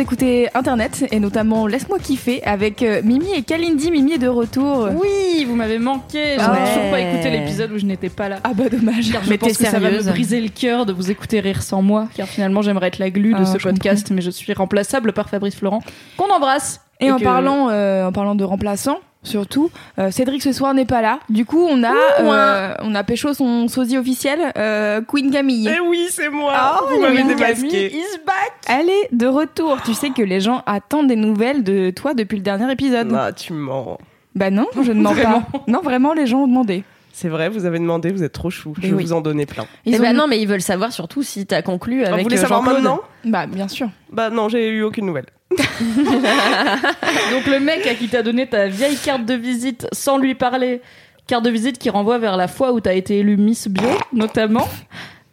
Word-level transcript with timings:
vous 0.00 0.06
écoutez 0.06 0.48
Internet 0.54 1.04
et 1.12 1.20
notamment 1.20 1.66
Laisse-moi 1.66 1.98
kiffer 1.98 2.42
avec 2.44 2.82
euh, 2.82 3.02
Mimi 3.04 3.34
et 3.36 3.42
Kalindi. 3.42 3.90
Mimi 3.90 4.12
est 4.14 4.18
de 4.18 4.28
retour. 4.28 4.88
Oui, 4.98 5.44
vous 5.46 5.54
m'avez 5.54 5.78
manqué. 5.78 6.36
Je 6.36 6.40
Ah 6.40 6.52
n'ai 6.54 6.58
ouais. 6.62 6.68
toujours 6.74 6.90
pas 6.90 7.00
écouté 7.00 7.30
l'épisode 7.30 7.72
où 7.72 7.78
je 7.78 7.84
n'étais 7.84 8.08
pas 8.08 8.30
là. 8.30 8.38
Ah 8.42 8.52
bah 8.54 8.70
dommage. 8.70 9.12
Car 9.12 9.22
je 9.22 9.28
Mais 9.28 9.36
pense 9.36 9.58
que 9.58 9.66
ça 9.66 9.78
va 9.78 9.90
me 9.90 10.02
briser 10.02 10.40
le 10.40 10.48
cœur 10.48 10.86
de 10.86 10.94
vous 10.94 11.10
écouter 11.10 11.40
rire 11.40 11.60
sans 11.62 11.82
moi. 11.82 12.08
Car 12.16 12.26
finalement, 12.28 12.62
j'aimerais 12.62 12.86
être 12.88 12.98
la 12.98 13.10
glue 13.10 13.34
de 13.34 13.40
Ah, 13.42 13.44
ce 13.44 13.58
podcast, 13.58 14.10
mais 14.10 14.22
je 14.22 14.30
suis 14.30 14.50
remplaçable 14.54 15.12
par 15.12 15.28
Fabrice 15.28 15.54
Florent, 15.56 15.82
qu'on 16.16 16.32
embrasse. 16.32 16.80
Et, 17.00 17.12
en 17.12 17.18
que- 17.18 17.24
parlant, 17.24 17.68
euh, 17.68 18.06
en 18.06 18.12
parlant 18.12 18.34
de 18.34 18.44
remplaçant, 18.44 19.00
surtout, 19.22 19.70
euh, 19.98 20.10
Cédric 20.10 20.42
ce 20.42 20.52
soir 20.52 20.74
n'est 20.74 20.84
pas 20.86 21.02
là. 21.02 21.20
Du 21.28 21.44
coup, 21.44 21.66
on 21.68 21.82
a, 21.82 21.94
euh, 22.20 22.74
on 22.82 22.94
a 22.94 23.04
pécho 23.04 23.32
son 23.34 23.68
sosie 23.68 23.98
officiel, 23.98 24.52
euh, 24.56 25.00
Queen 25.06 25.30
Camille. 25.30 25.70
Eh 25.74 25.80
oui, 25.80 26.06
c'est 26.10 26.28
moi. 26.28 26.52
Ah, 26.54 26.80
Vous 26.88 27.00
m'avez 27.00 27.22
démasqué. 27.22 27.54
Camille 27.54 27.86
is 27.86 28.18
back. 28.26 28.52
Elle 28.68 28.88
est 28.88 29.08
de 29.12 29.26
retour. 29.26 29.78
Tu 29.84 29.94
sais 29.94 30.10
que 30.10 30.22
les 30.22 30.40
gens 30.40 30.62
attendent 30.66 31.08
des 31.08 31.16
nouvelles 31.16 31.62
de 31.62 31.90
toi 31.90 32.14
depuis 32.14 32.36
le 32.36 32.42
dernier 32.42 32.70
épisode. 32.72 33.12
Ah, 33.14 33.32
tu 33.32 33.52
mens. 33.52 33.98
Bah 34.34 34.50
non, 34.50 34.66
je 34.80 34.92
ne 34.92 35.00
mens 35.02 35.14
pas. 35.14 35.42
Non, 35.66 35.80
vraiment, 35.80 36.12
les 36.12 36.26
gens 36.26 36.40
ont 36.42 36.46
demandé. 36.46 36.84
C'est 37.20 37.28
vrai, 37.28 37.50
vous 37.50 37.66
avez 37.66 37.78
demandé, 37.78 38.12
vous 38.12 38.22
êtes 38.22 38.32
trop 38.32 38.48
chou. 38.48 38.72
Je 38.80 38.86
Eh 38.86 38.90
vais 38.90 38.94
oui. 38.96 39.02
vous 39.04 39.12
en 39.12 39.20
donner 39.20 39.44
plein. 39.44 39.66
Ils 39.84 39.94
Eh 39.94 39.98
ont- 39.98 40.02
ben 40.02 40.16
non, 40.16 40.26
mais 40.26 40.40
ils 40.40 40.48
veulent 40.48 40.62
savoir 40.62 40.90
surtout 40.90 41.22
si 41.22 41.44
t'as 41.44 41.60
conclu 41.60 42.02
Ah, 42.02 42.08
avec 42.14 42.20
vous 42.20 42.22
voulez 42.30 42.38
euh, 42.38 42.40
savoir 42.40 42.62
maintenant? 42.62 43.00
Bah 43.26 43.46
bien 43.46 43.68
sûr. 43.68 43.90
Bah 44.10 44.30
non, 44.30 44.48
j'ai 44.48 44.70
eu 44.70 44.82
aucune 44.82 45.04
nouvelle. 45.04 45.26
Donc 45.58 47.46
le 47.46 47.60
mec 47.60 47.86
à 47.86 47.94
qui 47.94 48.08
t'a 48.08 48.22
donné 48.22 48.46
ta 48.48 48.68
vieille 48.68 48.96
carte 48.96 49.26
de 49.26 49.34
visite 49.34 49.86
sans 49.92 50.16
lui 50.16 50.34
parler, 50.34 50.80
carte 51.26 51.44
de 51.44 51.50
visite 51.50 51.78
qui 51.78 51.90
renvoie 51.90 52.16
vers 52.18 52.36
la 52.38 52.48
fois 52.48 52.72
où 52.72 52.80
t'as 52.80 52.94
été 52.94 53.18
élue 53.18 53.36
Miss 53.36 53.68
Bio, 53.68 53.88
notamment. 54.14 54.66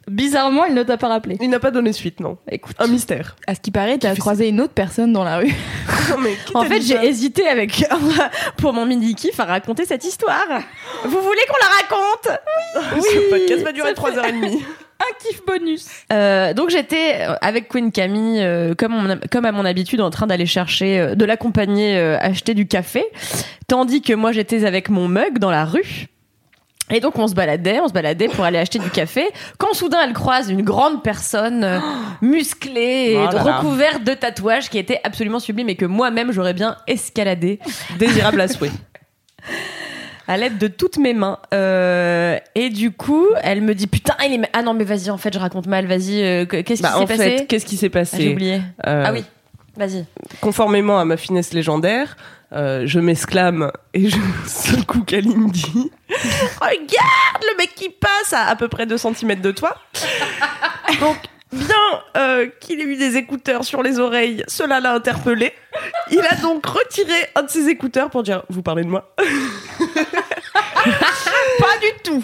Bizarrement, 0.10 0.66
il 0.66 0.74
ne 0.74 0.84
t'a 0.84 0.98
pas 0.98 1.08
rappelé. 1.10 1.38
Il 1.42 1.50
n'a 1.50 1.60
pas 1.60 1.72
donné 1.72 1.92
suite, 1.94 2.20
non. 2.20 2.38
Écoute. 2.50 2.76
Un 2.80 2.88
mystère. 2.88 3.36
À 3.46 3.56
ce 3.56 3.60
qui 3.60 3.72
paraît, 3.72 3.98
t'as 3.98 4.16
croisé 4.16 4.48
une 4.50 4.62
autre 4.62 4.74
personne 4.74 5.12
dans 5.14 5.24
la 5.24 5.38
rue. 5.38 5.54
Non, 6.10 6.18
mais 6.20 6.38
En 6.54 6.64
fait, 6.64 6.80
j'ai 6.82 6.96
hésité 7.06 7.46
avec 7.50 7.84
pour 8.58 8.72
mon 8.72 8.86
mini 8.86 9.14
kiff 9.14 9.38
à 9.42 9.44
raconter 9.44 9.84
cette 9.84 10.06
histoire. 10.06 10.46
Vous 11.04 11.22
voulez 11.22 11.42
qu'on 11.50 11.58
la 11.60 11.98
raconte? 11.98 13.04
Ce 13.04 13.30
podcast 13.30 13.64
va 13.64 13.72
durer 13.74 13.92
3h30. 13.92 14.58
Un 15.00 15.14
kiff 15.22 15.46
bonus. 15.46 15.86
Euh, 16.14 16.54
donc 16.54 16.70
j'étais 16.70 17.18
euh, 17.28 17.36
avec 17.42 17.68
Queen 17.68 17.92
Camille, 17.92 18.42
euh, 18.42 18.74
comme, 18.74 18.94
on- 18.96 19.20
comme 19.30 19.44
à 19.46 19.52
mon 19.52 19.66
habitude, 19.66 20.00
en 20.00 20.10
train 20.10 20.28
d'aller 20.28 20.46
chercher, 20.46 20.98
euh, 21.00 21.16
de 21.16 21.26
l'accompagner 21.26 21.98
euh, 21.98 22.18
acheter 22.20 22.54
du 22.54 22.68
café, 22.68 23.04
tandis 23.68 24.02
que 24.02 24.14
moi 24.14 24.32
j'étais 24.32 24.64
avec 24.66 24.90
mon 24.90 25.08
mug 25.10 25.40
dans 25.40 25.52
la 25.52 25.66
rue. 25.66 26.08
Et 26.90 27.00
donc 27.02 27.20
on 27.20 27.28
se 27.28 27.36
baladait, 27.36 27.80
on 27.82 27.88
se 27.90 27.94
baladait 27.94 28.30
pour 28.30 28.46
aller 28.46 28.58
acheter 28.58 28.80
du 28.80 28.90
café, 28.90 29.28
quand 29.58 29.74
soudain 29.74 29.98
elle 30.06 30.14
croise 30.14 30.50
une 30.50 30.62
grande 30.62 31.04
personne 31.04 31.64
euh, 31.66 31.80
musclée 32.22 33.12
et 33.14 33.18
Oh 33.18 33.38
recouverte 33.38 34.04
de 34.06 34.14
tatouages 34.14 34.70
qui 34.70 34.78
était 34.78 35.02
absolument 35.04 35.40
sublime 35.40 35.68
et 35.70 35.76
que 35.76 35.86
moi-même 35.86 36.32
j'aurais 36.32 36.54
bien 36.54 36.78
escaladé 36.88 37.60
Désirable 38.00 38.40
à 38.40 38.48
souhait. 38.48 38.72
à 40.28 40.38
l'aide 40.38 40.58
de 40.58 40.68
toutes 40.68 40.98
mes 40.98 41.14
mains. 41.14 41.40
Euh, 41.54 42.38
et 42.56 42.70
du 42.70 42.92
coup, 42.92 43.26
elle 43.44 43.62
me 43.62 43.74
dit 43.76 43.88
putain, 43.88 44.16
il 44.26 44.34
est... 44.44 44.50
ah 44.54 44.62
non 44.62 44.74
mais 44.74 44.84
vas-y 44.84 45.10
en 45.10 45.18
fait 45.18 45.34
je 45.34 45.40
raconte 45.40 45.68
mal, 45.68 45.86
vas-y, 45.88 46.22
euh, 46.24 46.46
que- 46.46 46.62
qu'est-ce 46.62 46.82
qui 46.82 46.84
Bah, 46.84 46.94
s'est 46.94 47.04
en 47.04 47.06
passé 47.08 47.38
fait, 47.38 47.46
qu'est-ce 47.48 47.66
qui 47.66 47.78
s'est 47.78 47.88
Ah, 47.94 48.04
J'ai 48.04 48.18
passé 48.18 48.32
oublié. 48.34 48.62
Euh, 48.86 49.04
Ah 49.06 49.12
oui, 49.14 49.24
vas-y. 49.76 50.06
Conformément 50.42 51.00
à 51.00 51.06
ma 51.06 51.18
finesse 51.18 51.54
légendaire, 51.54 52.16
euh, 52.54 52.84
je 52.86 53.00
m'exclame 53.00 53.72
et 53.94 54.10
je 54.10 54.18
secoue 54.48 55.04
Kalindi. 55.04 55.92
Regarde 56.62 57.44
le 57.44 57.58
mec 57.58 57.74
qui 57.76 57.90
passe 57.90 58.34
à 58.34 58.46
à 58.46 58.56
peu 58.56 58.68
près 58.68 58.86
2 58.86 58.98
cm 58.98 59.42
de 59.42 59.52
toi. 59.52 59.76
Donc, 61.00 61.18
bien 61.52 61.76
euh, 62.16 62.48
qu'il 62.60 62.80
ait 62.80 62.86
eu 62.86 62.96
des 62.96 63.18
écouteurs 63.18 63.66
sur 63.66 63.84
les 63.84 64.00
oreilles, 64.00 64.44
cela 64.48 64.80
l'a 64.80 64.94
interpellé. 64.94 65.54
Il 66.12 66.22
a 66.22 66.36
donc 66.36 66.66
retiré 66.66 67.14
un 67.36 67.44
de 67.44 67.50
ses 67.50 67.68
écouteurs 67.70 68.10
pour 68.10 68.24
dire 68.24 68.44
Vous 68.50 68.62
parlez 68.62 68.84
de 68.84 68.90
moi 68.90 69.14
Pas 69.16 69.24
du 71.80 72.04
tout 72.04 72.24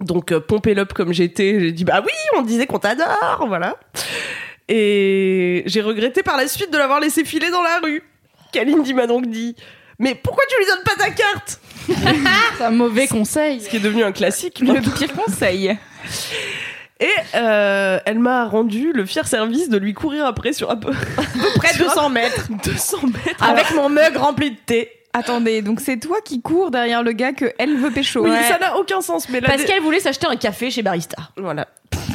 donc, 0.00 0.32
euh, 0.32 0.40
pompé 0.40 0.74
l'up 0.74 0.92
comme 0.92 1.12
j'étais, 1.12 1.60
j'ai 1.60 1.72
dit 1.72 1.84
bah 1.84 2.02
oui, 2.04 2.12
on 2.36 2.42
disait 2.42 2.66
qu'on 2.66 2.80
t'adore, 2.80 3.44
voilà. 3.46 3.76
Et 4.68 5.62
j'ai 5.66 5.80
regretté 5.80 6.24
par 6.24 6.36
la 6.36 6.48
suite 6.48 6.72
de 6.72 6.78
l'avoir 6.78 6.98
laissé 6.98 7.24
filer 7.24 7.50
dans 7.50 7.62
la 7.62 7.78
rue. 7.78 8.02
Kalindi 8.52 8.94
m'a 8.94 9.06
donc 9.06 9.26
dit 9.26 9.56
Mais 9.98 10.14
pourquoi 10.14 10.44
tu 10.48 10.56
lui 10.58 10.66
donnes 10.66 10.84
pas 10.84 11.04
ta 11.04 11.10
carte? 11.10 11.60
C'est 12.58 12.64
un 12.64 12.70
mauvais 12.70 13.08
conseil. 13.08 13.60
Ce 13.60 13.68
qui 13.68 13.76
est 13.78 13.80
devenu 13.80 14.04
un 14.04 14.12
classique. 14.12 14.60
Le 14.60 14.80
pire 14.80 15.12
conseil. 15.14 15.76
Et 17.00 17.08
euh, 17.34 17.98
elle 18.06 18.20
m'a 18.20 18.46
rendu 18.46 18.92
le 18.92 19.04
fier 19.06 19.26
service 19.26 19.68
de 19.68 19.76
lui 19.76 19.92
courir 19.92 20.24
après 20.24 20.52
sur 20.52 20.70
à 20.70 20.76
peu, 20.76 20.90
à 21.18 21.22
peu 21.22 21.58
près 21.58 21.76
200 21.76 22.10
mètres. 22.10 22.46
200 22.64 22.98
mètres. 23.08 23.42
Avec 23.42 23.74
mon 23.74 23.88
mug 23.88 24.16
rempli 24.16 24.52
de 24.52 24.56
thé. 24.64 24.88
Attendez, 25.12 25.60
donc 25.62 25.80
c'est 25.80 25.98
toi 25.98 26.18
qui 26.24 26.40
cours 26.40 26.70
derrière 26.70 27.02
le 27.02 27.12
gars 27.12 27.32
que 27.32 27.52
elle 27.58 27.76
veut 27.76 27.90
pécho. 27.90 28.22
Oui, 28.22 28.30
Ouais. 28.30 28.42
ça 28.48 28.58
n'a 28.58 28.76
aucun 28.78 29.00
sens. 29.00 29.28
Mais 29.28 29.40
Parce 29.40 29.64
qu'elle 29.64 29.82
voulait 29.82 30.00
s'acheter 30.00 30.26
un 30.26 30.36
café 30.36 30.70
chez 30.70 30.82
Barista. 30.82 31.16
Voilà. 31.36 31.66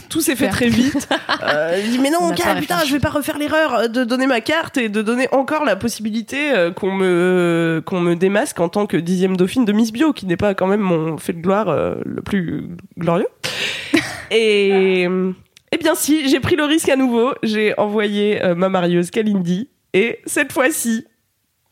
Tout 0.09 0.21
s'est 0.21 0.35
fait 0.35 0.49
très 0.49 0.69
vite. 0.69 1.07
Euh, 1.43 1.81
dit 1.81 1.99
mais 1.99 2.09
non, 2.09 2.29
pas 2.29 2.55
putain, 2.55 2.79
je 2.85 2.91
vais 2.91 2.99
pas 2.99 3.09
refaire 3.09 3.37
l'erreur 3.37 3.89
de 3.89 4.03
donner 4.03 4.27
ma 4.27 4.41
carte 4.41 4.77
et 4.77 4.89
de 4.89 5.01
donner 5.01 5.27
encore 5.31 5.65
la 5.65 5.75
possibilité 5.75 6.51
euh, 6.51 6.71
qu'on 6.71 6.91
me 6.91 7.81
qu'on 7.85 7.99
me 7.99 8.15
démasque 8.15 8.59
en 8.59 8.69
tant 8.69 8.85
que 8.85 8.97
dixième 8.97 9.37
dauphine 9.37 9.65
de 9.65 9.71
Miss 9.71 9.91
Bio, 9.91 10.13
qui 10.13 10.25
n'est 10.25 10.37
pas 10.37 10.53
quand 10.53 10.67
même 10.67 10.81
mon 10.81 11.17
fait 11.17 11.33
de 11.33 11.41
gloire 11.41 11.69
euh, 11.69 11.95
le 12.05 12.21
plus 12.21 12.69
glorieux. 12.97 13.27
Et 14.31 15.07
eh 15.71 15.77
bien 15.77 15.95
si, 15.95 16.29
j'ai 16.29 16.39
pris 16.39 16.55
le 16.55 16.63
risque 16.63 16.89
à 16.89 16.95
nouveau. 16.95 17.33
J'ai 17.43 17.77
envoyé 17.77 18.43
euh, 18.43 18.55
ma 18.55 18.69
marieuse 18.69 19.11
Kalindi 19.11 19.69
et 19.93 20.19
cette 20.25 20.51
fois-ci, 20.51 21.05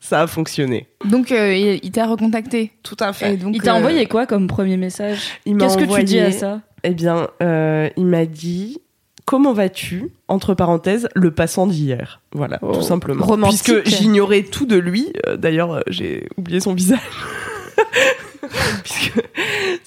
ça 0.00 0.22
a 0.22 0.26
fonctionné. 0.26 0.86
Donc 1.04 1.32
euh, 1.32 1.54
il, 1.54 1.90
t'a 1.90 2.06
recontacté. 2.06 2.72
Tout 2.82 2.96
à 3.00 3.12
Et 3.26 3.36
donc, 3.36 3.54
Il 3.54 3.62
t'a 3.62 3.74
euh, 3.74 3.78
envoyé 3.78 4.06
quoi 4.06 4.26
comme 4.26 4.46
premier 4.46 4.76
message? 4.76 5.40
Qu'est-ce 5.44 5.78
que 5.78 5.96
tu 5.96 6.04
dis 6.04 6.18
à 6.18 6.32
ça? 6.32 6.60
Eh 6.86 6.94
bien, 6.94 7.28
euh, 7.42 7.88
il 7.96 8.06
m'a 8.06 8.24
dit 8.26 8.78
Comment 9.26 9.52
vas-tu 9.52 10.10
Entre 10.28 10.54
parenthèses, 10.54 11.08
le 11.16 11.32
passant 11.32 11.66
d'hier? 11.66 12.20
Voilà, 12.32 12.58
tout 12.58 12.80
simplement. 12.82 13.24
Romantique. 13.26 13.62
Puisque 13.64 13.88
j'ignorais 13.98 14.42
tout 14.44 14.66
de 14.66 14.76
lui. 14.76 15.12
Euh, 15.26 15.36
D'ailleurs, 15.36 15.72
euh, 15.74 15.80
j'ai 15.88 16.28
oublié 16.38 16.60
son 16.60 16.74
visage. 16.74 17.00
Puisque 18.84 19.12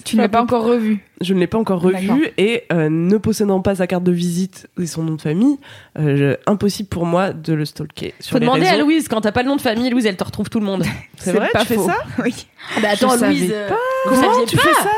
Tu 0.04 0.16
ne 0.16 0.22
l'as 0.22 0.28
pas 0.28 0.42
encore 0.42 0.64
revu. 0.64 0.98
je 1.22 1.32
ne 1.32 1.40
l'ai 1.40 1.46
pas 1.46 1.56
encore 1.58 1.80
revu 1.80 2.28
et 2.36 2.64
euh, 2.72 2.88
ne 2.90 3.16
possédant 3.16 3.60
pas 3.62 3.76
sa 3.76 3.86
carte 3.86 4.04
de 4.04 4.12
visite 4.12 4.68
et 4.78 4.86
son 4.86 5.02
nom 5.02 5.14
de 5.14 5.22
famille, 5.22 5.56
euh, 5.98 6.16
je- 6.16 6.50
impossible 6.50 6.88
pour 6.88 7.06
moi 7.06 7.32
de 7.32 7.54
le 7.54 7.64
stalker 7.64 8.12
sur 8.20 8.32
Faut 8.32 8.38
les 8.38 8.46
demander 8.46 8.66
à. 8.66 8.76
Louise, 8.76 9.08
quand 9.08 9.22
t'as 9.22 9.32
pas 9.32 9.42
le 9.42 9.48
nom 9.48 9.56
de 9.56 9.60
famille, 9.62 9.88
Louise, 9.90 10.04
elle 10.06 10.16
te 10.16 10.24
retrouve 10.24 10.50
tout 10.50 10.60
le 10.60 10.66
monde. 10.66 10.84
C'est 11.16 11.32
vrai, 11.32 11.48
pas 11.52 11.60
tu 11.60 11.66
fais 11.68 11.74
faux. 11.76 11.86
ça? 11.86 11.96
Oui. 12.22 12.46
Ah 12.76 12.80
bah 12.82 12.88
attends, 12.92 13.16
Je 13.18 13.24
Louise, 13.24 13.50
euh, 13.54 13.68
pas. 13.68 13.76
vous 14.06 14.20
Comment 14.20 14.44
tu 14.46 14.56
pas 14.56 14.62
fais 14.62 14.74
ça? 14.82 14.90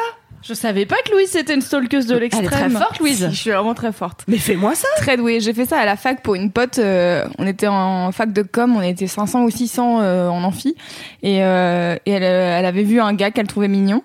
Je 0.44 0.54
savais 0.54 0.86
pas 0.86 0.97
que 1.06 1.12
Louise 1.12 1.28
c'était 1.30 1.54
une 1.54 1.60
stalkeuse 1.60 2.06
de 2.06 2.16
Elle 2.16 2.24
est 2.24 2.28
très 2.30 2.41
l'extrême. 2.42 2.72
forte, 2.72 2.98
Louise. 2.98 3.28
Je 3.30 3.36
suis 3.36 3.50
vraiment 3.50 3.74
très 3.74 3.92
forte. 3.92 4.24
Mais 4.28 4.39
fais-moi 4.39 4.74
ça 4.74 4.89
Très 4.97 5.16
douée. 5.16 5.41
J'ai 5.41 5.54
fait 5.54 5.66
ça 5.66 5.78
à 5.78 5.84
la 5.84 5.97
fac 5.97 6.22
pour 6.22 6.34
une 6.34 6.50
pote. 6.50 6.78
euh, 6.78 7.24
on 7.39 7.47
était 7.47 7.68
en 7.68 8.10
fac 8.12 8.33
de 8.33 8.42
com, 8.42 8.74
on 8.77 8.83
était 8.83 9.06
500 9.06 9.44
ou 9.44 9.50
600 9.50 10.00
euh, 10.00 10.28
en 10.28 10.42
amphi. 10.42 10.74
Et, 11.22 11.42
euh, 11.44 11.97
et 12.06 12.10
elle, 12.10 12.22
euh, 12.24 12.59
elle 12.59 12.66
avait 12.66 12.83
vu 12.83 13.00
un 13.00 13.15
gars 13.15 13.30
qu'elle 13.30 13.47
trouvait 13.47 13.68
mignon. 13.68 14.03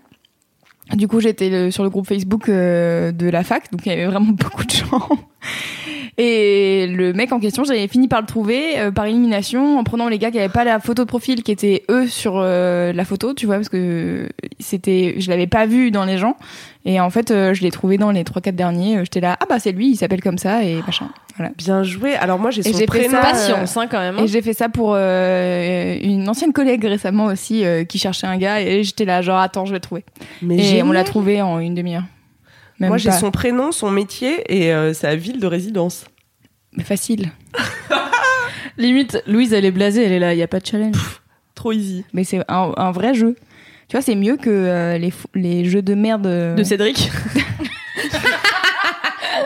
Du 0.94 1.08
coup, 1.08 1.20
j'étais 1.20 1.70
sur 1.72 1.84
le 1.84 1.90
groupe 1.90 2.08
Facebook 2.08 2.50
de 2.50 3.30
la 3.30 3.44
fac, 3.44 3.70
donc 3.72 3.86
il 3.86 3.90
y 3.90 3.92
avait 3.92 4.06
vraiment 4.06 4.32
beaucoup 4.32 4.64
de 4.64 4.72
gens. 4.72 5.10
Et 6.20 6.88
le 6.88 7.14
mec 7.14 7.32
en 7.32 7.40
question, 7.40 7.64
j'avais 7.64 7.88
fini 7.88 8.08
par 8.08 8.22
le 8.22 8.26
trouver 8.28 8.80
euh, 8.80 8.90
par 8.92 9.06
élimination 9.06 9.78
en 9.78 9.84
prenant 9.84 10.10
les 10.10 10.18
gars 10.18 10.32
qui 10.32 10.40
avaient 10.40 10.50
pas 10.52 10.64
la 10.64 10.80
photo 10.80 11.04
de 11.04 11.08
profil, 11.08 11.44
qui 11.44 11.52
étaient 11.52 11.84
eux 11.92 12.08
sur 12.08 12.38
euh, 12.38 12.92
la 12.92 13.06
photo, 13.06 13.36
tu 13.36 13.46
vois, 13.46 13.56
parce 13.58 13.70
que 13.70 14.28
c'était, 14.60 15.16
je 15.20 15.30
l'avais 15.30 15.46
pas 15.46 15.68
vu 15.68 15.92
dans 15.92 16.06
les 16.06 16.18
gens. 16.18 16.36
Et 16.86 17.00
en 17.00 17.10
fait, 17.12 17.30
euh, 17.30 17.54
je 17.54 17.62
l'ai 17.62 17.70
trouvé 17.70 17.98
dans 18.00 18.10
les 18.12 18.24
trois 18.24 18.42
quatre 18.42 18.56
derniers. 18.56 18.98
Euh, 18.98 19.04
J'étais 19.04 19.20
là, 19.20 19.38
ah 19.40 19.46
bah 19.48 19.60
c'est 19.60 19.74
lui, 19.74 19.90
il 19.92 19.96
s'appelle 19.96 20.22
comme 20.24 20.38
ça 20.40 20.64
et 20.64 20.82
machin. 20.88 21.10
Voilà. 21.36 21.52
Bien 21.56 21.84
joué. 21.84 22.16
Alors 22.16 22.40
moi 22.40 22.50
j'ai 22.50 22.64
son 22.64 22.86
prénom. 22.88 23.12
ça, 23.12 23.20
Patience, 23.22 23.78
hein, 23.78 23.86
quand 23.92 24.00
même. 24.00 24.18
hein. 24.18 24.24
Et 24.24 24.28
j'ai 24.28 24.42
fait 24.42 24.54
ça 24.54 24.70
pour 24.70 24.94
euh, 24.96 25.98
une 26.02 26.28
ancienne 26.28 26.52
collègue 26.52 26.84
récemment 26.84 27.26
aussi 27.26 27.64
euh, 27.64 27.84
qui 27.84 28.00
cherchait 28.00 28.26
un 28.26 28.38
gars 28.38 28.60
et 28.62 28.84
j'étais 28.84 29.06
là 29.06 29.22
genre 29.22 29.38
attends 29.38 29.66
je 29.66 29.72
vais 29.72 29.78
le 29.78 29.82
trouver. 29.82 30.04
Mais 30.42 30.56
et 30.56 30.64
génial. 30.64 30.88
on 30.88 30.92
l'a 30.94 31.04
trouvé 31.04 31.44
en 31.44 31.60
une 31.60 31.76
demi-heure. 31.76 32.02
Même 32.80 32.90
Moi 32.90 32.98
j'ai 32.98 33.12
son 33.12 33.32
prénom, 33.32 33.72
son 33.72 33.90
métier 33.92 34.44
et 34.48 34.74
euh, 34.74 34.94
sa 34.94 35.16
ville 35.16 35.40
de 35.40 35.48
résidence. 35.48 36.06
Mais 36.74 36.84
facile. 36.84 37.32
Limite, 38.78 39.24
Louise, 39.26 39.54
elle 39.54 39.66
est 39.66 39.72
blasée, 39.72 40.04
elle 40.06 40.12
est 40.12 40.20
là, 40.20 40.34
il 40.34 40.40
y 40.40 40.44
a 40.44 40.48
pas 40.48 40.60
de 40.60 40.66
challenge. 40.66 40.96
Trop 41.56 41.72
easy. 41.72 42.06
Mais 42.14 42.24
c'est 42.24 42.40
un, 42.48 42.72
un 42.78 42.92
vrai 42.92 43.16
jeu. 43.16 43.36
Tu 43.90 43.96
vois, 43.96 44.02
c'est 44.04 44.16
mieux 44.16 44.38
que 44.38 44.50
euh, 44.52 44.98
les, 45.00 45.12
les 45.34 45.66
jeux 45.66 45.82
de 45.82 45.96
merde. 45.96 46.28
euh, 46.28 46.54
De 46.56 46.64
Cédric. 46.64 47.10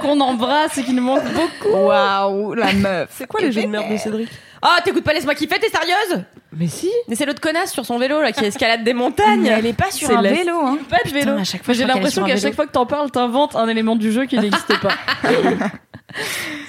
Qu'on 0.01 0.19
embrasse 0.19 0.77
et 0.79 0.83
qui 0.83 0.93
nous 0.93 1.03
manque 1.03 1.23
beaucoup. 1.33 1.77
Waouh, 1.77 2.53
la 2.55 2.73
meuf. 2.73 3.09
C'est 3.17 3.27
quoi 3.27 3.39
les 3.39 3.51
jeux 3.51 3.61
de 3.61 3.67
merde 3.67 3.91
de 3.91 3.97
Cédric? 3.97 4.29
Ah, 4.61 4.77
t'écoutes 4.83 5.03
pas 5.03 5.13
Laisse-moi 5.13 5.33
kiffer, 5.35 5.59
t'es 5.59 5.69
sérieuse 5.69 6.23
Mais 6.53 6.67
si. 6.67 6.89
Mais 7.07 7.15
c'est 7.15 7.25
l'autre 7.25 7.41
connasse 7.41 7.71
sur 7.71 7.85
son 7.85 7.97
vélo, 7.97 8.21
là, 8.21 8.31
qui 8.31 8.45
escalade 8.45 8.83
des 8.83 8.93
montagnes. 8.93 9.41
Mais 9.41 9.49
elle 9.49 9.65
est 9.65 9.73
pas 9.73 9.89
sur 9.91 10.07
C'est 10.07 10.13
un 10.15 10.21
la- 10.21 10.31
vélo, 10.33 10.59
hein. 10.59 10.77
Pas 10.89 10.97
de 11.03 11.09
vélo. 11.13 11.33
à 11.33 11.43
chaque 11.43 11.63
fois, 11.63 11.73
J'ai 11.73 11.83
est 11.83 11.87
l'impression 11.87 12.23
qu'à 12.25 12.37
chaque 12.37 12.53
fois 12.53 12.67
que 12.67 12.71
t'en 12.71 12.85
parles, 12.85 13.09
t'inventes 13.11 13.55
un 13.55 13.67
élément 13.67 13.95
du 13.95 14.11
jeu 14.11 14.25
qui 14.25 14.37
n'existe 14.37 14.79
pas. 14.81 14.93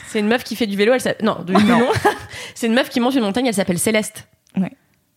C'est 0.06 0.20
une 0.20 0.28
meuf 0.28 0.44
qui 0.44 0.56
fait 0.56 0.66
du 0.66 0.76
vélo, 0.76 0.92
elle 0.92 1.00
s'appelle... 1.00 1.24
Non, 1.26 1.38
du 1.44 1.52
non. 1.52 1.88
c'est 2.54 2.66
une 2.66 2.74
meuf 2.74 2.90
qui 2.90 3.00
monte 3.00 3.14
une 3.14 3.22
montagne, 3.22 3.46
elle 3.46 3.54
s'appelle 3.54 3.78
Céleste. 3.78 4.28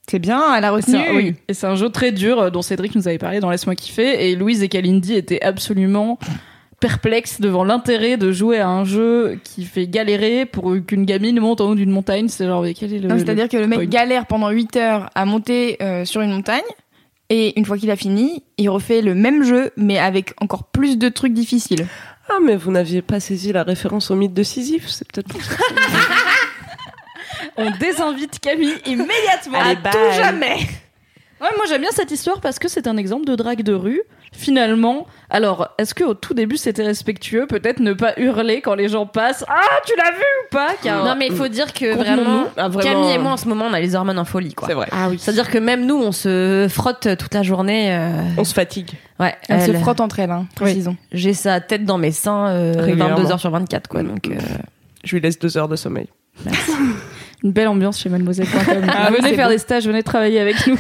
C'est 0.10 0.20
bien, 0.20 0.56
elle 0.56 0.64
a 0.64 0.72
retenu. 0.72 0.96
un- 0.98 1.16
oui. 1.16 1.36
Et 1.48 1.54
c'est 1.54 1.66
un 1.68 1.76
jeu 1.76 1.90
très 1.90 2.12
dur 2.12 2.40
euh, 2.40 2.50
dont 2.52 2.62
Cédric 2.62 2.94
nous 2.96 3.08
avait 3.08 3.18
parlé 3.18 3.40
dans 3.40 3.50
Laisse-moi 3.50 3.74
kiffer. 3.76 4.30
Et 4.30 4.36
Louise 4.36 4.62
et 4.64 4.70
Kalindi 4.70 5.16
étaient 5.16 5.42
absolument 5.44 6.20
perplexes 6.86 7.42
devant 7.42 7.64
l'intérêt 7.64 8.16
de 8.16 8.32
jouer 8.32 8.60
à 8.60 8.70
un 8.70 8.86
jeu 8.86 9.40
qui 9.44 9.66
fait 9.66 9.88
galérer 9.88 10.46
pour 10.46 10.76
qu'une 10.86 11.06
gamine 11.06 11.40
monte 11.40 11.60
en 11.60 11.70
haut 11.70 11.76
d'une 11.76 11.90
montagne. 11.90 12.28
C'est 12.28 12.46
genre, 12.46 12.62
mais 12.62 12.76
quel 12.76 12.94
est 12.94 13.00
le. 13.00 13.08
Non, 13.08 13.18
c'est-à-dire 13.18 13.50
que 13.50 13.58
le 13.58 13.66
mec 13.66 13.80
point 13.80 13.88
galère 13.88 14.28
pendant 14.28 14.52
8 14.52 14.76
heures 14.76 15.10
à 15.16 15.26
monter 15.26 15.78
euh, 15.82 16.06
sur 16.06 16.22
une 16.22 16.32
montagne. 16.32 16.62
Et 17.32 17.58
une 17.58 17.66
fois 17.66 17.80
qu'il 17.80 17.90
a 17.90 17.96
fini, 17.96 18.44
il 18.60 18.70
refait 18.70 19.02
le 19.02 19.16
même 19.16 19.42
jeu, 19.42 19.72
mais 19.78 19.98
avec 19.98 20.36
encore 20.40 20.66
plus 20.66 21.00
de 21.00 21.10
trucs 21.10 21.34
difficiles. 21.34 21.88
Ah 22.30 22.38
mais 22.46 22.56
vous 22.56 22.70
n'aviez 22.70 23.02
pas 23.02 23.20
saisi 23.20 23.52
la 23.52 23.64
référence 23.64 24.12
au 24.12 24.16
mythe 24.16 24.36
de 24.36 24.44
Sisyphe, 24.44 24.88
c'est 24.88 25.12
peut-être 25.12 25.30
pour 25.30 25.44
ça. 25.44 25.56
On 27.58 27.72
désinvite 27.72 28.40
Camille 28.40 28.76
immédiatement. 28.86 29.60
Allez, 29.60 29.72
à 29.72 29.76
bye. 29.76 29.92
tout 29.92 30.22
jamais. 30.22 30.58
Ouais, 31.42 31.50
moi 31.58 31.66
j'aime 31.68 31.82
bien 31.82 31.90
cette 31.92 32.12
histoire 32.12 32.40
parce 32.40 32.60
que 32.60 32.68
c'est 32.70 32.88
un 32.88 32.96
exemple 32.98 33.26
de 33.26 33.36
drague 33.36 33.62
de 33.62 33.74
rue. 33.74 34.02
Finalement, 34.32 35.06
alors, 35.30 35.70
est-ce 35.78 35.94
que 35.94 36.04
au 36.04 36.14
tout 36.14 36.34
début 36.34 36.58
c'était 36.58 36.84
respectueux? 36.84 37.46
Peut-être 37.48 37.80
ne 37.80 37.94
pas 37.94 38.14
hurler 38.18 38.62
quand 38.62 38.76
les 38.76 38.90
gens 38.90 39.06
passent. 39.06 39.46
Ah, 39.48 39.62
tu 39.86 39.94
l'as 39.98 40.12
vu 40.12 40.18
ou 40.44 40.50
pas? 40.52 40.74
Car 40.82 41.06
Non, 41.06 41.16
mais 41.18 41.28
il 41.28 41.36
faut 41.36 41.48
dire 41.48 41.72
que 41.74 41.94
vraiment, 41.96 42.46
Ah, 42.58 42.68
vraiment, 42.68 42.84
Camille 43.04 43.12
et 43.12 43.18
euh, 43.18 43.22
moi, 43.22 43.32
en 43.34 43.38
ce 43.38 43.48
moment, 43.48 43.66
on 43.70 43.74
a 43.74 43.80
les 43.80 43.96
hormones 43.96 44.20
en 44.20 44.26
folie, 44.26 44.54
quoi. 44.54 44.68
C'est 44.68 44.74
vrai. 44.74 44.88
Ah 44.92 45.08
oui. 45.10 45.18
C'est-à-dire 45.20 45.50
que 45.50 45.58
même 45.58 45.86
nous, 45.86 45.96
on 45.96 46.12
se 46.12 46.68
frotte 46.70 47.08
toute 47.18 47.34
la 47.34 47.44
journée. 47.44 47.94
euh, 47.96 48.12
On 48.38 48.44
se 48.44 48.54
fatigue. 48.54 48.92
Ouais, 49.20 49.36
Elle 49.48 49.62
se 49.62 49.74
frotte 49.74 50.02
entre 50.02 50.20
elles, 50.20 50.32
hein, 50.32 50.46
précisons. 50.56 50.98
J'ai 51.14 51.34
sa 51.34 51.62
tête 51.62 51.86
dans 51.86 51.98
mes 51.98 52.12
seins 52.12 52.48
euh, 52.50 52.74
Régulièrement. 52.78 53.16
22 53.16 53.32
heures 53.32 53.40
sur 53.40 53.52
24, 53.52 53.88
quoi. 53.88 54.04
Donc, 54.04 54.28
euh, 54.28 54.34
Je 55.06 55.16
lui 55.16 55.22
laisse 55.22 55.40
deux 55.40 55.58
heures 55.58 55.70
de 55.70 55.76
sommeil. 55.78 56.08
une 57.46 57.52
belle 57.52 57.68
ambiance 57.68 58.00
chez 58.00 58.10
Mademoiselle.com. 58.10 58.88
Ah 58.90 59.12
venez 59.12 59.36
faire 59.36 59.50
des 59.50 59.60
stages, 59.60 59.86
venez 59.86 60.02
travailler 60.02 60.40
avec 60.40 60.66
nous. 60.66 60.78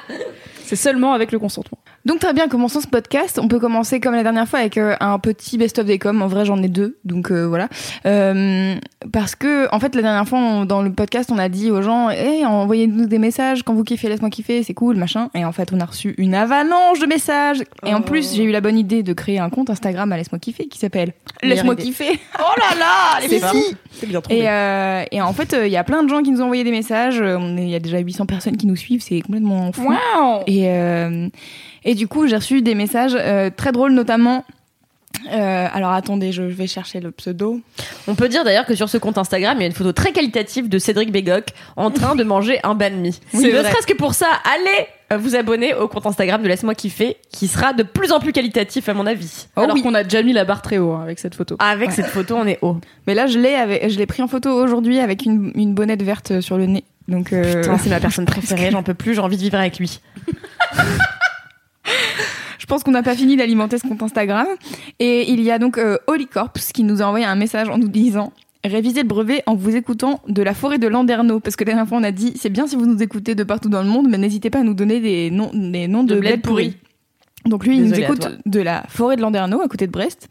c'est 0.64 0.74
seulement 0.74 1.12
avec 1.12 1.32
le 1.32 1.38
consentement. 1.38 1.78
Donc 2.04 2.20
très 2.20 2.32
bien, 2.32 2.48
commençons 2.48 2.80
ce 2.80 2.86
podcast. 2.86 3.38
On 3.42 3.48
peut 3.48 3.58
commencer 3.58 4.00
comme 4.00 4.14
la 4.14 4.22
dernière 4.22 4.48
fois 4.48 4.60
avec 4.60 4.78
euh, 4.78 4.94
un 5.00 5.18
petit 5.18 5.58
best-of 5.58 5.84
des 5.84 5.98
coms. 5.98 6.22
En 6.22 6.26
vrai, 6.26 6.44
j'en 6.46 6.62
ai 6.62 6.68
deux, 6.68 6.96
donc 7.04 7.30
euh, 7.30 7.44
voilà. 7.46 7.68
Euh, 8.06 8.76
parce 9.12 9.34
que 9.34 9.68
en 9.74 9.78
fait, 9.80 9.94
la 9.94 10.00
dernière 10.02 10.26
fois 10.26 10.38
on- 10.38 10.64
dans 10.64 10.80
le 10.80 10.90
podcast, 10.90 11.30
on 11.30 11.38
a 11.38 11.48
dit 11.50 11.70
aux 11.70 11.82
gens, 11.82 12.08
hey, 12.08 12.46
envoyez-nous 12.46 13.06
des 13.06 13.18
messages 13.18 13.62
quand 13.62 13.74
vous 13.74 13.84
kiffez, 13.84 14.08
laisse-moi 14.08 14.30
kiffer, 14.30 14.62
c'est 14.62 14.72
cool, 14.74 14.96
machin. 14.96 15.28
Et 15.34 15.44
en 15.44 15.52
fait, 15.52 15.70
on 15.72 15.80
a 15.80 15.84
reçu 15.84 16.14
une 16.16 16.34
avalanche 16.34 16.98
de 16.98 17.06
messages. 17.06 17.62
Et 17.84 17.92
en 17.92 18.00
plus, 18.00 18.34
j'ai 18.34 18.44
eu 18.44 18.52
la 18.52 18.60
bonne 18.62 18.78
idée 18.78 19.02
de 19.02 19.12
créer 19.12 19.38
un 19.38 19.50
compte 19.50 19.68
Instagram 19.68 20.10
à 20.12 20.16
laisse-moi 20.16 20.38
kiffer 20.38 20.66
qui 20.68 20.78
s'appelle 20.78 21.12
Laisse-moi 21.42 21.76
kiffer. 21.76 22.18
Oh 22.40 22.58
là 22.58 22.78
là, 22.78 23.20
les 23.28 23.38
filles. 23.40 23.76
C'est 23.90 24.06
bien 24.06 24.20
trouvé. 24.20 24.40
Et, 24.40 24.48
euh, 24.48 25.02
et 25.10 25.20
en 25.20 25.32
fait, 25.32 25.52
euh, 25.52 25.66
il 25.66 25.72
y 25.72 25.76
a 25.76 25.84
plein 25.84 26.02
de 26.04 26.08
gens 26.08 26.22
qui 26.22 26.30
nous 26.30 26.40
ont 26.40 26.44
envoyé 26.44 26.64
des 26.64 26.70
messages. 26.70 27.22
Il 27.22 27.68
y 27.68 27.74
a 27.74 27.80
déjà 27.80 27.98
800 27.98 28.26
personnes 28.26 28.56
qui 28.56 28.66
nous 28.66 28.76
suivent, 28.76 29.02
c'est 29.02 29.20
complètement 29.20 29.72
fou. 29.72 29.88
Waouh 29.88 30.42
Et, 30.46 30.68
euh, 30.68 31.28
et 31.84 31.94
du 31.94 32.08
coup, 32.08 32.26
j'ai 32.26 32.36
reçu 32.36 32.62
des 32.62 32.74
messages 32.74 33.16
euh, 33.18 33.50
très 33.54 33.72
drôles, 33.72 33.92
notamment. 33.92 34.44
euh, 35.32 35.66
alors 35.72 35.92
attendez, 35.92 36.32
je 36.32 36.42
vais 36.42 36.66
chercher 36.66 37.00
le 37.00 37.10
pseudo. 37.10 37.60
on 38.06 38.14
peut 38.14 38.28
dire 38.28 38.44
d'ailleurs 38.44 38.66
que 38.66 38.74
sur 38.74 38.88
ce 38.88 38.98
compte 38.98 39.16
Instagram, 39.18 39.56
il 39.58 39.60
y 39.60 39.64
a 39.64 39.66
une 39.66 39.72
photo 39.72 39.92
très 39.92 40.12
qualitative 40.12 40.68
de 40.68 40.78
Cédric 40.78 41.10
Bégoc 41.10 41.46
en 41.76 41.90
train 41.90 42.14
de 42.14 42.24
manger 42.24 42.60
un 42.62 42.74
banh 42.74 42.90
mi. 42.94 43.18
C'est 43.32 43.52
ne 43.52 43.62
serait-ce 43.62 43.86
que 43.86 43.94
pour 43.94 44.14
ça, 44.14 44.26
allez 44.44 44.86
euh, 45.12 45.16
vous 45.16 45.34
abonner 45.34 45.72
au 45.74 45.88
compte 45.88 46.06
Instagram 46.06 46.42
de 46.42 46.48
Laisse-moi 46.48 46.74
kiffer, 46.74 47.16
qui 47.32 47.48
sera 47.48 47.72
de 47.72 47.82
plus 47.82 48.12
en 48.12 48.20
plus 48.20 48.32
qualitatif 48.32 48.88
à 48.90 48.94
mon 48.94 49.06
avis. 49.06 49.46
Oh 49.56 49.62
Alors 49.62 49.74
oui. 49.74 49.82
qu'on 49.82 49.94
a 49.94 50.04
déjà 50.04 50.22
mis 50.22 50.34
la 50.34 50.44
barre 50.44 50.60
très 50.62 50.76
haut 50.78 50.92
hein, 50.92 51.02
avec 51.02 51.18
cette 51.18 51.34
photo. 51.34 51.56
Avec 51.58 51.90
cette 51.92 52.06
photo, 52.06 52.36
on 52.36 52.46
est 52.46 52.58
haut. 52.62 52.76
Mais 53.06 53.14
là, 53.14 53.26
je 53.26 53.38
l'ai 53.38 53.88
je 53.88 53.96
l'ai 53.98 54.06
pris 54.06 54.22
en 54.22 54.28
photo 54.28 54.50
aujourd'hui 54.50 54.98
avec 55.00 55.24
une, 55.24 55.52
une 55.54 55.72
bonnette 55.74 56.02
verte 56.02 56.40
sur 56.42 56.58
le 56.58 56.66
nez. 56.66 56.84
Donc, 57.08 57.32
euh, 57.32 57.62
c'est 57.82 57.88
ma 57.88 58.00
personne 58.00 58.26
préférée, 58.26 58.70
j'en 58.70 58.82
peux 58.82 58.92
plus, 58.94 59.14
j'ai 59.14 59.20
envie 59.20 59.38
de 59.38 59.42
vivre 59.42 59.56
avec 59.58 59.78
lui. 59.78 60.00
je 62.68 62.74
pense 62.74 62.84
qu'on 62.84 62.90
n'a 62.90 63.02
pas 63.02 63.16
fini 63.16 63.34
d'alimenter 63.34 63.78
ce 63.78 63.88
compte 63.88 64.02
Instagram. 64.02 64.46
Et 64.98 65.32
il 65.32 65.40
y 65.40 65.50
a 65.50 65.58
donc 65.58 65.78
euh, 65.78 65.96
qui 66.74 66.84
nous 66.84 67.00
a 67.00 67.06
envoyé 67.06 67.24
un 67.24 67.34
message 67.34 67.70
en 67.70 67.78
nous 67.78 67.88
disant 67.88 68.30
Révisez 68.62 69.00
le 69.00 69.08
brevet 69.08 69.42
en 69.46 69.54
vous 69.54 69.74
écoutant 69.74 70.20
de 70.28 70.42
la 70.42 70.52
forêt 70.52 70.76
de 70.76 70.86
Landerneau. 70.86 71.40
Parce 71.40 71.56
que 71.56 71.64
la 71.64 71.70
dernière 71.70 71.88
fois, 71.88 71.96
on 71.96 72.02
a 72.02 72.10
dit 72.10 72.34
c'est 72.36 72.50
bien 72.50 72.66
si 72.66 72.76
vous 72.76 72.84
nous 72.84 73.02
écoutez 73.02 73.34
de 73.34 73.42
partout 73.42 73.70
dans 73.70 73.82
le 73.82 73.88
monde, 73.88 74.06
mais 74.10 74.18
n'hésitez 74.18 74.50
pas 74.50 74.58
à 74.58 74.64
nous 74.64 74.74
donner 74.74 75.00
des 75.00 75.30
noms, 75.30 75.50
des 75.54 75.88
noms 75.88 76.04
de, 76.04 76.16
De 76.16 76.20
bled. 76.20 76.74
Donc 77.46 77.64
lui, 77.64 77.76
il 77.76 77.84
nous 77.84 77.98
écoute 77.98 78.28
de 78.44 78.60
la 78.60 78.84
forêt 78.90 79.16
de 79.16 79.22
Landerneau, 79.22 79.62
à 79.62 79.68
côté 79.68 79.86
de 79.86 79.92
Brest. 79.92 80.28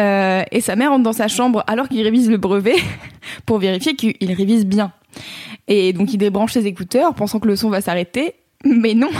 Euh, 0.00 0.42
et 0.50 0.60
sa 0.60 0.74
mère 0.74 0.90
rentre 0.90 1.04
dans 1.04 1.12
sa 1.12 1.28
chambre 1.28 1.62
alors 1.68 1.88
qu'il 1.88 2.02
révise 2.02 2.28
le 2.28 2.38
brevet 2.38 2.74
pour 3.46 3.58
vérifier 3.58 3.94
qu'il 3.94 4.32
révise 4.32 4.66
bien. 4.66 4.90
Et 5.68 5.92
donc 5.92 6.12
il 6.12 6.18
débranche 6.18 6.54
ses 6.54 6.66
écouteurs, 6.66 7.14
pensant 7.14 7.38
que 7.38 7.46
le 7.46 7.54
son 7.54 7.70
va 7.70 7.80
s'arrêter. 7.80 8.34
Mais 8.64 8.94
non. 8.94 9.10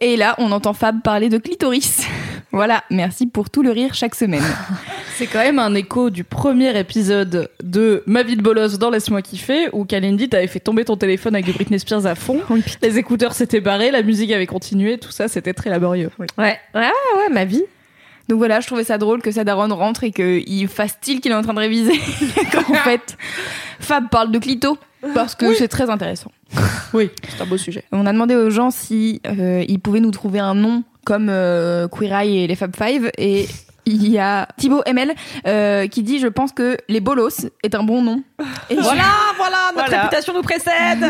Et 0.00 0.16
là, 0.16 0.36
on 0.38 0.52
entend 0.52 0.74
Fab 0.74 1.02
parler 1.02 1.28
de 1.28 1.38
clitoris. 1.38 2.06
Voilà, 2.52 2.84
merci 2.88 3.26
pour 3.26 3.50
tout 3.50 3.64
le 3.64 3.70
rire 3.70 3.94
chaque 3.94 4.14
semaine. 4.14 4.44
C'est 5.16 5.26
quand 5.26 5.40
même 5.40 5.58
un 5.58 5.74
écho 5.74 6.10
du 6.10 6.22
premier 6.22 6.78
épisode 6.78 7.50
de 7.62 8.02
Ma 8.06 8.22
vie 8.22 8.36
de 8.36 8.42
bolos 8.42 8.78
dans 8.78 8.90
Laisse-moi 8.90 9.22
kiffer 9.22 9.68
où 9.72 9.84
Kalindi 9.84 10.28
t'avait 10.28 10.46
fait 10.46 10.60
tomber 10.60 10.84
ton 10.84 10.96
téléphone 10.96 11.34
avec 11.34 11.46
du 11.46 11.52
Britney 11.52 11.78
Spears 11.78 12.06
à 12.06 12.14
fond. 12.14 12.40
Les 12.82 12.98
écouteurs 12.98 13.32
s'étaient 13.32 13.60
barrés, 13.60 13.90
la 13.90 14.02
musique 14.02 14.30
avait 14.32 14.46
continué, 14.46 14.98
tout 14.98 15.10
ça 15.10 15.28
c'était 15.28 15.52
très 15.52 15.70
laborieux. 15.70 16.10
Ouais, 16.18 16.26
ouais, 16.38 16.58
ouais, 16.74 17.28
ma 17.32 17.44
vie. 17.44 17.62
Donc 18.28 18.38
voilà, 18.38 18.60
je 18.60 18.66
trouvais 18.66 18.84
ça 18.84 18.98
drôle 18.98 19.20
que 19.20 19.30
sa 19.30 19.44
daronne 19.44 19.72
rentre 19.72 20.04
et 20.04 20.10
qu'il 20.10 20.68
fasse 20.68 20.92
style 20.92 21.20
qu'il 21.20 21.32
est 21.32 21.34
en 21.34 21.42
train 21.42 21.54
de 21.54 21.58
réviser. 21.58 21.98
Qu'en 22.52 22.74
fait, 22.84 23.16
Fab 23.80 24.08
parle 24.08 24.30
de 24.30 24.38
clito 24.38 24.78
parce 25.14 25.34
que 25.34 25.54
c'est 25.54 25.68
très 25.68 25.90
intéressant. 25.90 26.30
Oui, 26.92 27.10
c'est 27.28 27.42
un 27.42 27.46
beau 27.46 27.56
sujet. 27.56 27.82
On 27.90 28.06
a 28.06 28.12
demandé 28.12 28.36
aux 28.36 28.50
gens 28.50 28.70
si 28.70 29.20
euh, 29.26 29.64
ils 29.66 29.80
pouvaient 29.80 29.98
nous 29.98 30.12
trouver 30.12 30.38
un 30.38 30.54
nom 30.54 30.84
comme 31.04 31.26
euh, 31.28 31.88
Queer 31.88 32.12
Eye 32.12 32.38
et 32.38 32.46
les 32.46 32.54
Fab 32.54 32.72
Five 32.76 33.10
et 33.18 33.48
il 33.86 34.08
y 34.08 34.18
a 34.18 34.48
Thibaut 34.56 34.82
ML 34.86 35.14
euh, 35.46 35.86
qui 35.88 36.02
dit 36.02 36.18
je 36.18 36.26
pense 36.28 36.52
que 36.52 36.76
les 36.88 37.00
bolos 37.00 37.46
est 37.62 37.74
un 37.74 37.82
bon 37.82 38.02
nom. 38.02 38.22
Et 38.70 38.76
Voilà, 38.76 39.02
voilà, 39.36 39.56
notre 39.74 39.86
Voilà. 39.88 40.02
réputation 40.02 40.32
nous 40.34 40.42
précède. 40.42 41.04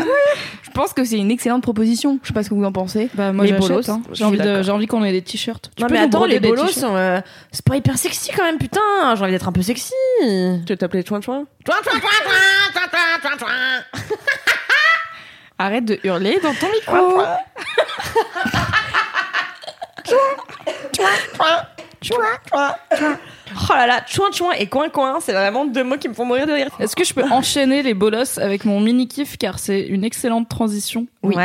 je 0.63 0.71
pense 0.71 0.93
que 0.93 1.03
c'est 1.05 1.17
une 1.17 1.31
excellente 1.31 1.63
proposition. 1.63 2.19
Je 2.23 2.27
sais 2.27 2.33
pas 2.33 2.43
ce 2.43 2.49
que 2.49 2.55
vous 2.55 2.63
en 2.65 2.71
pensez. 2.71 3.09
Bah 3.13 3.31
moi 3.31 3.45
Les 3.45 3.53
bolos, 3.53 3.87
hein. 3.89 4.01
J'ai 4.11 4.23
envie, 4.25 4.37
de- 4.37 4.69
envie 4.69 4.87
qu'on 4.87 5.03
ait 5.03 5.11
des 5.11 5.21
t-shirts. 5.21 5.71
Non 5.79 5.87
peux 5.87 5.93
mais 5.93 5.99
attends, 6.01 6.25
les 6.25 6.39
bolos 6.39 6.67
sont, 6.67 6.95
euh, 6.95 7.19
c'est 7.51 7.63
pas 7.65 7.75
hyper 7.77 7.97
sexy 7.97 8.31
quand 8.35 8.43
même, 8.43 8.57
putain. 8.57 8.81
J'ai 9.15 9.21
envie 9.23 9.31
d'être 9.31 9.47
un 9.47 9.51
peu 9.53 9.61
sexy. 9.61 9.93
Tu 10.19 10.63
veux 10.69 10.77
t'appeler 10.77 11.03
Chouin 11.05 11.21
Chouin 11.21 11.45
Arrête 15.57 15.85
de 15.85 15.97
hurler 16.03 16.37
dans 16.43 16.53
ton 16.53 16.67
micro. 16.69 17.21
Oh 22.13 23.73
là 23.73 23.87
là, 23.87 24.01
chouin 24.07 24.31
chouin 24.31 24.51
et 24.53 24.67
coin 24.67 24.89
coin, 24.89 25.19
c'est 25.19 25.33
vraiment 25.33 25.65
deux 25.65 25.83
mots 25.83 25.97
qui 25.97 26.09
me 26.09 26.13
font 26.13 26.25
mourir 26.25 26.47
de 26.47 26.53
rire. 26.53 26.69
Est-ce 26.79 26.95
que 26.95 27.03
je 27.03 27.13
peux 27.13 27.23
enchaîner 27.23 27.83
les 27.83 27.93
bolos 27.93 28.37
avec 28.39 28.65
mon 28.65 28.79
mini 28.79 29.07
kiff 29.07 29.37
car 29.37 29.59
c'est 29.59 29.81
une 29.81 30.03
excellente 30.03 30.49
transition? 30.49 31.07
Ouais. 31.23 31.35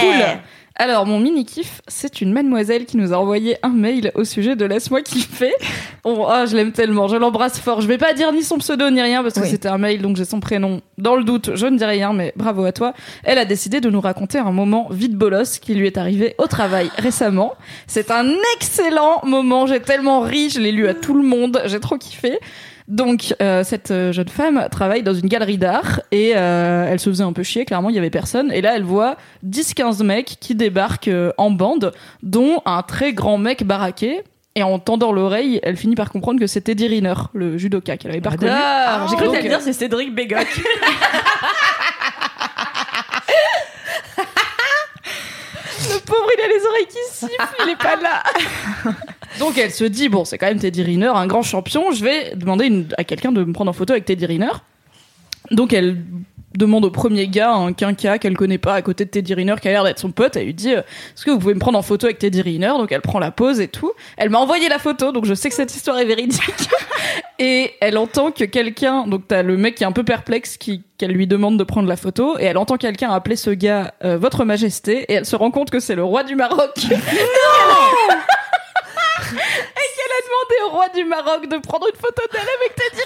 Cool. 0.00 0.38
Alors, 0.80 1.06
mon 1.06 1.18
mini-kiff, 1.18 1.82
c'est 1.88 2.20
une 2.20 2.32
mademoiselle 2.32 2.86
qui 2.86 2.96
nous 2.98 3.12
a 3.12 3.16
envoyé 3.16 3.56
un 3.64 3.70
mail 3.70 4.12
au 4.14 4.22
sujet 4.22 4.54
de 4.54 4.64
Laisse-moi 4.64 5.02
kiffer. 5.02 5.52
Oh, 6.04 6.24
ah, 6.28 6.46
je 6.46 6.54
l'aime 6.54 6.70
tellement, 6.70 7.08
je 7.08 7.16
l'embrasse 7.16 7.58
fort. 7.58 7.80
Je 7.80 7.88
vais 7.88 7.98
pas 7.98 8.12
dire 8.12 8.30
ni 8.32 8.44
son 8.44 8.58
pseudo 8.58 8.88
ni 8.88 9.02
rien 9.02 9.22
parce 9.24 9.34
que 9.34 9.40
Oui. 9.40 9.48
c'était 9.48 9.66
un 9.68 9.78
mail, 9.78 10.00
donc 10.02 10.16
j'ai 10.16 10.24
son 10.24 10.38
prénom. 10.38 10.80
Dans 10.96 11.16
le 11.16 11.24
doute, 11.24 11.50
je 11.56 11.66
ne 11.66 11.76
dis 11.76 11.84
rien, 11.84 12.12
mais 12.12 12.32
bravo 12.36 12.64
à 12.64 12.70
toi. 12.70 12.94
Elle 13.24 13.38
a 13.38 13.44
décidé 13.44 13.80
de 13.80 13.90
nous 13.90 14.00
raconter 14.00 14.38
un 14.38 14.52
moment 14.52 14.86
vide 14.92 15.16
bolos 15.16 15.58
qui 15.60 15.74
lui 15.74 15.88
est 15.88 15.98
arrivé 15.98 16.36
au 16.38 16.46
travail 16.46 16.90
récemment. 16.96 17.54
C'est 17.88 18.12
un 18.12 18.30
excellent 18.56 19.20
moment, 19.24 19.66
j'ai 19.66 19.80
tellement 19.80 20.20
ri, 20.20 20.48
je 20.48 20.60
l'ai 20.60 20.70
lu 20.70 20.86
à 20.86 20.94
tout 20.94 21.14
le 21.14 21.24
monde, 21.24 21.60
j'ai 21.66 21.80
trop 21.80 21.98
kiffé. 21.98 22.38
Donc, 22.88 23.34
euh, 23.42 23.64
cette 23.64 23.90
euh, 23.90 24.12
jeune 24.12 24.28
femme 24.28 24.66
travaille 24.70 25.02
dans 25.02 25.12
une 25.12 25.28
galerie 25.28 25.58
d'art 25.58 26.00
et 26.10 26.32
euh, 26.34 26.88
elle 26.88 26.98
se 26.98 27.10
faisait 27.10 27.22
un 27.22 27.34
peu 27.34 27.42
chier, 27.42 27.66
clairement, 27.66 27.90
il 27.90 27.96
y 27.96 27.98
avait 27.98 28.08
personne. 28.08 28.50
Et 28.50 28.62
là, 28.62 28.74
elle 28.74 28.82
voit 28.82 29.16
10-15 29.46 30.02
mecs 30.04 30.36
qui 30.40 30.54
débarquent 30.54 31.08
euh, 31.08 31.32
en 31.36 31.50
bande, 31.50 31.92
dont 32.22 32.62
un 32.64 32.82
très 32.82 33.12
grand 33.12 33.36
mec 33.36 33.64
baraqué. 33.64 34.22
Et 34.54 34.62
en 34.62 34.78
tendant 34.78 35.12
l'oreille, 35.12 35.60
elle 35.62 35.76
finit 35.76 35.94
par 35.94 36.10
comprendre 36.10 36.40
que 36.40 36.46
c'était 36.46 36.72
Eddie 36.72 36.88
Riner, 36.88 37.14
le 37.34 37.58
judoka 37.58 37.98
qu'elle 37.98 38.10
avait 38.10 38.22
pas 38.22 38.30
reconnu. 38.30 38.50
Ah, 38.52 39.06
J'ai 39.10 39.16
cru 39.16 39.30
que 39.30 39.42
dire 39.42 39.60
c'est 39.60 39.74
Cédric 39.74 40.14
Bégoc. 40.14 40.46
Le 45.90 45.98
pauvre, 46.00 46.28
il 46.36 46.42
a 46.42 46.48
les 46.48 46.66
oreilles 46.66 46.86
qui 46.86 46.98
sifflent, 47.12 47.54
il 47.64 47.70
est 47.70 47.76
pas 47.76 47.96
là. 47.96 48.22
Donc 49.38 49.58
elle 49.58 49.70
se 49.70 49.84
dit 49.84 50.08
bon, 50.08 50.24
c'est 50.24 50.38
quand 50.38 50.46
même 50.46 50.58
Teddy 50.58 50.82
Riner, 50.82 51.12
un 51.14 51.26
grand 51.26 51.42
champion. 51.42 51.92
Je 51.92 52.04
vais 52.04 52.34
demander 52.34 52.86
à 52.96 53.04
quelqu'un 53.04 53.32
de 53.32 53.44
me 53.44 53.52
prendre 53.52 53.70
en 53.70 53.74
photo 53.74 53.92
avec 53.92 54.04
Teddy 54.04 54.26
Riner. 54.26 54.52
Donc 55.50 55.72
elle 55.72 55.96
demande 56.56 56.84
au 56.84 56.90
premier 56.90 57.28
gars, 57.28 57.54
un 57.54 57.72
quinca 57.72 58.18
qu'elle 58.18 58.36
connaît 58.36 58.58
pas 58.58 58.74
à 58.74 58.82
côté 58.82 59.04
de 59.04 59.10
Teddy 59.10 59.34
Riner, 59.34 59.54
qui 59.60 59.68
a 59.68 59.70
l'air 59.70 59.84
d'être 59.84 59.98
son 59.98 60.10
pote. 60.10 60.36
Elle 60.36 60.46
lui 60.46 60.54
dit 60.54 60.74
euh, 60.74 60.80
Est-ce 60.80 61.24
que 61.24 61.30
vous 61.30 61.38
pouvez 61.38 61.54
me 61.54 61.60
prendre 61.60 61.78
en 61.78 61.82
photo 61.82 62.06
avec 62.06 62.18
Teddy 62.18 62.42
Riner? 62.42 62.72
Donc 62.78 62.90
elle 62.92 63.00
prend 63.00 63.18
la 63.18 63.30
pose 63.30 63.60
et 63.60 63.68
tout. 63.68 63.92
Elle 64.16 64.30
m'a 64.30 64.38
envoyé 64.38 64.68
la 64.68 64.78
photo, 64.78 65.12
donc 65.12 65.24
je 65.24 65.34
sais 65.34 65.48
que 65.48 65.54
cette 65.54 65.74
histoire 65.74 65.98
est 65.98 66.04
véridique. 66.04 66.42
et 67.38 67.72
elle 67.80 67.96
entend 67.96 68.32
que 68.32 68.44
quelqu'un, 68.44 69.06
donc 69.06 69.28
t'as 69.28 69.42
le 69.42 69.56
mec 69.56 69.76
qui 69.76 69.84
est 69.84 69.86
un 69.86 69.92
peu 69.92 70.04
perplexe, 70.04 70.56
qui 70.56 70.82
qu'elle 70.98 71.12
lui 71.12 71.28
demande 71.28 71.56
de 71.58 71.64
prendre 71.64 71.88
la 71.88 71.96
photo, 71.96 72.36
et 72.38 72.44
elle 72.44 72.58
entend 72.58 72.76
quelqu'un 72.76 73.10
appeler 73.10 73.36
ce 73.36 73.50
gars 73.50 73.94
euh, 74.04 74.18
Votre 74.18 74.44
Majesté, 74.44 75.04
et 75.08 75.14
elle 75.14 75.26
se 75.26 75.36
rend 75.36 75.52
compte 75.52 75.70
que 75.70 75.78
c'est 75.78 75.94
le 75.94 76.02
roi 76.02 76.24
du 76.24 76.34
Maroc. 76.34 76.74
et 76.88 76.94
qu'elle 79.36 80.14
a 80.16 80.22
demandé 80.24 80.56
au 80.64 80.68
roi 80.70 80.88
du 80.88 81.04
Maroc 81.04 81.48
de 81.48 81.56
prendre 81.58 81.86
une 81.88 81.96
photo 82.00 82.22
d'elle 82.32 82.40
avec 82.40 82.74
Teddy 82.74 83.02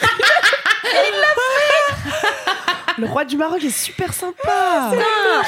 Le 2.99 3.07
roi 3.07 3.25
du 3.25 3.37
Maroc 3.39 3.65
est 3.65 3.71
super 3.71 4.13
sympa. 4.13 4.35
Ah, 4.49 4.93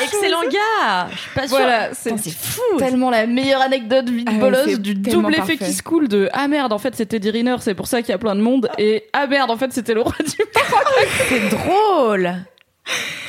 excellent 0.02 0.42
gars. 0.44 1.08
Je 1.12 1.18
suis 1.18 1.30
pas 1.34 1.42
sûre. 1.46 1.56
Voilà, 1.58 1.90
c'est 1.92 2.16
fou. 2.16 2.62
tellement 2.78 3.10
la 3.10 3.26
meilleure 3.26 3.60
anecdote 3.60 4.08
vide 4.08 4.26
Ah 4.30 4.32
ouais, 4.32 4.38
bolosse 4.38 4.64
c'est 4.66 4.80
du 4.80 4.94
double 4.94 5.32
effet 5.34 5.38
parfait. 5.38 5.56
qui 5.58 5.72
se 5.74 5.82
coule 5.82 6.08
de 6.08 6.30
ah 6.32 6.48
merde 6.48 6.72
en 6.72 6.78
fait 6.78 6.96
c'était 6.96 7.18
Teddy 7.18 7.30
Riner 7.30 7.56
c'est 7.60 7.74
pour 7.74 7.86
ça 7.86 8.00
qu'il 8.00 8.10
y 8.10 8.14
a 8.14 8.18
plein 8.18 8.34
de 8.34 8.40
monde 8.40 8.70
et 8.78 9.04
ah 9.12 9.26
merde 9.26 9.50
en 9.50 9.56
fait 9.58 9.72
c'était 9.74 9.92
le 9.94 10.00
roi 10.00 10.14
du 10.18 10.42
Maroc 10.54 11.08
C'est 11.28 11.48
drôle. 11.50 12.34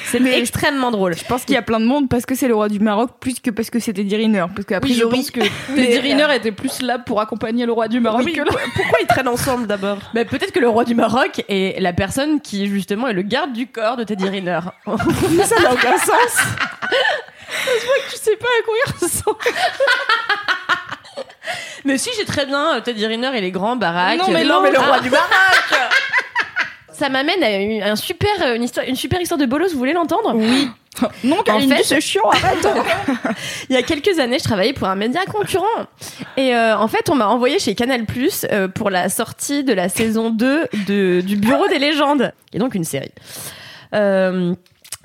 C'est 0.07 0.23
extrêmement 0.39 0.91
drôle. 0.91 1.15
Je 1.17 1.23
pense 1.25 1.43
qu'il 1.45 1.55
y 1.55 1.57
a 1.57 1.61
plein 1.61 1.79
de 1.79 1.85
monde 1.85 2.07
parce 2.09 2.25
que 2.25 2.35
c'est 2.35 2.47
le 2.47 2.55
roi 2.55 2.69
du 2.69 2.79
Maroc 2.79 3.11
plus 3.19 3.39
que 3.39 3.49
parce 3.49 3.69
que 3.69 3.79
c'était 3.79 4.01
Eddie 4.01 4.15
Riner. 4.15 4.45
Parce 4.53 4.65
qu'a 4.65 4.79
oui 4.81 4.93
je 4.93 4.99
priori, 5.03 5.17
pense 5.17 5.31
que 5.31 5.39
Teddy 5.75 5.97
Riner 5.99 6.27
était 6.35 6.51
plus 6.51 6.81
là 6.81 6.99
pour 6.99 7.19
accompagner 7.21 7.65
le 7.65 7.71
roi 7.71 7.87
du 7.87 7.99
Maroc 7.99 8.21
Oui, 8.23 8.33
que 8.33 8.41
pourquoi 8.41 8.99
ils 9.01 9.07
traînent 9.07 9.27
ensemble 9.27 9.67
d'abord? 9.67 9.97
Bah, 10.13 10.23
peut-être 10.25 10.51
que 10.51 10.59
le 10.59 10.69
roi 10.69 10.83
du 10.85 10.95
Maroc 10.95 11.43
est 11.49 11.81
la 11.81 11.91
personne 11.93 12.39
qui 12.39 12.67
justement 12.67 13.07
est 13.07 13.13
le 13.13 13.23
garde 13.23 13.51
du 13.53 13.67
corps 13.67 13.97
de 13.97 14.03
Teddy 14.03 14.29
Riner. 14.29 14.59
Ça 14.85 15.59
n'a 15.61 15.73
aucun 15.73 15.97
sens. 15.97 16.37
tu 18.11 18.17
sais 18.17 18.35
pas 18.37 18.47
à 18.47 18.63
quoi 18.63 18.75
il 18.85 18.91
ressemble 19.05 19.37
mais 21.85 21.97
si 21.99 22.09
j'ai 22.17 22.25
très 22.25 22.45
bien 22.47 22.75
euh, 22.77 22.81
Teddy 22.81 23.05
Riner 23.05 23.29
et 23.37 23.41
les 23.41 23.51
grands 23.51 23.75
baraques. 23.75 24.17
Non, 24.17 24.29
mais 24.31 24.43
Non, 24.43 24.61
mais 24.61 24.71
le 24.71 24.79
Ah, 24.79 24.87
roi 24.87 24.99
du 25.01 25.09
Maroc. 25.11 25.29
Ça 26.97 27.09
m'amène 27.09 27.43
à 27.43 27.51
une, 27.57 27.83
un 27.83 27.95
super, 27.95 28.29
euh, 28.41 28.55
une, 28.55 28.63
histoire, 28.63 28.85
une 28.87 28.95
super 28.95 29.19
histoire 29.19 29.37
de 29.39 29.45
bolos. 29.45 29.71
Vous 29.73 29.77
voulez 29.77 29.93
l'entendre? 29.93 30.33
Oui 30.35 30.69
non 31.25 31.37
En 31.49 31.59
fait- 31.59 31.83
c'est 31.83 31.99
chiant 31.99 32.23
arrête 32.31 32.65
Il 33.69 33.75
y 33.75 33.77
a 33.77 33.83
quelques 33.83 34.17
années, 34.19 34.39
je 34.39 34.45
travaillais 34.45 34.71
pour 34.71 34.87
un 34.87 34.95
média 34.95 35.19
concurrent. 35.25 35.65
Et 36.37 36.55
euh, 36.55 36.77
en 36.77 36.87
fait, 36.87 37.09
on 37.09 37.15
m'a 37.15 37.27
envoyé 37.27 37.59
chez 37.59 37.75
Canal 37.75 38.05
Plus 38.05 38.45
euh, 38.49 38.69
pour 38.69 38.89
la 38.89 39.09
sortie 39.09 39.63
de 39.65 39.73
la 39.73 39.89
saison 39.89 40.29
2 40.29 40.67
de, 40.87 41.21
du 41.21 41.35
Bureau 41.35 41.67
des 41.67 41.79
légendes, 41.79 42.31
est 42.53 42.59
donc 42.59 42.75
une 42.75 42.85
série. 42.85 43.11
Euh, 43.93 44.53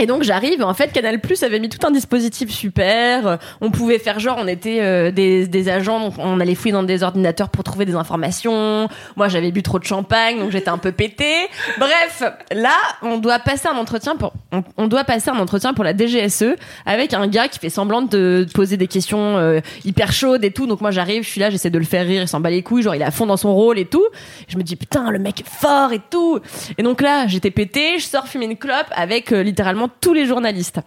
et 0.01 0.07
donc 0.07 0.23
j'arrive, 0.23 0.65
en 0.65 0.73
fait 0.73 0.93
Canal 0.93 1.21
Plus 1.21 1.43
avait 1.43 1.59
mis 1.59 1.69
tout 1.69 1.87
un 1.87 1.91
dispositif 1.91 2.51
super, 2.51 3.39
on 3.61 3.71
pouvait 3.71 3.99
faire 3.99 4.19
genre 4.19 4.39
on 4.41 4.49
était 4.49 4.81
euh, 4.81 5.11
des, 5.11 5.47
des 5.47 5.69
agents, 5.69 6.01
donc 6.01 6.15
on 6.19 6.41
allait 6.41 6.55
fouiller 6.55 6.73
dans 6.73 6.83
des 6.83 7.03
ordinateurs 7.03 7.51
pour 7.51 7.65
trouver 7.65 7.85
des 7.85 7.95
informations, 7.95 8.89
moi 9.17 9.29
j'avais 9.29 9.51
bu 9.51 9.63
trop 9.63 9.79
de 9.79 9.85
champagne 9.85 10.39
donc 10.39 10.53
j'étais 10.53 10.71
un 10.71 10.79
peu 10.79 10.91
pété. 10.91 11.31
Bref, 11.79 12.23
là 12.51 12.75
on 13.03 13.19
doit 13.19 13.39
passer 13.41 13.69
un 13.69 13.77
entretien 13.77 14.17
pour 14.17 14.33
on, 14.77 14.87
doit 14.89 15.05
passer 15.05 15.31
un 15.31 15.39
entretien 15.39 15.75
pour 15.75 15.85
la 15.85 15.97
DGSE 15.97 16.57
avec 16.87 17.13
un 17.13 17.27
gars 17.29 17.49
qui 17.49 17.59
fait 17.59 17.69
semblant 17.69 18.03
de, 18.03 18.47
de 18.49 18.53
poser 18.53 18.79
des 18.79 18.87
questions 18.87 19.37
euh, 19.37 19.61
hyper 19.85 20.13
chaudes 20.13 20.45
et 20.45 20.51
tout, 20.51 20.67
donc 20.67 20.81
moi 20.81 20.91
j'arrive, 20.91 21.25
je 21.25 21.29
suis 21.29 21.41
là, 21.41 21.51
j'essaie 21.51 21.71
de 21.71 21.79
le 21.79 21.85
faire 21.85 22.07
rire, 22.07 22.23
il 22.23 22.29
s'en 22.29 22.41
bat 22.41 22.51
les 22.51 22.63
couilles, 22.63 22.83
genre 22.83 22.95
il 22.95 23.03
est 23.03 23.05
à 23.05 23.11
fond 23.11 23.27
dans 23.27 23.37
son 23.37 23.55
rôle 23.55 23.79
et 23.79 23.85
tout. 23.85 24.07
Je 24.49 24.57
me 24.57 24.63
dis 24.63 24.77
putain 24.77 25.11
le 25.11 25.19
mec 25.19 25.41
est 25.41 25.49
fort 25.49 25.93
et 25.93 26.01
tout. 26.11 26.41
Et 26.79 26.83
donc 26.83 27.03
là 27.03 27.27
j'étais 27.27 27.51
pété, 27.51 27.99
je 27.99 28.05
sors 28.05 28.27
fumer 28.27 28.47
une 28.47 28.57
clope 28.57 28.91
avec 28.93 29.33
euh, 29.33 29.43
littéralement 29.43 29.90
tous 30.01 30.15
les 30.15 30.27
journalistes 30.27 30.81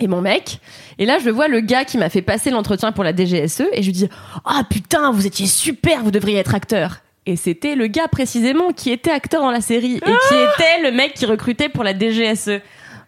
et 0.00 0.08
mon 0.08 0.20
mec. 0.20 0.60
Et 0.98 1.06
là, 1.06 1.18
je 1.18 1.30
vois 1.30 1.48
le 1.48 1.60
gars 1.60 1.84
qui 1.84 1.98
m'a 1.98 2.08
fait 2.08 2.22
passer 2.22 2.50
l'entretien 2.50 2.92
pour 2.92 3.04
la 3.04 3.14
DGSE 3.14 3.64
et 3.72 3.82
je 3.82 3.86
lui 3.86 3.92
dis 3.92 4.08
Ah 4.44 4.62
putain, 4.68 5.12
vous 5.12 5.26
étiez 5.26 5.46
super, 5.46 6.02
vous 6.02 6.10
devriez 6.10 6.38
être 6.38 6.54
acteur. 6.54 6.98
Et 7.26 7.36
c'était 7.36 7.74
le 7.74 7.86
gars 7.86 8.08
précisément 8.08 8.72
qui 8.72 8.90
était 8.90 9.10
acteur 9.10 9.42
dans 9.42 9.50
la 9.50 9.60
série 9.60 9.96
et 9.96 10.00
qui 10.00 10.34
était 10.34 10.82
le 10.82 10.90
mec 10.90 11.14
qui 11.14 11.26
recrutait 11.26 11.68
pour 11.68 11.84
la 11.84 11.92
DGSE. 11.92 12.60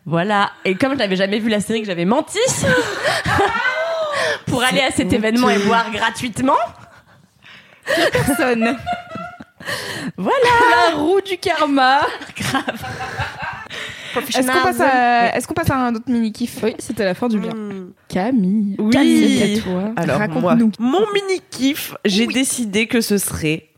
Voilà. 0.04 0.50
Et 0.64 0.74
comme 0.74 0.92
je 0.92 0.98
n'avais 0.98 1.16
jamais 1.16 1.38
vu 1.38 1.48
la 1.48 1.60
série, 1.60 1.80
que 1.80 1.86
j'avais 1.86 2.04
menti 2.04 2.38
pour 4.46 4.62
aller 4.62 4.82
à 4.82 4.90
cet 4.90 5.12
événement 5.12 5.48
et 5.48 5.58
voir 5.58 5.90
gratuitement. 5.90 6.58
personne. 8.12 8.76
la 10.18 10.96
roue 10.96 11.20
du 11.20 11.38
karma 11.38 12.00
Est-ce 14.16 14.46
qu'on 14.46 14.62
passe, 14.62 14.80
à... 14.80 15.52
Passe 15.54 15.70
un 15.70 15.94
autre 15.94 16.04
mini 16.08 16.32
kiff 16.32 16.58
oui 16.62 16.74
c'était 16.78 17.04
la 17.04 17.14
fin 17.14 17.28
du 17.28 17.38
bien 17.38 17.52
Hmm. 17.54 17.92
Camille 18.08 18.76
Oui. 18.78 18.90
Camille 18.90 19.60
toi 19.62 19.92
Alors 19.96 20.18
moi, 20.18 20.26
Raconte-nous. 20.52 20.72
mon 20.78 21.06
mini 21.12 21.40
kiff, 21.50 21.94
j'ai 22.04 22.26
décidé 22.26 22.86
que 22.86 23.00
ce 23.00 23.18
serait, 23.18 23.68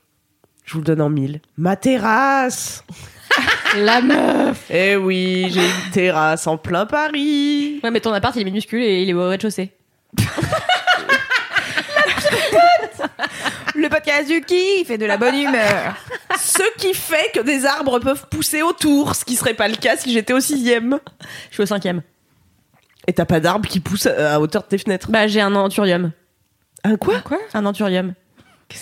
je 0.65 0.73
vous 0.75 0.79
le 0.81 0.85
donne 0.85 1.01
en 1.01 1.11
mille, 1.11 1.41
ma 1.57 1.77
terrasse. 1.77 2.85
la 3.77 4.01
meuf 4.01 4.65
Eh 4.71 4.97
oui, 4.97 5.47
j'ai 5.51 5.61
une 5.61 5.91
terrasse 5.93 6.47
en 6.47 6.57
plein 6.57 6.87
Paris. 6.87 7.81
Ouais, 7.83 7.91
mais 7.91 8.01
ton 8.01 8.13
appart 8.13 8.35
il 8.37 8.43
est 8.43 8.45
minuscule 8.45 8.83
et 8.83 9.03
il 9.03 9.11
est 9.11 9.15
au 9.15 9.29
rez-de-chaussée. 9.29 9.73
Le 13.77 13.89
podcast 13.89 14.29
du 14.29 14.41
kiff 14.41 14.91
et 14.91 14.99
de 14.99 15.07
la 15.07 15.17
bonne 15.17 15.35
humeur. 15.35 15.97
Ce 16.39 16.63
qui 16.79 16.95
fait 16.95 17.31
que 17.35 17.41
des 17.41 17.67
arbres 17.67 17.99
peuvent 17.99 18.27
pousser 18.31 18.63
autour, 18.63 19.17
ce 19.17 19.25
qui 19.25 19.35
serait 19.35 19.55
pas 19.55 19.67
le 19.69 19.75
cas 19.75 19.97
si 19.97 20.13
j'étais 20.13 20.33
au 20.33 20.41
sixième. 20.41 21.01
Je 21.51 21.55
suis 21.55 21.63
au 21.63 21.67
cinquième. 21.67 22.03
Et 23.07 23.13
t'as 23.13 23.25
pas 23.25 23.41
d'arbres 23.41 23.69
qui 23.69 23.81
poussent 23.81 24.07
à 24.07 24.41
hauteur 24.41 24.63
de 24.63 24.69
tes 24.69 24.79
fenêtres. 24.79 25.11
Bah, 25.11 25.27
j'ai 25.27 25.41
un 25.41 25.55
anthurium. 25.55 26.13
Un 26.85 26.97
quoi? 26.97 27.21
Un 27.53 27.67
anthurium. 27.67 28.15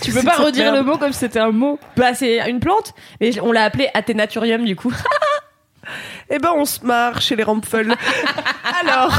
tu 0.03 0.13
peux 0.13 0.23
pas 0.23 0.37
redire 0.37 0.73
le 0.75 0.83
mot 0.83 0.99
comme 0.99 1.13
si 1.13 1.21
c'était 1.21 1.41
un 1.41 1.53
mot 1.53 1.79
Bah, 1.97 2.15
c'est 2.15 2.39
une 2.51 2.61
plante, 2.61 2.93
mais 3.21 3.39
on 3.41 3.53
l'a 3.53 3.65
appelé 3.65 3.89
Athénaturium 3.95 4.65
du 4.65 4.77
coup. 4.77 4.93
Eh 6.31 6.39
ben, 6.39 6.53
on 6.55 6.65
se 6.65 6.85
marre 6.85 7.21
chez 7.21 7.37
les 7.37 7.43
Rampfel. 7.43 7.95
Alors, 8.81 9.13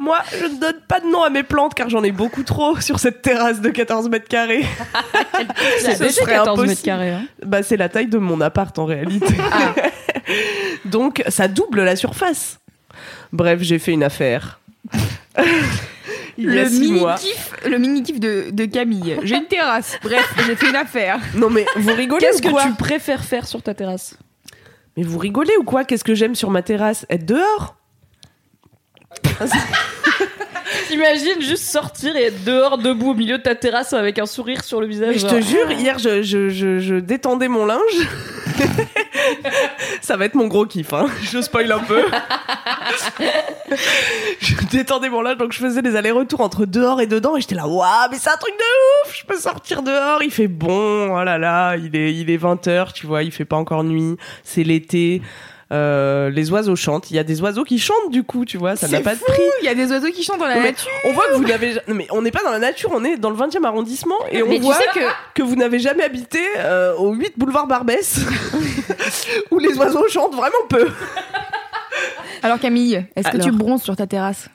moi, 0.00 0.20
je 0.38 0.46
ne 0.46 0.58
donne 0.58 0.80
pas 0.88 0.98
de 1.00 1.06
nom 1.06 1.22
à 1.22 1.30
mes 1.30 1.42
plantes 1.42 1.74
car 1.74 1.88
j'en 1.90 2.02
ai 2.02 2.10
beaucoup 2.10 2.42
trop 2.42 2.80
sur 2.80 2.98
cette 2.98 3.22
terrasse 3.22 3.60
de 3.60 3.68
14 3.70 4.08
mètres 4.08 4.26
carrés. 4.28 4.64
C'est 5.80 5.94
Ce 5.96 6.08
serait 6.08 6.32
14 6.32 6.66
mètres 6.66 6.82
carrés. 6.82 7.10
hein. 7.10 7.22
Bah, 7.44 7.62
c'est 7.62 7.76
la 7.76 7.88
taille 7.88 8.06
de 8.08 8.18
mon 8.18 8.40
appart 8.40 8.76
en 8.78 8.86
réalité. 8.86 9.34
Donc, 10.84 11.22
ça 11.28 11.48
double 11.48 11.82
la 11.84 11.96
surface. 11.96 12.58
Bref, 13.32 13.60
j'ai 13.62 13.78
fait 13.78 13.92
une 13.92 14.02
affaire. 14.02 14.60
Il 16.38 16.46
y 16.46 16.58
a 16.58 16.62
Le 16.64 16.68
six 16.70 16.80
mini 16.80 17.00
mois. 17.00 17.16
kiff, 17.16 17.52
le 17.68 17.76
mini 17.78 18.02
kiff 18.02 18.18
de, 18.18 18.46
de 18.50 18.64
Camille. 18.64 19.18
J'ai 19.24 19.36
une 19.36 19.46
terrasse. 19.46 19.98
Bref, 20.02 20.32
j'ai 20.46 20.56
fait 20.56 20.70
une 20.70 20.76
affaire. 20.76 21.18
Non 21.34 21.50
mais 21.50 21.66
vous 21.76 21.92
rigolez 21.94 22.24
Qu'est-ce 22.24 22.38
ou 22.46 22.54
que 22.56 22.62
tu 22.62 22.74
préfères 22.74 23.22
faire 23.24 23.46
sur 23.46 23.62
ta 23.62 23.74
terrasse? 23.74 24.16
Mais 24.96 25.02
vous 25.02 25.18
rigolez 25.18 25.52
ou 25.58 25.64
quoi? 25.64 25.84
Qu'est-ce 25.84 26.04
que 26.04 26.14
j'aime 26.14 26.34
sur 26.34 26.50
ma 26.50 26.62
terrasse? 26.62 27.04
Être 27.10 27.26
dehors? 27.26 27.76
T'imagines 30.88 31.40
juste 31.40 31.64
sortir 31.64 32.16
et 32.16 32.24
être 32.24 32.44
dehors 32.44 32.78
debout 32.78 33.10
au 33.10 33.14
milieu 33.14 33.38
de 33.38 33.42
ta 33.42 33.54
terrasse 33.54 33.92
avec 33.92 34.18
un 34.18 34.26
sourire 34.26 34.64
sur 34.64 34.80
le 34.80 34.86
visage. 34.86 35.08
Mais 35.08 35.18
je 35.18 35.26
genre, 35.26 35.30
te 35.30 35.40
jure, 35.40 35.70
hier 35.72 35.98
je, 35.98 36.22
je, 36.22 36.48
je, 36.48 36.78
je 36.78 36.94
détendais 36.96 37.48
mon 37.48 37.66
linge 37.66 38.08
Ça 40.00 40.16
va 40.16 40.24
être 40.24 40.34
mon 40.34 40.46
gros 40.46 40.66
kiff, 40.66 40.92
hein. 40.92 41.06
je 41.22 41.40
spoil 41.40 41.70
un 41.70 41.78
peu. 41.78 42.02
je 44.40 44.54
détendais 44.70 45.08
mon 45.08 45.22
linge, 45.22 45.38
donc 45.38 45.52
je 45.52 45.58
faisais 45.58 45.82
des 45.82 45.96
allers-retours 45.96 46.40
entre 46.40 46.66
dehors 46.66 47.00
et 47.00 47.06
dedans, 47.06 47.36
et 47.36 47.40
j'étais 47.40 47.54
là, 47.54 47.66
waouh, 47.66 48.08
mais 48.10 48.18
c'est 48.18 48.30
un 48.30 48.36
truc 48.36 48.54
de 48.54 49.08
ouf, 49.08 49.16
je 49.16 49.24
peux 49.24 49.36
sortir 49.38 49.82
dehors, 49.82 50.22
il 50.22 50.30
fait 50.30 50.48
bon, 50.48 51.16
oh 51.16 51.24
là 51.24 51.38
là, 51.38 51.76
il 51.76 51.94
est, 51.96 52.14
il 52.14 52.30
est 52.30 52.38
20h, 52.38 52.92
tu 52.92 53.06
vois, 53.06 53.22
il 53.22 53.32
fait 53.32 53.44
pas 53.44 53.56
encore 53.56 53.84
nuit, 53.84 54.16
c'est 54.44 54.64
l'été. 54.64 55.22
Euh, 55.72 56.30
les 56.30 56.50
oiseaux 56.50 56.74
chantent. 56.74 57.10
Il 57.12 57.16
y 57.16 57.18
a 57.20 57.22
des 57.24 57.40
oiseaux 57.42 57.62
qui 57.62 57.78
chantent 57.78 58.10
du 58.10 58.24
coup, 58.24 58.44
tu 58.44 58.56
vois, 58.58 58.74
ça 58.74 58.88
n'a 58.88 59.00
pas 59.02 59.14
de 59.14 59.20
prix. 59.20 59.42
Il 59.62 59.66
y 59.66 59.68
a 59.68 59.74
des 59.76 59.90
oiseaux 59.92 60.10
qui 60.10 60.24
chantent 60.24 60.40
dans 60.40 60.46
la 60.48 60.56
mais 60.56 60.70
nature. 60.72 60.90
on 61.04 61.12
voit 61.12 61.28
que 61.28 61.34
vous 61.34 61.44
n'avez 61.44 61.74
non, 61.86 61.94
mais 61.94 62.08
on 62.10 62.22
n'est 62.22 62.32
pas 62.32 62.42
dans 62.42 62.50
la 62.50 62.58
nature, 62.58 62.90
on 62.92 63.04
est 63.04 63.16
dans 63.16 63.30
le 63.30 63.36
20e 63.36 63.64
arrondissement 63.64 64.16
et 64.32 64.42
on 64.42 64.48
Mais 64.48 64.56
tu 64.56 64.62
voit 64.62 64.74
sais 64.74 64.86
que- 64.92 65.00
que 65.34 65.42
vous 65.44 65.54
n'avez 65.54 65.78
jamais 65.78 66.02
habité 66.02 66.40
euh, 66.58 66.94
au 66.96 67.12
8 67.12 67.34
boulevard 67.38 67.68
Barbès 67.68 68.18
où 69.52 69.58
les 69.60 69.76
oiseaux 69.78 70.08
chantent 70.08 70.34
vraiment 70.34 70.66
peu. 70.68 70.88
Alors 72.42 72.58
Camille, 72.58 73.06
est-ce 73.14 73.28
que 73.28 73.34
Alors. 73.36 73.46
tu 73.46 73.52
bronzes 73.52 73.82
sur 73.82 73.94
ta 73.94 74.06
terrasse? 74.08 74.48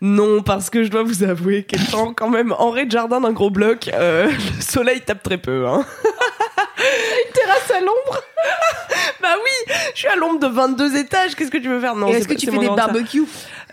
Non, 0.00 0.42
parce 0.42 0.68
que 0.70 0.84
je 0.84 0.90
dois 0.90 1.02
vous 1.02 1.22
avouer 1.24 1.62
qu'étant 1.64 2.12
quand 2.12 2.28
même 2.28 2.52
en 2.58 2.72
de 2.72 2.90
jardin 2.90 3.20
d'un 3.20 3.32
gros 3.32 3.50
bloc, 3.50 3.88
euh, 3.94 4.26
le 4.56 4.62
soleil 4.62 5.00
tape 5.00 5.22
très 5.22 5.38
peu. 5.38 5.66
Hein. 5.66 5.84
Terrasse 7.34 7.70
à 7.70 7.80
l'ombre? 7.80 8.20
Je 9.94 9.98
suis 10.00 10.08
à 10.08 10.16
l'ombre 10.16 10.40
de 10.40 10.46
22 10.46 10.96
étages, 10.96 11.34
qu'est-ce 11.34 11.50
que 11.50 11.58
tu 11.58 11.68
veux 11.68 11.80
faire? 11.80 11.94
Non, 11.94 12.08
est-ce 12.08 12.26
que 12.28 12.34
tu 12.34 12.50
fais 12.50 12.58
des 12.58 12.68
barbecues? 12.68 13.24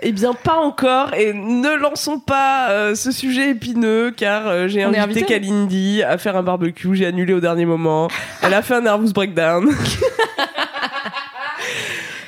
Eh 0.02 0.12
bien, 0.14 0.34
pas 0.34 0.56
encore. 0.56 1.14
Et 1.14 1.34
ne 1.34 1.76
lançons 1.76 2.20
pas 2.20 2.70
euh, 2.70 2.96
ce 2.96 3.12
sujet 3.12 3.50
épineux, 3.50 4.12
car 4.16 4.48
euh, 4.48 4.68
j'ai 4.68 4.84
invité 4.84 5.00
invité? 5.02 5.26
Kalindi 5.26 6.04
à 6.04 6.18
faire 6.18 6.38
un 6.38 6.44
barbecue. 6.44 6.96
J'ai 6.96 7.06
annulé 7.06 7.34
au 7.34 7.40
dernier 7.42 7.66
moment. 7.66 8.08
Elle 8.42 8.54
a 8.54 8.62
fait 8.62 8.76
un 8.76 8.82
nervous 8.82 9.12
breakdown. 9.12 9.70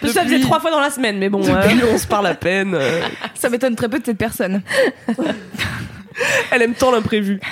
Ça 0.03 0.07
faisait 0.23 0.35
Depuis- 0.35 0.41
trois 0.41 0.59
fois 0.59 0.71
dans 0.71 0.79
la 0.81 0.89
semaine, 0.89 1.17
mais 1.19 1.29
bon. 1.29 1.41
euh, 1.47 1.61
Depuis, 1.61 1.79
on 1.93 1.97
se 1.97 2.07
parle 2.07 2.25
à 2.27 2.33
peine. 2.33 2.73
euh, 2.75 3.01
Ça 3.35 3.49
m'étonne 3.49 3.75
très 3.75 3.87
peu 3.87 3.99
de 3.99 4.05
cette 4.05 4.17
personne. 4.17 4.61
elle 6.51 6.61
aime 6.63 6.73
tant 6.73 6.91
l'imprévu. 6.91 7.39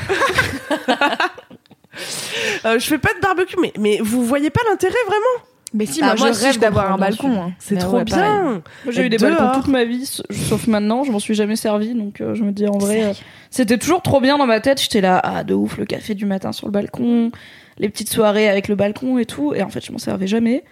Euh, 2.65 2.79
je 2.79 2.85
fais 2.85 2.97
pas 2.97 3.13
de 3.13 3.19
barbecue, 3.19 3.57
mais, 3.61 3.73
mais 3.77 3.99
vous 4.01 4.23
voyez 4.23 4.49
pas 4.49 4.61
l'intérêt 4.69 4.93
vraiment? 5.05 5.45
Mais 5.73 5.85
si, 5.85 5.99
Ah, 6.01 6.07
moi, 6.07 6.15
moi 6.15 6.27
je 6.27 6.31
aussi, 6.31 6.45
rêve 6.45 6.59
d'avoir 6.59 6.91
un 6.91 6.97
balcon. 6.97 7.31
hein. 7.41 7.51
C'est 7.59 7.75
trop 7.77 7.97
ouais, 7.97 8.03
bien. 8.03 8.61
j'ai 8.89 9.05
eu 9.05 9.09
des 9.09 9.17
balcons 9.17 9.43
dehors. 9.43 9.55
toute 9.55 9.67
ma 9.67 9.83
vie, 9.85 10.05
sauf 10.31 10.65
maintenant, 10.67 11.03
je 11.03 11.11
m'en 11.11 11.19
suis 11.19 11.35
jamais 11.35 11.55
servi, 11.55 11.93
donc 11.93 12.21
euh, 12.21 12.33
je 12.33 12.43
me 12.43 12.51
dis 12.51 12.65
en 12.67 12.77
vrai, 12.77 13.03
euh, 13.05 13.13
c'était 13.51 13.77
toujours 13.77 14.01
trop 14.01 14.19
bien 14.19 14.37
dans 14.37 14.47
ma 14.47 14.59
tête. 14.61 14.81
J'étais 14.81 15.01
là, 15.01 15.19
ah 15.23 15.43
de 15.43 15.53
ouf, 15.53 15.77
le 15.77 15.85
café 15.85 16.15
du 16.15 16.25
matin 16.25 16.51
sur 16.53 16.65
le 16.67 16.71
balcon, 16.71 17.31
les 17.77 17.87
petites 17.89 18.09
soirées 18.09 18.49
avec 18.49 18.67
le 18.67 18.75
balcon 18.75 19.19
et 19.19 19.25
tout, 19.25 19.53
et 19.53 19.61
en 19.61 19.69
fait, 19.69 19.85
je 19.85 19.91
m'en 19.91 19.99
servais 19.99 20.27
jamais. 20.27 20.63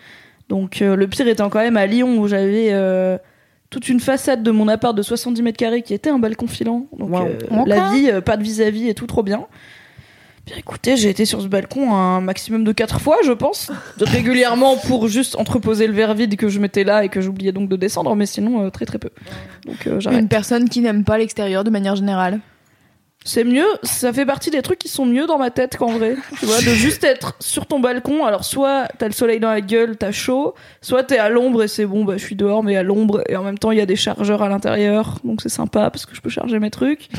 Donc 0.50 0.82
euh, 0.82 0.96
le 0.96 1.08
pire 1.08 1.28
étant 1.28 1.50
quand 1.50 1.60
même 1.60 1.78
à 1.78 1.86
Lyon 1.86 2.18
où 2.18 2.28
j'avais 2.28 2.70
euh, 2.72 3.18
toute 3.70 3.90
une 3.90 4.00
façade 4.00 4.42
de 4.44 4.50
mon 4.52 4.68
appart 4.70 4.96
de 4.96 5.02
70 5.02 5.42
mètres 5.44 5.58
carrés 5.58 5.82
qui 5.84 5.94
était 5.94 6.10
un 6.10 6.20
balcon 6.20 6.48
filant. 6.48 6.88
Donc 6.98 7.10
Wow. 7.12 7.26
euh, 7.28 7.64
la 7.66 7.92
vie, 7.92 8.10
euh, 8.10 8.22
pas 8.22 8.38
de 8.38 8.44
vis-à-vis 8.44 8.88
et 8.90 8.94
tout 8.94 9.06
trop 9.08 9.24
bien. 9.24 9.46
Bien 10.48 10.56
écoutez, 10.56 10.96
j'ai 10.96 11.10
été 11.10 11.26
sur 11.26 11.42
ce 11.42 11.48
balcon 11.48 11.94
un 11.94 12.22
maximum 12.22 12.64
de 12.64 12.72
quatre 12.72 13.02
fois, 13.02 13.18
je 13.26 13.34
pense, 13.34 13.70
régulièrement 14.00 14.78
pour 14.78 15.10
juste 15.10 15.36
entreposer 15.36 15.88
le 15.88 15.94
verre 15.94 16.14
vide 16.14 16.38
que 16.38 16.48
je 16.48 16.62
mettais 16.62 16.86
là 16.86 17.04
et 17.04 17.10
que 17.10 17.20
j'oubliais 17.20 17.52
donc 17.52 17.68
de 17.68 17.76
descendre, 17.76 18.16
mais 18.16 18.26
sinon 18.26 18.64
euh, 18.64 18.70
très 18.70 18.86
très 18.86 18.98
peu. 18.98 19.10
Donc 19.66 19.86
euh, 19.88 20.00
j'arrête. 20.00 20.22
Une 20.22 20.30
personne 20.30 20.70
qui 20.70 20.80
n'aime 20.80 21.04
pas 21.04 21.18
l'extérieur 21.18 21.66
de 21.66 21.70
manière 21.70 21.98
générale. 21.98 22.40
C'est 23.28 23.44
mieux, 23.44 23.68
ça 23.84 24.14
fait 24.14 24.26
partie 24.26 24.52
des 24.52 24.62
trucs 24.62 24.80
qui 24.80 24.88
sont 24.88 25.06
mieux 25.06 25.28
dans 25.28 25.38
ma 25.38 25.52
tête 25.52 25.76
qu'en 25.76 25.98
vrai. 25.98 26.16
Tu 26.40 26.46
vois, 26.46 26.60
de 26.60 26.70
juste 26.70 27.04
être 27.04 27.36
sur 27.42 27.66
ton 27.66 27.82
balcon. 27.82 28.24
Alors, 28.24 28.46
soit 28.46 28.88
t'as 28.98 29.08
le 29.08 29.12
soleil 29.12 29.42
dans 29.42 29.50
la 29.50 29.60
gueule, 29.60 29.98
t'as 29.98 30.14
chaud, 30.14 30.56
soit 30.82 31.04
t'es 31.04 31.18
à 31.18 31.28
l'ombre 31.28 31.64
et 31.64 31.68
c'est 31.68 31.86
bon, 31.86 32.06
bah 32.06 32.14
je 32.16 32.24
suis 32.24 32.38
dehors, 32.38 32.64
mais 32.64 32.78
à 32.78 32.84
l'ombre. 32.84 33.22
Et 33.28 33.36
en 33.36 33.44
même 33.44 33.58
temps, 33.58 33.72
il 33.72 33.80
y 33.80 33.82
a 33.82 33.86
des 33.86 33.98
chargeurs 33.98 34.44
à 34.44 34.48
l'intérieur, 34.48 35.18
donc 35.26 35.42
c'est 35.42 35.50
sympa 35.50 35.90
parce 35.90 36.06
que 36.06 36.16
je 36.16 36.22
peux 36.22 36.30
charger 36.30 36.58
mes 36.60 36.70
trucs. 36.70 37.10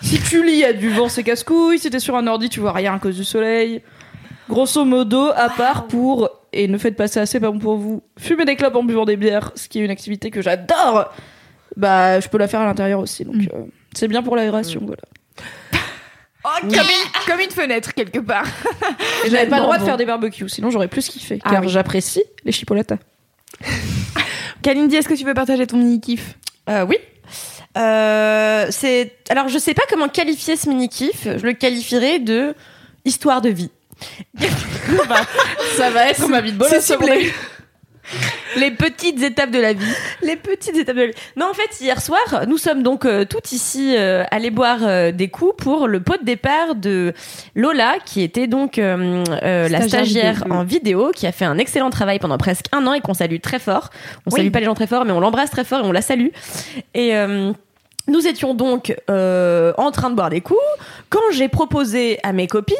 Si 0.00 0.18
tu 0.18 0.42
lis, 0.42 0.52
il 0.52 0.58
y 0.60 0.64
a 0.64 0.72
du 0.72 0.88
vent, 0.88 1.10
c'est 1.10 1.24
casse-couille. 1.24 1.78
Si 1.78 1.90
t'es 1.90 2.00
sur 2.00 2.16
un 2.16 2.26
ordi, 2.26 2.48
tu 2.48 2.60
vois 2.60 2.72
rien 2.72 2.94
à 2.94 2.98
cause 2.98 3.18
du 3.18 3.24
soleil. 3.24 3.82
Grosso 4.48 4.86
modo, 4.86 5.28
à 5.36 5.50
part 5.50 5.88
pour, 5.88 6.30
et 6.54 6.68
ne 6.68 6.78
faites 6.78 6.96
pas 6.96 7.06
ça, 7.06 7.26
c'est 7.26 7.38
pas 7.38 7.50
bon 7.50 7.58
pour 7.58 7.76
vous, 7.76 8.02
fumer 8.18 8.46
des 8.46 8.56
clopes 8.56 8.76
en 8.76 8.82
buvant 8.82 9.04
des 9.04 9.16
bières, 9.16 9.52
ce 9.56 9.68
qui 9.68 9.78
est 9.78 9.84
une 9.84 9.90
activité 9.90 10.30
que 10.30 10.40
j'adore, 10.40 11.12
bah 11.76 12.18
je 12.18 12.28
peux 12.28 12.38
la 12.38 12.48
faire 12.48 12.60
à 12.60 12.64
l'intérieur 12.64 13.00
aussi. 13.00 13.26
Donc 13.26 13.36
euh, 13.36 13.64
c'est 13.94 14.08
bien 14.08 14.22
pour 14.22 14.36
l'aération, 14.36 14.80
voilà. 14.86 15.02
Oh, 16.44 16.48
comme, 16.62 16.70
une, 16.72 17.26
comme 17.26 17.40
une 17.40 17.50
fenêtre, 17.50 17.92
quelque 17.92 18.18
part. 18.18 18.46
Et 19.24 19.30
j'avais 19.30 19.46
pas 19.46 19.56
le 19.56 19.62
droit 19.62 19.78
de 19.78 19.84
faire 19.84 19.96
des 19.96 20.06
barbecues, 20.06 20.48
sinon 20.48 20.70
j'aurais 20.70 20.88
plus 20.88 21.08
kiffé. 21.08 21.38
Ah 21.44 21.50
car 21.50 21.62
oui. 21.62 21.68
j'apprécie 21.68 22.22
les 22.44 22.52
chipolatas. 22.52 22.96
Kalindi, 24.62 24.96
est-ce 24.96 25.08
que 25.08 25.14
tu 25.14 25.24
veux 25.24 25.34
partager 25.34 25.66
ton 25.66 25.76
mini-kiff 25.76 26.36
Euh, 26.68 26.84
oui. 26.86 26.96
Euh, 27.78 28.66
c'est 28.70 29.12
alors 29.28 29.48
je 29.48 29.56
sais 29.56 29.74
pas 29.74 29.84
comment 29.88 30.08
qualifier 30.08 30.56
ce 30.56 30.68
mini 30.68 30.88
kiff. 30.88 31.24
Je 31.24 31.46
le 31.46 31.52
qualifierais 31.52 32.18
de 32.18 32.54
histoire 33.04 33.40
de 33.40 33.50
vie. 33.50 33.70
Ça 35.76 35.90
va 35.90 36.08
être 36.08 36.26
ma 36.28 36.40
vie 36.40 36.52
de 36.52 36.64
C'est 36.64 36.80
ciblé. 36.80 37.32
Les 38.56 38.70
petites 38.70 39.22
étapes 39.22 39.50
de 39.50 39.60
la 39.60 39.72
vie. 39.72 39.92
Les 40.22 40.36
petites 40.36 40.76
étapes 40.76 40.96
de 40.96 41.00
la 41.02 41.06
vie. 41.08 41.14
Non, 41.36 41.46
en 41.50 41.54
fait, 41.54 41.80
hier 41.80 42.00
soir, 42.00 42.44
nous 42.48 42.58
sommes 42.58 42.82
donc 42.82 43.04
euh, 43.04 43.24
toutes 43.24 43.52
ici 43.52 43.94
euh, 43.96 44.24
allées 44.30 44.50
boire 44.50 44.78
euh, 44.82 45.12
des 45.12 45.28
coups 45.28 45.54
pour 45.56 45.86
le 45.86 46.00
pot 46.00 46.18
de 46.18 46.24
départ 46.24 46.74
de 46.74 47.12
Lola, 47.54 47.94
qui 48.04 48.22
était 48.22 48.46
donc 48.46 48.78
euh, 48.78 49.24
euh, 49.42 49.68
la 49.68 49.82
Stagiaire 49.82 50.34
vidéo. 50.34 50.52
en 50.52 50.64
vidéo, 50.64 51.10
qui 51.14 51.26
a 51.26 51.32
fait 51.32 51.44
un 51.44 51.58
excellent 51.58 51.90
travail 51.90 52.18
pendant 52.18 52.38
presque 52.38 52.66
un 52.72 52.86
an 52.86 52.94
et 52.94 53.00
qu'on 53.00 53.14
salue 53.14 53.40
très 53.40 53.58
fort. 53.58 53.90
On 54.26 54.30
salue 54.30 54.50
pas 54.50 54.60
les 54.60 54.66
gens 54.66 54.74
très 54.74 54.86
fort, 54.86 55.04
mais 55.04 55.12
on 55.12 55.20
l'embrasse 55.20 55.50
très 55.50 55.64
fort 55.64 55.84
et 55.84 55.86
on 55.88 55.92
la 55.92 56.02
salue. 56.02 56.28
Et 56.94 57.16
euh, 57.16 57.52
nous 58.08 58.26
étions 58.26 58.54
donc 58.54 58.94
euh, 59.08 59.72
en 59.76 59.90
train 59.90 60.10
de 60.10 60.14
boire 60.16 60.30
des 60.30 60.40
coups. 60.40 60.58
Quand 61.10 61.20
j'ai 61.32 61.48
proposé 61.48 62.18
à 62.22 62.32
mes 62.32 62.46
copines, 62.46 62.76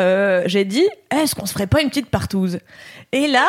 euh, 0.00 0.42
j'ai 0.46 0.64
dit 0.64 0.86
est-ce 1.10 1.34
qu'on 1.34 1.46
se 1.46 1.52
ferait 1.52 1.66
pas 1.66 1.80
une 1.80 1.88
petite 1.88 2.10
partouze? 2.10 2.58
Et 3.12 3.28
là, 3.28 3.46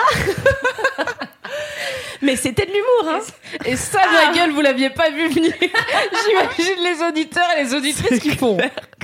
mais 2.22 2.36
c'était 2.36 2.66
de 2.66 2.72
l'humour, 2.72 3.16
hein. 3.16 3.20
Et 3.66 3.76
ça, 3.76 4.00
ma 4.14 4.34
gueule, 4.38 4.52
vous 4.52 4.62
l'aviez 4.62 4.90
pas 4.92 5.10
vu 5.10 5.28
venir. 5.30 5.54
J'imagine 5.60 6.84
les 6.84 7.04
auditeurs 7.08 7.48
et 7.58 7.64
les 7.64 7.74
auditrices 7.74 8.20
qui 8.20 8.36
font. 8.36 8.58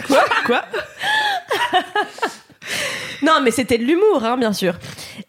Quoi? 0.07 0.23
Quoi? 0.45 0.61
Non, 3.23 3.41
mais 3.41 3.51
c'était 3.51 3.77
de 3.77 3.83
l'humour, 3.83 4.23
hein, 4.23 4.37
bien 4.37 4.53
sûr. 4.53 4.75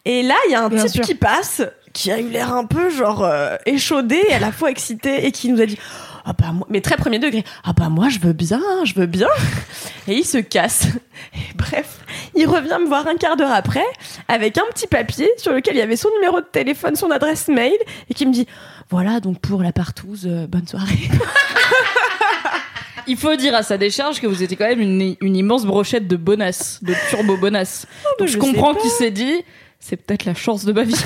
Et 0.05 0.23
là, 0.23 0.35
il 0.49 0.53
y 0.53 0.55
a 0.55 0.63
un 0.63 0.69
Bien 0.69 0.83
type 0.85 0.93
sûr. 0.97 1.05
qui 1.05 1.15
passe, 1.15 1.63
qui 1.93 2.11
a 2.11 2.19
eu 2.19 2.29
l'air 2.29 2.53
un 2.55 2.65
peu 2.65 2.91
genre 2.91 3.23
euh, 3.25 3.57
échaudé, 3.67 4.21
à 4.33 4.39
la 4.39 4.53
fois 4.53 4.71
excité, 4.71 5.27
et 5.27 5.33
qui 5.33 5.49
nous 5.51 5.61
a 5.61 5.67
dit 5.67 5.79
ah 6.25 6.33
bah 6.33 6.53
moi, 6.53 6.67
mais 6.71 6.81
très 6.81 6.97
premier 6.97 7.19
degré, 7.19 7.45
ah 7.65 7.73
bah 7.73 7.89
moi 7.89 8.09
je 8.09 8.19
veux 8.19 8.33
bien, 8.33 8.61
je 8.85 8.95
veux 8.95 9.07
bien. 9.07 9.29
Et 10.09 10.15
il 10.15 10.25
se 10.25 10.39
casse. 10.39 10.87
Et 11.35 11.55
bref, 11.55 11.99
il 12.35 12.47
revient 12.47 12.79
me 12.81 12.87
voir 12.87 13.07
un 13.07 13.17
quart 13.17 13.37
d'heure 13.37 13.53
après 13.53 13.85
avec 14.29 14.59
un 14.59 14.65
petit 14.73 14.87
papier 14.87 15.29
sur 15.37 15.53
lequel 15.53 15.75
il 15.75 15.79
y 15.79 15.83
avait 15.83 15.97
son 15.97 16.11
numéro 16.17 16.41
de 16.41 16.47
téléphone, 16.47 16.97
son 16.97 17.11
adresse 17.11 17.49
mail, 17.49 17.77
et 18.11 18.15
qui 18.15 18.27
me 18.27 18.33
dit 18.33 18.47
voilà 18.91 19.21
donc 19.21 19.41
pour 19.41 19.63
la 19.63 19.73
partouze, 19.73 20.27
euh, 20.27 20.47
bonne 20.47 20.67
soirée. 20.67 21.11
Il 23.09 23.17
faut 23.17 23.35
dire 23.35 23.55
à 23.55 23.65
sa 23.65 23.79
décharge 23.79 24.21
que 24.21 24.29
vous 24.29 24.45
étiez 24.45 24.57
quand 24.57 24.69
même 24.69 24.81
une, 24.81 25.17
une 25.21 25.37
immense 25.37 25.65
brochette 25.65 26.07
de 26.07 26.17
bonasse, 26.17 26.79
de 26.83 26.95
turbo 27.11 27.37
bonasse. 27.37 27.87
Donc 28.19 28.29
je 28.29 28.35
je 28.35 28.39
comprends 28.39 28.75
qu'il 28.75 28.91
s'est 28.91 29.11
dit, 29.11 29.43
c'est 29.85 29.97
peut-être 29.97 30.25
la 30.25 30.35
chance 30.35 30.65
de 30.65 30.73
ma 30.73 30.85
vie. 30.85 30.95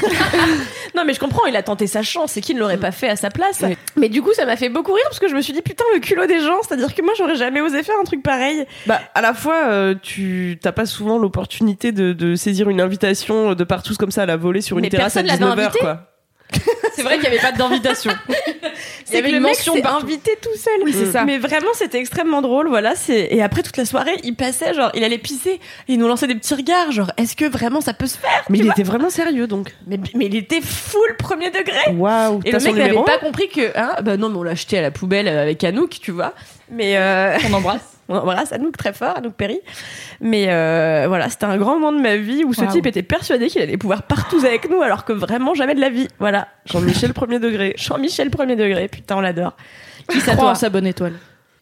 Non, 0.95 1.05
mais 1.05 1.13
je 1.13 1.21
comprends, 1.21 1.45
il 1.45 1.55
a 1.57 1.63
tenté 1.63 1.87
sa 1.87 2.03
chance 2.03 2.39
et 2.39 2.41
qui 2.41 2.55
ne 2.55 2.61
l'aurait 2.61 2.79
pas 2.79 2.91
fait 2.91 3.09
à 3.09 3.17
sa 3.17 3.29
place. 3.29 3.63
Oui. 3.63 3.77
Mais 3.97 4.09
du 4.09 4.23
coup, 4.23 4.33
ça 4.33 4.47
m'a 4.47 4.57
fait 4.57 4.71
beaucoup 4.71 4.93
rire 4.95 5.05
parce 5.05 5.19
que 5.19 5.29
je 5.29 5.35
me 5.35 5.43
suis 5.43 5.53
dit, 5.53 5.61
putain, 5.61 5.85
le 5.93 6.01
culot 6.01 6.25
des 6.27 6.41
gens, 6.41 6.63
c'est-à-dire 6.67 6.95
que 6.95 7.03
moi, 7.03 7.13
j'aurais 7.19 7.35
jamais 7.35 7.61
osé 7.61 7.83
faire 7.83 7.97
un 8.01 8.05
truc 8.05 8.23
pareil. 8.23 8.65
Bah, 8.87 9.01
à 9.15 9.21
la 9.21 9.35
fois, 9.35 9.67
euh, 9.67 9.95
tu 10.01 10.59
t'as 10.63 10.73
pas 10.73 10.87
souvent 10.87 11.19
l'opportunité 11.19 11.93
de, 11.93 12.15
de 12.15 12.35
saisir 12.35 12.71
une 12.71 12.81
invitation 12.81 13.55
de 13.55 13.65
partout 13.65 13.95
comme 13.99 14.11
ça 14.11 14.23
à 14.23 14.27
la 14.27 14.37
volée 14.39 14.63
sur 14.63 14.79
une 14.79 14.83
Mais 14.85 14.89
terrasse 14.89 15.17
à 15.19 15.23
personne 15.23 15.41
l'avait 15.47 15.61
19h, 15.63 15.65
invité. 15.67 15.79
quoi. 15.81 16.01
C'est 16.95 17.03
vrai 17.03 17.15
qu'il 17.19 17.29
n'y 17.31 17.37
avait 17.37 17.51
pas 17.51 17.53
d'invitation. 17.53 18.13
Il 18.29 18.33
y 18.33 18.65
C'est 19.05 19.19
avait 19.19 19.31
une 19.31 19.41
mec 19.41 19.57
mention 19.57 19.81
partout. 19.81 20.05
invité 20.07 20.33
tout 20.41 20.57
seul. 20.57 20.73
Oui, 20.85 20.93
c'est 20.97 21.11
ça. 21.13 21.25
Mais 21.25 21.39
vraiment, 21.39 21.69
c'était 21.75 21.99
extrêmement 21.99 22.41
drôle. 22.43 22.69
Voilà, 22.69 22.95
c'est 22.95 23.29
et 23.31 23.43
après 23.43 23.63
toute 23.63 23.77
la 23.77 23.85
soirée, 23.85 24.17
il 24.25 24.35
passait 24.35 24.73
genre, 24.75 24.91
il 24.95 25.05
allait 25.05 25.19
pisser, 25.19 25.51
et 25.51 25.61
il 25.89 25.99
nous 25.99 26.09
lançait 26.09 26.27
des 26.27 26.35
petits 26.35 26.55
regards, 26.55 26.93
genre, 26.93 27.11
est-ce 27.17 27.37
que 27.37 27.45
vraiment 27.45 27.81
ça 27.81 27.95
peut 27.95 28.07
se 28.07 28.17
faire 28.19 28.45
Mais 28.49 28.59
il 28.59 28.67
était 28.69 28.83
vraiment 28.83 29.11
sérieux 29.11 29.47
donc. 29.47 29.75
mais, 29.87 29.99
mais 30.15 30.27
il 30.27 30.37
était 30.37 30.61
full 30.61 31.17
premier 31.19 31.51
degré. 31.51 31.93
Waouh, 31.95 32.41
Et 32.45 32.51
t'as 32.51 32.59
le 32.59 32.65
mec 32.65 32.75
n'avait 32.77 33.05
pas 33.05 33.19
compris 33.19 33.49
que, 33.49 33.77
hein, 33.77 33.97
bah 34.03 34.17
non, 34.17 34.29
mais 34.29 34.39
on 34.39 34.43
l'a 34.43 34.55
jeté 34.55 34.79
à 34.79 34.83
la 34.83 34.91
poubelle 34.91 35.29
avec 35.29 35.63
Anouk, 35.65 35.99
tu 36.01 36.11
vois. 36.13 36.33
Mais 36.71 36.97
euh, 36.97 37.37
On 37.51 37.55
embrasse. 37.55 37.96
On 38.09 38.17
embrasse 38.17 38.53
Anouk 38.53 38.77
très 38.77 38.93
fort, 38.93 39.17
Anouk 39.17 39.35
Perry. 39.35 39.61
Mais 40.21 40.47
euh, 40.49 41.07
voilà, 41.09 41.29
c'était 41.29 41.45
un 41.45 41.57
grand 41.57 41.79
moment 41.79 41.93
de 41.93 42.01
ma 42.01 42.17
vie 42.17 42.45
où 42.45 42.53
ce 42.53 42.65
type 42.65 42.87
était 42.87 43.03
persuadé 43.03 43.49
qu'il 43.49 43.63
allait 43.63 43.77
pouvoir 43.77 44.03
partout 44.03 44.39
avec 44.45 44.71
nous, 44.71 44.83
alors 44.83 45.05
que 45.05 45.13
vraiment 45.13 45.55
jamais 45.55 45.75
de 45.75 45.81
la 45.81 45.91
vie. 45.91 46.09
Voilà. 46.19 46.49
Jean-Michel 46.67 47.13
premier 47.13 47.39
degré. 47.39 47.75
Jean-Michel 47.77 48.31
premier 48.31 48.57
degré, 48.57 48.89
putain, 48.89 49.17
on 49.17 49.21
l'adore. 49.21 49.57
Qui 50.09 50.21
toi 50.21 50.51
en 50.51 50.55
sa 50.55 50.69
bonne 50.69 50.87
étoile. 50.87 51.15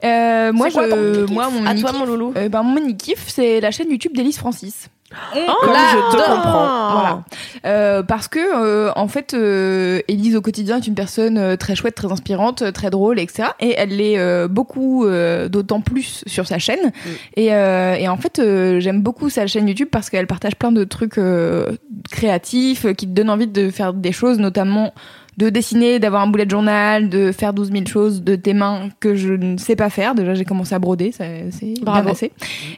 Euh, 0.05 0.53
moi, 0.53 0.71
quoi 0.71 0.87
je, 0.87 1.33
moi, 1.33 1.49
mon 1.51 1.65
À 1.65 1.75
toi, 1.75 1.93
mon 1.93 2.05
loulou. 2.05 2.35
Euh, 2.37 2.49
ben, 2.49 2.63
mon 2.63 2.93
kiff, 2.95 3.25
c'est 3.29 3.61
la 3.61 3.71
chaîne 3.71 3.91
YouTube 3.91 4.15
d'Élise 4.15 4.37
Francis. 4.37 4.89
Comme 5.33 5.75
je 5.75 6.17
te 6.17 6.31
comprends. 6.31 6.93
Voilà. 6.93 7.25
Euh, 7.67 8.03
parce 8.03 8.29
que 8.29 8.39
euh, 8.39 8.93
en 8.97 9.09
fait, 9.09 9.35
euh, 9.35 10.01
Élise 10.09 10.37
au 10.37 10.41
quotidien 10.41 10.77
est 10.77 10.87
une 10.87 10.95
personne 10.95 11.39
euh, 11.39 11.57
très 11.57 11.75
chouette, 11.75 11.95
très 11.95 12.11
inspirante, 12.11 12.63
euh, 12.63 12.73
très 12.73 12.91
drôle, 12.91 13.19
etc. 13.19 13.49
Et 13.61 13.75
elle 13.77 13.97
l'est 13.97 14.19
euh, 14.19 14.49
beaucoup, 14.49 15.07
euh, 15.07 15.49
d'autant 15.49 15.81
plus 15.81 16.25
sur 16.27 16.47
sa 16.47 16.59
chaîne. 16.59 16.93
Et, 17.37 17.55
euh, 17.55 17.95
et 17.95 18.09
en 18.09 18.17
fait, 18.17 18.39
euh, 18.39 18.81
j'aime 18.81 19.01
beaucoup 19.01 19.31
sa 19.31 19.47
chaîne 19.47 19.69
YouTube 19.69 19.89
parce 19.91 20.11
qu'elle 20.11 20.27
partage 20.27 20.57
plein 20.57 20.73
de 20.73 20.85
trucs 20.85 21.19
euh, 21.19 21.73
créatifs 22.11 22.87
qui 22.95 23.07
te 23.07 23.13
donnent 23.13 23.31
envie 23.31 23.47
de 23.47 23.71
faire 23.71 23.93
des 23.95 24.13
choses, 24.13 24.39
notamment 24.39 24.93
de 25.37 25.49
dessiner, 25.49 25.99
d'avoir 25.99 26.23
un 26.23 26.27
boulet 26.27 26.45
de 26.45 26.51
journal, 26.51 27.09
de 27.09 27.33
faire 27.33 27.53
12 27.53 27.73
000 27.73 27.87
choses 27.87 28.23
de 28.23 28.37
tes 28.37 28.55
mains 28.55 28.89
que 29.01 29.15
je 29.15 29.35
ne 29.35 29.57
sais 29.57 29.77
pas 29.77 29.91
faire. 29.91 30.15
Déjà, 30.15 30.35
j'ai 30.35 30.45
commencé 30.45 30.75
à 30.75 30.79
broder, 30.79 31.13
ça, 31.13 31.25
c'est 31.51 31.75
bien 31.83 32.03
passé. 32.03 32.33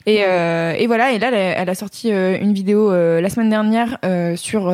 Et, 0.07 0.23
euh, 0.27 0.73
et 0.79 0.87
voilà, 0.87 1.13
et 1.13 1.19
là, 1.19 1.29
elle 1.29 1.35
a, 1.35 1.63
elle 1.63 1.69
a 1.69 1.75
sorti 1.75 2.13
euh, 2.13 2.39
une 2.41 2.53
vidéo 2.53 2.91
euh, 2.91 3.21
la 3.21 3.31
semaine 3.31 3.51
dernière 3.51 3.99
euh, 4.05 4.37
sur 4.37 4.73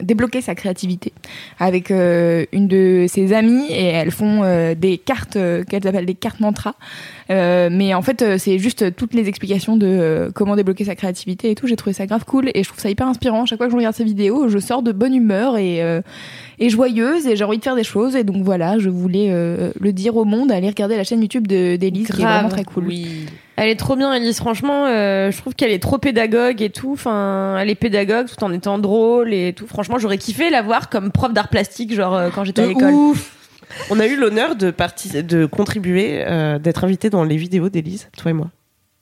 débloquer 0.00 0.40
sa 0.40 0.54
créativité 0.54 1.12
avec 1.58 1.90
euh, 1.90 2.44
une 2.52 2.66
de 2.66 3.06
ses 3.08 3.32
amies 3.32 3.66
et 3.70 3.84
elles 3.84 4.10
font 4.10 4.42
euh, 4.42 4.74
des 4.74 4.98
cartes 4.98 5.36
euh, 5.36 5.64
qu'elles 5.64 5.86
appellent 5.86 6.06
des 6.06 6.14
cartes 6.14 6.40
mantra. 6.40 6.74
Euh, 7.30 7.68
mais 7.70 7.94
en 7.94 8.02
fait, 8.02 8.22
euh, 8.22 8.38
c'est 8.38 8.58
juste 8.58 8.96
toutes 8.96 9.14
les 9.14 9.28
explications 9.28 9.76
de 9.76 9.86
euh, 9.86 10.30
comment 10.34 10.56
débloquer 10.56 10.84
sa 10.84 10.94
créativité 10.94 11.50
et 11.50 11.54
tout. 11.54 11.66
J'ai 11.66 11.76
trouvé 11.76 11.92
ça 11.92 12.06
grave 12.06 12.24
cool 12.24 12.50
et 12.54 12.62
je 12.62 12.68
trouve 12.68 12.80
ça 12.80 12.90
hyper 12.90 13.06
inspirant. 13.06 13.46
Chaque 13.46 13.58
fois 13.58 13.66
que 13.66 13.72
je 13.72 13.76
regarde 13.76 13.94
ces 13.94 14.04
vidéos, 14.04 14.48
je 14.48 14.58
sors 14.58 14.82
de 14.82 14.92
bonne 14.92 15.14
humeur 15.14 15.56
et, 15.56 15.82
euh, 15.82 16.00
et 16.58 16.68
joyeuse 16.68 17.26
et 17.26 17.36
j'ai 17.36 17.44
envie 17.44 17.58
de 17.58 17.64
faire 17.64 17.76
des 17.76 17.84
choses. 17.84 18.16
Et 18.16 18.24
donc 18.24 18.42
voilà, 18.42 18.78
je 18.78 18.88
voulais 18.88 19.28
euh, 19.30 19.72
le 19.78 19.92
dire 19.92 20.16
au 20.16 20.24
monde, 20.24 20.50
aller 20.50 20.68
regarder 20.68 20.96
la 20.96 21.04
chaîne 21.04 21.20
YouTube 21.22 21.46
de- 21.46 21.76
d'Élise 21.76 22.08
qui 22.08 22.22
est 22.22 22.24
vraiment 22.24 22.48
très 22.48 22.64
cool. 22.64 22.84
Oui. 22.88 23.26
Elle 23.56 23.68
est 23.68 23.76
trop 23.76 23.96
bien, 23.96 24.12
Elise. 24.14 24.38
Franchement, 24.38 24.86
euh, 24.86 25.30
je 25.30 25.36
trouve 25.38 25.54
qu'elle 25.54 25.70
est 25.72 25.82
trop 25.82 25.98
pédagogue 25.98 26.62
et 26.62 26.70
tout. 26.70 26.92
Enfin, 26.92 27.56
elle 27.60 27.68
est 27.70 27.74
pédagogue 27.74 28.26
tout 28.26 28.42
en 28.44 28.52
étant 28.52 28.78
drôle 28.78 29.34
et 29.34 29.52
tout. 29.52 29.66
Franchement, 29.66 29.98
j'aurais 29.98 30.18
kiffé 30.18 30.48
la 30.50 30.62
voir 30.62 30.88
comme 30.88 31.10
prof 31.12 31.32
d'art 31.32 31.48
plastique, 31.48 31.94
genre 31.94 32.14
euh, 32.14 32.30
quand 32.34 32.44
j'étais 32.44 32.62
à 32.62 32.66
l'école. 32.66 32.92
ouf. 32.92 33.36
On 33.90 34.00
a 34.00 34.06
eu 34.06 34.16
l'honneur 34.16 34.54
de, 34.56 34.72
de 35.22 35.46
contribuer, 35.46 36.24
euh, 36.26 36.58
d'être 36.58 36.84
invité 36.84 37.08
dans 37.10 37.24
les 37.24 37.36
vidéos 37.36 37.68
d'Élise, 37.68 38.08
toi 38.16 38.30
et 38.30 38.34
moi. 38.34 38.48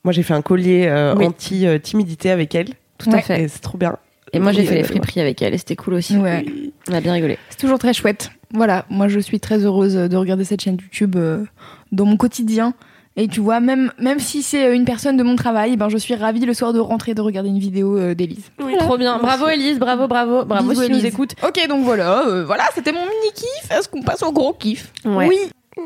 Moi, 0.04 0.12
j'ai 0.12 0.22
fait 0.22 0.34
un 0.34 0.42
collier 0.42 0.86
euh, 0.88 1.14
Oui. 1.16 1.26
anti-timidité 1.26 2.30
avec 2.30 2.54
elle. 2.54 2.68
Tout 2.98 3.10
à 3.12 3.20
fait. 3.20 3.42
Et 3.42 3.48
c'est 3.48 3.60
trop 3.60 3.78
bien. 3.78 3.96
Et 4.32 4.38
moi, 4.38 4.52
j'ai 4.52 4.64
fait 4.64 4.76
les 4.76 4.84
friperies 4.84 5.20
avec 5.20 5.42
elle 5.42 5.54
et 5.54 5.58
c'était 5.58 5.76
cool 5.76 5.94
aussi. 5.94 6.16
Ouais. 6.16 6.44
On 6.88 6.94
a 6.94 7.00
bien 7.00 7.12
rigolé. 7.12 7.36
C'est 7.50 7.58
toujours 7.58 7.78
très 7.78 7.92
chouette. 7.92 8.30
Voilà, 8.52 8.84
moi 8.90 9.06
je 9.08 9.20
suis 9.20 9.38
très 9.38 9.64
heureuse 9.64 9.94
de 9.94 10.16
regarder 10.16 10.44
cette 10.44 10.60
chaîne 10.60 10.76
YouTube 10.80 11.14
euh, 11.16 11.44
dans 11.92 12.04
mon 12.04 12.16
quotidien. 12.16 12.74
Et 13.22 13.28
tu 13.28 13.40
vois, 13.40 13.61
même, 13.61 13.92
même 13.98 14.18
si 14.18 14.42
c'est 14.42 14.74
une 14.74 14.87
personne 14.87 15.18
de 15.18 15.22
mon 15.22 15.37
travail, 15.37 15.76
ben 15.76 15.90
je 15.90 15.98
suis 15.98 16.14
ravie 16.14 16.40
le 16.46 16.54
soir 16.54 16.72
de 16.72 16.78
rentrer 16.80 17.12
de 17.12 17.20
regarder 17.20 17.50
une 17.50 17.59
vidéo 17.59 17.98
euh, 17.98 18.14
d'Élise. 18.14 18.50
Trop 18.78 18.96
bien. 18.96 19.18
Bravo, 19.18 19.46
Elise. 19.46 19.78
Bravo, 19.78 20.09
bravo. 20.09 20.46
Bravo 20.46 20.70
Bisous, 20.70 20.80
si 20.80 20.87
tu 20.87 20.92
nous 20.94 20.98
Élise. 21.00 21.12
écoutes. 21.12 21.35
Ok, 21.46 21.61
donc 21.68 21.85
voilà, 21.85 22.26
euh, 22.26 22.44
voilà, 22.46 22.64
c'était 22.74 22.92
mon 22.92 23.00
mini 23.02 23.33
kiff. 23.35 23.70
Est-ce 23.70 23.90
qu'on 23.90 24.00
passe 24.00 24.22
au 24.22 24.33
gros 24.33 24.54
kiff? 24.54 24.90
Ouais. 25.04 25.28
Oui. 25.28 25.37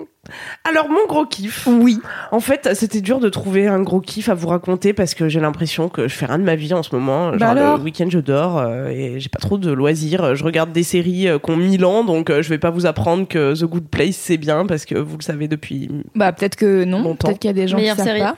Alors, 0.65 0.89
mon 0.89 1.07
gros 1.07 1.27
kiff. 1.27 1.67
Oui. 1.67 2.01
En 2.31 2.41
fait, 2.41 2.71
c'était 2.75 3.01
dur 3.01 3.21
de 3.21 3.29
trouver 3.29 3.67
un 3.67 3.83
gros 3.83 4.01
kiff 4.01 4.29
à 4.29 4.35
vous 4.35 4.49
raconter 4.49 4.93
parce 4.93 5.15
que 5.15 5.29
j'ai 5.29 5.41
l'impression 5.41 5.89
que 5.89 6.09
je 6.09 6.15
fais 6.15 6.27
rien 6.27 6.39
de 6.39 6.45
ma 6.45 6.57
vie 6.57 6.73
en 6.73 6.83
ce 6.83 6.95
moment. 6.95 7.31
Genre, 7.31 7.39
Bah 7.39 7.51
alors 7.51 7.77
le 7.79 7.83
week-end, 7.83 8.07
je 8.09 8.19
dors 8.19 8.59
euh, 8.59 8.89
et 8.89 9.21
j'ai 9.21 9.29
pas 9.29 9.39
trop 9.39 9.59
de 9.59 9.71
loisirs. 9.71 10.35
Je 10.35 10.45
regarde 10.45 10.73
des 10.73 10.83
séries 10.83 11.29
euh, 11.29 11.39
qui 11.39 11.51
ont 11.51 11.57
1000 11.57 11.85
ans, 11.85 12.05
donc 12.05 12.31
euh, 12.31 12.43
je 12.43 12.49
vais 12.49 12.59
pas 12.59 12.71
vous 12.71 12.87
apprendre 12.87 13.29
que 13.29 13.55
The 13.59 13.65
Good 13.65 13.89
Place, 13.89 14.17
c'est 14.17 14.39
bien 14.39 14.67
parce 14.67 14.85
que 14.85 14.97
vous 14.97 15.17
le 15.19 15.23
savez 15.23 15.49
depuis. 15.49 15.91
Bah 16.15 16.33
peut-être 16.33 16.57
que 16.57 16.85
non, 16.85 17.15
peut-être 17.17 17.39
qu'il 17.39 17.49
y 17.49 17.51
a 17.51 17.55
des 17.55 17.69
gens 17.69 17.77
Meilleure 17.77 17.97
qui 17.97 18.03
savent 18.03 18.17
série. 18.17 18.21
pas. 18.21 18.37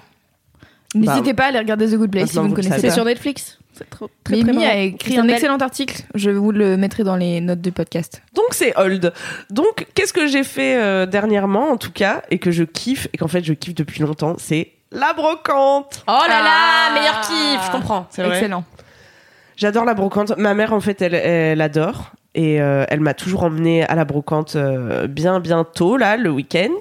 N'hésitez 0.95 1.35
pas 1.35 1.45
à 1.45 1.49
aller 1.49 1.59
regarder 1.59 1.87
The 1.89 1.97
Good 1.97 2.11
Place 2.11 2.31
si 2.31 2.39
vous 2.39 2.49
ne 2.49 2.55
connaissez 2.55 2.75
pas. 2.75 2.81
C'est 2.81 2.91
sur 2.91 3.05
Netflix. 3.05 3.59
C'est 3.77 3.91
trop, 3.91 4.09
très, 4.25 4.35
très 4.41 4.45
Mimi 4.45 4.65
marrant. 4.65 4.71
a 4.73 4.77
écrit 4.79 5.19
un 5.19 5.29
excellent 5.29 5.59
article, 5.59 6.03
je 6.15 6.31
vous 6.31 6.51
le 6.53 6.77
mettrai 6.77 7.05
dans 7.05 7.17
les 7.17 7.41
notes 7.41 7.61
du 7.61 7.73
podcast. 7.73 8.23
Donc 8.35 8.47
c'est 8.53 8.77
old. 8.79 9.13
Donc 9.51 9.87
qu'est-ce 9.95 10.13
que 10.13 10.27
j'ai 10.27 10.45
fait 10.45 10.77
euh, 10.77 11.05
dernièrement 11.07 11.71
en 11.71 11.77
tout 11.77 11.93
cas 11.93 12.23
et 12.31 12.39
que 12.39 12.51
je 12.51 12.65
kiffe 12.65 13.09
et 13.13 13.19
qu'en 13.19 13.29
fait 13.29 13.45
je 13.45 13.53
kiffe 13.53 13.75
depuis 13.75 14.01
longtemps, 14.03 14.37
c'est 14.39 14.73
la 14.93 15.13
brocante. 15.13 16.05
Oh 16.09 16.13
là 16.29 16.43
là, 16.43 16.51
Ah. 16.89 16.95
meilleur 16.95 17.21
kiff, 17.21 17.67
je 17.67 17.73
comprends. 17.73 18.07
C'est. 18.11 18.27
Excellent. 18.27 18.65
J'adore 19.57 19.85
la 19.85 19.95
brocante. 19.95 20.37
Ma 20.39 20.55
mère 20.55 20.73
en 20.73 20.81
fait 20.81 21.01
elle, 21.03 21.15
elle 21.15 21.61
adore 21.61 22.13
et 22.35 22.61
euh, 22.61 22.85
elle 22.89 23.01
m'a 23.01 23.15
toujours 23.15 23.43
emmenée 23.45 23.85
à 23.85 23.95
la 23.95 24.05
brocante 24.05 24.57
euh, 24.57 25.07
bien 25.07 25.41
bientôt 25.41 25.97
là 25.97 26.17
le 26.17 26.31
week-end. 26.31 26.73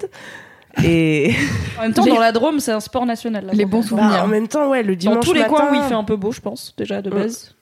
Et 0.84 1.34
En 1.78 1.82
même 1.82 1.92
temps, 1.94 2.04
dans 2.06 2.18
la 2.20 2.32
Drôme, 2.32 2.60
c'est 2.60 2.72
un 2.72 2.80
sport 2.80 3.06
national. 3.06 3.46
là. 3.46 3.52
Les 3.54 3.64
bons 3.64 3.80
Bah, 3.80 3.86
souvenirs. 3.86 4.22
en 4.24 4.26
même 4.26 4.46
temps 4.48 4.68
ouais 4.68 4.82
le 4.82 4.94
dimanche 4.96 5.16
Dans 5.16 5.20
tous 5.22 5.32
les 5.32 5.40
matin, 5.40 5.54
coins 5.54 5.70
où 5.72 5.74
il 5.74 5.82
fait 5.82 5.94
un 5.94 6.04
peu 6.04 6.16
beau, 6.16 6.32
je 6.32 6.40
pense, 6.40 6.74
déjà 6.76 7.00
de 7.02 7.10
Mm. 7.10 7.14
base. 7.14 7.54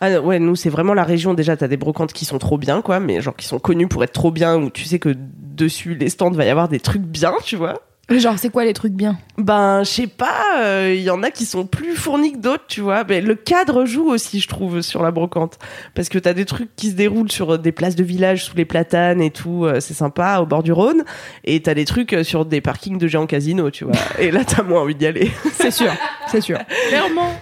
Ah 0.00 0.20
ouais, 0.20 0.38
nous 0.38 0.54
c'est 0.54 0.70
vraiment 0.70 0.94
la 0.94 1.02
région 1.02 1.34
déjà, 1.34 1.56
t'as 1.56 1.66
des 1.66 1.76
brocantes 1.76 2.12
qui 2.12 2.24
sont 2.24 2.38
trop 2.38 2.58
bien 2.58 2.80
quoi, 2.80 3.00
mais 3.00 3.20
genre 3.20 3.34
qui 3.34 3.46
sont 3.46 3.58
connues 3.58 3.88
pour 3.88 4.04
être 4.04 4.12
trop 4.12 4.30
bien 4.30 4.56
où 4.56 4.70
tu 4.70 4.84
sais 4.84 5.00
que 5.00 5.16
dessus 5.16 5.96
les 5.96 6.08
stands 6.10 6.30
va 6.30 6.44
y 6.44 6.48
avoir 6.50 6.68
des 6.68 6.78
trucs 6.78 7.02
bien, 7.02 7.32
tu 7.44 7.56
vois. 7.56 7.80
Genre, 8.10 8.38
c'est 8.38 8.50
quoi 8.50 8.64
les 8.64 8.74
trucs 8.74 8.92
bien? 8.92 9.18
Ben, 9.38 9.82
je 9.82 9.88
sais 9.88 10.06
pas, 10.06 10.88
il 10.88 11.00
y 11.00 11.10
en 11.10 11.22
a 11.22 11.30
qui 11.30 11.46
sont 11.46 11.66
plus 11.66 11.94
fournis 11.94 12.32
que 12.32 12.38
d'autres, 12.38 12.64
tu 12.68 12.80
vois. 12.80 13.02
Mais 13.04 13.20
le 13.20 13.34
cadre 13.34 13.86
joue 13.86 14.10
aussi, 14.10 14.40
je 14.40 14.48
trouve, 14.48 14.82
sur 14.82 15.02
la 15.02 15.10
brocante. 15.10 15.58
Parce 15.94 16.08
que 16.08 16.18
t'as 16.18 16.34
des 16.34 16.44
trucs 16.44 16.74
qui 16.76 16.90
se 16.90 16.94
déroulent 16.94 17.30
sur 17.30 17.58
des 17.58 17.72
places 17.72 17.96
de 17.96 18.04
village 18.04 18.44
sous 18.44 18.56
les 18.56 18.64
platanes 18.64 19.20
et 19.20 19.30
tout, 19.30 19.64
euh, 19.64 19.80
c'est 19.80 19.94
sympa, 19.94 20.38
au 20.40 20.46
bord 20.46 20.62
du 20.62 20.72
Rhône. 20.72 21.04
Et 21.44 21.60
t'as 21.62 21.74
des 21.74 21.84
trucs 21.84 22.12
euh, 22.12 22.24
sur 22.24 22.44
des 22.44 22.60
parkings 22.60 22.98
de 22.98 23.08
géants 23.08 23.26
casinos, 23.26 23.70
tu 23.70 23.84
vois. 23.84 23.94
Et 24.18 24.30
là, 24.30 24.44
t'as 24.44 24.62
moins 24.62 24.82
envie 24.82 24.94
d'y 24.94 25.06
aller. 25.06 25.30
C'est 25.54 25.70
sûr, 25.70 25.92
c'est 26.28 26.40
sûr. 26.40 26.58
Clairement. 26.88 27.32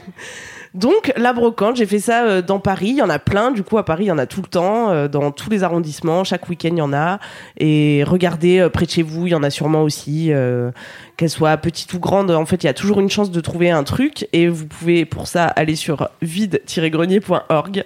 Donc, 0.75 1.13
la 1.17 1.33
brocante, 1.33 1.77
j'ai 1.77 1.87
fait 1.87 1.99
ça 1.99 2.25
euh, 2.25 2.43
dans 2.43 2.59
Paris. 2.59 2.89
Il 2.91 2.97
y 2.97 3.03
en 3.03 3.11
a 3.11 3.19
plein. 3.19 3.51
Du 3.51 3.63
coup, 3.63 3.77
à 3.79 3.85
Paris, 3.85 4.05
il 4.05 4.09
y 4.09 4.13
en 4.13 4.19
a 4.19 4.27
tout 4.27 4.41
le 4.41 4.49
temps, 4.49 4.91
euh, 4.91 5.07
dans 5.09 5.31
tous 5.31 5.51
les 5.51 5.63
arrondissements. 5.65 6.25
Chaque 6.25 6.49
week-end, 6.49 6.71
il 6.73 6.79
y 6.79 6.83
en 6.83 6.93
a. 6.95 7.19
Et 7.59 8.05
regardez, 8.07 8.59
euh, 8.59 8.69
près 8.71 8.87
de 8.87 8.91
chez 8.91 9.03
vous, 9.03 9.27
il 9.27 9.31
y 9.31 9.35
en 9.35 9.43
a 9.43 9.51
sûrement 9.51 9.83
aussi. 9.83 10.33
euh, 10.33 10.71
Qu'elles 11.19 11.29
soient 11.29 11.57
petites 11.59 11.93
ou 11.93 11.99
grandes, 12.01 12.31
en 12.31 12.47
fait, 12.47 12.65
il 12.65 12.67
y 12.67 12.71
a 12.71 12.75
toujours 12.75 12.99
une 12.99 13.11
chance 13.11 13.31
de 13.31 13.41
trouver 13.43 13.71
un 13.71 13.85
truc. 13.85 14.27
Et 14.33 14.49
vous 14.49 14.67
pouvez, 14.67 15.05
pour 15.05 15.29
ça, 15.29 15.45
aller 15.45 15.77
sur 15.77 16.09
vide-grenier.org. 16.23 17.85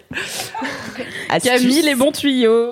Qui 1.40 1.50
a 1.50 1.58
mis 1.58 1.82
les 1.82 1.94
bons 1.96 2.12
tuyaux, 2.12 2.70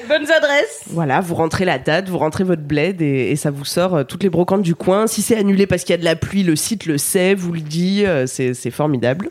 les 0.00 0.08
bonnes 0.08 0.30
adresses. 0.30 0.84
Voilà, 0.90 1.20
vous 1.20 1.34
rentrez 1.34 1.64
la 1.64 1.78
date, 1.78 2.08
vous 2.08 2.18
rentrez 2.18 2.44
votre 2.44 2.62
bled 2.62 3.02
et, 3.02 3.30
et 3.32 3.36
ça 3.36 3.50
vous 3.50 3.64
sort 3.64 3.96
euh, 3.96 4.04
toutes 4.04 4.22
les 4.22 4.30
brocantes 4.30 4.62
du 4.62 4.74
coin. 4.76 5.06
Si 5.08 5.22
c'est 5.22 5.36
annulé 5.36 5.66
parce 5.66 5.82
qu'il 5.82 5.90
y 5.92 5.98
a 5.98 6.00
de 6.00 6.04
la 6.04 6.16
pluie, 6.16 6.44
le 6.44 6.54
site 6.56 6.86
le 6.86 6.98
sait, 6.98 7.34
vous 7.34 7.52
le 7.52 7.60
dit, 7.60 8.04
euh, 8.06 8.26
c'est 8.26 8.70
formidable. 8.70 9.28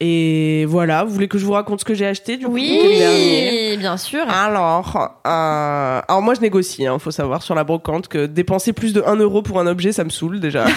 Et 0.00 0.64
voilà, 0.66 1.04
vous 1.04 1.12
voulez 1.12 1.28
que 1.28 1.38
je 1.38 1.44
vous 1.46 1.52
raconte 1.52 1.80
ce 1.80 1.84
que 1.84 1.94
j'ai 1.94 2.06
acheté 2.06 2.36
du 2.36 2.46
coup 2.46 2.54
dernier 2.58 3.70
Oui, 3.70 3.76
bien 3.78 3.96
sûr. 3.96 4.28
alors, 4.28 4.96
euh, 5.26 6.00
alors 6.08 6.20
moi 6.22 6.34
je 6.34 6.40
négocie, 6.40 6.82
il 6.82 6.98
faut 6.98 7.10
savoir 7.12 7.42
sur 7.42 7.54
la 7.54 7.64
brocante 7.64 8.08
que 8.08 8.26
dépenser 8.26 8.72
plus 8.72 8.92
de 8.92 9.02
1 9.06 9.16
euro 9.16 9.42
pour 9.42 9.60
un 9.60 9.66
objet, 9.66 9.92
ça 9.92 10.04
me 10.04 10.10
saoule 10.10 10.40
déjà. 10.40 10.64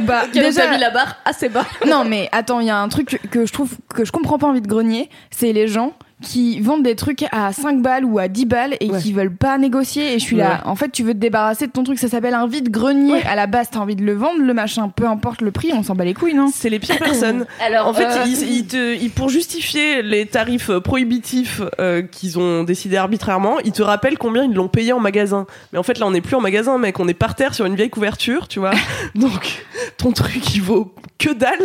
Bah, 0.00 0.22
déjà, 0.32 0.68
mis 0.70 0.78
la 0.78 0.90
barre 0.90 1.16
assez 1.24 1.48
bas. 1.48 1.64
non, 1.86 2.04
mais 2.04 2.28
attends, 2.32 2.58
il 2.60 2.66
y 2.66 2.70
a 2.70 2.78
un 2.80 2.88
truc 2.88 3.08
que, 3.22 3.26
que 3.28 3.46
je 3.46 3.52
trouve 3.52 3.76
que 3.94 4.04
je 4.04 4.10
comprends 4.10 4.38
pas 4.38 4.46
envie 4.48 4.60
de 4.62 4.66
grenier, 4.66 5.10
c'est 5.30 5.52
les 5.52 5.68
gens 5.68 5.92
qui 6.22 6.60
vendent 6.60 6.82
des 6.82 6.96
trucs 6.96 7.24
à 7.32 7.52
5 7.52 7.80
balles 7.82 8.04
ou 8.04 8.18
à 8.18 8.28
10 8.28 8.44
balles 8.46 8.76
et 8.80 8.90
Ouais. 8.90 8.98
qui 9.00 9.12
veulent 9.12 9.34
pas 9.34 9.56
négocier. 9.58 10.14
Et 10.14 10.18
je 10.18 10.24
suis 10.24 10.36
là, 10.36 10.60
en 10.66 10.74
fait, 10.76 10.90
tu 10.90 11.02
veux 11.02 11.14
te 11.14 11.18
débarrasser 11.18 11.66
de 11.66 11.72
ton 11.72 11.82
truc, 11.84 11.98
ça 11.98 12.08
s'appelle 12.08 12.34
un 12.34 12.46
vide-grenier. 12.46 13.22
À 13.24 13.34
la 13.36 13.46
base, 13.46 13.68
t'as 13.70 13.78
envie 13.78 13.96
de 13.96 14.02
le 14.04 14.12
vendre, 14.14 14.40
le 14.42 14.52
machin, 14.54 14.88
peu 14.88 15.06
importe 15.06 15.40
le 15.40 15.50
prix, 15.50 15.70
on 15.74 15.82
s'en 15.82 15.94
bat 15.94 16.04
les 16.04 16.14
couilles, 16.14 16.34
non? 16.34 16.50
C'est 16.52 16.68
les 16.70 16.78
pires 16.78 16.98
personnes. 16.98 17.46
Alors, 17.64 17.86
En 17.86 17.94
fait, 17.94 18.04
euh, 18.06 18.24
ils, 18.26 18.42
ils 18.56 18.66
te, 18.66 18.94
ils- 19.00 19.10
pour 19.10 19.28
justifier 19.28 20.02
les 20.02 20.26
tarifs 20.26 20.70
euh, 20.70 20.80
prohibitifs 20.80 21.62
euh, 21.80 22.02
qu'ils 22.02 22.38
ont 22.38 22.64
décidé 22.64 22.96
arbitrairement, 22.96 23.58
ils 23.60 23.72
te 23.72 23.82
rappellent 23.82 24.18
combien 24.18 24.44
ils 24.44 24.52
l'ont 24.52 24.68
payé 24.68 24.92
en 24.92 25.00
magasin. 25.00 25.46
Mais 25.72 25.78
en 25.78 25.82
fait, 25.82 25.98
là, 25.98 26.06
on 26.06 26.10
n'est 26.10 26.20
plus 26.20 26.36
en 26.36 26.40
magasin, 26.40 26.78
mec, 26.78 27.00
on 27.00 27.08
est 27.08 27.14
par 27.14 27.34
terre 27.34 27.54
sur 27.54 27.64
une 27.66 27.76
vieille 27.76 27.90
couverture, 27.90 28.46
tu 28.48 28.58
vois. 28.58 28.72
Donc, 29.14 29.64
ton 29.96 30.12
truc, 30.12 30.54
il 30.54 30.62
vaut 30.62 30.92
que 31.18 31.30
dalle. 31.32 31.58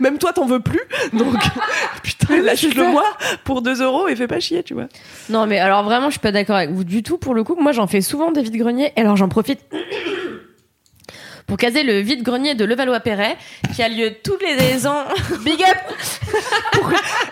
Même 0.00 0.18
toi, 0.18 0.32
t'en 0.32 0.46
veux 0.46 0.60
plus. 0.60 0.80
Donc, 1.12 1.34
putain, 2.02 2.40
lâche-le 2.42 2.90
moi 2.90 3.04
pour 3.44 3.62
2 3.62 3.82
euros 3.82 3.99
et 4.08 4.16
fais 4.16 4.26
pas 4.26 4.40
chier, 4.40 4.62
tu 4.62 4.74
vois. 4.74 4.86
Non, 5.28 5.46
mais 5.46 5.58
alors 5.58 5.82
vraiment, 5.84 6.06
je 6.06 6.12
suis 6.12 6.20
pas 6.20 6.32
d'accord 6.32 6.56
avec 6.56 6.70
vous 6.70 6.84
du 6.84 7.02
tout. 7.02 7.18
Pour 7.18 7.34
le 7.34 7.44
coup, 7.44 7.56
moi, 7.60 7.72
j'en 7.72 7.86
fais 7.86 8.00
souvent 8.00 8.30
des 8.32 8.42
vides-greniers. 8.42 8.92
Et 8.96 9.00
alors, 9.00 9.16
j'en 9.16 9.28
profite 9.28 9.60
pour 11.46 11.56
caser 11.56 11.82
le 11.82 11.98
vide-grenier 11.98 12.54
de 12.54 12.64
Levallois-Perret, 12.64 13.36
qui 13.74 13.82
a 13.82 13.88
lieu 13.88 14.12
tous 14.22 14.38
les 14.40 14.86
ans. 14.86 15.04
Big 15.44 15.62
up 15.62 15.78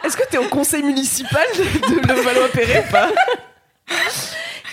Est-ce 0.04 0.16
que 0.16 0.28
t'es 0.28 0.38
au 0.38 0.48
conseil 0.48 0.82
municipal 0.82 1.46
de, 1.56 2.00
de 2.06 2.12
Levallois-Perret 2.12 2.84
ou 2.88 2.92
pas? 2.92 3.08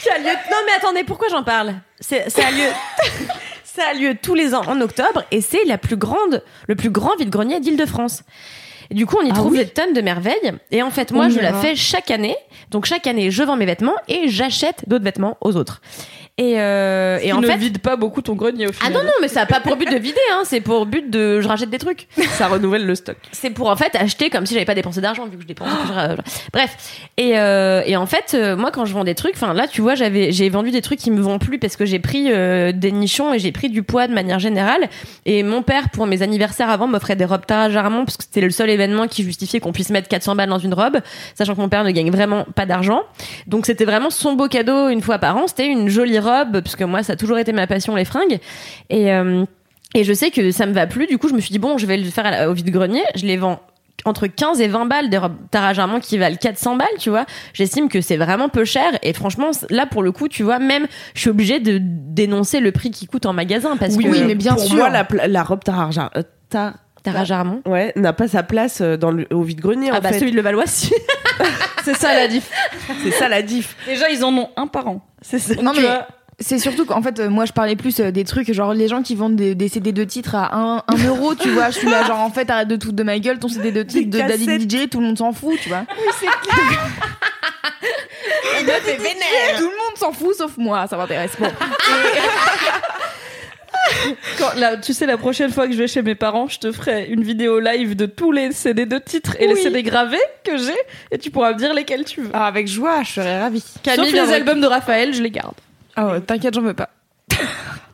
Qui 0.02 0.10
a 0.12 0.18
lieu... 0.20 0.26
Non, 0.52 0.58
mais 0.68 0.72
attendez, 0.78 1.04
pourquoi 1.04 1.28
j'en 1.30 1.44
parle? 1.44 1.74
C'est- 2.00 2.30
Ça 2.30 2.48
a 2.48 2.52
lieu... 2.52 2.68
Ça 3.64 3.90
a 3.90 3.94
lieu 3.94 4.16
tous 4.16 4.36
les 4.36 4.54
ans 4.56 4.62
en 4.68 4.80
octobre 4.80 5.26
et 5.32 5.42
c'est 5.42 5.66
la 5.66 5.78
plus 5.78 5.98
grande, 5.98 6.42
le 6.70 6.76
plus 6.76 6.90
grand 6.90 7.14
vide-grenier 7.18 7.60
d'Île-de-France. 7.60 8.24
Et 8.92 8.94
du 8.94 9.06
coup, 9.06 9.18
on 9.22 9.26
y 9.26 9.32
trouve 9.34 9.56
des 9.56 9.68
tonnes 9.68 9.94
de 9.94 10.02
merveilles. 10.02 10.54
Et 10.72 10.82
en 10.82 10.92
fait, 10.92 11.12
moi, 11.12 11.26
On 11.26 11.30
je 11.30 11.40
la 11.40 11.54
fais 11.54 11.76
chaque 11.76 12.12
année. 12.12 12.36
Donc, 12.72 12.86
chaque 12.86 13.08
année, 13.08 13.32
je 13.32 13.44
vends 13.44 13.56
mes 13.58 13.66
vêtements 13.66 13.96
et 14.08 14.28
j'achète 14.28 14.88
d'autres 14.88 15.04
vêtements 15.04 15.38
aux 15.42 15.56
autres. 15.56 15.82
Et, 16.38 16.60
euh, 16.60 17.18
et 17.22 17.32
en 17.32 17.40
ne 17.40 17.48
fait. 17.48 17.56
vide 17.56 17.78
pas 17.80 17.96
beaucoup 17.96 18.22
ton 18.22 18.34
grenier 18.34 18.68
au 18.68 18.72
Ah 18.82 18.88
final. 18.88 18.94
non, 18.94 19.04
non, 19.06 19.14
mais 19.22 19.30
ça 19.30 19.44
a 19.44 19.46
pas 19.46 19.62
pour 19.62 19.78
but 19.78 19.90
de 19.90 19.96
vider, 19.98 20.20
hein. 20.34 20.42
C'est 20.44 20.60
pour 20.60 20.86
but 20.86 21.10
de 21.10 21.40
je 21.40 21.48
rachète 21.48 21.70
des 21.70 21.78
trucs. 21.78 22.08
Ça 22.32 22.48
renouvelle 22.48 22.86
le 22.86 22.94
stock. 22.94 23.16
C'est 23.32 23.52
pour 23.52 23.70
en 23.70 23.78
fait 23.78 23.96
acheter 23.96 24.30
comme 24.30 24.46
si 24.46 24.54
j'avais 24.54 24.66
pas 24.66 24.76
dépensé 24.76 25.00
d'argent 25.00 25.26
vu 25.28 25.38
que 25.38 25.44
je 25.44 25.48
dépense. 25.48 25.70
je- 25.88 26.16
Bref. 26.52 26.76
Et, 27.16 27.40
euh, 27.40 27.84
et 27.86 27.96
en 27.96 28.06
fait, 28.06 28.34
euh, 28.34 28.58
moi 28.58 28.72
quand 28.72 28.84
je 28.84 28.94
vends 28.94 29.06
des 29.06 29.16
trucs, 29.16 29.36
enfin 29.36 29.54
là 29.54 29.66
tu 29.70 29.80
vois, 29.80 29.96
j'avais 29.96 30.34
j'ai 30.34 30.50
vendu 30.50 30.72
des 30.72 30.82
trucs 30.82 31.00
qui 31.00 31.10
me 31.10 31.22
vont 31.22 31.40
plus 31.40 31.58
parce 31.58 31.78
que 31.78 31.86
j'ai 31.86 32.00
pris 32.00 32.26
euh, 32.30 32.74
des 32.74 32.92
nichons 32.92 33.34
et 33.34 33.40
j'ai 33.40 33.54
pris 33.54 33.70
du 33.70 33.82
poids 33.82 34.08
de 34.08 34.14
manière 34.14 34.40
générale. 34.40 34.90
Et 35.26 35.42
mon 35.42 35.62
père 35.62 35.90
pour 35.90 36.06
mes 36.06 36.22
anniversaires 36.22 36.70
avant 36.70 36.88
m'offrait 36.88 37.16
des 37.16 37.24
robes 37.24 37.46
Tara 37.46 37.74
Armand 37.74 38.04
parce 38.04 38.18
que 38.18 38.24
c'était 38.26 38.42
le 38.42 38.50
seul 38.50 38.70
événement 38.70 39.08
qui 39.08 39.24
justifiait 39.24 39.62
qu'on 39.62 39.72
puisse 39.72 39.90
mettre 39.90 40.10
400 40.10 40.36
balles 40.36 40.50
dans 40.50 40.60
une 40.60 40.74
robe, 40.74 40.98
sachant 41.34 41.56
que 41.56 41.62
mon 41.62 41.70
père 41.70 41.86
ne 41.86 41.92
gagne 41.92 42.12
vraiment 42.12 42.44
pas 42.56 42.66
d'argent. 42.66 43.04
Donc 43.48 43.66
c'était 43.68 43.86
vraiment 43.86 44.10
son 44.10 44.34
beau 44.34 44.50
cadeau 44.50 44.90
une 44.90 45.02
fois 45.02 45.18
par 45.18 45.38
an. 45.38 45.48
C'était 45.48 45.68
une 45.68 45.88
jolie 45.88 46.20
robe 46.20 46.25
parce 46.52 46.76
que 46.76 46.84
moi 46.84 47.04
ça 47.04 47.14
a 47.14 47.16
toujours 47.16 47.38
été 47.38 47.52
ma 47.54 47.68
passion 47.68 47.96
les 47.96 48.06
fringues. 48.06 48.40
Et 48.90 49.14
euh, 49.14 49.46
et 49.94 50.04
je 50.04 50.12
sais 50.14 50.30
que 50.32 50.52
ça 50.52 50.66
me 50.66 50.74
va 50.74 50.88
plus. 50.88 51.08
Du 51.08 51.18
coup, 51.18 51.30
je 51.30 51.34
me 51.34 51.40
suis 51.40 51.52
dit, 51.52 51.60
bon, 51.60 51.78
je 51.78 51.86
vais 51.86 51.96
le 51.96 52.04
faire 52.10 52.30
la- 52.30 52.50
au 52.50 52.54
vide-grenier. 52.54 53.02
Je 53.16 53.26
les 53.26 53.38
vends 53.38 53.62
entre 54.04 54.28
15 54.28 54.60
et 54.60 54.68
20 54.68 54.86
balles 54.88 55.10
des 55.10 55.18
robes 55.18 55.38
Tara 55.52 55.72
qui 56.02 56.18
valent 56.18 56.36
400 56.36 56.76
balles, 56.76 56.88
tu 57.00 57.10
vois. 57.10 57.26
J'estime 57.54 57.88
que 57.88 58.02
c'est 58.02 58.18
vraiment 58.18 58.50
peu 58.50 58.66
cher. 58.66 58.92
Et 59.04 59.14
franchement, 59.14 59.52
là, 59.70 59.86
pour 59.86 60.04
le 60.04 60.12
coup, 60.12 60.28
tu 60.28 60.44
vois, 60.44 60.60
même, 60.60 60.86
je 61.14 61.22
suis 61.22 61.30
obligée 61.30 61.60
de 61.62 61.80
dénoncer 61.82 62.60
le 62.60 62.72
prix 62.74 62.92
qui 62.92 63.08
coûte 63.08 63.26
en 63.26 63.32
magasin 63.34 63.78
parce 63.78 63.96
Oui, 63.96 64.04
que 64.04 64.10
oui, 64.10 64.24
mais 64.28 64.36
bien 64.36 64.56
pour 64.56 64.64
sûr. 64.66 64.76
moi, 64.76 64.90
la, 64.90 65.08
la 65.28 65.44
robe 65.44 65.64
Tararja, 65.64 66.12
euh, 66.18 66.24
ta- 66.50 66.74
Tara 67.02 67.24
Jarman. 67.24 67.62
ouais, 67.66 67.94
n'a 67.96 68.12
pas 68.14 68.28
sa 68.28 68.44
place 68.44 68.82
euh, 68.82 68.98
dans 68.98 69.12
le, 69.12 69.26
au 69.32 69.44
vide-grenier, 69.44 69.92
Ah 69.94 70.00
en 70.00 70.02
bah, 70.02 70.10
fait. 70.10 70.20
celui 70.20 70.32
de 70.32 70.36
Levallois, 70.36 70.68
si. 70.68 70.92
C'est 71.86 71.96
ça 71.96 72.14
la 72.14 72.28
diff. 72.28 72.50
C'est 73.04 73.12
ça 73.12 73.30
la 73.30 73.42
diff. 73.44 73.76
Déjà, 73.88 74.10
ils 74.10 74.24
en 74.26 74.34
ont 74.36 74.50
un 74.58 74.68
par 74.68 74.88
an. 74.88 75.02
C'est 75.22 75.40
ça. 75.40 75.54
Non 75.62 75.72
Tu 75.72 75.82
mais 75.82 75.88
vois 75.88 76.08
c'est 76.40 76.60
surtout 76.60 76.86
qu'en 76.86 77.02
fait 77.02 77.20
euh, 77.20 77.30
moi 77.30 77.46
je 77.46 77.54
parlais 77.54 77.76
plus 77.76 78.00
euh, 78.00 78.12
des 78.12 78.26
trucs 78.26 78.52
genre 78.52 78.74
les 78.74 78.88
gens 78.88 79.02
qui 79.02 79.16
vendent 79.16 79.38
des, 79.38 79.56
des 79.56 79.70
CD 79.70 79.92
de 79.94 80.04
titres 80.04 80.36
à 80.36 80.56
1 80.56 80.84
euro 81.08 81.34
tu 81.36 81.50
vois 81.50 81.70
je 81.70 81.80
suis 81.80 81.90
là 81.90 82.04
genre 82.06 82.20
en 82.20 82.30
fait 82.30 82.50
arrête 82.50 82.68
de 82.68 82.76
tout 82.76 82.92
de 82.92 83.04
ma 83.04 83.20
gueule 83.20 83.40
ton 83.40 83.48
CD 83.48 83.72
de 83.72 83.84
titre 83.84 84.10
de. 84.10 84.18
Daddy 84.18 84.68
DJ 84.68 84.90
tout 84.90 85.00
le 85.00 85.08
monde 85.08 85.18
s'en 85.18 85.32
fout 85.32 85.58
tu 85.62 85.70
vois 85.70 85.86
tout 89.58 89.64
le 89.64 89.66
monde 89.66 89.98
s'en 89.98 90.12
fout 90.12 90.36
sauf 90.36 90.58
moi 90.58 90.88
ça 90.88 90.98
m'intéresse 90.98 91.32
bon 91.40 91.48
Quand, 94.40 94.56
là, 94.56 94.78
tu 94.78 94.94
sais, 94.94 95.06
la 95.06 95.18
prochaine 95.18 95.52
fois 95.52 95.68
que 95.68 95.74
je 95.74 95.78
vais 95.78 95.88
chez 95.88 96.02
mes 96.02 96.16
parents, 96.16 96.48
je 96.48 96.58
te 96.58 96.72
ferai 96.72 97.06
une 97.06 97.24
vidéo 97.24 97.60
live 97.60 97.96
de 97.96 98.08
tous 98.08 98.32
les 98.32 98.52
CD 98.52 98.88
de 98.88 98.98
titres 98.98 99.36
et 99.40 99.46
les. 99.48 99.56
CD 99.56 99.84
gravés 99.84 100.18
que 100.44 100.58
j'ai, 100.58 100.78
et 101.12 101.20
tu 101.20 101.30
pourras 101.30 101.54
me 101.54 101.58
dire 101.60 101.72
lesquels 101.74 102.04
tu 102.04 102.22
veux. 102.22 102.30
Ah, 102.34 102.48
avec 102.48 102.68
joie 102.68 103.04
je 103.04 103.14
serais 103.14 103.42
ravie 103.42 103.64
Sauf 103.96 104.12
les 104.12 104.34
albums 104.34 104.60
de 104.60 104.66
Raphaël, 104.68 105.14
je 105.14 105.22
les 105.22 105.30
garde. 105.30 105.54
Ah 105.96 106.08
ouais, 106.08 106.22
t'inquiète 106.22 106.54
j'en 106.54 106.62
veux 106.62 106.74
pas 106.74 106.90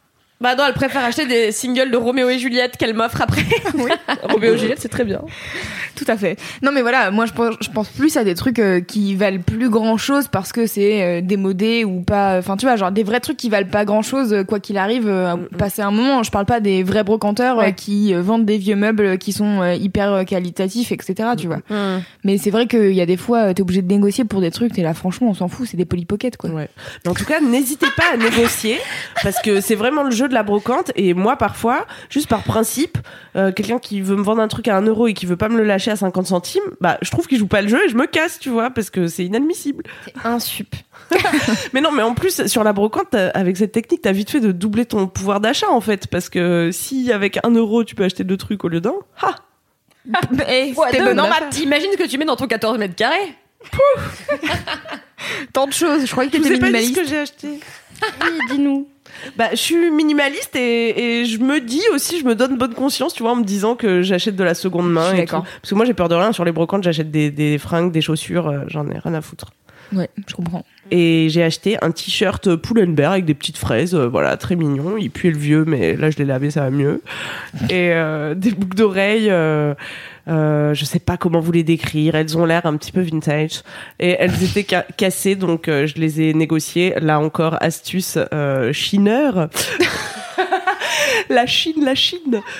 Bah 0.41 0.55
non, 0.55 0.63
elle 0.67 0.73
préfère 0.73 1.03
acheter 1.05 1.25
des 1.27 1.51
singles 1.51 1.91
de 1.91 1.97
Roméo 1.97 2.29
et 2.29 2.39
Juliette 2.39 2.75
qu'elle 2.77 2.93
m'offre 2.93 3.21
après. 3.21 3.43
Roméo 4.23 4.53
et 4.53 4.57
Juliette, 4.57 4.79
c'est 4.81 4.89
très 4.89 5.03
bien. 5.05 5.21
Tout 5.95 6.05
à 6.07 6.17
fait. 6.17 6.37
Non 6.63 6.71
mais 6.71 6.81
voilà, 6.81 7.11
moi 7.11 7.25
je 7.27 7.33
pense, 7.33 7.55
je 7.61 7.69
pense 7.69 7.89
plus 7.89 8.17
à 8.17 8.23
des 8.23 8.33
trucs 8.33 8.57
euh, 8.59 8.81
qui 8.81 9.13
valent 9.15 9.41
plus 9.45 9.69
grand 9.69 9.97
chose 9.97 10.27
parce 10.27 10.51
que 10.51 10.65
c'est 10.65 11.03
euh, 11.03 11.21
démodé 11.21 11.83
ou 11.85 12.01
pas. 12.01 12.37
Enfin 12.39 12.57
tu 12.57 12.65
vois, 12.65 12.75
genre 12.75 12.91
des 12.91 13.03
vrais 13.03 13.19
trucs 13.19 13.37
qui 13.37 13.49
valent 13.49 13.69
pas 13.69 13.85
grand 13.85 14.01
chose 14.01 14.35
quoi 14.47 14.59
qu'il 14.59 14.77
arrive, 14.77 15.07
euh, 15.07 15.35
passer 15.57 15.81
un 15.83 15.91
moment. 15.91 16.23
Je 16.23 16.31
parle 16.31 16.45
pas 16.45 16.59
des 16.59 16.81
vrais 16.83 17.03
brocanteurs 17.03 17.59
euh, 17.59 17.61
Ouais. 17.61 17.73
qui 17.73 18.13
euh, 18.15 18.21
vendent 18.21 18.45
des 18.45 18.57
vieux 18.57 18.75
meubles 18.75 19.17
qui 19.19 19.31
sont 19.33 19.61
euh, 19.61 19.75
hyper 19.75 20.11
euh, 20.11 20.23
qualitatifs, 20.23 20.91
etc. 20.91 21.29
Tu 21.37 21.45
vois. 21.47 21.57
Hmm. 21.69 22.01
Mais 22.23 22.37
c'est 22.39 22.49
vrai 22.49 22.65
qu'il 22.67 22.93
y 22.93 23.01
a 23.01 23.05
des 23.05 23.17
fois, 23.17 23.49
euh, 23.49 23.53
t'es 23.53 23.61
obligé 23.61 23.81
de 23.83 23.87
négocier 23.93 24.23
pour 24.23 24.41
des 24.41 24.49
trucs. 24.49 24.73
T'es 24.73 24.81
là, 24.81 24.93
franchement, 24.95 25.27
on 25.29 25.33
s'en 25.35 25.49
fout, 25.49 25.67
c'est 25.69 25.77
des 25.77 25.85
polypockets 25.85 26.37
quoi. 26.37 26.49
Ouais. 26.49 26.69
Mais 27.05 27.11
en 27.11 27.13
tout 27.13 27.25
cas, 27.25 27.41
n'hésitez 27.41 27.87
pas 27.95 28.05
à 28.13 28.17
négocier 28.17 28.77
parce 29.21 29.39
que 29.41 29.61
c'est 29.61 29.75
vraiment 29.75 30.01
le 30.03 30.11
jeu 30.11 30.27
de 30.31 30.35
la 30.35 30.43
brocante. 30.43 30.91
Et 30.95 31.13
moi, 31.13 31.35
parfois, 31.35 31.85
juste 32.09 32.27
par 32.27 32.41
principe, 32.43 32.97
euh, 33.35 33.51
quelqu'un 33.51 33.77
qui 33.77 34.01
veut 34.01 34.15
me 34.15 34.23
vendre 34.23 34.41
un 34.41 34.47
truc 34.47 34.67
à 34.67 34.75
1 34.77 34.81
euro 34.87 35.07
et 35.07 35.13
qui 35.13 35.25
veut 35.27 35.37
pas 35.37 35.47
me 35.49 35.57
le 35.57 35.63
lâcher 35.63 35.91
à 35.91 35.95
50 35.95 36.25
centimes, 36.27 36.63
bah, 36.81 36.97
je 37.03 37.11
trouve 37.11 37.27
qu'il 37.27 37.37
joue 37.37 37.47
pas 37.47 37.61
le 37.61 37.67
jeu 37.67 37.79
et 37.85 37.89
je 37.89 37.95
me 37.95 38.07
casse, 38.07 38.39
tu 38.39 38.49
vois, 38.49 38.71
parce 38.71 38.89
que 38.89 39.07
c'est 39.07 39.23
inadmissible. 39.25 39.83
Un 40.23 40.39
sup. 40.39 40.75
Mais 41.73 41.81
non, 41.81 41.91
mais 41.91 42.03
en 42.03 42.13
plus, 42.13 42.47
sur 42.47 42.63
la 42.63 42.71
brocante, 42.73 43.07
t'as- 43.11 43.29
avec 43.31 43.57
cette 43.57 43.73
technique, 43.73 44.01
t'as 44.01 44.13
vite 44.13 44.29
fait 44.31 44.39
de 44.39 44.51
doubler 44.53 44.85
ton 44.85 45.07
pouvoir 45.07 45.41
d'achat, 45.41 45.69
en 45.69 45.81
fait, 45.81 46.07
parce 46.07 46.29
que 46.29 46.69
si 46.71 47.11
avec 47.11 47.37
1 47.45 47.49
euro, 47.51 47.83
tu 47.83 47.95
peux 47.95 48.03
acheter 48.05 48.23
deux 48.23 48.37
trucs 48.37 48.63
au 48.63 48.69
lieu 48.69 48.79
d'un, 48.81 48.93
ha! 49.21 49.35
Eh, 50.49 50.73
bon 50.73 51.15
non, 51.15 51.23
bah, 51.29 51.45
t'imagines 51.51 51.91
ce 51.91 51.97
que 51.97 52.07
tu 52.07 52.17
mets 52.17 52.25
dans 52.25 52.35
ton 52.35 52.47
14 52.47 52.77
mètres 52.79 52.95
carrés 52.95 53.35
Tant 55.53 55.67
de 55.67 55.73
choses. 55.73 56.05
Je 56.05 56.11
croyais 56.11 56.29
que 56.31 56.37
Je 56.37 56.43
t'étais 56.43 56.55
ai 56.55 56.59
pas 56.59 56.67
dit 56.67 56.71
ce 56.71 56.77
minimaliste. 56.89 57.01
que 57.03 57.07
j'ai 57.07 57.17
acheté. 57.19 57.59
Oui, 58.23 58.39
dis-nous. 58.49 58.87
Bah, 59.37 59.49
je 59.51 59.57
suis 59.57 59.91
minimaliste 59.91 60.55
et, 60.55 61.21
et 61.21 61.25
je 61.25 61.39
me 61.39 61.59
dis 61.59 61.81
aussi, 61.93 62.19
je 62.19 62.25
me 62.25 62.35
donne 62.35 62.57
bonne 62.57 62.73
conscience, 62.73 63.13
tu 63.13 63.23
vois, 63.23 63.33
en 63.33 63.35
me 63.35 63.43
disant 63.43 63.75
que 63.75 64.01
j'achète 64.01 64.35
de 64.35 64.43
la 64.43 64.53
seconde 64.53 64.91
main. 64.91 65.13
et 65.13 65.25
tout. 65.25 65.35
Parce 65.61 65.69
que 65.69 65.75
moi, 65.75 65.85
j'ai 65.85 65.93
peur 65.93 66.09
de 66.09 66.15
rien. 66.15 66.31
Sur 66.31 66.45
les 66.45 66.51
brocantes, 66.51 66.83
j'achète 66.83 67.11
des, 67.11 67.31
des 67.31 67.57
fringues, 67.57 67.91
des 67.91 68.01
chaussures, 68.01 68.47
euh, 68.47 68.59
j'en 68.67 68.87
ai 68.89 68.97
rien 68.97 69.13
à 69.13 69.21
foutre. 69.21 69.51
Ouais, 69.93 70.09
je 70.25 70.33
comprends. 70.35 70.63
Et 70.89 71.27
j'ai 71.29 71.43
acheté 71.43 71.77
un 71.81 71.91
t-shirt 71.91 72.55
Pull&Bear 72.55 73.11
avec 73.11 73.25
des 73.25 73.33
petites 73.33 73.57
fraises, 73.57 73.93
euh, 73.93 74.07
voilà, 74.07 74.37
très 74.37 74.55
mignon. 74.55 74.95
Il 74.97 75.11
puait 75.11 75.31
le 75.31 75.37
vieux, 75.37 75.65
mais 75.65 75.95
là, 75.97 76.09
je 76.09 76.17
l'ai 76.17 76.25
lavé, 76.25 76.49
ça 76.49 76.61
va 76.61 76.69
mieux. 76.69 77.01
Et 77.69 77.91
euh, 77.91 78.33
des 78.33 78.51
boucles 78.51 78.77
d'oreilles. 78.77 79.29
Euh, 80.27 80.73
je 80.73 80.85
sais 80.85 80.99
pas 80.99 81.17
comment 81.17 81.39
vous 81.39 81.51
les 81.51 81.63
décrire. 81.63 82.15
Elles 82.15 82.37
ont 82.37 82.45
l'air 82.45 82.65
un 82.65 82.77
petit 82.77 82.91
peu 82.91 83.01
vintage. 83.01 83.61
Et 83.99 84.15
elles 84.19 84.43
étaient 84.43 84.65
ca- 84.69 84.85
cassées, 84.97 85.35
donc 85.35 85.67
euh, 85.67 85.87
je 85.87 85.95
les 85.95 86.21
ai 86.21 86.33
négociées. 86.33 86.93
Là 86.99 87.19
encore, 87.19 87.57
astuce 87.61 88.17
euh, 88.33 88.71
chineur. 88.73 89.49
la 91.29 91.45
Chine, 91.45 91.83
la 91.83 91.95
Chine. 91.95 92.41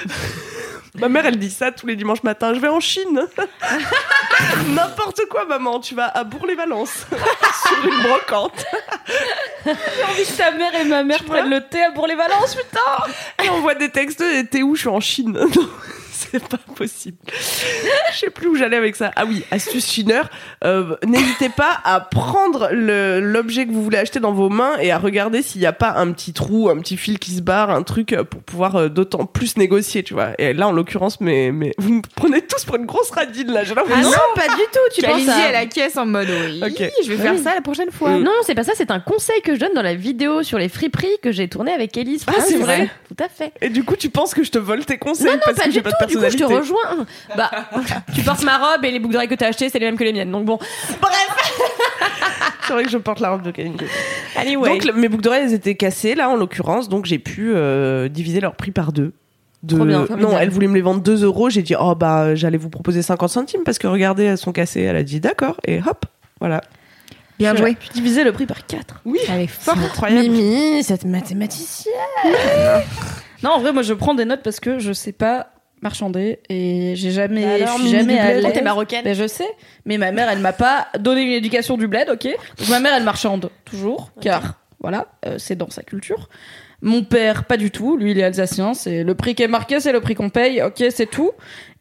Ma 0.99 1.07
mère, 1.07 1.25
elle 1.25 1.37
dit 1.39 1.49
ça 1.49 1.71
tous 1.71 1.87
les 1.87 1.95
dimanches 1.95 2.21
matins. 2.21 2.53
Je 2.53 2.59
vais 2.59 2.67
en 2.67 2.81
Chine. 2.81 3.21
N'importe 4.67 5.21
quoi, 5.29 5.45
maman. 5.45 5.79
Tu 5.79 5.95
vas 5.95 6.07
à 6.07 6.25
Bourg-les-Valences 6.25 7.05
sur 7.65 7.85
une 7.87 8.03
brocante. 8.03 8.65
J'ai 9.65 9.71
envie 9.71 10.25
que 10.25 10.37
ta 10.37 10.51
mère 10.51 10.75
et 10.75 10.83
ma 10.83 11.03
mère 11.03 11.23
prennent 11.23 11.49
le 11.49 11.61
thé 11.61 11.81
à 11.81 11.91
Bourg-les-Valences, 11.91 12.55
putain 12.55 13.13
Elle 13.37 13.51
envoie 13.51 13.75
des 13.75 13.89
textes. 13.89 14.19
et 14.19 14.45
T'es 14.45 14.63
où? 14.63 14.75
Je 14.75 14.81
suis 14.81 14.89
en 14.89 14.99
Chine. 14.99 15.39
C'est 16.31 16.47
pas 16.47 16.57
possible. 16.75 17.17
Je 17.27 18.17
sais 18.17 18.29
plus 18.29 18.47
où 18.47 18.55
j'allais 18.55 18.77
avec 18.77 18.95
ça. 18.95 19.11
Ah 19.15 19.25
oui, 19.25 19.43
astuce 19.51 19.85
chineur. 19.89 20.29
Euh, 20.63 20.95
N'hésitez 21.05 21.49
pas 21.49 21.79
à 21.83 21.99
prendre 21.99 22.69
l'objet 22.71 23.65
que 23.65 23.71
vous 23.71 23.83
voulez 23.83 23.97
acheter 23.97 24.19
dans 24.19 24.31
vos 24.31 24.49
mains 24.49 24.77
et 24.79 24.91
à 24.91 24.97
regarder 24.97 25.41
s'il 25.41 25.59
n'y 25.61 25.67
a 25.67 25.73
pas 25.73 25.93
un 25.97 26.11
petit 26.11 26.31
trou, 26.33 26.69
un 26.69 26.77
petit 26.79 26.95
fil 26.97 27.19
qui 27.19 27.31
se 27.31 27.41
barre, 27.41 27.69
un 27.69 27.83
truc 27.83 28.13
euh, 28.13 28.23
pour 28.23 28.41
pouvoir 28.43 28.75
euh, 28.75 28.87
d'autant 28.89 29.25
plus 29.25 29.57
négocier, 29.57 30.03
tu 30.03 30.13
vois. 30.13 30.29
Et 30.37 30.53
là, 30.53 30.67
en 30.67 30.71
l'occurrence, 30.71 31.19
mais, 31.19 31.51
mais 31.51 31.73
vous 31.77 31.93
me 31.95 32.01
prenez 32.15 32.41
tous 32.41 32.63
pour 32.65 32.75
une 32.77 32.85
grosse 32.85 33.11
radine 33.11 33.51
là. 33.51 33.63
Ah 33.75 34.01
non, 34.01 34.11
pas 34.35 34.47
du 34.47 34.61
tout. 34.71 34.79
Tu 34.95 35.01
penses 35.01 35.27
à... 35.27 35.47
à 35.47 35.51
la 35.51 35.65
caisse 35.65 35.97
en 35.97 36.05
mode 36.05 36.27
oui, 36.29 36.61
Ok. 36.65 36.91
je 37.03 37.09
vais 37.11 37.17
faire 37.17 37.33
Oui. 37.33 37.43
ça 37.43 37.53
la 37.55 37.61
prochaine 37.61 37.91
fois. 37.91 38.11
Mm. 38.11 38.23
Non, 38.23 38.31
c'est 38.45 38.55
pas 38.55 38.63
ça, 38.63 38.71
c'est 38.75 38.91
un 38.91 38.99
conseil 38.99 39.41
que 39.41 39.55
je 39.55 39.59
donne 39.59 39.73
dans 39.75 39.81
la 39.81 39.95
vidéo 39.95 40.43
sur 40.43 40.57
les 40.57 40.69
friperies 40.69 41.17
que 41.21 41.31
j'ai 41.31 41.47
tourné 41.49 41.73
avec 41.73 41.97
Elise. 41.97 42.23
Ah, 42.27 42.33
c'est 42.39 42.57
vrai 42.57 42.89
Tout 43.09 43.21
à 43.23 43.27
fait. 43.27 43.51
Et 43.61 43.69
du 43.69 43.83
coup, 43.83 43.95
tu 43.95 44.09
penses 44.09 44.33
que 44.33 44.43
je 44.43 44.51
te 44.51 44.57
vole 44.59 44.85
tes 44.85 44.97
conseils 44.97 45.27
Non, 45.27 45.33
non, 45.33 45.39
parce 45.43 45.57
pas 45.57 45.63
que 45.63 45.69
du 45.69 45.75
j'ai 45.75 45.81
tout. 45.81 45.89
pas 45.89 46.05
de 46.05 46.11
coup, 46.25 46.31
je 46.31 46.37
te 46.37 46.43
rejoins. 46.43 47.05
Bah, 47.35 47.51
tu 48.13 48.21
portes 48.21 48.43
ma 48.43 48.57
robe 48.57 48.83
et 48.85 48.91
les 48.91 48.99
boucles 48.99 49.13
d'oreilles 49.13 49.29
que 49.29 49.35
t'as 49.35 49.47
achetées, 49.47 49.69
c'est 49.69 49.79
les 49.79 49.85
mêmes 49.85 49.97
que 49.97 50.03
les 50.03 50.13
miennes. 50.13 50.31
Donc 50.31 50.45
bon. 50.45 50.59
C'est 52.67 52.73
vrai 52.73 52.83
que 52.83 52.89
je 52.89 52.97
porte 52.97 53.19
la 53.19 53.31
robe 53.31 53.41
de 53.41 53.51
Kalindi. 53.51 53.85
Anyway. 54.35 54.69
Donc 54.69 54.85
le- 54.85 54.93
mes 54.93 55.09
boucles 55.09 55.23
d'oreilles 55.23 55.43
elles 55.45 55.53
étaient 55.53 55.75
cassées 55.75 56.15
là 56.15 56.29
en 56.29 56.35
l'occurrence, 56.35 56.87
donc 56.89 57.05
j'ai 57.05 57.19
pu 57.19 57.51
euh, 57.53 58.07
diviser 58.07 58.39
leur 58.39 58.55
prix 58.55 58.71
par 58.71 58.93
deux. 58.93 59.13
De... 59.63 59.75
Trop 59.75 59.85
bien, 59.85 59.99
non, 59.99 60.05
formidable. 60.07 60.37
elle 60.41 60.49
voulait 60.49 60.67
me 60.67 60.75
les 60.75 60.81
vendre 60.81 61.01
2 61.01 61.23
euros. 61.23 61.49
J'ai 61.49 61.61
dit 61.63 61.75
oh 61.79 61.93
bah 61.95 62.33
j'allais 62.35 62.57
vous 62.57 62.69
proposer 62.69 63.01
50 63.01 63.29
centimes 63.29 63.61
parce 63.63 63.77
que 63.77 63.87
regardez 63.87 64.23
elles 64.23 64.37
sont 64.37 64.51
cassées. 64.53 64.81
Elle 64.81 64.95
a 64.95 65.03
dit 65.03 65.19
d'accord 65.19 65.57
et 65.67 65.79
hop 65.85 66.05
voilà. 66.39 66.61
Bien 67.37 67.55
joué. 67.55 67.75
Tu 67.79 67.89
divisais 67.93 68.23
le 68.23 68.31
prix 68.31 68.45
par 68.45 68.65
4. 68.65 69.01
Oui. 69.05 69.19
Elle 69.29 69.41
est 69.41 69.47
forte. 69.47 69.77
Incroyable. 69.77 70.29
Mimi, 70.29 70.83
cette 70.83 71.05
mathématicienne. 71.05 71.93
Non, 73.43 73.51
en 73.51 73.59
vrai, 73.59 73.73
moi 73.73 73.81
je 73.81 73.93
prends 73.93 74.13
des 74.13 74.25
notes 74.25 74.41
parce 74.43 74.59
que 74.59 74.79
je 74.79 74.93
sais 74.93 75.11
pas 75.11 75.47
marchander 75.81 76.39
et 76.49 76.93
j'ai 76.95 77.11
jamais, 77.11 77.43
Bah 77.43 77.53
alors, 77.65 77.77
je 77.77 77.87
suis 77.87 77.97
Mimi 77.97 78.15
jamais 78.15 78.53
t'es 78.53 78.61
marocaine. 78.61 79.03
Ben, 79.03 79.15
je 79.15 79.27
sais, 79.27 79.49
mais 79.85 79.97
ma 79.97 80.11
mère 80.11 80.29
elle 80.29 80.39
m'a 80.39 80.53
pas 80.53 80.87
donné 80.99 81.21
une 81.21 81.33
éducation 81.33 81.77
du 81.77 81.87
bled, 81.87 82.09
ok. 82.09 82.27
Donc 82.59 82.69
ma 82.69 82.79
mère 82.79 82.93
elle 82.95 83.03
marchande 83.03 83.49
toujours, 83.65 84.11
car 84.21 84.59
voilà, 84.79 85.07
euh, 85.25 85.37
c'est 85.37 85.55
dans 85.55 85.69
sa 85.69 85.83
culture. 85.83 86.29
Mon 86.81 87.03
père 87.03 87.45
pas 87.45 87.57
du 87.57 87.69
tout, 87.71 87.97
lui 87.97 88.11
il 88.11 88.19
est 88.19 88.23
alsacien, 88.23 88.73
c'est 88.73 89.03
le 89.03 89.15
prix 89.15 89.35
qui 89.35 89.43
est 89.43 89.47
marqué, 89.47 89.79
c'est 89.79 89.91
le 89.91 90.01
prix 90.01 90.15
qu'on 90.15 90.29
paye, 90.29 90.61
ok, 90.61 90.83
c'est 90.89 91.09
tout. 91.09 91.31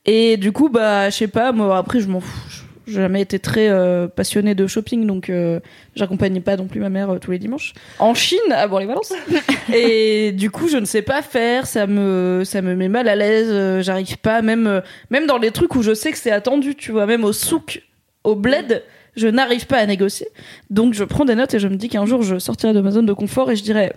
Et 0.07 0.37
du 0.37 0.53
coup 0.53 0.69
bah 0.69 1.11
je 1.11 1.17
sais 1.17 1.29
pas, 1.29 1.53
moi 1.53 1.79
après 1.79 2.01
je 2.01 2.09
m'en 2.09 2.21
fous. 2.21 2.65
J'ai 2.90 3.00
jamais 3.03 3.20
été 3.22 3.38
très 3.38 3.68
euh, 3.68 4.09
passionnée 4.09 4.55
de 4.55 4.66
shopping, 4.66 5.07
donc 5.07 5.31
euh, 5.31 5.61
j'accompagnais 5.94 6.40
pas 6.40 6.57
non 6.57 6.66
plus 6.66 6.81
ma 6.81 6.88
mère 6.88 7.11
euh, 7.11 7.18
tous 7.18 7.31
les 7.31 7.38
dimanches 7.38 7.72
en 7.98 8.14
Chine 8.14 8.38
à 8.50 8.66
Bourg-les-Valences. 8.66 9.12
et 9.74 10.33
du 10.33 10.50
coup, 10.50 10.68
je 10.68 10.76
ne 10.76 10.85
sais 10.85 11.03
pas 11.03 11.22
faire, 11.22 11.66
ça 11.66 11.87
me 11.87 12.42
ça 12.44 12.62
me 12.62 12.74
met 12.74 12.88
mal 12.88 13.09
à 13.09 13.16
l'aise, 13.16 13.48
euh, 13.50 13.83
j'arrive 13.83 14.18
pas 14.18 14.42
même 14.42 14.66
euh, 14.66 14.81
même 15.11 15.26
dans 15.26 15.38
les 15.38 15.50
trucs 15.50 15.74
où 15.76 15.83
je 15.83 15.94
sais 15.94 16.11
que 16.12 16.18
c'est 16.18 16.31
attendu, 16.33 16.74
tu 16.74 16.92
vois, 16.92 17.07
même 17.07 17.24
au 17.24 17.33
souk, 17.33 17.83
au 18.24 18.35
bled, 18.35 18.83
Je 19.16 19.26
n'arrive 19.29 19.66
pas 19.66 19.79
à 19.79 19.87
négocier. 19.87 20.29
Donc 20.70 20.94
je 20.94 21.05
prends 21.05 21.24
des 21.24 21.35
notes 21.35 21.55
et 21.55 21.59
je 21.59 21.68
me 21.68 21.76
dis 21.76 21.88
qu'un 21.88 22.07
jour 22.07 22.22
je 22.22 22.38
sortirai 22.38 22.72
de 22.72 22.81
ma 22.81 22.90
zone 22.90 23.07
de 23.07 23.12
confort 23.12 23.50
et 23.50 23.57
je 23.57 23.62
dirais 23.62 23.92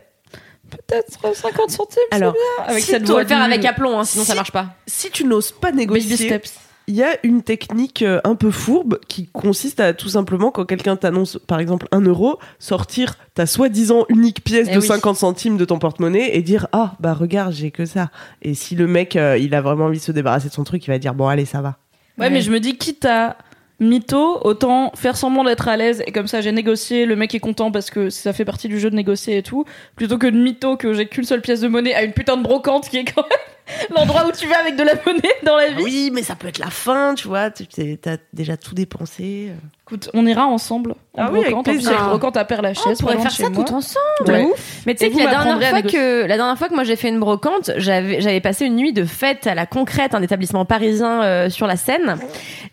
peut-être 0.70 1.36
50 1.36 1.70
centimes. 1.70 2.02
c'est 2.12 2.16
Alors, 2.16 2.34
bien. 2.34 2.66
avec 2.66 2.84
si 2.84 2.92
cette 2.92 3.04
voix 3.08 3.22
le 3.22 3.28
faire 3.28 3.42
avec 3.42 3.64
aplomb, 3.64 4.00
hein, 4.00 4.06
sinon 4.06 4.24
Si- 4.24 4.30
ça 4.32 4.36
marche 4.36 4.52
pas. 4.52 4.70
Si 4.88 5.12
tu 5.12 5.24
n'oses 5.26 5.52
pas 5.52 5.68
Baby 5.70 5.78
négocier, 5.82 6.16
steps. 6.28 6.56
Il 6.88 6.96
y 6.96 7.04
a 7.04 7.18
une 7.24 7.42
technique 7.44 8.02
euh, 8.02 8.20
un 8.24 8.36
peu 8.36 8.52
fourbe 8.52 9.00
qui 9.08 9.28
consiste 9.28 9.80
à 9.80 9.94
tout 9.94 10.10
simplement, 10.10 10.52
quand 10.52 10.66
quelqu'un 10.66 10.96
t'annonce 10.96 11.40
par 11.48 11.60
exemple 11.60 11.88
un 11.92 12.02
euro, 12.02 12.40
sortir 12.60 13.16
ta 13.34 13.46
soi-disant 13.46 14.06
unique 14.10 14.44
pièce 14.44 14.68
Eh 14.70 14.76
de 14.76 14.80
oui. 14.80 14.88
50 14.88 15.16
centimes 15.18 15.58
de 15.58 15.66
ton 15.66 15.80
porte-monnaie 15.80 16.36
et 16.36 16.42
dire 16.42 16.68
Ah, 16.74 16.94
bah 17.00 17.14
regarde, 17.14 17.54
j'ai 17.54 17.72
que 17.72 17.86
ça. 17.86 18.10
Et 18.42 18.54
si 18.54 18.76
le 18.76 18.88
mec, 18.88 19.16
euh, 19.16 19.38
il 19.38 19.56
a 19.56 19.62
vraiment 19.62 19.86
envie 19.86 20.00
de 20.00 20.04
se 20.04 20.12
débarrasser 20.12 20.50
de 20.50 20.54
son 20.54 20.64
truc, 20.64 20.86
il 20.86 20.90
va 20.92 21.00
dire 21.00 21.14
Bon, 21.14 21.28
allez, 21.28 21.46
ça 21.46 21.62
va. 21.62 21.78
Ouais, 22.20 22.30
mais 22.30 22.42
je 22.42 22.52
me 22.52 22.60
dis, 22.60 22.78
quitte 22.78 23.06
à 23.06 23.38
mytho, 23.80 24.40
autant 24.44 24.92
faire 24.96 25.18
semblant 25.18 25.44
d'être 25.44 25.68
à 25.68 25.76
l'aise 25.78 26.04
et 26.06 26.12
comme 26.12 26.28
ça 26.28 26.42
j'ai 26.42 26.52
négocié, 26.52 27.06
le 27.06 27.16
mec 27.16 27.34
est 27.36 27.40
content 27.40 27.72
parce 27.72 27.90
que 27.90 28.10
ça 28.10 28.32
fait 28.32 28.46
partie 28.46 28.68
du 28.68 28.80
jeu 28.80 28.90
de 28.90 28.96
négocier 28.96 29.38
et 29.38 29.44
tout, 29.44 29.66
plutôt 29.96 30.18
que 30.18 30.28
de 30.28 30.38
mytho 30.38 30.78
que 30.78 30.94
j'ai 30.94 31.08
qu'une 31.08 31.24
seule 31.24 31.42
pièce 31.42 31.62
de 31.62 31.68
monnaie 31.68 31.94
à 31.94 32.04
une 32.04 32.14
putain 32.14 32.38
de 32.38 32.44
brocante 32.44 32.88
qui 32.88 32.98
est 32.98 33.04
quand 33.04 33.24
même 33.24 33.40
l'endroit 33.96 34.26
où 34.28 34.32
tu 34.32 34.48
vas 34.48 34.60
avec 34.60 34.76
de 34.76 34.84
la 34.84 34.96
monnaie 34.96 35.36
dans 35.44 35.56
la 35.56 35.70
vie. 35.70 35.84
Oui, 35.84 36.12
mais 36.14 36.24
ça 36.24 36.36
peut 36.36 36.48
être 36.48 36.60
la 36.60 36.70
fin, 36.70 37.16
tu 37.16 37.28
vois, 37.28 37.50
t'as 37.52 38.18
déjà 38.32 38.58
tout 38.58 38.76
dépensé. 38.76 39.52
Écoute, 39.86 40.10
on 40.14 40.26
ira 40.26 40.46
ensemble 40.46 40.92
en 41.18 41.24
Ah 41.26 41.30
oui, 41.32 41.42
avec 41.42 41.62
plaisir. 41.64 42.08
brocante 42.08 42.38
à 42.38 42.46
Père 42.46 42.62
Lachaise. 42.62 42.86
Oh, 42.88 42.92
on 42.94 43.04
pourrait 43.04 43.18
faire 43.20 43.32
ça 43.32 43.50
tout 43.50 43.74
ensemble. 43.74 44.00
Ouais. 44.26 44.48
Mais 44.86 44.96
tu 44.96 45.06
sais 45.06 45.12
que 45.12 45.18
la 45.18 45.26
dernière 45.30 45.70
fois 45.70 45.82
que 45.82 46.22
la 46.26 46.38
dernière 46.38 46.58
fois 46.58 46.70
que 46.70 46.74
moi 46.74 46.86
j'ai 46.86 46.96
fait 46.96 47.10
une 47.10 47.20
brocante, 47.20 47.70
j'avais 47.76 48.22
j'avais 48.22 48.40
passé 48.40 48.66
une 48.66 48.78
nuit 48.78 48.94
de 48.94 49.04
fête 49.04 49.46
à 49.46 49.56
la 49.56 49.66
Concrète, 49.66 50.16
un 50.16 50.22
établissement 50.22 50.64
parisien 50.64 51.22
euh, 51.24 51.50
sur 51.50 51.68
la 51.68 51.76
Seine, 51.76 52.18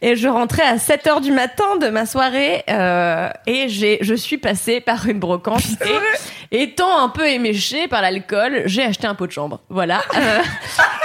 et 0.03 0.14
je 0.14 0.29
rentrais 0.29 0.62
à 0.62 0.79
7 0.79 1.07
heures 1.09 1.20
du 1.20 1.33
matin 1.33 1.77
de 1.81 1.88
ma 1.88 2.07
soirée 2.07 2.62
euh, 2.70 3.29
et 3.49 3.68
j'ai 3.68 3.99
je 4.03 4.14
suis 4.14 4.38
passée 4.38 4.81
par 4.81 5.09
une 5.09 5.18
brocante 5.18 5.62
et 6.53 6.62
étant 6.62 6.96
un 7.03 7.09
peu 7.09 7.27
éméchée 7.29 7.88
par 7.88 8.03
l'alcool, 8.03 8.62
j'ai 8.66 8.83
acheté 8.85 9.09
un 9.09 9.14
pot 9.16 9.27
de 9.27 9.33
chambre. 9.33 9.61
Voilà, 9.68 10.01
Euh, 10.16 10.38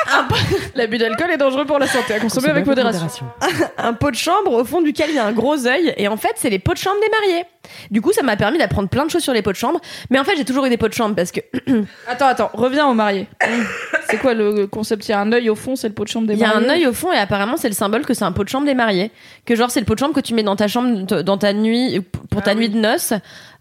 L'abus 0.75 0.97
d'alcool 0.99 1.31
est 1.31 1.37
dangereux 1.37 1.65
pour 1.65 1.79
la 1.79 1.87
santé, 1.87 2.13
à 2.13 2.19
consommer 2.19 2.49
avec 2.49 2.65
modération. 2.65 3.07
un 3.77 3.93
pot 3.93 4.11
de 4.11 4.15
chambre 4.15 4.53
au 4.53 4.63
fond 4.63 4.81
duquel 4.81 5.09
il 5.09 5.15
y 5.15 5.19
a 5.19 5.25
un 5.25 5.31
gros 5.31 5.65
œil 5.67 5.93
et 5.97 6.04
en 6.07 6.17
fait 6.17 6.33
c'est 6.35 6.49
les 6.49 6.59
pots 6.59 6.73
de 6.73 6.77
chambre 6.77 6.97
des 7.01 7.09
mariés. 7.09 7.45
Du 7.91 8.01
coup 8.01 8.11
ça 8.13 8.21
m'a 8.23 8.35
permis 8.37 8.57
d'apprendre 8.57 8.89
plein 8.89 9.05
de 9.05 9.11
choses 9.11 9.23
sur 9.23 9.33
les 9.33 9.41
pots 9.41 9.51
de 9.51 9.57
chambre, 9.57 9.79
mais 10.09 10.19
en 10.19 10.23
fait 10.23 10.35
j'ai 10.37 10.45
toujours 10.45 10.65
eu 10.65 10.69
des 10.69 10.77
pots 10.77 10.87
de 10.87 10.93
chambre 10.93 11.15
parce 11.15 11.31
que 11.31 11.39
Attends, 12.07 12.27
attends, 12.27 12.49
reviens 12.53 12.87
au 12.87 12.93
marié. 12.93 13.27
c'est 14.09 14.17
quoi 14.17 14.33
le 14.33 14.67
concept? 14.67 15.07
Il 15.07 15.11
y 15.11 15.13
a 15.13 15.19
un 15.19 15.31
œil 15.31 15.49
au 15.49 15.55
fond, 15.55 15.75
c'est 15.75 15.87
le 15.87 15.93
pot 15.93 16.03
de 16.03 16.09
chambre 16.09 16.27
des 16.27 16.33
Il 16.33 16.39
y 16.39 16.43
a 16.43 16.47
mariés? 16.53 16.67
un 16.67 16.73
œil 16.73 16.87
au 16.87 16.93
fond 16.93 17.11
et 17.11 17.17
apparemment 17.17 17.57
c'est 17.57 17.69
le 17.69 17.73
symbole 17.75 18.05
que 18.05 18.13
c'est 18.13 18.25
un 18.25 18.31
pot 18.31 18.43
de 18.43 18.49
chambre 18.49 18.65
des 18.65 18.75
mariés. 18.75 19.11
Que 19.45 19.55
genre 19.55 19.71
c'est 19.71 19.79
le 19.79 19.85
pot 19.85 19.95
de 19.95 19.99
chambre 19.99 20.13
que 20.13 20.19
tu 20.21 20.33
mets 20.33 20.43
dans 20.43 20.55
ta 20.55 20.67
chambre, 20.67 21.05
t- 21.05 21.23
dans 21.23 21.37
ta 21.37 21.53
nuit, 21.53 22.01
pour 22.29 22.41
ta 22.43 22.53
nuit 22.55 22.69
de 22.69 22.77
noces. 22.77 23.13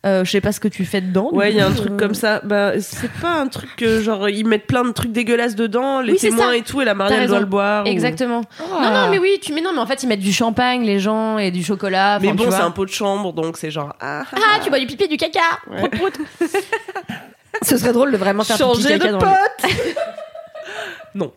Euh, 0.05 0.23
je 0.25 0.31
sais 0.31 0.41
pas 0.43 0.53
ce 0.53 0.61
que 0.61 0.69
tu 0.69 0.85
fais 0.85 1.01
dedans. 1.01 1.31
Ouais, 1.33 1.51
il 1.51 1.57
y 1.57 1.61
a 1.63 1.67
un 1.67 1.73
truc 1.73 1.93
euh, 1.93 1.97
comme 1.97 2.15
ça. 2.15 2.41
Bah, 2.45 2.73
c'est 2.79 3.11
pas 3.11 3.31
un 3.41 3.47
truc 3.49 3.71
que, 3.77 4.01
genre, 4.03 4.29
ils 4.29 4.47
mettent 4.47 4.67
plein 4.67 4.85
de 4.85 4.91
trucs 4.93 5.13
dégueulasses 5.13 5.55
dedans, 5.55 6.01
les 6.03 6.13
Oui, 6.13 6.19
témoins 6.19 6.53
et 6.53 6.61
tout, 6.63 6.83
et 6.83 6.85
la 6.85 6.93
mariée, 6.95 7.27
doit 7.27 7.41
le 7.41 7.47
boire. 7.47 7.85
ou- 7.85 7.89
Exactement. 7.89 8.43
Ah. 8.61 8.65
Non, 8.83 8.91
non, 9.07 9.11
mais 9.11 9.19
oui, 9.19 9.39
tu 9.41 9.53
mets 9.55 9.63
non, 9.63 9.71
mais 9.73 9.81
en 9.81 9.87
fait 9.87 10.03
ils 10.03 10.07
mettent 10.07 10.21
du 10.21 10.33
champagne 10.33 10.85
les 10.85 11.01
gens 11.01 11.39
et 11.39 11.51
du 11.51 11.65
chocolat. 11.65 12.19
Mais 12.21 12.33
bon, 12.35 12.51
c'est 12.51 12.57
un 12.57 12.71
pot 12.71 12.85
de 12.85 12.91
chambre, 12.91 13.33
donc 13.33 13.57
c'est 13.57 13.71
genre. 13.71 13.95
Ah, 14.01 14.25
ah, 14.31 14.37
Ah, 14.37 14.59
tu 14.63 14.69
bois 14.69 14.79
du 14.79 14.87
pipi 14.87 15.05
et 15.05 15.09
du 15.09 15.17
caca. 15.17 15.41
Ouais. 15.71 15.89
Prout, 15.89 16.13
prout. 16.13 16.51
Ce 17.63 17.79
serait 17.79 17.93
drôle 17.93 18.13
de 18.13 18.17
vraiment 18.19 18.45
faire 18.45 18.57
pipi 18.59 18.69
Changer 18.69 18.89
caca 18.99 19.07
de 19.07 19.13
dans 19.13 19.19
le- 19.21 19.25
pote 19.25 19.73
Non. 21.15 21.33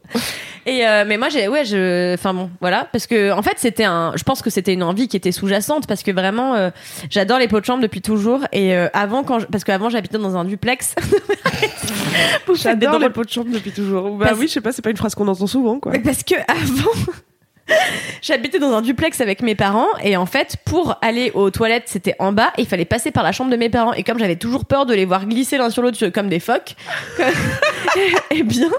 Et 0.67 0.85
euh, 0.85 1.05
mais 1.07 1.17
moi 1.17 1.29
j'ai 1.29 1.47
ouais 1.47 1.63
je 1.65 2.13
enfin 2.13 2.33
bon 2.33 2.49
voilà. 2.59 2.87
Parce 2.91 3.07
que 3.07 3.31
en 3.31 3.41
fait 3.41 3.53
c'était 3.55 3.85
un 3.85 4.11
je 4.17 4.23
pense 4.23 4.41
que 4.41 4.49
c'était 4.49 4.73
une 4.73 4.83
envie 4.83 5.07
qui 5.07 5.15
était 5.15 5.31
sous-jacente 5.31 5.87
parce 5.87 6.03
que 6.03 6.11
vraiment 6.11 6.55
euh, 6.55 6.69
j'adore 7.09 7.39
les 7.39 7.47
pots 7.47 7.59
de 7.61 7.65
chambre 7.65 7.81
depuis 7.81 8.01
toujours. 8.01 8.41
Et 8.51 8.75
euh, 8.75 8.89
avant 8.93 9.23
quand 9.23 9.39
je- 9.39 9.45
parce 9.45 9.63
qu'avant 9.63 9.89
j'habitais 9.89 10.17
dans 10.17 10.35
un 10.35 10.43
duplex. 10.45 10.93
J'adore 12.55 12.99
les 12.99 13.09
pots 13.09 13.23
de 13.23 13.29
chambre 13.29 13.49
depuis 13.51 13.71
toujours. 13.71 14.09
Bah 14.17 14.27
Parce- 14.27 14.39
oui, 14.39 14.47
je 14.47 14.53
sais 14.53 14.61
pas, 14.61 14.71
c'est 14.71 14.81
pas 14.81 14.89
une 14.89 14.97
phrase 14.97 15.15
qu'on 15.15 15.27
entend 15.27 15.47
souvent, 15.47 15.79
quoi. 15.79 15.93
Parce 16.03 16.23
que 16.23 16.35
avant 16.47 16.91
j'habitais 18.21 18.59
dans 18.59 18.71
un 18.73 18.81
duplex 18.81 19.21
avec 19.21 19.41
mes 19.41 19.55
parents. 19.55 19.87
Et 20.03 20.17
en 20.17 20.25
fait 20.25 20.57
pour 20.65 20.97
aller 21.01 21.31
aux 21.33 21.49
toilettes 21.49 21.83
c'était 21.87 22.15
en 22.19 22.31
bas 22.33 22.51
et 22.57 22.61
il 22.63 22.67
fallait 22.67 22.85
passer 22.85 23.11
par 23.11 23.23
la 23.23 23.31
chambre 23.31 23.51
de 23.51 23.57
mes 23.57 23.69
parents. 23.69 23.93
Et 23.93 24.03
comme 24.03 24.19
j'avais 24.19 24.35
toujours 24.37 24.65
peur 24.65 24.85
de 24.85 24.93
les 24.93 25.05
voir 25.05 25.25
glisser 25.25 25.57
l'un 25.57 25.69
sur 25.69 25.81
l'autre 25.81 26.07
comme 26.09 26.29
des 26.29 26.39
phoques 26.39 26.75
eh 28.31 28.43
bien 28.43 28.69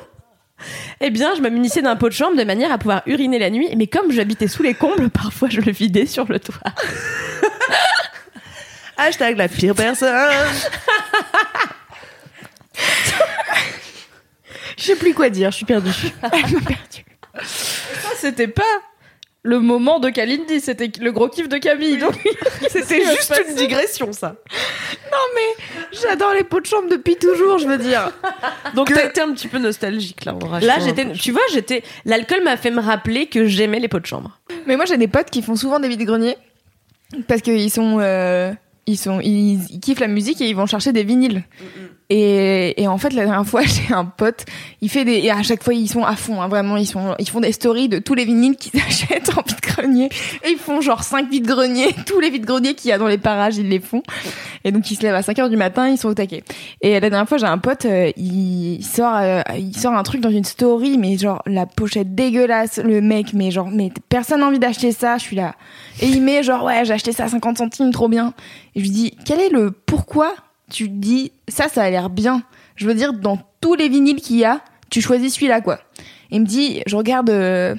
eh 1.01 1.11
bien, 1.11 1.35
je 1.35 1.41
me 1.41 1.51
munissais 1.51 1.83
d'un 1.83 1.97
pot 1.97 2.09
de 2.09 2.15
chambre 2.15 2.37
de 2.37 2.45
manière 2.45 2.73
à 2.73 2.79
pouvoir 2.79 3.03
uriner 3.07 3.39
la 3.39 3.51
nuit, 3.51 3.69
mais 3.77 3.87
comme 3.87 4.13
j'habitais 4.13 4.49
sous 4.49 4.63
les 4.63 4.75
combles, 4.75 5.11
parfois 5.15 5.49
je 5.49 5.61
le 5.61 5.73
vidais 5.73 6.07
sur 6.07 6.27
le 6.31 6.41
toit. 6.41 6.59
Hashtag 8.97 9.37
la 9.37 9.49
pire 9.49 9.75
personne. 9.75 10.13
Je 14.77 14.83
sais 14.83 14.97
plus 14.97 15.15
quoi 15.15 15.31
dire, 15.31 15.51
je 15.51 15.57
suis 15.57 15.67
perdue. 15.67 15.93
Ça, 17.43 18.09
c'était 18.17 18.49
pas 18.49 18.63
le 19.43 19.61
moment 19.61 20.01
de 20.01 20.11
Kalindi, 20.11 20.61
c'était 20.61 20.91
le 21.01 21.13
gros 21.13 21.29
kiff 21.29 21.49
de 21.49 21.59
Camille. 21.59 21.99
Donc, 21.99 22.15
C'était 22.69 23.05
juste 23.05 23.43
une 23.49 23.55
digression, 23.55 24.13
ça. 24.13 24.37
J'adore 26.03 26.33
les 26.35 26.45
pots 26.45 26.61
de 26.61 26.67
chambre 26.67 26.89
depuis 26.91 27.17
toujours, 27.17 27.59
je 27.59 27.67
veux 27.67 27.79
dire. 27.79 28.13
Donc 28.75 28.93
t'as 28.93 29.07
été 29.07 29.21
un 29.21 29.33
petit 29.33 29.49
peu 29.49 29.59
nostalgique, 29.59 30.25
là. 30.25 30.35
en 30.35 30.59
Là, 30.59 30.79
j'étais, 30.81 31.05
pot 31.05 31.13
de 31.13 31.19
tu 31.19 31.33
vois, 31.33 31.43
j'étais, 31.53 31.83
l'alcool 32.05 32.43
m'a 32.43 32.57
fait 32.57 32.71
me 32.71 32.81
rappeler 32.81 33.27
que 33.27 33.47
j'aimais 33.47 33.81
les 33.81 33.89
pots 33.89 34.01
de 34.01 34.07
chambre. 34.07 34.39
Mais 34.67 34.77
moi, 34.77 34.85
j'ai 34.85 34.97
des 34.97 35.09
potes 35.09 35.31
qui 35.31 35.43
font 35.43 35.57
souvent 35.57 35.81
des 35.81 35.89
vides-greniers 35.89 36.37
parce 37.27 37.41
qu'ils 37.41 37.71
sont, 37.71 37.99
euh, 38.01 38.53
ils 38.87 38.99
sont, 38.99 39.21
ils, 39.21 39.65
ils 39.71 39.81
kiffent 39.81 40.01
la 40.01 40.09
musique 40.09 40.41
et 40.41 40.49
ils 40.49 40.57
vont 40.57 40.67
chercher 40.67 40.93
des 40.93 41.05
vinyles. 41.05 41.45
Et, 42.11 42.81
et 42.81 42.89
en 42.89 42.97
fait, 42.97 43.13
la 43.13 43.25
dernière 43.25 43.47
fois, 43.47 43.63
j'ai 43.67 43.93
un 43.93 44.07
pote, 44.07 44.47
il 44.81 44.89
fait 44.89 45.05
des, 45.05 45.19
et 45.19 45.31
à 45.31 45.43
chaque 45.43 45.63
fois, 45.63 45.75
ils 45.75 45.89
sont 45.89 46.05
à 46.05 46.17
fond, 46.17 46.41
hein, 46.41 46.49
vraiment, 46.49 46.77
ils 46.77 46.87
sont, 46.87 47.15
ils 47.19 47.29
font 47.29 47.41
des 47.41 47.53
stories 47.53 47.89
de 47.89 47.99
tous 47.99 48.15
les 48.15 48.25
vinyles 48.25 48.57
qu'ils 48.57 48.81
achètent 48.87 49.31
en 49.37 49.43
vide-grenier. 49.47 50.09
Et 50.45 50.51
ils 50.51 50.59
font 50.59 50.81
genre 50.81 51.03
5 51.03 51.29
vides-greniers, 51.31 51.95
tous 52.07 52.21
les 52.21 52.31
vides-greniers 52.31 52.75
qu'il 52.75 52.91
y 52.91 52.93
a 52.93 52.99
dans 52.99 53.09
les 53.09 53.19
parages, 53.19 53.59
ils 53.59 53.69
les 53.69 53.81
font. 53.81 54.03
Et 54.65 54.73
donc, 54.73 54.91
ils 54.91 54.97
se 54.97 55.03
lèvent 55.03 55.15
à 55.15 55.23
5 55.23 55.39
heures 55.39 55.51
du 55.51 55.57
matin, 55.57 55.89
ils 55.89 55.99
sont 55.99 56.09
au 56.09 56.15
taquet. 56.15 56.45
Et 56.81 56.99
la 56.99 57.01
dernière 57.01 57.29
fois, 57.29 57.37
j'ai 57.37 57.47
un 57.47 57.59
pote, 57.59 57.85
euh, 57.85 58.11
il 58.17 58.83
sort, 58.83 59.17
euh, 59.17 59.43
il 59.59 59.77
sort 59.77 59.93
un 59.93 60.03
truc 60.03 60.23
dans 60.23 60.31
une 60.31 60.45
story, 60.45 60.97
mais 60.97 61.19
genre, 61.19 61.43
la 61.47 61.67
pochette 61.67 62.15
dégueulasse, 62.15 62.79
le 62.79 63.03
mec, 63.03 63.35
mais 63.35 63.51
genre, 63.51 63.69
mais 63.71 63.93
personne 64.09 64.41
n'a 64.41 64.47
envie 64.47 64.59
d'acheter 64.59 64.93
ça, 64.93 65.19
je 65.19 65.25
suis 65.25 65.37
là. 65.37 65.55
Et 66.01 66.07
il 66.07 66.23
met 66.23 66.43
genre, 66.43 66.65
ouais, 66.65 66.85
j'ai 66.85 66.95
acheté 66.95 67.13
ça 67.13 67.25
à 67.25 67.29
50 67.29 67.59
centimes, 67.59 67.93
trop 67.93 68.09
bien. 68.09 68.33
Et 68.75 68.81
je 68.81 68.85
lui 68.85 68.91
dis, 68.91 69.17
quel 69.27 69.41
est 69.41 69.51
le 69.51 69.71
pourquoi 69.73 70.33
tu 70.71 70.89
dis, 70.89 71.33
ça, 71.49 71.69
ça 71.69 71.83
a 71.83 71.91
l'air 71.91 72.11
bien. 72.11 72.43
Je 72.77 72.87
veux 72.87 72.95
dire, 72.95 73.13
dans 73.13 73.39
tous 73.61 73.75
les 73.75 73.89
vinyles 73.89 74.21
qu'il 74.21 74.37
y 74.37 74.45
a, 74.45 74.61
tu 74.91 75.01
choisis 75.01 75.35
celui-là, 75.35 75.61
quoi. 75.61 75.81
Il 76.31 76.41
me 76.43 76.47
dit, 76.47 76.83
je 76.87 76.97
regarde, 76.97 77.31
euh, 77.31 77.75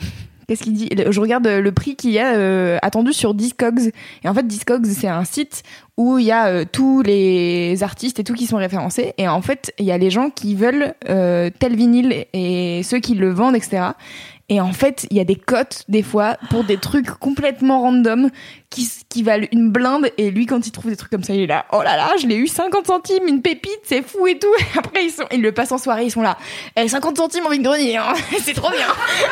qu'est-ce 0.48 0.64
qu'il 0.64 0.74
dit? 0.74 0.90
Je 1.10 1.20
regarde 1.20 1.48
le 1.48 1.72
prix 1.72 1.96
qu'il 1.96 2.12
y 2.12 2.20
a 2.20 2.34
euh, 2.34 2.78
attendu 2.82 3.14
sur 3.14 3.34
Discogs. 3.34 3.92
Et 4.24 4.30
en 4.30 4.34
fait, 4.34 4.46
Discogs, 4.46 4.86
c'est 4.86 5.08
un 5.08 5.24
site 5.24 5.64
où 5.98 6.18
il 6.18 6.26
y 6.26 6.32
a 6.32 6.48
euh, 6.48 6.66
tous 6.70 7.02
les 7.02 7.84
artistes 7.84 8.20
et 8.20 8.24
tout 8.24 8.34
qui 8.34 8.48
sont 8.48 8.58
référencés. 8.58 9.14
Et 9.18 9.28
en 9.28 9.42
fait, 9.42 9.74
il 9.78 9.86
y 9.86 9.92
a 9.92 9.98
les 9.98 10.10
gens 10.10 10.30
qui 10.30 10.56
veulent 10.56 10.94
tel 11.06 11.76
vinyle 11.76 12.26
et 12.34 12.82
ceux 12.84 13.00
qui 13.00 13.16
le 13.16 13.30
vendent, 13.30 13.56
etc. 13.56 13.90
Et 14.50 14.60
en 14.60 14.74
fait, 14.74 15.06
il 15.12 15.18
y 15.18 15.20
a 15.20 15.24
des 15.24 15.36
cotes, 15.36 15.84
des 15.88 16.02
fois, 16.02 16.38
pour 16.50 16.64
des 16.64 16.78
trucs 16.78 17.08
complètement 17.12 17.82
random 17.82 18.32
qui, 18.70 19.24
valent 19.24 19.48
une 19.52 19.70
blinde. 19.70 20.12
Et 20.18 20.32
lui, 20.32 20.46
quand 20.48 20.66
il 20.66 20.72
trouve 20.72 20.90
des 20.90 20.98
trucs 20.98 21.12
comme 21.12 21.24
ça, 21.24 21.34
il 21.34 21.42
est 21.42 21.48
là, 21.48 21.66
oh 21.72 21.84
là 21.84 21.96
là, 21.96 22.14
je 22.20 22.26
l'ai 22.26 22.36
eu 22.36 22.48
50 22.48 22.88
centimes, 22.88 23.28
une 23.28 23.42
pépite, 23.42 23.80
c'est 23.84 24.02
fou 24.02 24.26
et 24.28 24.40
tout. 24.40 24.54
Et 24.60 24.78
après, 24.78 25.06
ils, 25.06 25.12
sont, 25.12 25.26
ils 25.32 25.42
le 25.42 25.52
passent 25.52 25.72
en 25.72 25.78
soirée, 25.78 26.06
ils 26.06 26.12
sont 26.12 26.22
là, 26.22 26.38
eh, 26.76 26.88
50 26.88 27.18
centimes 27.18 27.46
en 27.46 27.50
vide-grenier, 27.50 27.98
hein. 27.98 28.14
c'est 28.42 28.54
trop 28.54 28.72
bien. 28.72 28.88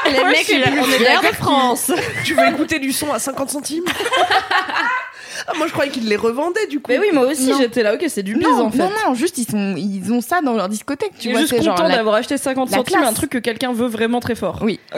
Les 0.06 0.24
mecs, 0.24 0.52
on 0.52 0.84
est 0.84 0.98
fiers 0.98 1.30
de 1.30 1.36
France. 1.36 1.92
Tu 2.24 2.34
veux 2.34 2.48
écouter 2.50 2.80
du 2.80 2.92
son 2.92 3.12
à 3.12 3.20
50 3.20 3.50
centimes? 3.50 3.86
ah, 5.48 5.54
Moi, 5.58 5.68
je 5.68 5.72
croyais 5.74 5.92
qu'ils 5.92 6.08
les 6.08 6.16
revendaient, 6.16 6.68
du 6.68 6.80
coup. 6.80 6.92
Mais 6.92 7.00
oui, 7.00 7.10
moi 7.14 7.26
aussi, 7.28 7.50
Non. 7.50 7.58
j'étais 7.60 7.84
là, 7.84 7.94
ok, 7.96 8.06
c'est 8.08 8.24
du 8.24 8.36
bise 8.36 8.48
non, 8.48 8.66
en 8.66 8.72
fait. 8.72 8.78
non, 8.78 8.90
non, 9.06 9.14
juste 9.14 9.38
ils, 9.38 9.46
sont, 9.50 9.76
ils 9.78 10.12
ont 10.12 10.22
ça 10.22 10.42
dans 10.42 10.54
leur 10.54 10.70
discothèque, 10.70 11.14
tu 11.20 11.32
vois. 11.32 11.42
juste 11.42 11.56
c'est 11.56 11.62
genre 11.64 11.76
content 11.76 11.88
la- 11.90 11.98
d'avoir 11.98 12.16
acheté 12.16 12.38
50 12.38 12.72
la 12.72 12.78
centimes, 12.78 12.98
classe. 13.00 13.10
un 13.10 13.14
truc 13.14 13.30
que 13.32 13.38
quelqu'un 13.38 13.74
veut 13.74 13.88
vraiment 13.88 14.20
très 14.20 14.36
fort. 14.36 14.60
Oui. 14.62 14.80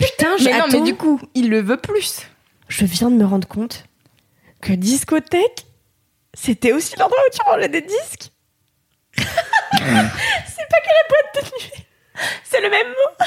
Putain, 0.00 0.36
Mais 0.44 0.58
non, 0.58 0.66
mais 0.70 0.80
du 0.80 0.94
coup, 0.94 1.20
il 1.34 1.48
le 1.50 1.60
veut 1.60 1.76
plus. 1.78 2.22
je 2.68 2.84
viens 2.84 3.10
de 3.10 3.16
me 3.16 3.24
rendre 3.24 3.46
compte 3.48 3.84
que 4.60 4.72
discothèque, 4.72 5.66
c'était 6.34 6.72
aussi 6.72 6.94
l'endroit 6.98 7.18
où 7.28 7.30
tu 7.32 7.40
rangeais 7.48 7.68
des 7.68 7.82
disques. 7.82 8.30
c'est 9.16 9.24
pas 9.24 10.80
que 10.82 10.92
la 10.92 11.08
boîte 11.08 11.34
de 11.36 11.40
nuit. 11.56 11.72
C'est 12.44 12.60
le 12.60 12.70
même 12.70 12.86
mot. 12.88 13.26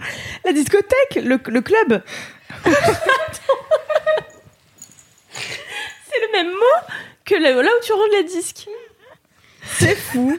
la 0.44 0.52
discothèque, 0.52 1.16
le, 1.16 1.38
le 1.46 1.60
club. 1.60 2.02
C'est 6.16 6.26
le 6.26 6.32
même 6.32 6.52
mot 6.52 6.94
que 7.24 7.34
là 7.34 7.52
où 7.52 7.84
tu 7.84 7.92
ranges 7.92 8.10
les 8.12 8.24
disques. 8.24 8.66
C'est 9.78 9.96
fou. 9.96 10.38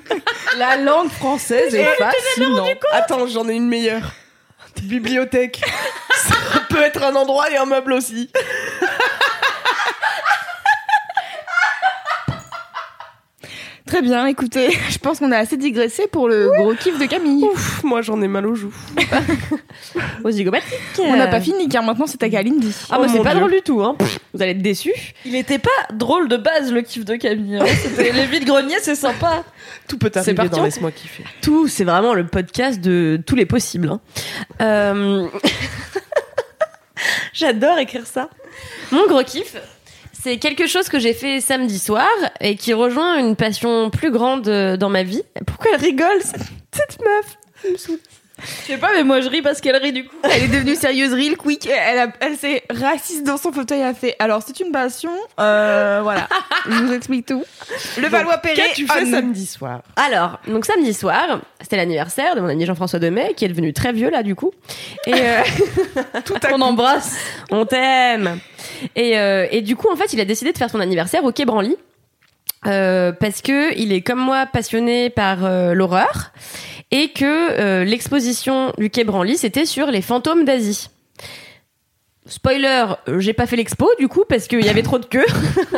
La 0.58 0.78
langue 0.78 1.12
française 1.12 1.76
est 1.76 1.84
fascinante. 1.84 2.70
Attends, 2.94 3.28
j'en 3.28 3.48
ai 3.50 3.54
une 3.54 3.68
meilleure. 3.68 4.14
Bibliothèque. 4.84 5.62
Ça 6.16 6.36
peut 6.70 6.82
être 6.82 7.04
un 7.04 7.16
endroit 7.16 7.52
et 7.52 7.58
un 7.58 7.66
meuble 7.66 7.94
aussi. 7.94 8.30
Très 13.88 14.02
bien, 14.02 14.26
écoutez, 14.28 14.70
je 14.90 14.98
pense 14.98 15.20
qu'on 15.20 15.32
a 15.32 15.38
assez 15.38 15.56
digressé 15.58 16.08
pour 16.08 16.28
le 16.28 16.50
gros 16.58 16.74
kiff 16.76 17.00
de 17.00 17.06
Camille. 17.06 17.44
Ouf, 17.46 17.84
moi 17.84 18.02
j'en 18.02 18.22
ai 18.22 18.28
mal 18.28 18.46
aux 18.46 18.56
joues. 18.56 18.74
Aux 20.24 20.32
zygomatiques. 20.32 20.74
On 21.00 21.16
n'a 21.16 21.28
pas 21.28 21.40
fini 21.40 21.70
car 21.70 21.84
maintenant 21.84 22.08
c'est 22.08 22.22
à 22.22 22.30
Kalindi. 22.30 22.74
Ah, 22.90 22.96
Oh 22.98 23.02
bah, 23.04 23.08
c'est 23.10 23.18
mon 23.18 23.24
pas 23.24 23.32
Dieu. 23.32 23.40
drôle 23.40 23.52
du 23.52 23.62
tout, 23.62 23.82
hein. 23.82 23.96
Vous 24.34 24.42
allez 24.42 24.52
être 24.52 24.62
déçus. 24.62 24.94
Il 25.26 25.36
était 25.36 25.60
pas 25.60 25.70
drôle 25.94 26.28
de 26.28 26.36
base 26.38 26.72
le 26.74 26.82
kiff 26.82 27.06
de 27.06 27.16
Camille. 27.16 27.58
hein. 27.58 27.66
C'était 27.82 28.12
les 28.12 28.26
vides 28.26 28.46
greniers, 28.46 28.80
c'est 28.82 28.96
sympa. 28.96 29.44
Tout 29.88 29.98
peut 29.98 30.10
C'est 30.12 30.20
arriver 30.20 30.36
parti, 30.36 30.52
dans 30.52 30.62
on- 30.62 30.66
Laisse-moi 30.66 30.92
kiffer. 30.92 31.24
Tout, 31.42 31.68
c'est 31.68 31.84
vraiment 31.86 32.14
le 32.14 32.26
podcast 32.28 32.82
de 32.82 33.22
tous 33.26 33.36
les 33.36 33.46
possibles. 33.46 33.90
hein. 33.90 34.02
Euh, 34.62 35.28
J'adore 37.34 37.78
écrire 37.78 38.06
ça. 38.06 38.30
Mon 38.92 39.06
gros 39.08 39.24
kiff, 39.24 39.56
c'est 40.28 40.40
quelque 40.40 40.68
chose 40.68 40.90
que 40.90 41.00
j'ai 41.00 41.14
fait 41.14 41.40
samedi 41.40 41.80
soir 41.80 42.10
et 42.42 42.58
qui 42.58 42.74
rejoint 42.74 43.18
une 43.18 43.38
passion 43.38 43.90
plus 43.90 44.12
grande 44.12 44.46
euh, 44.50 44.76
dans 44.76 44.90
ma 44.90 45.04
vie. 45.04 45.24
Pourquoi 45.46 45.72
elle 45.74 45.80
rigole, 45.80 46.22
cette, 46.22 47.00
meuf? 47.02 47.38
Je 48.62 48.74
sais 48.74 48.78
pas, 48.78 48.90
mais 48.94 49.04
moi 49.04 49.22
je 49.22 49.30
ris 49.30 49.42
parce 49.42 49.62
qu'elle 49.62 49.76
rit 49.78 49.92
du 49.94 50.06
coup. 50.06 50.16
Elle 50.24 50.44
est 50.44 50.48
devenue 50.48 50.76
sérieuse 50.76 51.14
real 51.14 51.38
quick. 51.38 51.68
Elle, 51.68 52.00
a- 52.00 52.12
elle 52.20 52.36
s'est 52.38 52.64
raciste 52.70 53.24
dans 53.26 53.38
son 53.38 53.52
fauteuil. 53.52 53.80
Elle 53.80 53.88
a 53.88 53.94
fait. 53.94 54.16
Alors 54.20 54.42
c'est 54.46 54.60
une 54.60 54.72
passion. 54.72 55.12
Euh, 55.40 56.00
voilà. 56.04 56.28
Je 56.66 56.72
vous 56.84 56.94
explique 56.94 57.26
tout. 57.26 57.44
Le 58.00 58.08
Valois 58.08 58.38
Perret. 58.38 58.56
Qu'as-tu 58.56 58.88
fait 58.88 59.04
on. 59.06 59.12
samedi 59.12 59.46
soir 59.46 59.82
Alors, 59.96 60.40
donc 60.48 60.66
samedi 60.66 60.94
soir, 60.94 61.40
c'était 61.62 61.78
l'anniversaire 61.78 62.36
de 62.36 62.42
mon 62.42 62.48
ami 62.50 62.66
Jean-François 62.66 63.00
Demet, 63.00 63.34
qui 63.36 63.46
est 63.46 63.50
devenu 63.50 63.74
très 63.74 63.92
vieux 63.94 64.10
là 64.10 64.24
du 64.24 64.36
coup. 64.36 64.52
Et 65.06 65.14
euh, 65.14 65.42
On 66.52 66.62
embrasse. 66.62 67.16
on 67.52 67.66
t'aime. 67.66 68.40
Et, 68.96 69.18
euh, 69.18 69.48
et 69.52 69.62
du 69.62 69.76
coup, 69.76 69.88
en 69.92 69.96
fait, 69.96 70.14
il 70.14 70.20
a 70.22 70.26
décidé 70.26 70.52
de 70.54 70.58
faire 70.58 70.70
son 70.70 70.80
anniversaire 70.80 71.24
au 71.24 71.32
Quai 71.32 71.46
Branly. 71.46 71.76
Euh, 72.66 73.12
parce 73.12 73.42
que 73.42 73.78
il 73.78 73.94
est 73.94 74.02
comme 74.02 74.20
moi 74.20 74.46
passionné 74.52 75.10
par 75.12 75.46
euh, 75.46 75.74
l'horreur 75.76 76.32
et 76.92 77.10
que 77.10 77.26
euh, 77.26 77.84
l'exposition 77.84 78.74
du 78.78 78.90
Quai 78.90 79.04
Branly 79.04 79.38
c'était 79.38 79.66
sur 79.66 79.88
les 79.88 80.02
fantômes 80.02 80.46
d'Asie. 80.46 80.90
Spoiler, 82.28 82.86
euh, 83.08 83.20
j'ai 83.20 83.34
pas 83.34 83.46
fait 83.46 83.56
l'expo 83.56 83.90
du 84.00 84.08
coup 84.08 84.24
parce 84.28 84.48
qu'il 84.48 84.66
y 84.66 84.70
avait 84.70 84.84
trop 84.84 85.00
de 85.00 85.06
queues. 85.06 85.26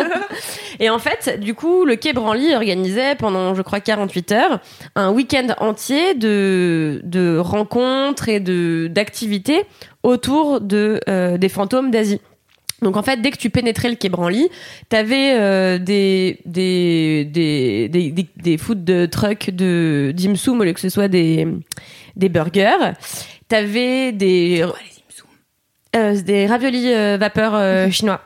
et 0.80 0.90
en 0.90 0.98
fait, 0.98 1.40
du 1.40 1.54
coup, 1.54 1.86
le 1.86 1.96
Quai 1.96 2.14
Branly 2.14 2.56
organisait 2.56 3.16
pendant, 3.16 3.54
je 3.54 3.62
crois, 3.62 3.80
48 3.80 4.32
heures, 4.32 4.60
un 4.96 5.12
week-end 5.12 5.48
entier 5.60 6.16
de, 6.16 7.38
rencontres 7.40 8.30
et 8.30 8.40
de 8.40 8.88
d'activités 8.90 9.66
autour 10.02 10.60
euh, 10.74 11.38
des 11.38 11.50
fantômes 11.50 11.92
d'Asie. 11.92 12.20
Donc 12.82 12.98
en 12.98 13.04
fait, 13.04 13.22
dès 13.22 13.32
que 13.32 13.38
tu 13.38 13.50
pénétrais 13.50 13.90
le 13.90 13.96
quai 13.96 14.10
Branly, 14.10 14.50
t'avais 14.88 15.34
euh, 15.36 15.78
des 15.78 16.40
des 16.46 17.26
des 17.26 17.90
des 17.90 18.58
food 18.58 18.84
de 18.84 19.06
truck 19.06 19.50
de 19.50 20.14
dim 20.16 20.36
sum 20.36 20.62
au 20.62 20.64
lieu 20.64 20.74
que 20.74 20.80
ce 20.80 20.90
soit 20.90 21.08
des 21.08 21.48
des 22.16 22.30
burgers. 22.30 22.94
T'avais 23.48 24.12
des 24.12 24.66
euh, 25.96 26.22
des 26.22 26.46
raviolis 26.46 26.94
euh, 26.94 27.18
vapeur 27.18 27.92
chinois, 27.92 28.22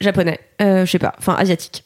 japonais, 0.00 0.40
euh, 0.60 0.84
je 0.84 0.90
sais 0.90 0.98
pas, 0.98 1.14
enfin 1.18 1.34
asiatique. 1.34 1.84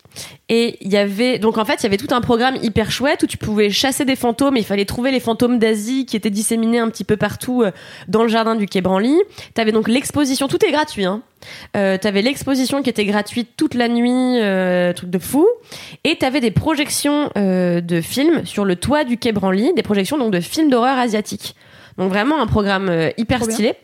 Et 0.48 0.78
il 0.80 0.90
y 0.90 0.96
avait 0.96 1.38
donc 1.38 1.58
en 1.58 1.64
fait 1.64 1.74
il 1.74 1.82
y 1.84 1.86
avait 1.86 1.96
tout 1.96 2.12
un 2.12 2.20
programme 2.20 2.56
hyper 2.62 2.90
chouette 2.90 3.22
où 3.22 3.26
tu 3.26 3.36
pouvais 3.36 3.70
chasser 3.70 4.04
des 4.04 4.16
fantômes. 4.16 4.56
Et 4.56 4.60
il 4.60 4.64
fallait 4.64 4.84
trouver 4.84 5.10
les 5.10 5.20
fantômes 5.20 5.58
d'Asie 5.58 6.06
qui 6.06 6.16
étaient 6.16 6.30
disséminés 6.30 6.78
un 6.78 6.88
petit 6.88 7.04
peu 7.04 7.16
partout 7.16 7.62
euh, 7.62 7.70
dans 8.08 8.22
le 8.22 8.28
jardin 8.28 8.54
du 8.54 8.66
quai 8.66 8.80
Branly. 8.80 9.16
T'avais 9.54 9.72
donc 9.72 9.88
l'exposition, 9.88 10.48
tout 10.48 10.64
est 10.64 10.72
gratuit. 10.72 11.04
Hein. 11.04 11.22
Euh, 11.76 11.98
t'avais 11.98 12.22
l'exposition 12.22 12.82
qui 12.82 12.90
était 12.90 13.04
gratuite 13.04 13.50
toute 13.56 13.74
la 13.74 13.88
nuit, 13.88 14.40
euh, 14.40 14.92
truc 14.92 15.10
de 15.10 15.18
fou. 15.18 15.46
Et 16.04 16.16
t'avais 16.16 16.40
des 16.40 16.50
projections 16.50 17.30
euh, 17.36 17.80
de 17.80 18.00
films 18.00 18.44
sur 18.44 18.64
le 18.64 18.76
toit 18.76 19.04
du 19.04 19.18
quai 19.18 19.32
Branly, 19.32 19.72
des 19.74 19.82
projections 19.82 20.18
donc 20.18 20.32
de 20.32 20.40
films 20.40 20.70
d'horreur 20.70 20.98
asiatiques. 20.98 21.54
Donc 21.96 22.10
vraiment 22.10 22.40
un 22.40 22.46
programme 22.46 23.10
hyper 23.16 23.38
Trop 23.38 23.48
bien. 23.48 23.54
stylé. 23.54 23.74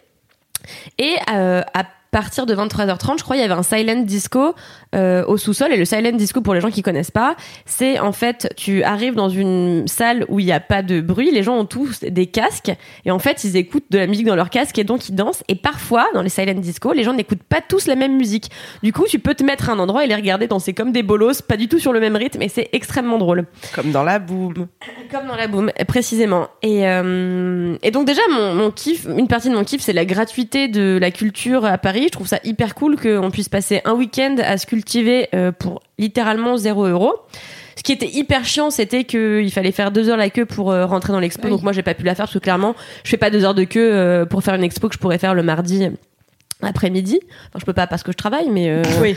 Et 0.98 1.16
à 1.26 1.84
partir 2.14 2.46
de 2.46 2.54
23h30, 2.54 3.18
je 3.18 3.24
crois, 3.24 3.34
il 3.34 3.40
y 3.40 3.42
avait 3.42 3.54
un 3.54 3.64
silent 3.64 4.02
disco 4.02 4.54
euh, 4.94 5.24
au 5.26 5.36
sous-sol. 5.36 5.72
Et 5.72 5.76
le 5.76 5.84
silent 5.84 6.12
disco, 6.12 6.40
pour 6.42 6.54
les 6.54 6.60
gens 6.60 6.70
qui 6.70 6.80
connaissent 6.80 7.10
pas, 7.10 7.34
c'est 7.66 7.98
en 7.98 8.12
fait, 8.12 8.54
tu 8.56 8.84
arrives 8.84 9.16
dans 9.16 9.28
une 9.28 9.88
salle 9.88 10.24
où 10.28 10.38
il 10.38 10.46
n'y 10.46 10.52
a 10.52 10.60
pas 10.60 10.82
de 10.82 11.00
bruit. 11.00 11.32
Les 11.32 11.42
gens 11.42 11.56
ont 11.56 11.64
tous 11.64 12.04
des 12.04 12.26
casques. 12.26 12.72
Et 13.04 13.10
en 13.10 13.18
fait, 13.18 13.42
ils 13.42 13.56
écoutent 13.56 13.90
de 13.90 13.98
la 13.98 14.06
musique 14.06 14.26
dans 14.26 14.36
leurs 14.36 14.50
casques 14.50 14.78
et 14.78 14.84
donc 14.84 15.08
ils 15.08 15.16
dansent. 15.16 15.42
Et 15.48 15.56
parfois, 15.56 16.06
dans 16.14 16.22
les 16.22 16.28
silent 16.28 16.54
disco, 16.54 16.92
les 16.92 17.02
gens 17.02 17.14
n'écoutent 17.14 17.42
pas 17.42 17.60
tous 17.60 17.88
la 17.88 17.96
même 17.96 18.16
musique. 18.16 18.48
Du 18.84 18.92
coup, 18.92 19.06
tu 19.08 19.18
peux 19.18 19.34
te 19.34 19.42
mettre 19.42 19.68
à 19.68 19.72
un 19.72 19.80
endroit 19.80 20.04
et 20.04 20.06
les 20.06 20.14
regarder 20.14 20.46
danser 20.46 20.72
comme 20.72 20.92
des 20.92 21.02
bolos, 21.02 21.42
pas 21.42 21.56
du 21.56 21.66
tout 21.66 21.80
sur 21.80 21.92
le 21.92 21.98
même 21.98 22.14
rythme. 22.14 22.42
Et 22.42 22.48
c'est 22.48 22.68
extrêmement 22.72 23.18
drôle. 23.18 23.46
Comme 23.74 23.90
dans 23.90 24.04
la 24.04 24.20
boum. 24.20 24.54
Comme 25.10 25.26
dans 25.26 25.36
la 25.36 25.48
boom, 25.48 25.70
précisément. 25.88 26.48
Et, 26.62 26.88
euh, 26.88 27.76
et 27.82 27.90
donc 27.90 28.06
déjà, 28.06 28.22
mon, 28.30 28.54
mon 28.54 28.70
kiff, 28.70 29.04
une 29.06 29.26
partie 29.26 29.48
de 29.48 29.54
mon 29.54 29.64
kiff, 29.64 29.80
c'est 29.80 29.92
la 29.92 30.04
gratuité 30.04 30.68
de 30.68 30.96
la 31.00 31.10
culture 31.10 31.64
à 31.64 31.76
Paris. 31.78 32.03
Je 32.06 32.12
trouve 32.12 32.26
ça 32.28 32.38
hyper 32.44 32.74
cool 32.74 32.96
qu'on 32.96 33.30
puisse 33.30 33.48
passer 33.48 33.80
un 33.84 33.94
week-end 33.94 34.36
à 34.42 34.58
se 34.58 34.66
cultiver 34.66 35.28
euh, 35.34 35.52
pour 35.52 35.82
littéralement 35.98 36.56
0 36.56 36.86
euros. 36.86 37.14
Ce 37.76 37.82
qui 37.82 37.92
était 37.92 38.08
hyper 38.08 38.44
chiant, 38.44 38.70
c'était 38.70 39.04
qu'il 39.04 39.50
fallait 39.52 39.72
faire 39.72 39.90
deux 39.90 40.08
heures 40.08 40.16
la 40.16 40.30
queue 40.30 40.46
pour 40.46 40.70
euh, 40.70 40.86
rentrer 40.86 41.12
dans 41.12 41.20
l'expo. 41.20 41.44
Oui. 41.44 41.50
Donc 41.50 41.62
moi, 41.62 41.72
j'ai 41.72 41.82
pas 41.82 41.94
pu 41.94 42.04
la 42.04 42.14
faire 42.14 42.26
parce 42.26 42.34
que 42.34 42.38
clairement, 42.38 42.74
je 43.02 43.10
fais 43.10 43.16
pas 43.16 43.30
deux 43.30 43.44
heures 43.44 43.54
de 43.54 43.64
queue 43.64 43.92
euh, 43.92 44.24
pour 44.26 44.42
faire 44.42 44.54
une 44.54 44.64
expo 44.64 44.88
que 44.88 44.94
je 44.94 44.98
pourrais 45.00 45.18
faire 45.18 45.34
le 45.34 45.42
mardi 45.42 45.88
après-midi. 46.62 47.20
Enfin, 47.48 47.58
je 47.58 47.64
peux 47.64 47.72
pas 47.72 47.86
parce 47.86 48.02
que 48.02 48.12
je 48.12 48.16
travaille, 48.16 48.48
mais 48.48 48.70
euh, 48.70 48.82
Oui. 49.00 49.16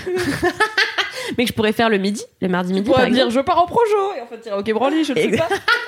mais 1.38 1.44
que 1.46 1.50
je 1.50 1.54
pourrais 1.54 1.74
faire 1.74 1.90
le 1.90 1.98
midi, 1.98 2.24
le 2.42 2.48
mardi 2.48 2.70
Tu 2.74 2.80
midi. 2.80 2.90
par 2.92 3.10
dire 3.10 3.30
je 3.30 3.40
pars 3.40 3.62
en 3.62 3.66
projo 3.66 4.14
et 4.18 4.22
en 4.22 4.28
fait 4.28 4.40
tirer 4.40 4.56
au 4.56 4.64
Branly, 4.80 5.04
je 5.04 5.14
ne 5.14 5.18
sais 5.18 5.38
pas. 5.38 5.48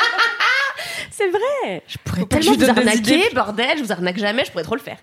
C'est 1.19 1.29
vrai. 1.29 1.83
Je 1.87 1.97
pourrais 2.03 2.25
tellement 2.25 2.53
vous 2.53 2.69
arnaquer, 2.69 3.29
bordel. 3.33 3.77
Je 3.77 3.83
vous 3.83 3.91
arnaque 3.91 4.17
jamais, 4.17 4.45
je 4.45 4.51
pourrais 4.51 4.63
trop 4.63 4.75
le 4.75 4.81
faire. 4.81 4.97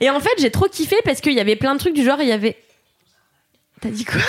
Et 0.00 0.08
en 0.08 0.18
fait, 0.20 0.30
j'ai 0.38 0.50
trop 0.50 0.66
kiffé 0.68 0.96
parce 1.04 1.20
qu'il 1.20 1.34
y 1.34 1.40
avait 1.40 1.56
plein 1.56 1.74
de 1.74 1.78
trucs 1.78 1.94
du 1.94 2.02
genre, 2.04 2.20
il 2.22 2.28
y 2.28 2.32
avait. 2.32 2.56
T'as 3.80 3.90
dit 3.90 4.04
quoi? 4.04 4.20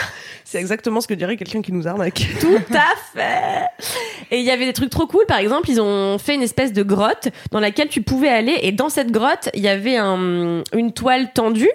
C'est 0.44 0.58
exactement 0.60 1.00
ce 1.00 1.08
que 1.08 1.14
dirait 1.14 1.38
quelqu'un 1.38 1.62
qui 1.62 1.72
nous 1.72 1.88
arnaque. 1.88 2.26
Tout 2.42 2.60
à 2.74 2.96
fait. 3.16 3.86
Et 4.32 4.40
il 4.40 4.44
y 4.46 4.52
avait 4.52 4.66
des 4.66 4.74
trucs 4.74 4.90
trop 4.90 5.08
cool. 5.08 5.26
Par 5.28 5.38
exemple, 5.38 5.70
ils 5.70 5.80
ont 5.80 6.18
fait 6.18 6.36
une 6.36 6.42
espèce 6.42 6.74
de 6.74 6.84
grotte 6.84 7.30
dans 7.52 7.60
laquelle 7.60 7.88
tu 7.88 8.02
pouvais 8.02 8.30
aller. 8.30 8.58
Et 8.64 8.72
dans 8.72 8.90
cette 8.90 9.12
grotte, 9.12 9.50
il 9.54 9.62
y 9.62 9.68
avait 9.68 9.96
un- 9.98 10.64
une 10.74 10.92
toile 10.94 11.32
tendue. 11.34 11.70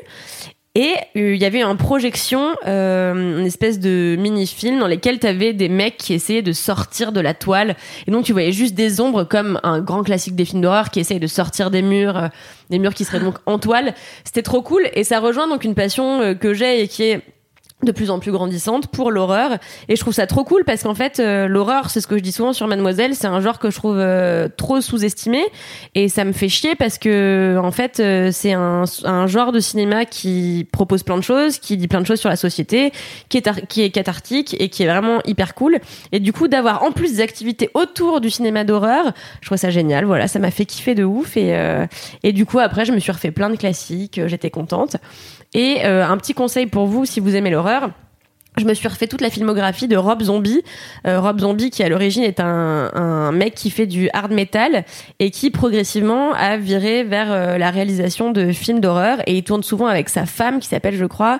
Et 0.78 0.94
euh, 1.16 1.34
il 1.34 1.42
y 1.42 1.44
avait 1.44 1.60
une 1.60 1.76
projection, 1.76 2.54
euh, 2.68 3.40
une 3.40 3.46
espèce 3.46 3.80
de 3.80 4.14
mini-film 4.16 4.78
dans 4.78 4.86
lequel 4.86 5.18
tu 5.18 5.26
avais 5.26 5.52
des 5.52 5.68
mecs 5.68 5.96
qui 5.96 6.14
essayaient 6.14 6.40
de 6.40 6.52
sortir 6.52 7.10
de 7.10 7.18
la 7.18 7.34
toile. 7.34 7.74
Et 8.06 8.12
donc 8.12 8.24
tu 8.24 8.30
voyais 8.32 8.52
juste 8.52 8.76
des 8.76 9.00
ombres 9.00 9.24
comme 9.24 9.58
un 9.64 9.80
grand 9.80 10.04
classique 10.04 10.36
des 10.36 10.44
films 10.44 10.62
d'horreur 10.62 10.90
qui 10.90 11.00
essayent 11.00 11.18
de 11.18 11.26
sortir 11.26 11.72
des 11.72 11.82
murs, 11.82 12.16
euh, 12.16 12.28
des 12.70 12.78
murs 12.78 12.94
qui 12.94 13.04
seraient 13.04 13.18
donc 13.18 13.38
en 13.46 13.58
toile. 13.58 13.92
C'était 14.22 14.42
trop 14.42 14.62
cool 14.62 14.88
et 14.94 15.02
ça 15.02 15.18
rejoint 15.18 15.48
donc 15.48 15.64
une 15.64 15.74
passion 15.74 16.20
euh, 16.20 16.34
que 16.34 16.54
j'ai 16.54 16.82
et 16.82 16.86
qui 16.86 17.02
est 17.02 17.22
de 17.84 17.92
plus 17.92 18.10
en 18.10 18.18
plus 18.18 18.32
grandissante 18.32 18.88
pour 18.88 19.12
l'horreur. 19.12 19.56
Et 19.88 19.94
je 19.94 20.00
trouve 20.00 20.12
ça 20.14 20.26
trop 20.26 20.42
cool 20.42 20.64
parce 20.64 20.82
qu'en 20.82 20.96
fait 20.96 21.20
euh, 21.20 21.46
l'horreur 21.46 21.90
c'est 21.90 22.00
ce 22.00 22.08
que 22.08 22.18
je 22.18 22.22
dis 22.22 22.32
souvent 22.32 22.52
sur 22.52 22.66
Mademoiselle 22.66 23.14
c'est 23.14 23.28
un 23.28 23.40
genre 23.40 23.60
que 23.60 23.70
je 23.70 23.76
trouve 23.76 23.98
euh, 23.98 24.48
trop 24.48 24.80
sous-estimé. 24.80 25.44
Et 25.94 26.08
ça 26.08 26.24
me 26.24 26.32
fait 26.32 26.48
chier 26.48 26.74
parce 26.74 26.98
que 26.98 27.56
en 27.62 27.70
fait 27.70 28.00
euh, 28.00 28.30
c'est 28.32 28.52
un, 28.52 28.82
un 29.04 29.26
genre 29.28 29.52
de 29.52 29.60
cinéma 29.60 30.06
qui 30.06 30.66
propose 30.72 31.04
plein 31.04 31.16
de 31.16 31.22
choses 31.22 31.58
qui 31.58 31.76
dit 31.76 31.86
plein 31.86 32.00
de 32.00 32.06
choses 32.06 32.18
sur 32.18 32.28
la 32.28 32.36
société 32.36 32.92
qui 33.28 33.38
est 33.38 33.66
qui 33.68 33.82
est 33.82 33.90
cathartique 33.90 34.56
et 34.58 34.70
qui 34.70 34.82
est 34.82 34.88
vraiment 34.88 35.20
hyper 35.24 35.54
cool. 35.54 35.78
Et 36.10 36.18
du 36.18 36.32
coup 36.32 36.48
d'avoir 36.48 36.82
en 36.82 36.90
plus 36.90 37.12
des 37.12 37.20
activités 37.20 37.70
autour 37.74 38.20
du 38.20 38.28
cinéma 38.28 38.64
d'horreur 38.64 39.12
je 39.40 39.46
trouve 39.46 39.58
ça 39.58 39.70
génial. 39.70 40.04
Voilà 40.04 40.26
ça 40.26 40.40
m'a 40.40 40.50
fait 40.50 40.64
kiffer 40.64 40.96
de 40.96 41.04
ouf. 41.04 41.36
Et 41.36 41.56
et 42.24 42.32
du 42.32 42.44
coup 42.44 42.58
après 42.58 42.84
je 42.84 42.90
me 42.90 42.98
suis 42.98 43.12
refait 43.12 43.30
plein 43.30 43.50
de 43.50 43.56
classiques 43.56 44.20
j'étais 44.26 44.50
contente 44.50 44.96
et 45.54 45.84
euh, 45.84 46.06
un 46.06 46.16
petit 46.16 46.34
conseil 46.34 46.66
pour 46.66 46.86
vous 46.86 47.04
si 47.04 47.20
vous 47.20 47.34
aimez 47.36 47.50
l'horreur. 47.50 47.90
Je 48.56 48.64
me 48.64 48.74
suis 48.74 48.88
refait 48.88 49.06
toute 49.06 49.20
la 49.20 49.30
filmographie 49.30 49.86
de 49.86 49.96
Rob 49.96 50.20
Zombie. 50.22 50.62
Euh, 51.06 51.20
Rob 51.20 51.38
Zombie, 51.38 51.70
qui 51.70 51.84
à 51.84 51.88
l'origine 51.88 52.24
est 52.24 52.40
un, 52.40 52.90
un 52.92 53.30
mec 53.30 53.54
qui 53.54 53.70
fait 53.70 53.86
du 53.86 54.10
hard 54.12 54.32
metal 54.32 54.84
et 55.20 55.30
qui 55.30 55.50
progressivement 55.50 56.32
a 56.32 56.56
viré 56.56 57.04
vers 57.04 57.30
euh, 57.30 57.56
la 57.56 57.70
réalisation 57.70 58.32
de 58.32 58.50
films 58.50 58.80
d'horreur. 58.80 59.20
Et 59.26 59.36
il 59.36 59.44
tourne 59.44 59.62
souvent 59.62 59.86
avec 59.86 60.08
sa 60.08 60.26
femme 60.26 60.58
qui 60.58 60.66
s'appelle, 60.66 60.96
je 60.96 61.04
crois, 61.04 61.38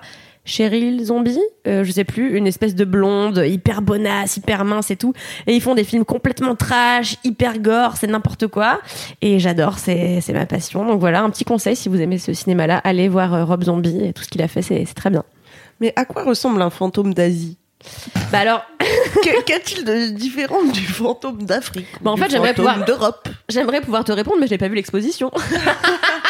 Cheryl 0.48 1.04
Zombie, 1.04 1.38
euh, 1.66 1.84
je 1.84 1.92
sais 1.92 2.04
plus, 2.04 2.36
une 2.36 2.46
espèce 2.46 2.74
de 2.74 2.84
blonde 2.84 3.42
hyper 3.46 3.82
bonasse, 3.82 4.36
hyper 4.38 4.64
mince 4.64 4.90
et 4.90 4.96
tout. 4.96 5.12
Et 5.46 5.54
ils 5.54 5.60
font 5.60 5.74
des 5.74 5.84
films 5.84 6.04
complètement 6.04 6.54
trash, 6.56 7.16
hyper 7.22 7.58
gore, 7.58 7.96
c'est 7.96 8.06
n'importe 8.06 8.46
quoi. 8.48 8.80
Et 9.22 9.38
j'adore, 9.38 9.78
c'est 9.78 10.20
c'est 10.22 10.32
ma 10.32 10.46
passion. 10.46 10.84
Donc 10.86 11.00
voilà, 11.00 11.22
un 11.22 11.30
petit 11.30 11.44
conseil 11.44 11.76
si 11.76 11.88
vous 11.88 12.00
aimez 12.00 12.18
ce 12.18 12.32
cinéma-là, 12.32 12.78
allez 12.82 13.08
voir 13.08 13.34
euh, 13.34 13.44
Rob 13.44 13.62
Zombie 13.64 14.00
et 14.04 14.12
tout 14.12 14.22
ce 14.24 14.28
qu'il 14.28 14.42
a 14.42 14.48
fait, 14.48 14.62
c'est 14.62 14.84
très 14.94 15.10
bien. 15.10 15.22
Mais 15.80 15.92
à 15.96 16.04
quoi 16.04 16.24
ressemble 16.24 16.60
un 16.62 16.70
fantôme 16.70 17.14
d'Asie? 17.14 17.56
Bah 18.32 18.40
alors, 18.40 18.62
Qu- 19.22 19.42
Qu'a-t-il 19.46 19.84
de 19.84 20.08
différent 20.08 20.64
du 20.64 20.80
fantôme 20.82 21.44
d'Afrique? 21.44 21.86
Bah, 22.00 22.10
en 22.10 22.16
fait, 22.16 22.28
j'aimerais 22.28 22.48
fantôme 22.54 22.64
pouvoir- 22.72 22.84
d'Europe? 22.84 23.28
j'aimerais 23.48 23.80
pouvoir 23.80 24.02
te 24.04 24.10
répondre, 24.10 24.38
mais 24.40 24.46
je 24.48 24.52
n'ai 24.52 24.58
pas 24.58 24.66
vu 24.68 24.74
l'exposition. 24.74 25.30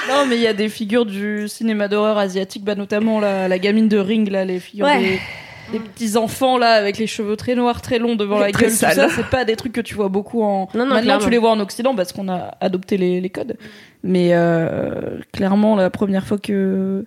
Non, 0.08 0.26
mais 0.26 0.36
il 0.36 0.42
y 0.42 0.46
a 0.46 0.52
des 0.54 0.68
figures 0.68 1.04
du 1.06 1.48
cinéma 1.48 1.88
d'horreur 1.88 2.18
asiatique, 2.18 2.64
bah, 2.64 2.74
notamment 2.74 3.20
la, 3.20 3.46
la 3.48 3.58
gamine 3.58 3.88
de 3.88 3.98
Ring, 3.98 4.28
là, 4.30 4.44
les 4.44 4.58
figures 4.60 4.86
Ouais. 4.86 4.98
des, 5.00 5.78
des 5.78 5.80
petits 5.80 6.16
enfants 6.16 6.56
là 6.56 6.72
avec 6.72 6.96
les 6.96 7.06
cheveux 7.06 7.36
très 7.36 7.54
noirs, 7.54 7.82
très 7.82 7.98
longs 7.98 8.16
devant 8.16 8.38
la 8.38 8.50
gueule, 8.52 8.70
tout 8.70 8.76
sales. 8.76 8.94
ça, 8.94 9.08
c'est 9.14 9.26
pas 9.28 9.44
des 9.44 9.54
trucs 9.54 9.72
que 9.74 9.82
tu 9.82 9.94
vois 9.94 10.08
beaucoup 10.08 10.42
en. 10.42 10.68
Non, 10.74 10.86
non, 10.86 10.86
Maintenant, 10.86 11.02
clairement. 11.02 11.24
tu 11.24 11.30
les 11.30 11.38
vois 11.38 11.50
en 11.50 11.60
Occident 11.60 11.94
parce 11.94 12.12
qu'on 12.12 12.28
a 12.28 12.56
adopté 12.60 12.96
les, 12.96 13.20
les 13.20 13.28
codes. 13.30 13.56
Mais 14.02 14.30
euh, 14.32 15.18
clairement, 15.34 15.76
la 15.76 15.90
première 15.90 16.24
fois 16.26 16.38
que 16.38 17.04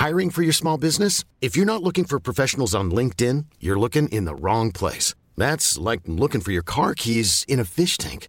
Hiring 0.00 0.30
for 0.30 0.42
your 0.42 0.54
small 0.54 0.78
business? 0.78 1.24
If 1.42 1.56
you're 1.56 1.66
not 1.66 1.82
looking 1.82 2.04
for 2.06 2.20
professionals 2.20 2.72
on 2.74 2.84
LinkedIn, 2.90 3.44
you're 3.60 3.78
looking 3.78 4.08
in 4.12 4.24
the 4.24 4.34
wrong 4.40 4.70
place. 4.72 5.14
That's 5.36 5.76
like 5.76 6.00
looking 6.06 6.40
for 6.40 6.52
your 6.52 6.62
car 6.62 6.94
keys 6.94 7.44
in 7.48 7.58
a 7.60 7.64
fish 7.64 7.98
tank. 7.98 8.28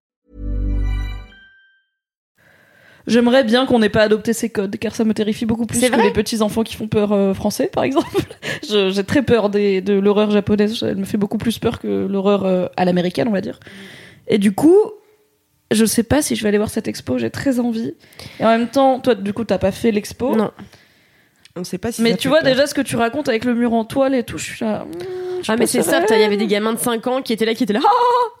J'aimerais 3.07 3.43
bien 3.43 3.65
qu'on 3.65 3.79
n'ait 3.79 3.89
pas 3.89 4.03
adopté 4.03 4.33
ces 4.33 4.49
codes, 4.49 4.77
car 4.77 4.93
ça 4.95 5.03
me 5.03 5.13
terrifie 5.13 5.45
beaucoup 5.45 5.65
plus 5.65 5.79
que 5.79 6.01
les 6.01 6.11
petits 6.11 6.41
enfants 6.41 6.63
qui 6.63 6.75
font 6.75 6.87
peur 6.87 7.11
euh, 7.11 7.33
français, 7.33 7.69
par 7.71 7.83
exemple. 7.83 8.21
J'ai 8.69 9.03
très 9.03 9.23
peur 9.23 9.49
des, 9.49 9.81
de 9.81 9.93
l'horreur 9.93 10.31
japonaise. 10.31 10.81
Elle 10.83 10.97
me 10.97 11.05
fait 11.05 11.17
beaucoup 11.17 11.37
plus 11.37 11.57
peur 11.59 11.79
que 11.79 12.05
l'horreur 12.07 12.45
euh, 12.45 12.67
à 12.77 12.85
l'américaine, 12.85 13.27
on 13.27 13.31
va 13.31 13.41
dire. 13.41 13.59
Et 14.27 14.37
du 14.37 14.53
coup, 14.53 14.77
je 15.71 15.85
sais 15.85 16.03
pas 16.03 16.21
si 16.21 16.35
je 16.35 16.43
vais 16.43 16.49
aller 16.49 16.57
voir 16.57 16.69
cette 16.69 16.87
expo. 16.87 17.17
J'ai 17.17 17.29
très 17.31 17.59
envie. 17.59 17.95
Et 18.39 18.45
en 18.45 18.49
même 18.49 18.67
temps, 18.67 18.99
toi, 18.99 19.15
du 19.15 19.33
coup, 19.33 19.43
t'as 19.45 19.57
pas 19.57 19.71
fait 19.71 19.91
l'expo. 19.91 20.35
Non. 20.35 20.51
On 21.55 21.63
sait 21.65 21.77
pas 21.77 21.91
si 21.91 22.01
Mais 22.01 22.11
ça 22.11 22.17
tu 22.17 22.23
fait 22.23 22.29
vois 22.29 22.41
peur. 22.41 22.49
déjà 22.51 22.65
ce 22.67 22.73
que 22.73 22.81
tu 22.81 22.95
racontes 22.95 23.27
avec 23.27 23.43
le 23.45 23.53
mur 23.55 23.73
en 23.73 23.83
toile 23.83 24.15
et 24.15 24.23
tout. 24.23 24.37
Je 24.37 24.45
suis 24.53 24.63
là. 24.65 24.85
hmm, 24.85 25.41
je 25.43 25.51
Ah, 25.51 25.55
mais 25.57 25.65
c'est 25.67 25.81
soft, 25.81 26.07
il 26.11 26.19
y 26.19 26.23
avait 26.23 26.37
des 26.37 26.47
gamins 26.47 26.71
de 26.73 26.79
5 26.79 27.07
ans 27.07 27.21
qui 27.21 27.33
étaient 27.33 27.45
là, 27.45 27.53
qui 27.55 27.63
étaient 27.63 27.73
là. 27.73 27.81
Ah 27.83 27.89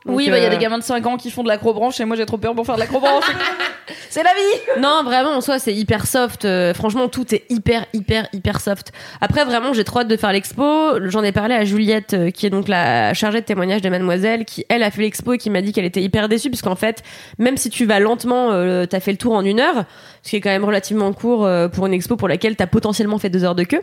Oui, 0.05 0.29
bah 0.29 0.37
il 0.37 0.43
y 0.43 0.45
a 0.45 0.47
euh, 0.47 0.51
des 0.51 0.57
gamins 0.57 0.77
de 0.77 0.83
5 0.83 1.05
ans 1.07 1.17
qui 1.17 1.29
font 1.29 1.43
de 1.43 1.49
l'acrobranche 1.49 1.99
et 1.99 2.05
moi 2.05 2.15
j'ai 2.15 2.25
trop 2.25 2.37
peur 2.37 2.53
pour 2.55 2.65
faire 2.65 2.75
de 2.75 2.79
l'acrobranche. 2.79 3.25
c'est 4.09 4.23
la 4.23 4.31
vie. 4.33 4.81
Non, 4.81 5.03
vraiment, 5.03 5.31
en 5.31 5.41
soi, 5.41 5.59
c'est 5.59 5.73
hyper 5.73 6.05
soft. 6.05 6.45
Euh, 6.45 6.73
franchement, 6.73 7.07
tout 7.07 7.33
est 7.33 7.43
hyper, 7.49 7.85
hyper, 7.93 8.27
hyper 8.33 8.61
soft. 8.61 8.91
Après, 9.21 9.45
vraiment, 9.45 9.73
j'ai 9.73 9.83
trop 9.83 9.99
hâte 9.99 10.07
de 10.07 10.17
faire 10.17 10.31
l'expo. 10.31 10.63
J'en 11.09 11.23
ai 11.23 11.31
parlé 11.31 11.55
à 11.55 11.65
Juliette, 11.65 12.13
euh, 12.13 12.31
qui 12.31 12.45
est 12.45 12.49
donc 12.49 12.67
la 12.67 13.13
chargée 13.13 13.41
de 13.41 13.45
témoignage 13.45 13.81
de 13.81 13.89
Mademoiselle, 13.89 14.45
qui, 14.45 14.65
elle, 14.69 14.83
a 14.83 14.91
fait 14.91 15.01
l'expo 15.01 15.33
et 15.33 15.37
qui 15.37 15.49
m'a 15.49 15.61
dit 15.61 15.71
qu'elle 15.71 15.85
était 15.85 16.01
hyper 16.01 16.29
déçue, 16.29 16.49
puisqu'en 16.49 16.75
fait, 16.75 17.03
même 17.37 17.57
si 17.57 17.69
tu 17.69 17.85
vas 17.85 17.99
lentement, 17.99 18.51
euh, 18.51 18.85
t'as 18.85 18.99
fait 18.99 19.11
le 19.11 19.17
tour 19.17 19.33
en 19.33 19.43
une 19.43 19.59
heure, 19.59 19.85
ce 20.23 20.31
qui 20.31 20.35
est 20.35 20.41
quand 20.41 20.49
même 20.49 20.65
relativement 20.65 21.11
court 21.13 21.45
euh, 21.45 21.67
pour 21.67 21.85
une 21.87 21.93
expo 21.93 22.15
pour 22.15 22.27
laquelle 22.27 22.55
t'as 22.55 22.67
potentiellement 22.67 23.17
fait 23.17 23.29
deux 23.29 23.43
heures 23.43 23.55
de 23.55 23.63
queue. 23.63 23.81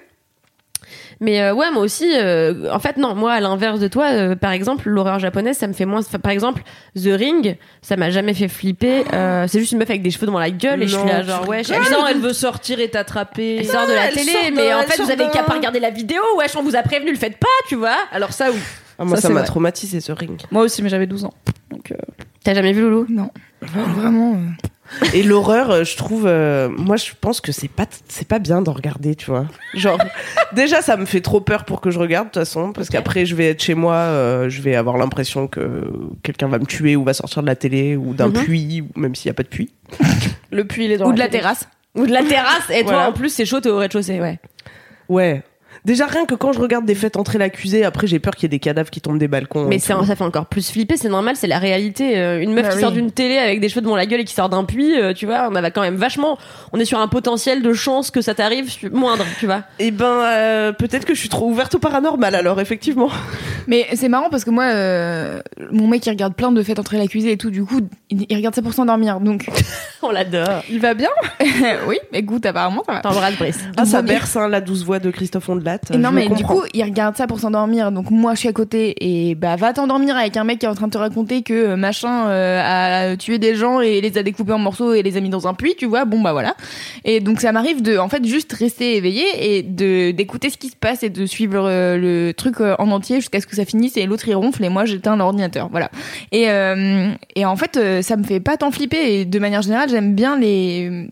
Mais 1.20 1.40
euh, 1.40 1.52
ouais, 1.54 1.70
moi 1.70 1.82
aussi, 1.82 2.10
euh, 2.14 2.72
en 2.72 2.78
fait, 2.78 2.96
non, 2.96 3.14
moi, 3.14 3.32
à 3.32 3.40
l'inverse 3.40 3.80
de 3.80 3.88
toi, 3.88 4.06
euh, 4.12 4.36
par 4.36 4.52
exemple, 4.52 4.88
l'horreur 4.88 5.18
japonaise, 5.18 5.56
ça 5.58 5.66
me 5.66 5.72
fait 5.72 5.84
moins. 5.84 6.00
enfin, 6.00 6.18
Par 6.18 6.32
exemple, 6.32 6.62
The 6.96 7.08
Ring, 7.12 7.56
ça 7.82 7.96
m'a 7.96 8.10
jamais 8.10 8.34
fait 8.34 8.48
flipper. 8.48 9.04
Euh, 9.12 9.46
c'est 9.48 9.58
juste 9.60 9.72
une 9.72 9.78
meuf 9.78 9.90
avec 9.90 10.02
des 10.02 10.10
cheveux 10.10 10.26
devant 10.26 10.38
la 10.38 10.50
gueule 10.50 10.82
et 10.82 10.88
je 10.88 10.96
suis 10.96 11.08
là, 11.08 11.22
genre, 11.22 11.48
ouais, 11.48 11.64
je- 11.64 11.72
non, 11.72 12.06
elle 12.08 12.18
veut 12.18 12.32
sortir 12.32 12.78
et 12.80 12.88
t'attraper. 12.88 13.56
elle 13.58 13.66
sort 13.66 13.86
de 13.86 13.92
la 13.92 14.08
elle 14.08 14.14
télé, 14.14 14.32
de- 14.50 14.54
mais 14.56 14.72
en 14.74 14.80
elle 14.80 14.86
fait, 14.86 15.02
vous 15.02 15.10
avez 15.10 15.28
qu'à 15.30 15.42
pas 15.42 15.54
regarder 15.54 15.80
la 15.80 15.90
vidéo, 15.90 16.20
wesh, 16.38 16.56
on 16.56 16.62
vous 16.62 16.76
a 16.76 16.82
prévenu, 16.82 17.10
le 17.10 17.16
faites 17.18 17.38
pas, 17.38 17.46
tu 17.68 17.74
vois. 17.74 17.96
Alors 18.12 18.32
ça 18.32 18.50
oui. 18.50 18.58
Ah, 19.00 19.04
moi, 19.04 19.16
Ça, 19.16 19.28
m'a 19.28 19.42
traumatisé 19.42 20.00
ce 20.00 20.10
ring. 20.12 20.40
Moi 20.50 20.64
aussi, 20.64 20.82
mais 20.82 20.88
j'avais 20.88 21.06
12 21.06 21.24
ans. 21.24 21.32
Donc 21.70 21.92
euh, 21.92 21.96
T'as 22.44 22.54
jamais 22.54 22.72
vu 22.72 22.80
Loulou? 22.82 23.06
Non. 23.08 23.30
Vraiment. 23.62 24.36
Et 25.14 25.22
l'horreur, 25.22 25.70
euh, 25.70 25.84
je 25.84 25.96
trouve, 25.96 26.24
euh, 26.26 26.68
moi, 26.70 26.96
je 26.96 27.10
pense 27.20 27.40
que 27.40 27.52
c'est 27.52 27.68
pas, 27.68 27.86
c'est 28.08 28.26
pas 28.26 28.38
bien 28.38 28.62
d'en 28.62 28.72
regarder, 28.72 29.14
tu 29.14 29.26
vois. 29.30 29.46
Genre, 29.74 29.98
déjà, 30.54 30.80
ça 30.82 30.96
me 30.96 31.04
fait 31.04 31.20
trop 31.20 31.40
peur 31.40 31.64
pour 31.64 31.80
que 31.80 31.90
je 31.90 31.98
regarde, 31.98 32.28
de 32.28 32.32
toute 32.32 32.40
façon, 32.40 32.72
parce 32.72 32.88
qu'après, 32.88 33.26
je 33.26 33.34
vais 33.34 33.50
être 33.50 33.62
chez 33.62 33.74
moi, 33.74 33.94
euh, 33.94 34.48
je 34.48 34.62
vais 34.62 34.74
avoir 34.76 34.96
l'impression 34.96 35.46
que 35.46 35.90
quelqu'un 36.22 36.48
va 36.48 36.58
me 36.58 36.66
tuer 36.66 36.96
ou 36.96 37.04
va 37.04 37.12
sortir 37.14 37.42
de 37.42 37.46
la 37.48 37.56
télé 37.56 37.96
ou 37.96 38.14
d'un 38.14 38.28
Mhm. 38.28 38.44
puits, 38.44 38.84
même 38.96 39.14
s'il 39.14 39.26
y 39.26 39.30
a 39.30 39.34
pas 39.34 39.42
de 39.42 39.48
puits. 39.48 39.70
le 40.50 40.64
puits 40.64 40.86
il 40.86 40.92
est 40.92 40.98
dans 40.98 41.08
Ou 41.08 41.12
de 41.12 41.18
la 41.18 41.26
télé. 41.28 41.40
terrasse. 41.42 41.68
Ou 41.94 42.06
de 42.06 42.12
la 42.12 42.22
terrasse, 42.22 42.70
et 42.70 42.82
toi, 42.82 42.92
Voilà. 42.92 43.08
en 43.10 43.12
plus, 43.12 43.28
c'est 43.30 43.44
chaud, 43.44 43.60
t'es 43.60 43.70
au 43.70 43.76
rez-de-chaussée, 43.78 44.20
ouais. 44.20 44.38
Ouais. 45.08 45.42
Déjà, 45.88 46.04
rien 46.04 46.26
que 46.26 46.34
quand 46.34 46.52
je 46.52 46.60
regarde 46.60 46.84
des 46.84 46.94
fêtes 46.94 47.16
entrer 47.16 47.38
l'accusé, 47.38 47.82
après, 47.82 48.06
j'ai 48.06 48.18
peur 48.18 48.36
qu'il 48.36 48.42
y 48.42 48.46
ait 48.46 48.50
des 48.50 48.58
cadavres 48.58 48.90
qui 48.90 49.00
tombent 49.00 49.18
des 49.18 49.26
balcons. 49.26 49.64
Mais 49.66 49.76
et 49.76 49.78
ça 49.78 49.96
fait 50.04 50.20
encore 50.22 50.44
plus 50.44 50.70
flipper, 50.70 50.98
c'est 50.98 51.08
normal, 51.08 51.34
c'est 51.34 51.46
la 51.46 51.58
réalité. 51.58 52.18
Euh, 52.18 52.42
Une 52.42 52.52
meuf 52.52 52.64
Bah 52.64 52.68
qui 52.72 52.76
oui. 52.76 52.82
sort 52.82 52.92
d'une 52.92 53.10
télé 53.10 53.38
avec 53.38 53.58
des 53.60 53.70
cheveux 53.70 53.80
devant 53.80 53.96
la 53.96 54.04
gueule 54.04 54.20
et 54.20 54.24
qui 54.24 54.34
sort 54.34 54.50
d'un 54.50 54.64
puits, 54.64 55.00
euh, 55.00 55.14
tu 55.14 55.24
vois, 55.24 55.48
on 55.50 55.54
avait 55.54 55.70
quand 55.70 55.80
même 55.80 55.96
vachement. 55.96 56.36
On 56.74 56.78
est 56.78 56.84
sur 56.84 56.98
un 56.98 57.08
potentiel 57.08 57.62
de 57.62 57.72
chance 57.72 58.10
que 58.10 58.20
ça 58.20 58.34
t'arrive 58.34 58.68
su- 58.70 58.90
moindre, 58.90 59.24
tu 59.40 59.46
vois. 59.46 59.62
Eh 59.78 59.90
ben, 59.90 60.04
euh, 60.04 60.72
peut-être 60.72 61.06
que 61.06 61.14
je 61.14 61.20
suis 61.20 61.30
trop 61.30 61.46
ouverte 61.48 61.74
au 61.74 61.78
paranormal, 61.78 62.34
alors, 62.34 62.60
effectivement. 62.60 63.08
Mais 63.66 63.86
c'est 63.94 64.08
marrant 64.10 64.28
parce 64.30 64.44
que 64.44 64.50
moi, 64.50 64.64
euh, 64.64 65.40
mon 65.72 65.86
mec, 65.86 66.04
il 66.04 66.10
regarde 66.10 66.34
plein 66.34 66.52
de 66.52 66.62
fêtes 66.62 66.78
entrer 66.78 66.98
l'accusé 66.98 67.32
et 67.32 67.36
tout. 67.38 67.48
Du 67.50 67.64
coup, 67.64 67.80
il, 68.10 68.26
il 68.28 68.36
regarde 68.36 68.54
ça 68.54 68.60
pour 68.62 68.74
s'endormir. 68.74 69.20
Donc, 69.20 69.46
On 70.02 70.10
l'adore. 70.10 70.62
Il 70.70 70.80
va 70.80 70.92
bien? 70.94 71.08
Oui, 71.86 71.96
écoute, 72.12 72.44
apparemment, 72.46 72.82
ça 72.86 72.92
va. 72.94 73.00
T'embrasses 73.00 73.36
Brice. 73.38 73.58
Ah, 73.76 73.84
ça 73.86 74.02
berce, 74.02 74.36
hein, 74.36 74.48
la 74.48 74.60
douce 74.60 74.84
voix 74.84 74.98
de 74.98 75.10
Christophe 75.10 75.48
Ondelat. 75.48 75.77
Et 75.92 75.98
non, 75.98 76.10
mais 76.12 76.28
du 76.28 76.44
coup, 76.44 76.62
il 76.74 76.82
regarde 76.82 77.16
ça 77.16 77.26
pour 77.26 77.40
s'endormir. 77.40 77.92
Donc, 77.92 78.10
moi, 78.10 78.34
je 78.34 78.40
suis 78.40 78.48
à 78.48 78.52
côté. 78.52 78.94
Et 79.00 79.34
bah, 79.34 79.56
va 79.56 79.72
t'endormir 79.72 80.16
avec 80.16 80.36
un 80.36 80.44
mec 80.44 80.58
qui 80.58 80.66
est 80.66 80.68
en 80.68 80.74
train 80.74 80.86
de 80.86 80.92
te 80.92 80.98
raconter 80.98 81.42
que 81.42 81.54
euh, 81.54 81.76
machin 81.76 82.28
euh, 82.28 83.12
a 83.12 83.16
tué 83.16 83.38
des 83.38 83.54
gens 83.54 83.80
et 83.80 84.00
les 84.00 84.18
a 84.18 84.22
découpés 84.22 84.52
en 84.52 84.58
morceaux 84.58 84.92
et 84.94 85.02
les 85.02 85.16
a 85.16 85.20
mis 85.20 85.30
dans 85.30 85.46
un 85.48 85.54
puits, 85.54 85.74
tu 85.76 85.86
vois. 85.86 86.04
Bon, 86.04 86.20
bah 86.20 86.32
voilà. 86.32 86.54
Et 87.04 87.20
donc, 87.20 87.40
ça 87.40 87.52
m'arrive 87.52 87.82
de, 87.82 87.98
en 87.98 88.08
fait, 88.08 88.24
juste 88.24 88.52
rester 88.52 88.96
éveillé 88.96 89.24
et 89.40 89.62
de 89.62 90.10
d'écouter 90.10 90.50
ce 90.50 90.56
qui 90.56 90.68
se 90.68 90.76
passe 90.76 91.02
et 91.02 91.10
de 91.10 91.26
suivre 91.26 91.64
euh, 91.66 91.96
le 91.96 92.32
truc 92.32 92.60
euh, 92.60 92.74
en 92.78 92.90
entier 92.90 93.16
jusqu'à 93.16 93.40
ce 93.40 93.46
que 93.46 93.56
ça 93.56 93.64
finisse 93.64 93.96
et 93.96 94.06
l'autre 94.06 94.28
il 94.28 94.34
ronfle 94.34 94.64
et 94.64 94.68
moi 94.68 94.84
j'éteins 94.84 95.16
l'ordinateur. 95.16 95.68
Voilà. 95.70 95.90
Et, 96.32 96.50
euh, 96.50 97.12
et 97.34 97.44
en 97.44 97.56
fait, 97.56 98.02
ça 98.02 98.16
me 98.16 98.24
fait 98.24 98.40
pas 98.40 98.56
tant 98.56 98.70
flipper. 98.70 99.20
Et 99.20 99.24
de 99.24 99.38
manière 99.38 99.62
générale, 99.62 99.88
j'aime 99.88 100.14
bien 100.14 100.38
les. 100.38 101.08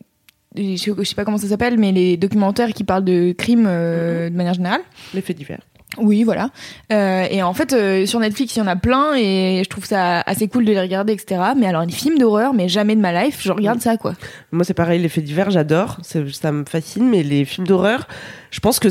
Je 0.56 0.76
sais, 0.76 0.92
je 0.96 1.02
sais 1.04 1.14
pas 1.14 1.24
comment 1.24 1.38
ça 1.38 1.48
s'appelle, 1.48 1.78
mais 1.78 1.92
les 1.92 2.16
documentaires 2.16 2.72
qui 2.72 2.84
parlent 2.84 3.04
de 3.04 3.32
crimes 3.32 3.66
euh, 3.68 4.30
de 4.30 4.36
manière 4.36 4.54
générale. 4.54 4.80
Les 5.14 5.20
faits 5.20 5.36
divers. 5.36 5.60
Oui, 5.98 6.24
voilà. 6.24 6.50
Euh, 6.92 7.26
et 7.30 7.42
en 7.42 7.54
fait, 7.54 7.72
euh, 7.72 8.06
sur 8.06 8.20
Netflix, 8.20 8.56
il 8.56 8.58
y 8.58 8.62
en 8.62 8.66
a 8.66 8.76
plein 8.76 9.14
et 9.14 9.62
je 9.64 9.68
trouve 9.68 9.86
ça 9.86 10.20
assez 10.20 10.48
cool 10.48 10.64
de 10.64 10.72
les 10.72 10.80
regarder, 10.80 11.12
etc. 11.12 11.40
Mais 11.56 11.66
alors, 11.66 11.84
les 11.84 11.92
films 11.92 12.18
d'horreur, 12.18 12.52
mais 12.52 12.68
jamais 12.68 12.96
de 12.96 13.00
ma 13.00 13.24
life, 13.24 13.40
je 13.42 13.52
regarde 13.52 13.80
ça, 13.80 13.96
quoi. 13.96 14.14
Moi, 14.52 14.64
c'est 14.64 14.74
pareil, 14.74 15.00
les 15.00 15.08
faits 15.08 15.24
divers, 15.24 15.50
j'adore. 15.50 15.98
Ça 16.02 16.52
me 16.52 16.64
fascine, 16.64 17.08
mais 17.08 17.22
les 17.22 17.44
films 17.44 17.66
d'horreur, 17.66 18.06
je 18.50 18.60
pense 18.60 18.78
que. 18.78 18.88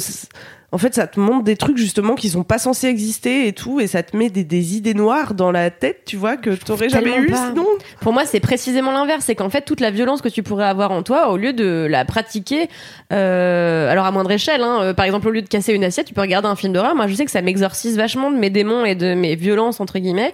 En 0.72 0.78
fait, 0.78 0.94
ça 0.94 1.08
te 1.08 1.20
montre 1.20 1.44
des 1.44 1.56
trucs 1.56 1.78
justement 1.78 2.16
qui 2.16 2.30
sont 2.30 2.44
pas 2.44 2.58
censés 2.58 2.88
exister 2.88 3.48
et 3.48 3.54
tout, 3.54 3.80
et 3.80 3.88
ça 3.88 4.04
te 4.04 4.18
met 4.18 4.30
des, 4.30 4.44
des 4.44 4.76
idées 4.76 4.94
noires 4.94 5.34
dans 5.34 5.52
la 5.52 5.70
tête, 5.70 6.02
tu 6.06 6.18
vois, 6.18 6.38
que 6.38 6.50
t'aurais 6.50 6.90
jamais 6.90 7.18
eu 7.18 7.28
pas. 7.28 7.50
sinon. 7.50 7.66
Pour 8.02 8.14
moi, 8.14 8.26
c'est 8.26 8.40
précisément 8.40 8.92
l'inverse. 8.92 9.26
C'est 9.26 9.36
qu'en 9.36 9.50
fait, 9.50 9.62
toute 9.62 9.80
la 9.80 9.92
violence 9.92 10.22
que 10.22 10.30
tu 10.30 10.44
pourrais 10.44 10.66
avoir 10.66 10.92
en 10.92 11.04
toi, 11.04 11.30
au 11.30 11.38
lieu 11.38 11.54
de 11.54 11.88
la 11.90 12.04
pratiquer, 12.04 12.68
euh, 13.14 13.90
alors 13.90 14.06
à 14.06 14.12
moindre 14.12 14.32
échelle, 14.32 14.62
hein, 14.62 14.80
euh, 14.82 14.94
par 14.94 15.06
exemple, 15.06 15.28
au 15.28 15.32
lieu 15.32 15.42
de 15.42 15.48
casser 15.48 15.74
une 15.74 15.84
assiette, 15.84 16.08
tu 16.08 16.14
peux 16.14 16.22
regarder 16.22 16.48
un 16.48 16.56
film 16.56 16.74
d'horreur. 16.74 16.96
Moi, 16.96 17.08
je 17.08 17.14
sais 17.14 17.26
que 17.26 17.32
ça 17.32 17.42
m'exorcise 17.42 17.96
vachement 17.96 18.32
de 18.32 18.38
mes 18.38 18.50
démons 18.50 18.86
et 18.86 18.96
de 18.96 19.14
mes 19.14 19.36
violences, 19.36 19.80
entre 19.80 20.00
guillemets. 20.00 20.34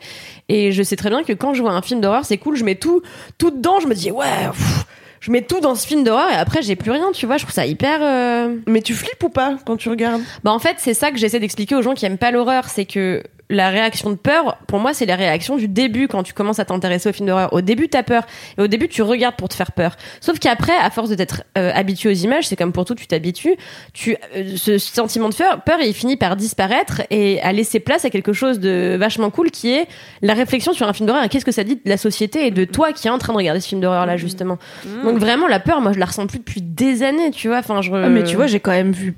Et 0.50 0.72
je 0.72 0.82
sais 0.84 0.96
très 0.96 1.10
bien 1.10 1.24
que 1.24 1.34
quand 1.34 1.54
je 1.54 1.62
vois 1.62 1.72
un 1.72 1.82
film 1.82 2.02
d'horreur, 2.02 2.26
c'est 2.26 2.38
cool, 2.38 2.56
je 2.56 2.64
mets 2.64 2.76
tout, 2.76 3.02
tout 3.38 3.52
dedans, 3.52 3.80
je 3.80 3.88
me 3.88 3.94
dis, 3.94 4.12
ouais, 4.12 4.26
pff, 4.52 4.86
je 5.22 5.32
mets 5.32 5.44
tout 5.44 5.60
dans 5.62 5.76
ce 5.76 5.88
film 5.88 6.04
d'horreur 6.04 6.30
et 6.32 6.36
après, 6.36 6.62
j'ai 6.62 6.76
plus 6.76 6.92
rien, 6.92 7.12
tu 7.14 7.26
vois. 7.26 7.38
Je 7.38 7.44
trouve 7.44 7.54
ça 7.54 7.66
hyper. 7.66 8.00
euh, 8.02 8.56
Mais 8.68 8.82
tu 8.82 8.94
flippes 8.94 9.24
ou 9.24 9.30
pas 9.30 9.56
quand 9.66 9.78
tu 9.78 9.88
regardes? 9.88 10.22
Bah 10.44 10.52
en 10.52 10.60
fait, 10.60 10.76
c'est 10.80 10.94
ça 10.96 11.12
que 11.12 11.18
j'essaie 11.18 11.40
d'expliquer 11.40 11.76
aux 11.76 11.82
gens 11.82 11.94
qui 11.94 12.06
aiment 12.06 12.18
pas 12.18 12.32
l'horreur, 12.32 12.66
c'est 12.68 12.86
que 12.86 13.24
la 13.52 13.70
réaction 13.70 14.10
de 14.10 14.16
peur, 14.16 14.58
pour 14.68 14.80
moi, 14.80 14.94
c'est 14.94 15.06
la 15.06 15.16
réaction 15.16 15.58
du 15.58 15.68
début 15.68 16.08
quand 16.08 16.24
tu 16.24 16.34
commences 16.34 16.60
à 16.60 16.66
t'intéresser 16.66 17.10
au 17.10 17.14
film 17.14 17.28
d'horreur. 17.28 17.54
Au 17.54 17.62
début, 17.62 17.90
t'as 17.90 18.04
peur 18.04 18.24
et 18.58 18.62
au 18.62 18.68
début, 18.68 18.88
tu 18.88 19.02
regardes 19.02 19.36
pour 19.36 19.50
te 19.50 19.54
faire 19.54 19.72
peur. 19.72 19.96
Sauf 20.22 20.40
qu'après, 20.40 20.76
à 20.76 20.90
force 20.90 21.10
de 21.10 21.16
t'être 21.16 21.44
euh, 21.58 21.72
habitué 21.74 22.10
aux 22.10 22.14
images, 22.14 22.48
c'est 22.48 22.56
comme 22.56 22.72
pour 22.72 22.86
tout, 22.86 22.96
tu 22.96 23.08
t'habitues. 23.08 23.56
Tu 23.94 24.16
euh, 24.36 24.56
ce 24.56 24.78
sentiment 24.78 25.30
de 25.30 25.36
peur, 25.36 25.62
peur, 25.64 25.80
il 25.82 25.94
finit 25.94 26.18
par 26.18 26.36
disparaître 26.36 27.02
et 27.10 27.42
à 27.42 27.52
laisser 27.52 27.80
place 27.80 28.06
à 28.06 28.10
quelque 28.10 28.34
chose 28.34 28.60
de 28.60 28.96
vachement 29.00 29.30
cool 29.30 29.52
qui 29.52 29.72
est 29.72 29.88
la 30.22 30.34
réflexion 30.34 30.74
sur 30.74 30.88
un 30.88 30.94
film 30.94 31.08
d'horreur. 31.08 31.28
Qu'est-ce 31.30 31.46
que 31.46 31.52
ça 31.52 31.64
dit 31.64 31.76
de 31.76 31.90
la 31.90 31.98
société 31.98 32.48
et 32.48 32.52
de 32.52 32.66
toi 32.66 32.94
qui 32.94 33.08
est 33.08 33.12
en 33.12 33.18
train 33.18 33.34
de 33.34 33.38
regarder 33.38 33.60
ce 33.60 33.68
film 33.68 33.82
d'horreur 33.82 34.06
là 34.06 34.18
justement. 34.18 34.58
Donc 35.04 35.18
vraiment, 35.18 35.48
la 35.48 35.60
peur, 35.60 35.82
moi, 35.82 35.92
je 35.94 36.00
la 36.00 36.06
ressens 36.06 36.28
plus 36.28 36.40
depuis 36.40 36.62
des 36.62 37.04
années, 37.04 37.32
tu 37.32 37.48
vois. 37.48 37.58
Enfin, 37.58 37.82
je. 37.82 37.92
Ah, 37.92 38.10
mais 38.10 38.24
tu 38.24 38.36
vois, 38.36 38.48
j'ai 38.48 38.60
quand 38.60 38.72
même 38.72 38.92
vu 38.92 39.16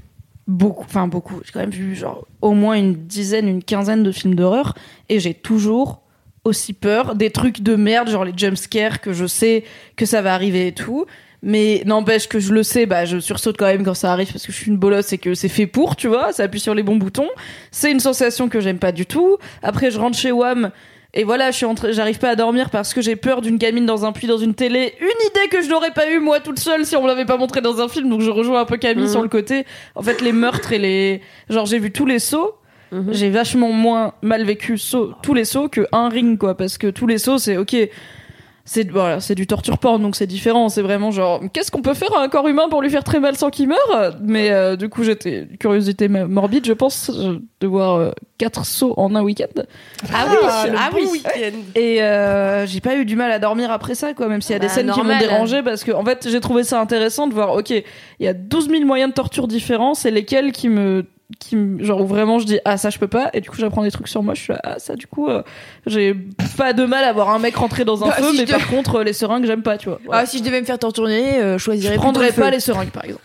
beaucoup, 0.47 0.85
enfin 0.85 1.07
beaucoup, 1.07 1.41
j'ai 1.43 1.51
quand 1.51 1.59
même 1.59 1.69
vu 1.69 1.95
genre 1.95 2.27
au 2.41 2.51
moins 2.51 2.75
une 2.75 2.93
dizaine, 2.93 3.47
une 3.47 3.63
quinzaine 3.63 4.03
de 4.03 4.11
films 4.11 4.35
d'horreur 4.35 4.75
et 5.09 5.19
j'ai 5.19 5.33
toujours 5.33 6.01
aussi 6.43 6.73
peur 6.73 7.15
des 7.15 7.29
trucs 7.29 7.61
de 7.61 7.75
merde, 7.75 8.09
genre 8.09 8.25
les 8.25 8.33
jumpscares 8.35 8.99
que 8.99 9.13
je 9.13 9.25
sais 9.25 9.63
que 9.95 10.05
ça 10.05 10.21
va 10.21 10.33
arriver 10.33 10.67
et 10.67 10.71
tout. 10.73 11.05
Mais 11.45 11.83
n'empêche 11.85 12.29
que 12.29 12.39
je 12.39 12.53
le 12.53 12.63
sais, 12.63 12.85
bah 12.85 13.03
je 13.03 13.19
sursaute 13.19 13.57
quand 13.57 13.65
même 13.65 13.83
quand 13.83 13.93
ça 13.93 14.13
arrive 14.13 14.31
parce 14.31 14.45
que 14.45 14.53
je 14.53 14.57
suis 14.57 14.71
une 14.71 14.77
bolosse 14.77 15.11
et 15.11 15.17
que 15.17 15.33
c'est 15.33 15.49
fait 15.49 15.67
pour, 15.67 15.97
tu 15.97 16.07
vois, 16.07 16.31
ça 16.31 16.43
appuie 16.43 16.61
sur 16.61 16.73
les 16.73 16.83
bons 16.83 16.95
boutons. 16.95 17.27
C'est 17.69 17.91
une 17.91 17.99
sensation 17.99 18.47
que 18.47 18.61
j'aime 18.61 18.79
pas 18.79 18.93
du 18.93 19.05
tout. 19.05 19.37
Après 19.61 19.91
je 19.91 19.99
rentre 19.99 20.17
chez 20.17 20.31
WAM, 20.31 20.71
Et 21.15 21.23
voilà, 21.23 21.51
je 21.51 21.57
suis 21.57 21.65
en 21.65 21.75
j'arrive 21.91 22.17
pas 22.17 22.29
à 22.29 22.35
dormir 22.35 22.71
parce 22.71 22.93
que 22.93 23.01
j'ai 23.01 23.15
peur 23.15 23.41
d'une 23.41 23.57
gamine 23.57 23.85
dans 23.85 24.03
un 24.03 24.11
puits 24.11 24.25
dans 24.25 24.37
une 24.37 24.55
télé. 24.55 24.93
Une 24.99 25.27
idée 25.29 25.47
que 25.51 25.61
je 25.61 25.69
n'aurais 25.69 25.91
pas 25.91 26.09
eu 26.09 26.19
moi 26.19 26.39
toute 26.39 26.57
seule 26.57 26.85
si 26.87 26.95
on 26.95 27.03
me 27.03 27.07
l'avait 27.07 27.25
pas 27.25 27.37
montré 27.37 27.61
dans 27.61 27.79
un 27.81 27.87
film. 27.87 28.09
Donc 28.09 28.21
je 28.21 28.31
rejoins 28.31 28.61
un 28.61 28.65
peu 28.65 28.77
Camille 28.77 29.03
Mhm. 29.05 29.11
sur 29.11 29.21
le 29.21 29.29
côté. 29.29 29.65
En 29.93 30.01
fait, 30.01 30.21
les 30.21 30.31
meurtres 30.31 30.71
et 30.73 30.79
les, 30.79 31.21
genre 31.49 31.67
j'ai 31.67 31.77
vu 31.77 31.91
tous 31.91 32.07
les 32.07 32.17
sauts. 32.19 32.55
Mhm. 32.91 33.13
J'ai 33.13 33.29
vachement 33.29 33.71
moins 33.71 34.13
mal 34.23 34.43
vécu 34.43 34.77
saut, 34.79 35.13
tous 35.21 35.33
les 35.35 35.45
sauts 35.45 35.67
que 35.69 35.85
un 35.91 36.09
ring 36.09 36.37
quoi, 36.37 36.55
parce 36.57 36.77
que 36.79 36.87
tous 36.87 37.05
les 37.07 37.17
sauts 37.19 37.37
c'est 37.37 37.57
ok. 37.57 37.75
C'est 38.65 38.89
voilà, 38.89 39.19
c'est 39.19 39.35
du 39.35 39.45
torture 39.45 39.77
porn 39.77 40.01
donc 40.01 40.15
c'est 40.15 40.27
différent. 40.27 40.69
C'est 40.69 40.81
vraiment 40.81 41.11
genre 41.11 41.41
qu'est-ce 41.51 41.69
qu'on 41.69 41.81
peut 41.81 41.93
faire 41.93 42.15
à 42.17 42.21
un 42.21 42.29
corps 42.29 42.47
humain 42.47 42.69
pour 42.69 42.81
lui 42.81 42.89
faire 42.89 43.03
très 43.03 43.19
mal 43.19 43.35
sans 43.35 43.49
qu'il 43.49 43.67
meure? 43.67 44.15
Mais 44.21 44.51
euh, 44.51 44.77
du 44.77 44.87
coup 44.87 45.03
j'étais 45.03 45.49
curiosité 45.59 46.07
morbide, 46.07 46.65
je 46.65 46.71
pense, 46.71 47.09
euh, 47.13 47.39
de 47.59 47.67
voir 47.67 47.95
euh, 47.95 48.11
quatre 48.37 48.65
sauts 48.65 48.93
en 48.95 49.15
un 49.15 49.21
week-end. 49.21 49.63
Ah 50.13 50.25
oui, 50.29 50.37
le 50.71 50.77
ah 50.77 50.89
bon 50.91 50.97
oui. 50.97 51.07
week-end. 51.11 51.57
Et 51.75 52.01
euh, 52.01 52.65
j'ai 52.65 52.79
pas 52.79 52.95
eu 52.95 53.03
du 53.03 53.17
mal 53.17 53.31
à 53.33 53.39
dormir 53.39 53.69
après 53.69 53.95
ça, 53.95 54.13
quoi, 54.13 54.27
même 54.29 54.41
s'il 54.41 54.53
y 54.53 54.55
a 54.55 54.59
des 54.59 54.67
Bah, 54.67 54.73
scènes 54.73 54.91
qui 54.91 55.01
m'ont 55.01 55.19
dérangé, 55.19 55.61
parce 55.61 55.83
que 55.83 55.91
en 55.91 56.05
fait, 56.05 56.27
j'ai 56.29 56.39
trouvé 56.39 56.63
ça 56.63 56.79
intéressant 56.79 57.27
de 57.27 57.33
voir, 57.33 57.53
ok, 57.55 57.69
il 57.69 57.83
y 58.19 58.27
a 58.27 58.33
12 58.33 58.69
000 58.69 58.85
moyens 58.85 59.09
de 59.11 59.15
torture 59.15 59.47
différents, 59.47 59.93
c'est 59.93 60.11
lesquels 60.11 60.51
qui 60.53 60.69
me. 60.69 61.05
Qui, 61.39 61.57
genre 61.79 62.01
où 62.01 62.05
vraiment 62.05 62.37
je 62.39 62.45
dis 62.45 62.59
ah 62.65 62.77
ça 62.77 62.89
je 62.89 62.99
peux 62.99 63.07
pas 63.07 63.29
et 63.33 63.41
du 63.41 63.49
coup 63.49 63.55
j'apprends 63.57 63.83
des 63.83 63.91
trucs 63.91 64.07
sur 64.07 64.21
moi 64.23 64.33
je 64.33 64.41
suis 64.41 64.53
là, 64.53 64.59
ah 64.63 64.79
ça 64.79 64.95
du 64.95 65.07
coup 65.07 65.27
euh, 65.29 65.41
j'ai 65.85 66.15
pas 66.57 66.73
de 66.73 66.85
mal 66.85 67.03
à 67.03 67.11
voir 67.13 67.29
un 67.31 67.39
mec 67.39 67.55
rentrer 67.55 67.85
dans 67.85 68.03
un 68.03 68.07
Bah, 68.07 68.13
feu 68.13 68.31
si 68.31 68.37
mais 68.39 68.45
par 68.45 68.67
contre 68.67 69.01
les 69.03 69.13
seringues 69.13 69.45
j'aime 69.45 69.63
pas 69.63 69.77
tu 69.77 69.89
vois 69.89 69.99
Voilà. 70.05 70.21
Ah, 70.21 70.25
si 70.25 70.37
je 70.39 70.43
devais 70.43 70.59
me 70.61 70.65
faire 70.65 70.79
torturer, 70.79 71.39
euh, 71.41 71.53
je 71.53 71.57
je 71.57 71.63
choisirais 71.63 71.95
prendrais 71.95 72.31
pas 72.31 72.45
feu. 72.45 72.51
les 72.51 72.59
seringues 72.59 72.91
par 72.91 73.05
exemple 73.05 73.21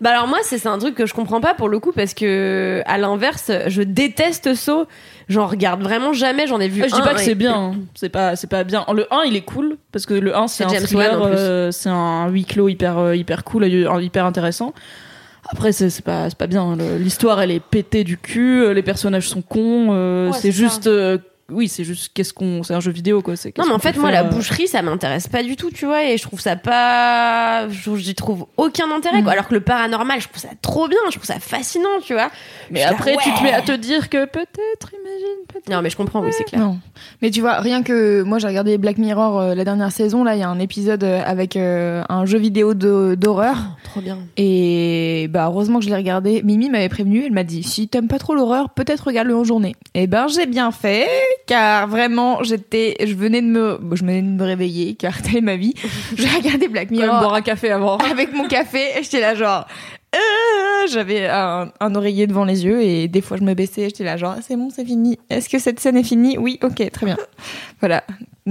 Bah 0.00 0.10
alors 0.10 0.26
moi 0.28 0.38
c'est 0.42 0.66
un 0.66 0.78
truc 0.78 0.94
que 0.94 1.06
je 1.06 1.14
comprends 1.14 1.40
pas 1.40 1.54
pour 1.54 1.68
le 1.68 1.78
coup 1.78 1.92
parce 1.92 2.14
que 2.14 2.82
à 2.86 2.98
l'inverse 2.98 3.50
je 3.68 3.82
déteste 3.82 4.54
saut. 4.54 4.86
J'en 5.28 5.46
regarde 5.46 5.80
vraiment 5.82 6.12
jamais. 6.12 6.46
J'en 6.48 6.58
ai 6.58 6.68
vu. 6.68 6.82
Ah, 6.82 6.88
je 6.88 6.94
dis 6.94 7.00
un 7.00 7.04
pas 7.04 7.14
que 7.14 7.20
c'est 7.20 7.34
bien, 7.36 7.54
hein. 7.54 7.72
c'est 7.94 8.08
pas 8.08 8.34
c'est 8.34 8.48
pas 8.48 8.64
bien. 8.64 8.84
Le 8.92 9.06
1 9.12 9.22
il 9.26 9.36
est 9.36 9.42
cool 9.44 9.76
parce 9.92 10.06
que 10.06 10.14
le 10.14 10.34
1 10.36 10.48
c'est 10.48 10.64
un 10.64 10.68
thriller, 10.68 11.20
euh, 11.22 11.70
c'est 11.70 11.88
un 11.90 12.28
huis 12.28 12.44
clos 12.44 12.68
hyper 12.68 13.14
hyper 13.14 13.44
cool, 13.44 13.66
hyper 13.66 14.24
intéressant. 14.24 14.72
Après 15.52 15.72
c'est 15.72 15.90
c'est 15.90 16.04
pas 16.04 16.28
c'est 16.30 16.38
pas 16.38 16.46
bien. 16.46 16.76
Le- 16.76 16.96
L'histoire 16.96 17.40
elle 17.40 17.50
est 17.50 17.60
pétée 17.60 18.04
du 18.04 18.16
cul, 18.16 18.62
euh, 18.62 18.72
les 18.72 18.82
personnages 18.82 19.28
sont 19.28 19.42
cons, 19.42 19.88
euh, 19.90 20.30
Ouais, 20.30 20.38
c'est 20.38 20.52
juste 20.52 20.86
euh, 20.86 21.18
oui 21.50 21.68
c'est 21.68 21.84
juste 21.84 22.12
qu'est-ce 22.14 22.32
qu'on 22.32 22.62
c'est 22.62 22.74
un 22.74 22.80
jeu 22.80 22.90
vidéo 22.92 23.22
quoi. 23.22 23.36
C'est 23.36 23.56
Non 23.58 23.64
mais 23.66 23.72
en 23.72 23.78
fait 23.78 23.96
moi 23.96 24.10
la 24.10 24.20
euh, 24.24 24.28
boucherie 24.28 24.68
ça 24.68 24.82
m'intéresse 24.82 25.28
pas 25.28 25.42
du 25.42 25.56
tout 25.56 25.70
tu 25.70 25.86
vois 25.86 26.04
et 26.04 26.16
je 26.16 26.22
trouve 26.22 26.40
ça 26.40 26.56
pas 26.56 27.68
je- 27.68 27.96
j'y 27.96 28.14
trouve 28.14 28.46
aucun 28.56 28.90
intérêt 28.90 29.22
quoi 29.22 29.32
alors 29.32 29.48
que 29.48 29.54
le 29.54 29.60
paranormal 29.60 30.20
je 30.20 30.28
trouve 30.28 30.40
ça 30.40 30.48
trop 30.62 30.88
bien 30.88 30.98
je 31.06 31.12
trouve 31.16 31.24
ça 31.26 31.38
fascinant 31.40 31.88
tu 32.04 32.12
vois 32.14 32.30
Mais 32.70 32.80
Je 32.80 32.86
suis 32.86 32.90
là, 32.94 32.96
après 32.98 33.16
tu 33.22 33.32
te 33.32 33.42
mets 33.42 33.52
à 33.52 33.62
te 33.62 33.72
dire 33.72 34.08
que 34.08 34.24
peut-être 34.26 34.92
imagine 34.92 35.44
peut-être. 35.48 35.68
non 35.68 35.82
mais 35.82 35.90
je 35.90 35.96
comprends 35.96 36.20
oui 36.22 36.30
c'est 36.32 36.44
clair 36.44 36.60
Non. 36.60 36.78
Mais 37.22 37.30
tu 37.30 37.40
vois, 37.40 37.60
rien 37.60 37.82
que 37.82 38.22
moi 38.22 38.38
j'ai 38.38 38.46
regardé 38.46 38.76
Black 38.78 38.98
Mirror 38.98 39.40
euh, 39.40 39.54
la 39.54 39.64
dernière 39.64 39.90
saison, 39.92 40.22
là 40.24 40.34
il 40.36 40.40
y 40.40 40.42
a 40.42 40.48
un 40.48 40.58
épisode 40.58 41.02
euh, 41.04 41.22
avec 41.24 41.56
euh, 41.56 42.02
un 42.08 42.26
jeu 42.26 42.38
vidéo 42.38 42.74
de- 42.74 43.14
d'horreur. 43.18 43.56
trop 43.84 44.00
bien 44.00 44.18
Et 44.36 45.26
bah 45.30 45.46
heureusement 45.46 45.78
que 45.78 45.84
je 45.84 45.90
l'ai 45.90 45.96
regardé. 45.96 46.42
Mimi 46.42 46.68
m'avait 46.70 46.88
prévenu, 46.88 47.24
elle 47.24 47.32
m'a 47.32 47.42
dit 47.44 47.62
si 47.62 47.88
t'aimes 47.88 48.08
pas 48.08 48.18
trop 48.18 48.34
l'horreur, 48.34 48.70
peut-être 48.70 49.04
regarde-le 49.06 49.34
en 49.36 49.44
journée. 49.44 49.74
Et 49.94 50.06
ben 50.06 50.26
j'ai 50.28 50.46
bien 50.46 50.70
fait, 50.72 51.08
car 51.46 51.88
vraiment 51.88 52.42
j'étais, 52.42 52.96
je 53.04 53.14
venais 53.14 53.42
de 53.42 53.46
me, 53.46 53.78
bon, 53.80 53.96
je 53.96 54.02
venais 54.02 54.22
de 54.22 54.26
me 54.28 54.44
réveiller, 54.44 54.94
car 54.94 55.20
telle 55.22 55.36
est 55.38 55.40
ma 55.40 55.56
vie. 55.56 55.74
J'ai 56.16 56.28
regardé 56.28 56.68
Black 56.68 56.90
Mirror 56.90 57.20
boire 57.20 57.34
un 57.34 57.42
café 57.42 57.70
avant. 57.70 57.96
avec 58.10 58.32
mon 58.32 58.46
café, 58.48 58.80
et 58.98 59.02
j'étais 59.02 59.20
là 59.20 59.34
genre. 59.34 59.66
euh, 60.14 60.86
J'avais 60.90 61.28
un, 61.28 61.70
un 61.80 61.94
oreiller 61.94 62.26
devant 62.26 62.44
les 62.44 62.64
yeux 62.64 62.82
et 62.82 63.08
des 63.08 63.20
fois 63.20 63.36
je 63.36 63.42
me 63.42 63.54
baissais, 63.54 63.84
j'étais 63.84 64.04
là 64.04 64.16
genre 64.16 64.36
c'est 64.46 64.56
bon 64.56 64.70
c'est 64.70 64.84
fini. 64.84 65.18
Est-ce 65.28 65.48
que 65.48 65.58
cette 65.58 65.80
scène 65.80 65.96
est 65.96 66.02
finie? 66.04 66.38
Oui, 66.38 66.58
ok, 66.62 66.90
très 66.90 67.06
bien. 67.06 67.16
Voilà, 67.80 68.04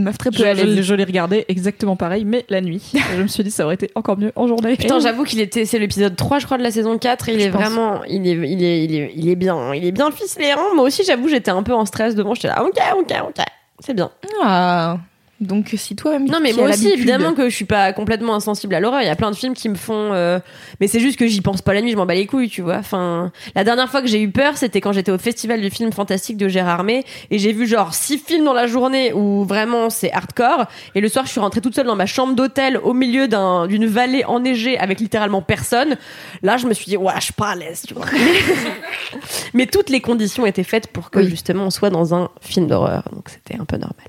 meuf 0.04 0.18
très 0.18 0.32
peu 0.32 0.38
Je, 0.38 0.44
à 0.46 0.54
je- 0.56 0.64
l'aise. 0.66 0.82
je 0.82 0.94
l'ai 0.96 1.04
regardé 1.04 1.46
exactement 1.48 1.96
pareil, 1.96 2.26
mais 2.26 2.46
la 2.50 2.62
nuit. 2.62 2.92
je 3.18 3.22
me 3.22 3.28
suis 3.28 3.44
dit 3.44 3.52
ça 3.52 3.66
aurait 3.66 3.76
été 3.76 3.90
encore 3.96 4.18
mieux 4.18 4.32
en 4.36 4.48
journée. 4.48 4.76
Putain, 4.76 5.00
j'avoue 5.00 5.24
qu'il 5.24 5.40
était, 5.40 5.66
c'est 5.66 5.80
l'épisode 5.80 6.16
3, 6.16 6.40
je 6.40 6.46
crois, 6.46 6.58
de 6.58 6.64
la 6.64 6.72
saison 6.72 6.98
4. 6.98 7.30
Il 7.30 7.40
Je 7.40 7.46
est 7.48 7.50
pense. 7.52 7.62
vraiment, 7.62 8.04
il 8.06 8.28
est, 8.28 8.32
il 8.32 8.64
est, 8.64 8.84
il 8.86 8.96
est, 8.96 9.14
il 9.16 9.30
est 9.30 9.36
bien, 9.36 9.74
il 9.74 9.86
est 9.86 9.92
bien 9.92 10.12
ficelé. 10.12 10.52
Hein. 10.52 10.60
Moi 10.76 10.86
aussi, 10.86 11.04
j'avoue, 11.06 11.28
j'étais 11.28 11.52
un 11.52 11.64
peu 11.64 11.74
en 11.74 11.86
stress 11.86 12.16
devant. 12.16 12.34
J'étais 12.34 12.48
là, 12.50 12.64
ok, 12.64 12.78
ok, 13.00 13.14
ok. 13.30 13.44
C'est 13.80 13.94
bien. 13.94 14.12
Ah, 14.44 14.98
donc 15.40 15.74
si 15.78 15.96
toi-même. 15.96 16.28
Non, 16.28 16.40
mais 16.42 16.52
moi 16.54 16.70
aussi, 16.70 16.90
évidemment 16.90 17.34
que 17.34 17.50
je 17.50 17.56
suis 17.56 17.66
pas 17.66 17.94
complètement 17.94 18.36
insensible 18.36 18.76
à 18.76 18.80
l'horreur. 18.80 19.02
Il 19.02 19.06
y 19.08 19.10
a 19.10 19.16
plein 19.16 19.32
de 19.32 19.36
films 19.36 19.54
qui 19.54 19.70
me 19.70 19.76
font, 19.76 20.12
euh, 20.14 20.40
mais 20.80 20.88
c'est 20.88 21.00
juste 21.00 21.18
que 21.18 21.28
j'y 21.28 21.42
pense 21.42 21.62
pas 21.62 21.74
la 21.74 21.82
nuit, 21.82 21.92
je 21.92 21.96
m'en 21.98 22.06
bats 22.06 22.14
les 22.14 22.26
couilles, 22.26 22.50
tu 22.50 22.62
vois. 22.62 22.78
Enfin, 22.78 23.32
la 23.56 23.64
dernière 23.64 23.90
fois 23.90 24.02
que 24.02 24.08
j'ai 24.08 24.22
eu 24.22 24.30
peur, 24.32 24.58
c'était 24.58 24.82
quand 24.82 24.92
j'étais 24.92 25.12
au 25.12 25.18
festival 25.18 25.62
du 25.62 25.70
film 25.70 25.92
fantastique 25.94 26.36
de 26.38 26.48
Gérard 26.50 26.84
May 26.84 27.06
et 27.32 27.40
j'ai 27.40 27.54
vu 27.54 27.68
genre 27.68 27.94
six 27.94 28.18
films 28.18 28.44
dans 28.44 28.54
la 28.54 28.68
journée 28.68 29.14
où 29.14 29.46
vraiment 29.46 29.90
c'est 29.90 30.12
hardcore. 30.12 30.66
Et 30.96 31.02
le 31.02 31.08
soir, 31.08 31.26
je 31.26 31.32
suis 31.32 31.40
rentrée 31.40 31.62
toute 31.62 31.76
seule 31.76 31.88
dans 31.88 31.96
ma 31.96 32.06
chambre 32.06 32.36
d'hôtel 32.36 32.78
au 32.78 32.94
milieu 32.94 33.28
d'un, 33.28 33.68
d'une 33.68 33.86
vallée 33.86 34.26
enneigée 34.26 34.78
avec 34.78 35.00
littéralement 35.00 35.42
personne. 35.42 35.96
Là, 36.44 36.58
je 36.58 36.68
me 36.68 36.74
suis 36.74 36.86
dit, 36.86 36.98
ouais, 36.98 37.14
je 37.18 37.24
suis 37.26 37.34
pas 37.34 37.50
à 37.52 37.56
l'aise, 37.56 37.84
tu 37.88 37.94
vois. 37.94 38.06
mais 39.54 39.66
toutes 39.68 39.90
les 39.90 40.02
conditions 40.02 40.46
étaient 40.46 40.64
faites 40.64 40.88
pour 40.88 41.10
que 41.12 41.20
Oui. 41.20 41.30
justement 41.30 41.66
on 41.66 41.70
soit 41.70 41.90
dans 41.90 42.14
un 42.14 42.30
film 42.42 42.68
d'horreur. 42.68 43.04
Donc 43.14 43.30
c'était 43.30 43.60
un 43.60 43.66
peu 43.66 43.78
normal. 43.78 44.08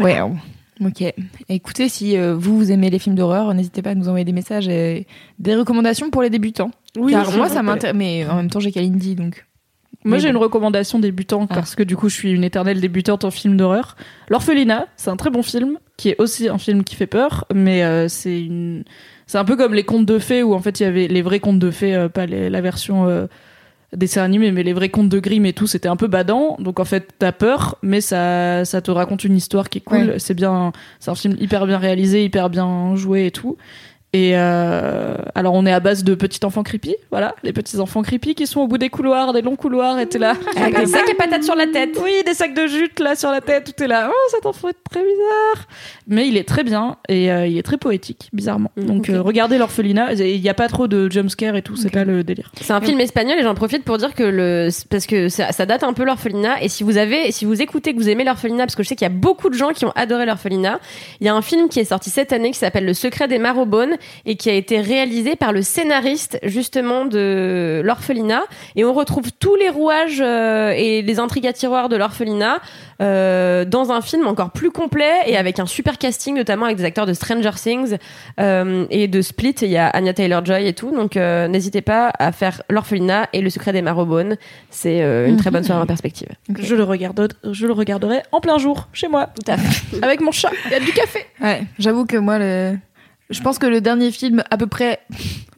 Ouais. 0.00 0.20
Ok. 0.84 1.02
Écoutez, 1.48 1.88
si 1.88 2.16
euh, 2.16 2.34
vous, 2.36 2.56
vous 2.56 2.70
aimez 2.70 2.88
les 2.90 2.98
films 3.00 3.16
d'horreur, 3.16 3.52
n'hésitez 3.52 3.82
pas 3.82 3.90
à 3.90 3.94
nous 3.96 4.06
envoyer 4.08 4.24
des 4.24 4.32
messages 4.32 4.68
et 4.68 5.06
des 5.40 5.56
recommandations 5.56 6.10
pour 6.10 6.22
les 6.22 6.30
débutants. 6.30 6.70
Oui, 6.96 7.12
Car 7.12 7.30
moi, 7.36 7.48
ça 7.48 7.62
m'intéresse. 7.64 7.96
Mais 7.96 8.24
en 8.28 8.36
même 8.36 8.48
temps, 8.50 8.60
j'ai 8.60 8.70
Kalindi, 8.70 9.16
donc. 9.16 9.44
Moi, 10.04 10.16
Mais 10.16 10.20
j'ai 10.20 10.28
bon. 10.28 10.34
une 10.38 10.42
recommandation 10.44 11.00
débutant 11.00 11.48
Ah. 11.50 11.54
parce 11.56 11.74
que 11.74 11.82
du 11.82 11.96
coup, 11.96 12.08
je 12.08 12.14
suis 12.14 12.30
une 12.30 12.44
éternelle 12.44 12.80
débutante 12.80 13.24
en 13.24 13.32
film 13.32 13.56
d'horreur. 13.56 13.96
L'orphelinat, 14.28 14.86
c'est 14.96 15.10
un 15.10 15.16
très 15.16 15.30
bon 15.30 15.42
film 15.42 15.78
qui 15.96 16.10
est 16.10 16.20
aussi 16.20 16.48
un 16.48 16.58
film 16.58 16.84
qui 16.84 16.94
fait 16.94 17.08
peur, 17.08 17.44
mais 17.52 17.82
euh, 17.82 18.06
c'est 18.06 18.40
une, 18.40 18.84
c'est 19.26 19.38
un 19.38 19.44
peu 19.44 19.56
comme 19.56 19.74
les 19.74 19.82
contes 19.82 20.06
de 20.06 20.20
fées 20.20 20.44
où 20.44 20.54
en 20.54 20.60
fait 20.60 20.78
il 20.78 20.84
y 20.84 20.86
avait 20.86 21.08
les 21.08 21.22
vrais 21.22 21.40
contes 21.40 21.58
de 21.58 21.72
fées, 21.72 21.96
euh, 21.96 22.08
pas 22.08 22.26
les- 22.26 22.48
la 22.48 22.60
version 22.60 23.08
euh, 23.92 23.96
dessin 23.96 24.22
animé, 24.22 24.52
mais 24.52 24.62
les 24.62 24.72
vrais 24.72 24.88
contes 24.88 25.08
de 25.08 25.18
Grimm 25.18 25.46
et 25.46 25.52
tout, 25.52 25.66
c'était 25.66 25.88
un 25.88 25.96
peu 25.96 26.06
badant. 26.06 26.56
Donc 26.58 26.80
en 26.80 26.84
fait, 26.84 27.08
t'as 27.18 27.32
peur, 27.32 27.78
mais 27.82 28.00
ça, 28.00 28.64
ça 28.64 28.80
te 28.80 28.90
raconte 28.90 29.24
une 29.24 29.36
histoire 29.36 29.68
qui 29.68 29.78
est 29.78 29.82
cool. 29.82 30.10
Ouais. 30.10 30.18
C'est 30.18 30.34
bien, 30.34 30.72
c'est 31.00 31.10
un 31.10 31.14
film 31.14 31.36
hyper 31.38 31.66
bien 31.66 31.78
réalisé, 31.78 32.24
hyper 32.24 32.50
bien 32.50 32.94
joué 32.96 33.26
et 33.26 33.30
tout. 33.30 33.56
Et 34.14 34.32
euh, 34.34 35.16
alors 35.34 35.52
on 35.52 35.66
est 35.66 35.72
à 35.72 35.80
base 35.80 36.02
de 36.02 36.14
petits 36.14 36.42
enfants 36.42 36.62
creepy, 36.62 36.96
voilà, 37.10 37.34
les 37.42 37.52
petits 37.52 37.78
enfants 37.78 38.00
creepy 38.00 38.34
qui 38.34 38.46
sont 38.46 38.60
au 38.60 38.66
bout 38.66 38.78
des 38.78 38.88
couloirs, 38.88 39.34
des 39.34 39.42
longs 39.42 39.56
couloirs, 39.56 39.98
et 39.98 40.06
t'es 40.06 40.18
là. 40.18 40.34
Avec 40.56 40.78
des 40.78 40.86
sacs 40.86 41.10
et 41.10 41.14
patates 41.14 41.44
sur 41.44 41.54
la 41.54 41.66
tête. 41.66 41.98
Oui, 42.02 42.12
des 42.24 42.32
sacs 42.32 42.54
de 42.54 42.66
jute 42.66 43.00
là 43.00 43.16
sur 43.16 43.30
la 43.30 43.42
tête, 43.42 43.74
tout 43.76 43.82
est 43.82 43.86
là. 43.86 44.10
Oh, 44.10 44.28
cet 44.30 44.46
enfant 44.46 44.68
est 44.70 44.76
très 44.90 45.02
bizarre. 45.02 45.68
Mais 46.06 46.26
il 46.26 46.38
est 46.38 46.48
très 46.48 46.64
bien 46.64 46.96
et 47.10 47.30
euh, 47.30 47.46
il 47.46 47.58
est 47.58 47.62
très 47.62 47.76
poétique, 47.76 48.30
bizarrement. 48.32 48.70
Mm, 48.76 48.86
Donc 48.86 49.10
euh, 49.10 49.20
regardez 49.20 49.58
l'orphelinat. 49.58 50.14
Il 50.14 50.40
n'y 50.40 50.48
a 50.48 50.54
pas 50.54 50.68
trop 50.68 50.88
de 50.88 51.10
jumpscare 51.10 51.54
et 51.56 51.62
tout, 51.62 51.76
c'est 51.76 51.92
pas 51.92 52.04
le 52.04 52.24
délire. 52.24 52.50
C'est 52.62 52.72
un 52.72 52.80
film 52.80 52.98
espagnol 53.00 53.38
et 53.38 53.42
j'en 53.42 53.54
profite 53.54 53.84
pour 53.84 53.98
dire 53.98 54.14
que 54.14 54.22
le 54.22 54.70
parce 54.88 55.04
que 55.04 55.28
ça, 55.28 55.52
ça 55.52 55.66
date 55.66 55.82
un 55.82 55.92
peu 55.92 56.04
l'orphelinat 56.04 56.62
et 56.62 56.70
si 56.70 56.82
vous 56.82 56.96
avez 56.96 57.30
si 57.30 57.44
vous 57.44 57.60
écoutez 57.60 57.92
que 57.92 57.98
vous 57.98 58.08
aimez 58.08 58.24
l'orphelinat 58.24 58.64
parce 58.64 58.74
que 58.74 58.82
je 58.82 58.88
sais 58.88 58.96
qu'il 58.96 59.04
y 59.04 59.10
a 59.10 59.14
beaucoup 59.14 59.50
de 59.50 59.54
gens 59.54 59.68
qui 59.74 59.84
ont 59.84 59.92
adoré 59.96 60.24
l'orphelinat, 60.24 60.80
il 61.20 61.26
y 61.26 61.28
a 61.28 61.34
un 61.34 61.42
film 61.42 61.68
qui 61.68 61.78
est 61.80 61.84
sorti 61.84 62.08
cette 62.08 62.32
année 62.32 62.52
qui 62.52 62.58
s'appelle 62.58 62.86
Le 62.86 62.94
secret 62.94 63.28
des 63.28 63.38
Marrowbones 63.38 63.97
et 64.26 64.36
qui 64.36 64.50
a 64.50 64.54
été 64.54 64.80
réalisé 64.80 65.36
par 65.36 65.52
le 65.52 65.62
scénariste 65.62 66.38
justement 66.42 67.04
de 67.04 67.80
l'orphelinat. 67.84 68.44
Et 68.76 68.84
on 68.84 68.92
retrouve 68.92 69.32
tous 69.32 69.56
les 69.56 69.68
rouages 69.68 70.20
euh, 70.20 70.72
et 70.76 71.02
les 71.02 71.18
intrigues 71.18 71.46
à 71.46 71.52
tiroirs 71.52 71.88
de 71.88 71.96
l'orphelinat 71.96 72.58
euh, 73.00 73.64
dans 73.64 73.92
un 73.92 74.00
film 74.00 74.26
encore 74.26 74.50
plus 74.50 74.70
complet 74.70 75.12
et 75.26 75.36
avec 75.36 75.58
un 75.58 75.66
super 75.66 75.98
casting 75.98 76.36
notamment 76.36 76.66
avec 76.66 76.76
des 76.76 76.84
acteurs 76.84 77.06
de 77.06 77.12
Stranger 77.12 77.50
Things 77.56 77.96
euh, 78.40 78.86
et 78.90 79.08
de 79.08 79.22
Split. 79.22 79.54
Il 79.62 79.68
y 79.68 79.76
a 79.76 79.88
Anya 79.88 80.14
Taylor-Joy 80.14 80.66
et 80.66 80.72
tout. 80.72 80.90
Donc 80.90 81.16
euh, 81.16 81.48
n'hésitez 81.48 81.80
pas 81.80 82.10
à 82.18 82.32
faire 82.32 82.62
l'orphelinat 82.68 83.28
et 83.32 83.40
le 83.40 83.50
secret 83.50 83.72
des 83.72 83.82
Marrowbones 83.82 84.36
c'est 84.70 85.02
euh, 85.02 85.28
une 85.28 85.36
très 85.36 85.50
bonne 85.50 85.64
soirée 85.64 85.80
en 85.80 85.86
perspective. 85.86 86.28
Je 86.58 86.74
le 86.74 86.84
regarde, 86.84 87.34
je 87.50 87.66
le 87.66 87.72
regarderai 87.72 88.22
en 88.32 88.40
plein 88.40 88.58
jour 88.58 88.88
chez 88.92 89.08
moi, 89.08 89.26
tout 89.26 89.50
à 89.50 89.56
fait. 89.56 90.02
Avec 90.02 90.20
mon 90.20 90.32
chat. 90.32 90.50
Il 90.66 90.72
y 90.72 90.74
a 90.74 90.80
du 90.80 90.92
café. 90.92 91.26
Ouais, 91.40 91.62
j'avoue 91.78 92.06
que 92.06 92.16
moi, 92.16 92.38
le... 92.38 92.76
je 93.30 93.40
pense 93.42 93.58
que 93.58 93.66
le 93.66 93.80
dernier 93.80 94.10
film 94.10 94.42
à 94.50 94.56
peu 94.56 94.66
près 94.66 95.00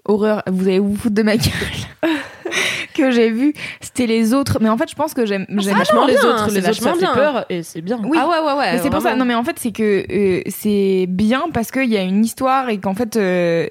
horreur, 0.05 0.43
vous 0.51 0.67
allez 0.67 0.79
vous 0.79 0.97
foutre 0.97 1.15
de 1.15 1.23
ma 1.23 1.37
gueule, 1.37 1.53
que 2.95 3.11
j'ai 3.11 3.31
vu, 3.31 3.55
c'était 3.81 4.07
les 4.07 4.35
autres. 4.35 4.59
Mais 4.61 4.69
en 4.69 4.77
fait, 4.77 4.91
je 4.91 4.95
pense 4.95 5.15
que 5.15 5.27
j'aime. 5.27 5.47
j'aime 5.49 5.77
vachement 5.77 6.07
les 6.07 6.17
autres, 6.17 6.51
les 6.51 6.69
autres, 6.69 6.75
fait 6.75 6.99
bien. 6.99 7.15
peur 7.15 7.47
et 7.49 7.63
c'est 7.63 7.81
bien. 7.81 8.01
Oui. 8.05 8.19
ah 8.21 8.29
ouais 8.29 8.47
ouais 8.47 8.59
ouais 8.59 8.79
c'est 8.83 8.91
pour 8.91 9.03
ça. 9.03 9.15
Non, 9.15 9.25
mais 9.25 9.35
en 9.35 9.45
fait, 9.45 9.59
c'est 9.59 9.73
que 9.73 10.05
euh, 10.11 10.43
c'est 10.49 11.07
bien 11.09 11.45
parce 11.53 11.71
qu'il 11.71 11.89
y 11.89 11.97
a 11.97 12.03
une 12.03 12.25
histoire 12.25 12.69
et 12.69 12.79
qu'en 12.79 12.95
fait, 12.95 13.17
euh, 13.17 13.69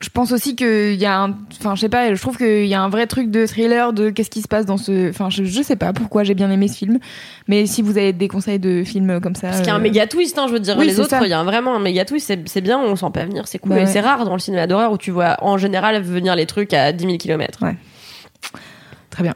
je, 0.00 0.08
pense 0.08 0.32
aussi 0.32 0.56
qu'il 0.56 0.94
y 0.94 1.06
a 1.06 1.22
un. 1.22 1.36
Enfin, 1.58 1.74
je 1.74 1.80
sais 1.82 1.88
pas, 1.88 2.14
je 2.14 2.20
trouve 2.20 2.36
qu'il 2.36 2.66
y 2.66 2.74
a 2.74 2.82
un 2.82 2.88
vrai 2.88 3.06
truc 3.06 3.30
de 3.30 3.46
thriller 3.46 3.92
de 3.92 4.10
qu'est-ce 4.10 4.30
qui 4.30 4.42
se 4.42 4.48
passe 4.48 4.66
dans 4.66 4.76
ce. 4.76 5.10
Enfin, 5.10 5.30
je, 5.30 5.44
je 5.44 5.62
sais 5.62 5.76
pas 5.76 5.92
pourquoi 5.92 6.24
j'ai 6.24 6.34
bien 6.34 6.50
aimé 6.50 6.68
ce 6.68 6.76
film. 6.76 6.98
Mais 7.48 7.66
si 7.66 7.82
vous 7.82 7.98
avez 7.98 8.12
des 8.12 8.28
conseils 8.28 8.58
de 8.58 8.82
films 8.84 9.20
comme 9.20 9.34
ça. 9.34 9.48
parce 9.48 9.58
qu'il 9.58 9.68
y 9.68 9.70
a 9.70 9.74
un 9.74 9.78
euh, 9.78 9.82
méga 9.82 10.06
twist, 10.06 10.38
hein, 10.38 10.46
je 10.48 10.52
veux 10.54 10.60
dire. 10.60 10.76
oui, 10.78 10.86
les 10.86 11.00
autres, 11.00 11.16
il 11.22 11.28
y 11.28 11.34
a 11.34 11.42
vraiment 11.42 11.76
un 11.76 11.80
méga 11.80 12.04
twist. 12.04 12.32
C'est, 12.46 12.60
bien, 12.60 12.78
on 12.78 12.96
sent 12.96 13.06
pas 13.12 13.24
venir, 13.24 13.46
c'est 13.46 13.58
cool. 13.58 13.70
Bah 13.70 13.78
et 13.78 13.80
ouais. 13.80 13.86
c'est 13.86 14.00
rare 14.00 14.24
dans 14.24 14.34
le 14.34 14.38
cinéma 14.38 14.66
d'horreur 14.66 14.92
où 14.92 14.98
tu 14.98 15.10
vois 15.10 15.36
en 15.40 15.58
général 15.58 16.00
venir 16.02 16.34
les 16.36 16.46
trucs 16.46 16.74
à 16.74 16.92
10 16.92 17.04
000 17.04 17.16
km. 17.18 17.62
Ouais. 17.62 17.76
Très 19.10 19.22
bien. 19.22 19.34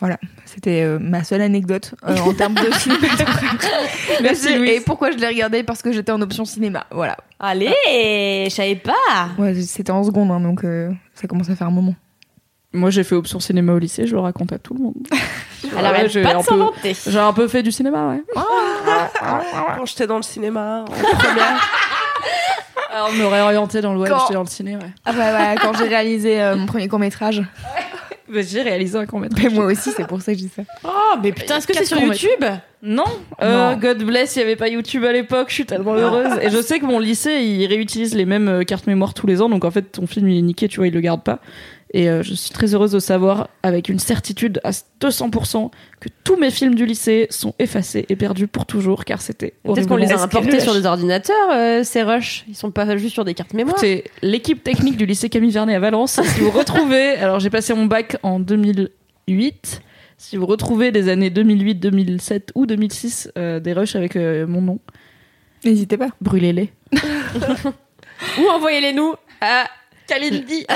Voilà, 0.00 0.18
c'était 0.54 0.82
euh, 0.82 0.98
ma 1.00 1.24
seule 1.24 1.40
anecdote 1.40 1.94
euh, 2.06 2.16
en 2.18 2.32
termes 2.34 2.54
de 2.54 2.70
cinéma. 2.78 3.00
Merci, 4.22 4.48
Et 4.52 4.80
pourquoi 4.80 5.10
je 5.10 5.16
l'ai 5.18 5.26
regardé? 5.28 5.62
Parce 5.62 5.82
que 5.82 5.92
j'étais 5.92 6.12
en 6.12 6.20
option 6.20 6.44
cinéma. 6.44 6.86
Voilà. 6.90 7.16
Allez, 7.40 7.74
je 8.48 8.50
savais 8.54 8.76
pas. 8.76 9.28
Ouais, 9.38 9.54
c'était 9.62 9.90
en 9.92 10.04
seconde, 10.04 10.30
hein, 10.30 10.40
donc 10.40 10.64
euh, 10.64 10.90
ça 11.14 11.26
commence 11.26 11.48
à 11.50 11.56
faire 11.56 11.66
un 11.66 11.70
moment. 11.72 11.94
Moi, 12.74 12.88
j'ai 12.90 13.04
fait 13.04 13.14
option 13.14 13.38
cinéma 13.38 13.72
au 13.74 13.78
lycée, 13.78 14.06
je 14.06 14.14
le 14.14 14.20
raconte 14.20 14.52
à 14.52 14.58
tout 14.58 14.72
le 14.74 14.80
monde. 14.82 14.94
Elle 15.64 15.70
Ouais, 15.78 15.84
arrête 15.84 16.10
j'ai 16.10 16.22
pas 16.22 16.30
un 16.30 16.32
de 16.34 16.38
peu- 16.38 16.44
s'inventer. 16.44 16.96
J'ai 17.06 17.18
un 17.18 17.32
peu 17.32 17.46
fait 17.48 17.62
du 17.62 17.70
cinéma, 17.70 18.08
ouais. 18.08 18.22
Quand 19.76 19.84
j'étais 19.86 20.06
dans 20.06 20.16
le 20.16 20.22
cinéma, 20.22 20.84
en 20.88 20.90
première. 21.16 21.70
Alors, 22.94 23.08
on 23.10 23.16
m'aurait 23.16 23.40
orienté 23.40 23.80
dans 23.80 23.92
le 23.94 24.00
web, 24.00 24.10
Quand- 24.12 24.20
j'étais 24.20 24.34
dans 24.34 24.42
le 24.42 24.48
ciné, 24.48 24.76
ouais. 24.76 24.90
Ah 25.04 25.12
bah, 25.12 25.32
ouais, 25.38 25.54
quand 25.60 25.72
j'ai 25.78 25.88
réalisé 25.88 26.40
euh, 26.42 26.56
mon 26.56 26.66
premier 26.66 26.88
court 26.88 26.98
métrage. 26.98 27.40
Bah, 27.40 27.68
J'ai 28.40 28.62
réalisé 28.62 28.96
un 28.96 29.06
court 29.06 29.20
Mais 29.20 29.48
moi 29.50 29.66
aussi, 29.66 29.90
c'est 29.90 30.06
pour 30.06 30.22
ça 30.22 30.32
que 30.32 30.38
je 30.38 30.44
dis 30.44 30.50
ça. 30.54 30.62
Oh, 30.84 31.18
mais 31.22 31.32
putain, 31.32 31.58
est-ce 31.58 31.66
que 31.66 31.74
c'est 31.74 31.84
sur. 31.84 32.00
YouTube 32.00 32.44
Non, 32.82 33.04
euh, 33.42 33.72
Non. 33.72 33.76
God 33.78 34.02
bless, 34.04 34.36
il 34.36 34.40
n'y 34.40 34.44
avait 34.44 34.56
pas 34.56 34.68
YouTube 34.68 35.04
à 35.04 35.12
l'époque, 35.12 35.48
je 35.48 35.54
suis 35.54 35.66
tellement 35.66 35.94
heureuse. 35.94 36.38
Et 36.42 36.50
je 36.50 36.60
sais 36.60 36.78
que 36.80 36.86
mon 36.86 36.98
lycée, 36.98 37.40
il 37.42 37.66
réutilise 37.66 38.14
les 38.14 38.24
mêmes 38.24 38.48
euh, 38.48 38.64
cartes 38.64 38.86
mémoire 38.86 39.14
tous 39.14 39.26
les 39.26 39.40
ans, 39.42 39.48
donc 39.48 39.64
en 39.64 39.70
fait, 39.70 39.82
ton 39.82 40.06
film, 40.06 40.28
il 40.28 40.38
est 40.38 40.42
niqué, 40.42 40.68
tu 40.68 40.78
vois, 40.78 40.86
il 40.86 40.94
le 40.94 41.00
garde 41.00 41.22
pas. 41.22 41.40
Et 41.94 42.08
euh, 42.08 42.22
je 42.22 42.32
suis 42.34 42.50
très 42.50 42.74
heureuse 42.74 42.92
de 42.92 42.98
savoir, 42.98 43.48
avec 43.62 43.88
une 43.90 43.98
certitude 43.98 44.60
à 44.64 44.70
200%, 44.70 45.70
que 46.00 46.08
tous 46.24 46.36
mes 46.36 46.50
films 46.50 46.74
du 46.74 46.86
lycée 46.86 47.26
sont 47.28 47.54
effacés 47.58 48.06
et 48.08 48.16
perdus 48.16 48.46
pour 48.46 48.64
toujours, 48.64 49.04
car 49.04 49.20
c'était 49.20 49.54
Peut-être 49.62 49.88
qu'on 49.88 49.96
les 49.96 50.10
a 50.10 50.22
importés 50.22 50.60
sur 50.60 50.74
des 50.74 50.86
ordinateurs, 50.86 51.50
euh, 51.52 51.82
ces 51.82 52.02
rushs. 52.02 52.44
Ils 52.48 52.54
sont 52.56 52.70
pas 52.70 52.96
juste 52.96 53.12
sur 53.12 53.24
des 53.26 53.34
cartes 53.34 53.52
mémoire. 53.52 53.76
Écoutez, 53.76 54.04
l'équipe 54.22 54.64
technique 54.64 54.96
du 54.96 55.04
lycée 55.04 55.28
Camille 55.28 55.50
Vernet 55.50 55.74
à 55.74 55.80
Valence, 55.80 56.18
si 56.22 56.40
vous 56.40 56.50
retrouvez, 56.50 57.10
alors 57.20 57.40
j'ai 57.40 57.50
passé 57.50 57.74
mon 57.74 57.84
bac 57.84 58.16
en 58.22 58.40
2008, 58.40 59.82
si 60.16 60.36
vous 60.36 60.46
retrouvez 60.46 60.92
des 60.92 61.08
années 61.08 61.30
2008, 61.30 61.74
2007 61.74 62.52
ou 62.54 62.64
2006, 62.64 63.32
euh, 63.36 63.60
des 63.60 63.72
rushs 63.72 63.96
avec 63.96 64.16
euh, 64.16 64.46
mon 64.46 64.62
nom, 64.62 64.78
N'hésitez 65.64 65.96
pas. 65.96 66.08
brûlez-les. 66.20 66.72
Ou 68.38 68.48
envoyez-les 68.48 68.92
nous 68.92 69.14
à 69.40 69.66
Kalindi. 70.12 70.66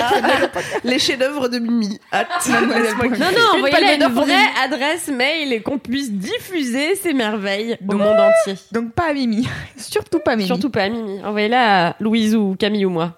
Les 0.84 0.99
chefs-d'œuvre 0.99 1.49
de 1.49 1.59
Mimi. 1.59 1.99
Non, 2.49 2.61
non, 2.61 3.66
à 3.66 3.70
palme 3.70 4.03
une 4.03 4.14
vraie 4.14 4.49
adresse 4.64 5.09
mail 5.09 5.53
et 5.53 5.61
qu'on 5.61 5.78
puisse 5.78 6.11
diffuser 6.11 6.95
ces 6.95 7.12
merveilles 7.12 7.76
au 7.89 7.95
monde 7.95 8.16
entier. 8.18 8.55
Donc 8.72 8.93
pas 8.93 9.11
à 9.11 9.12
Mimi. 9.12 9.47
Surtout 9.76 10.20
pas 10.20 10.37
Mimi. 10.37 10.47
Surtout 10.47 10.70
pas 10.70 10.84
à 10.84 10.89
Mimi. 10.89 11.20
Envoyez-la 11.24 11.89
à 11.89 11.97
Louise 12.01 12.34
ou 12.34 12.57
Camille 12.59 12.87
ou 12.87 12.91
moi. 12.91 13.16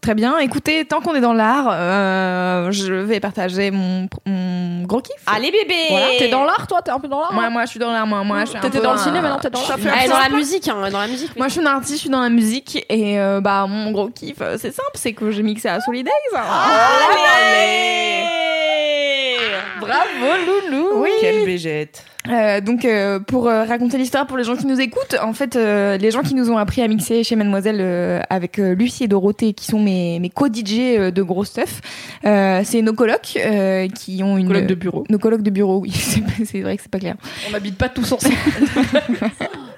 Très 0.00 0.14
bien. 0.14 0.38
Écoutez, 0.38 0.86
tant 0.86 1.00
qu'on 1.02 1.14
est 1.14 1.20
dans 1.20 1.34
l'art, 1.34 1.68
euh, 1.70 2.70
je 2.72 2.94
vais 2.94 3.20
partager 3.20 3.70
mon, 3.70 4.08
mon 4.24 4.82
gros 4.84 5.02
kiff. 5.02 5.14
Allez 5.26 5.50
bébé 5.50 5.74
Voilà, 5.90 6.06
t'es 6.18 6.28
dans 6.28 6.44
l'art, 6.44 6.66
toi? 6.66 6.80
T'es 6.82 6.90
un 6.90 6.98
peu 6.98 7.06
dans 7.08 7.20
l'art 7.20 7.34
Moi, 7.34 7.50
moi, 7.50 7.64
je 7.66 7.70
suis 7.70 7.78
dans 7.78 7.92
l'art. 7.92 8.06
Moi, 8.06 8.24
moi, 8.24 8.40
je 8.40 8.46
suis 8.46 8.56
un 8.56 8.60
T'étais 8.62 8.80
dans 8.80 8.94
le 8.94 8.98
un- 8.98 9.02
ciné, 9.02 9.20
maintenant 9.20 9.38
t'es 9.38 9.50
dans 9.50 9.60
je 9.62 9.68
l'art. 9.68 9.78
Ah, 9.94 10.08
dans 10.08 10.18
la 10.18 10.28
musique, 10.30 10.66
hein, 10.68 10.88
dans 10.90 11.00
la 11.00 11.06
musique. 11.06 11.36
Moi, 11.36 11.48
je 11.48 11.52
suis 11.52 11.60
une 11.60 11.66
artiste, 11.66 11.94
je 11.96 12.00
suis 12.00 12.08
dans 12.10 12.20
la 12.22 12.30
musique 12.30 12.82
et 12.88 13.20
euh, 13.20 13.42
bah 13.42 13.66
mon 13.68 13.90
gros 13.90 14.08
kiff, 14.08 14.36
euh, 14.40 14.56
c'est 14.58 14.72
simple, 14.72 14.88
c'est 14.94 15.12
que 15.12 15.30
j'ai 15.30 15.42
mixé 15.42 15.68
à 15.68 15.80
Solidays. 15.80 16.10
Bravo 19.80 20.70
Loulou 20.70 20.88
Oui. 21.02 21.10
Quelle 21.20 21.44
végette. 21.44 22.04
Euh, 22.28 22.60
donc 22.60 22.84
euh, 22.84 23.18
pour 23.18 23.48
euh, 23.48 23.64
raconter 23.64 23.96
l'histoire 23.96 24.26
pour 24.26 24.36
les 24.36 24.44
gens 24.44 24.54
qui 24.54 24.66
nous 24.66 24.78
écoutent, 24.78 25.16
en 25.22 25.32
fait 25.32 25.56
euh, 25.56 25.96
les 25.96 26.10
gens 26.10 26.20
qui 26.22 26.34
nous 26.34 26.50
ont 26.50 26.58
appris 26.58 26.82
à 26.82 26.88
mixer 26.88 27.24
chez 27.24 27.34
Mademoiselle 27.34 27.78
euh, 27.80 28.20
avec 28.28 28.58
euh, 28.58 28.74
Lucie 28.74 29.04
et 29.04 29.08
Dorothée 29.08 29.54
qui 29.54 29.64
sont 29.64 29.80
mes, 29.80 30.18
mes 30.20 30.28
co-DJ 30.28 30.74
euh, 30.78 31.10
de 31.10 31.22
gros 31.22 31.44
stuff, 31.44 31.80
euh, 32.26 32.60
c'est 32.62 32.82
nos 32.82 32.92
colocs 32.92 33.38
euh, 33.38 33.88
qui 33.88 34.22
ont 34.22 34.36
une 34.36 34.48
Collègue 34.48 34.66
de 34.66 34.74
bureau. 34.74 35.04
nos 35.08 35.18
colocs 35.18 35.42
de 35.42 35.50
bureau, 35.50 35.78
oui, 35.78 35.92
c'est 35.92 36.22
c'est 36.44 36.60
vrai 36.60 36.76
que 36.76 36.82
c'est 36.82 36.90
pas 36.90 36.98
clair. 36.98 37.16
On 37.48 37.52
n'habite 37.52 37.78
pas 37.78 37.88
tous 37.88 38.12
ensemble. 38.12 38.34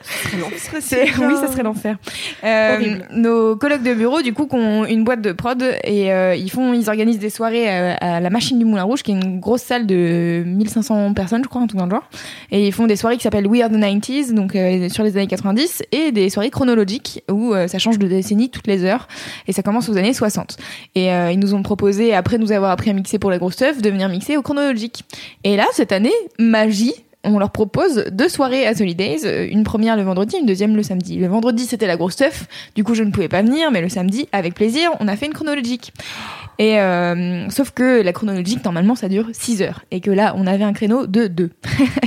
C'est- 0.81 1.03
oui, 1.19 1.35
ça 1.41 1.49
serait 1.51 1.63
l'enfer. 1.63 1.97
Euh, 2.45 2.79
nos 3.13 3.57
collègues 3.57 3.83
de 3.83 3.95
bureau, 3.95 4.23
du 4.23 4.33
coup, 4.33 4.47
qui 4.47 4.57
ont 4.57 4.85
une 4.85 5.05
boîte 5.05 5.23
de 5.23 5.33
prod 5.33 5.63
et 5.85 6.13
euh, 6.13 6.35
ils 6.35 6.51
font, 6.51 6.73
ils 6.73 6.89
organisent 6.89 7.19
des 7.19 7.31
soirées 7.31 7.69
euh, 7.69 7.95
à 8.01 8.21
la 8.21 8.31
Machine 8.31 8.59
du 8.59 8.65
Moulin 8.65 8.83
Rouge, 8.83 9.03
qui 9.03 9.13
est 9.13 9.15
une 9.15 9.41
grosse 9.41 9.63
salle 9.63 9.87
de 9.87 10.43
1500 10.47 11.15
personnes, 11.15 11.43
je 11.45 11.49
crois, 11.49 11.61
un 11.63 11.67
truc 11.67 11.79
dans 11.79 11.87
le 11.87 11.91
genre. 11.93 12.09
Et 12.51 12.67
ils 12.67 12.73
font 12.73 12.87
des 12.87 12.97
soirées 12.97 13.17
qui 13.17 13.23
s'appellent 13.23 13.47
We 13.47 13.63
Are 13.63 13.71
the 13.71 13.75
90s, 13.75 14.33
donc 14.33 14.57
euh, 14.57 14.89
sur 14.89 15.05
les 15.05 15.17
années 15.17 15.27
90, 15.27 15.83
et 15.93 16.13
des 16.13 16.31
soirées 16.31 16.51
chronologiques 16.51 17.23
où 17.31 17.55
ça 17.69 17.79
change 17.79 17.99
de 17.99 18.07
décennie 18.07 18.51
toutes 18.51 18.67
les 18.67 18.85
heures 18.85 19.09
et 19.47 19.53
ça 19.53 19.63
commence 19.63 19.89
aux 19.89 19.97
années 19.97 20.13
60. 20.15 20.57
Et 20.95 21.07
ils 21.09 21.39
nous 21.39 21.55
ont 21.55 21.63
proposé, 21.63 22.15
après 22.15 22.39
nous 22.39 22.53
avoir 22.53 22.71
appris 22.71 22.91
à 22.91 22.93
mixer 22.93 23.19
pour 23.19 23.31
la 23.31 23.39
grosse 23.39 23.55
stuff, 23.55 23.81
de 23.81 23.91
venir 23.91 24.09
mixer 24.09 24.37
au 24.37 24.43
chronologique. 24.43 25.05
Et 25.45 25.57
là, 25.57 25.67
cette 25.73 25.93
année, 25.93 26.13
magie, 26.39 26.95
on 27.25 27.39
leur 27.39 27.51
propose 27.51 28.07
deux 28.11 28.29
soirées 28.29 28.67
à 28.67 28.75
Solidays, 28.75 29.25
euh, 29.25 29.47
une 29.49 29.63
première 29.65 29.97
le 29.97 30.03
vendredi, 30.03 30.37
une 30.39 30.47
deuxième 30.47 30.75
le 30.75 30.83
samedi. 30.83 31.17
Le 31.17 31.29
vendredi, 31.29 31.67
c'était 31.67 31.87
la 31.87 31.97
grosse 31.97 32.15
stuff, 32.15 32.47
du 32.75 32.85
coup 32.85 32.95
je 32.95 33.05
ne 33.05 33.11
pouvais 33.11 33.29
pas 33.29 33.43
venir, 33.43 33.71
mais 33.71 33.81
le 33.81 33.89
samedi, 33.89 34.29
avec 34.33 34.55
plaisir, 34.55 34.91
on 35.01 35.09
a 35.09 35.17
fait 35.17 35.27
une 35.27 35.33
chronologique. 35.33 35.93
Et 36.59 36.79
euh, 36.79 37.49
sauf 37.51 37.71
que 37.71 38.03
la 38.03 38.13
chronologique, 38.13 38.65
normalement, 38.65 38.95
ça 38.95 39.09
dure 39.09 39.27
6 39.33 39.63
heures, 39.63 39.85
et 39.91 40.01
que 40.01 40.11
là, 40.11 40.35
on 40.37 40.47
avait 40.47 40.65
un 40.65 40.73
créneau 40.73 41.07
de 41.07 41.27
2. 41.27 41.51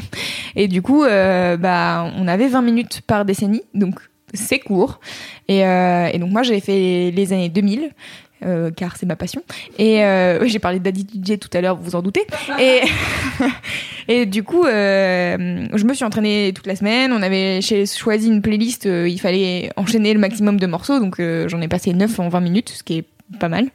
et 0.55 0.67
du 0.67 0.81
coup, 0.81 1.03
euh, 1.03 1.57
bah, 1.57 2.11
on 2.17 2.27
avait 2.27 2.47
20 2.47 2.61
minutes 2.61 3.01
par 3.07 3.25
décennie, 3.25 3.63
donc 3.73 3.95
c'est 4.33 4.59
court. 4.59 4.99
Et, 5.47 5.61
donc 6.19 6.31
moi, 6.31 6.43
j'ai 6.43 6.59
fait 6.59 7.11
les 7.11 7.33
années 7.33 7.49
2000. 7.49 7.91
euh, 8.43 8.69
car 8.69 8.97
c'est 8.97 9.05
ma 9.05 9.15
passion. 9.15 9.41
Et 9.79 10.01
j'ai 10.45 10.59
parlé 10.59 10.79
DJ 10.79 11.39
tout 11.39 11.49
à 11.53 11.61
l'heure, 11.61 11.77
vous 11.77 11.83
vous 11.83 11.95
en 11.95 12.01
doutez. 12.01 12.27
Et, 12.59 12.81
et 14.07 14.25
du 14.25 14.43
coup, 14.43 14.65
euh, 14.65 15.67
je 15.73 15.83
me 15.85 15.93
suis 15.93 16.05
entraînée 16.05 16.51
toute 16.55 16.67
la 16.67 16.75
semaine. 16.75 17.11
On 17.13 17.21
avait 17.21 17.59
choisi 17.61 18.27
une 18.27 18.41
playlist. 18.41 18.85
euh, 18.85 19.07
il 19.07 19.19
fallait 19.19 19.71
enchaîner 19.75 20.13
le 20.13 20.19
maximum 20.19 20.59
de 20.59 20.67
morceaux. 20.67 20.99
Donc, 20.99 21.19
euh, 21.19 21.47
j'en 21.49 21.61
ai 21.61 21.67
passé 21.67 21.93
9 21.93 22.19
en 22.19 22.29
20 22.29 22.39
minutes, 22.41 22.69
ce 22.69 22.83
qui 22.83 22.99
est 22.99 23.05
pas 23.39 23.49
mal. 23.49 23.67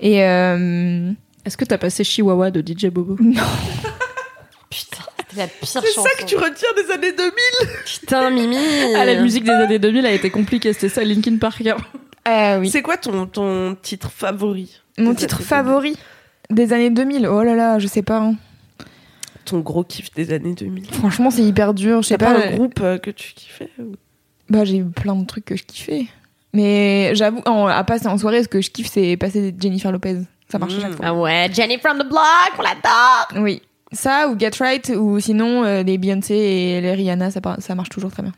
Et 0.00 0.22
euh, 0.24 1.10
Est-ce 1.44 1.56
que 1.56 1.64
t'as 1.64 1.78
passé 1.78 2.04
Chihuahua 2.04 2.50
de 2.50 2.60
DJ 2.60 2.86
Bobo 2.86 3.16
Putain, 4.70 5.02
c'était 5.18 5.40
la 5.40 5.46
pire 5.48 5.68
C'est 5.68 5.80
chanson. 5.80 6.02
ça 6.02 6.22
que 6.22 6.24
tu 6.28 6.36
retiens 6.36 6.68
des 6.76 6.90
années 6.92 7.12
2000 7.12 7.32
Putain, 7.84 8.30
Mimi 8.30 8.56
Ah, 8.96 9.04
la 9.04 9.20
musique 9.20 9.44
des 9.44 9.50
années 9.50 9.78
2000 9.78 10.06
a 10.06 10.12
été 10.12 10.30
compliquée, 10.30 10.72
c'était 10.72 10.88
ça, 10.88 11.04
Linkin 11.04 11.36
Park. 11.36 11.62
hein. 11.66 11.76
euh, 12.28 12.60
oui. 12.60 12.70
C'est 12.70 12.80
quoi 12.82 12.96
ton, 12.96 13.26
ton 13.26 13.76
titre 13.82 14.10
favori 14.10 14.80
Mon 14.98 15.14
titre 15.14 15.42
favori 15.42 15.96
des 16.50 16.72
années 16.72 16.90
2000. 16.90 17.26
Oh 17.26 17.42
là 17.42 17.54
là, 17.54 17.78
je 17.78 17.86
sais 17.86 18.02
pas. 18.02 18.18
hein. 18.20 18.36
2000 19.44 19.44
Ton 19.44 19.60
gros 19.60 19.84
kiff 19.84 20.12
des 20.14 20.32
années 20.32 20.54
2000 20.54 20.86
Franchement, 20.92 21.30
c'est 21.30 21.42
hyper 21.42 21.74
dur. 21.74 22.02
Je 22.02 22.08
sais 22.08 22.14
C'est 22.14 22.18
pas 22.18 22.34
pas. 22.34 22.46
un 22.46 22.50
groupe 22.54 22.80
euh, 22.82 22.98
que 22.98 23.10
tu 23.10 23.32
kiffais 23.34 23.68
ou- 23.78 23.94
Bah, 24.48 24.64
j'ai 24.64 24.78
eu 24.78 24.84
plein 24.84 25.14
de 25.16 25.24
trucs 25.26 25.44
que 25.44 25.56
je 25.56 25.64
kiffais. 25.64 26.06
Mais 26.52 27.14
j'avoue, 27.14 27.40
en- 27.46 27.66
à 27.66 27.82
passer 27.84 28.06
en 28.08 28.18
soirée, 28.18 28.42
ce 28.42 28.48
que 28.48 28.60
je 28.60 28.70
kiffe, 28.70 28.90
c'est 28.90 29.16
passer 29.16 29.54
Jennifer 29.58 29.90
Lopez. 29.90 30.18
Ça 30.50 30.58
marche 30.58 30.74
à 30.76 30.80
chaque 30.80 30.90
Mm. 30.92 30.96
fois. 30.96 31.06
Ah 31.08 31.14
ouais, 31.14 31.48
Jenny 31.52 31.78
from 31.78 31.98
the 31.98 32.06
block, 32.06 32.52
on 32.58 32.62
l'adore 32.62 33.28
Oui. 33.42 33.62
Ça, 33.90 34.28
ou 34.28 34.38
Get 34.38 34.50
Right, 34.60 34.90
ou 34.98 35.18
sinon, 35.20 35.64
euh, 35.64 35.82
les 35.82 35.96
Beyoncé 35.98 36.34
et 36.34 36.80
les 36.80 36.92
Rihanna, 36.92 37.30
ça, 37.30 37.40
ça 37.58 37.74
marche 37.74 37.88
toujours 37.90 38.10
très 38.10 38.22
bien. 38.22 38.32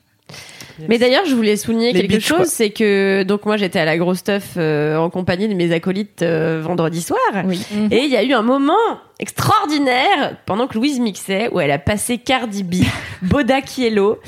Mais 0.88 0.98
d'ailleurs, 0.98 1.24
je 1.26 1.34
voulais 1.34 1.56
souligner 1.56 1.92
Les 1.92 2.06
quelque 2.08 2.20
chose, 2.20 2.46
c'est 2.48 2.70
que 2.70 3.22
donc 3.22 3.46
moi 3.46 3.56
j'étais 3.56 3.78
à 3.78 3.84
la 3.84 3.96
grosse 3.96 4.18
stuff 4.18 4.54
euh, 4.56 4.96
en 4.96 5.10
compagnie 5.10 5.48
de 5.48 5.54
mes 5.54 5.72
acolytes 5.72 6.22
euh, 6.22 6.60
vendredi 6.62 7.00
soir, 7.02 7.18
Oui. 7.44 7.64
et 7.90 7.98
il 7.98 8.10
y 8.10 8.16
a 8.16 8.22
eu 8.22 8.32
un 8.32 8.42
moment 8.42 8.74
extraordinaire 9.20 10.36
pendant 10.46 10.66
que 10.66 10.74
Louise 10.74 10.98
mixait 11.00 11.48
où 11.52 11.60
elle 11.60 11.70
a 11.70 11.78
passé 11.78 12.18
Cardi 12.18 12.62
B, 12.62 12.74
Boda 13.22 13.60
Kielo, 13.62 14.18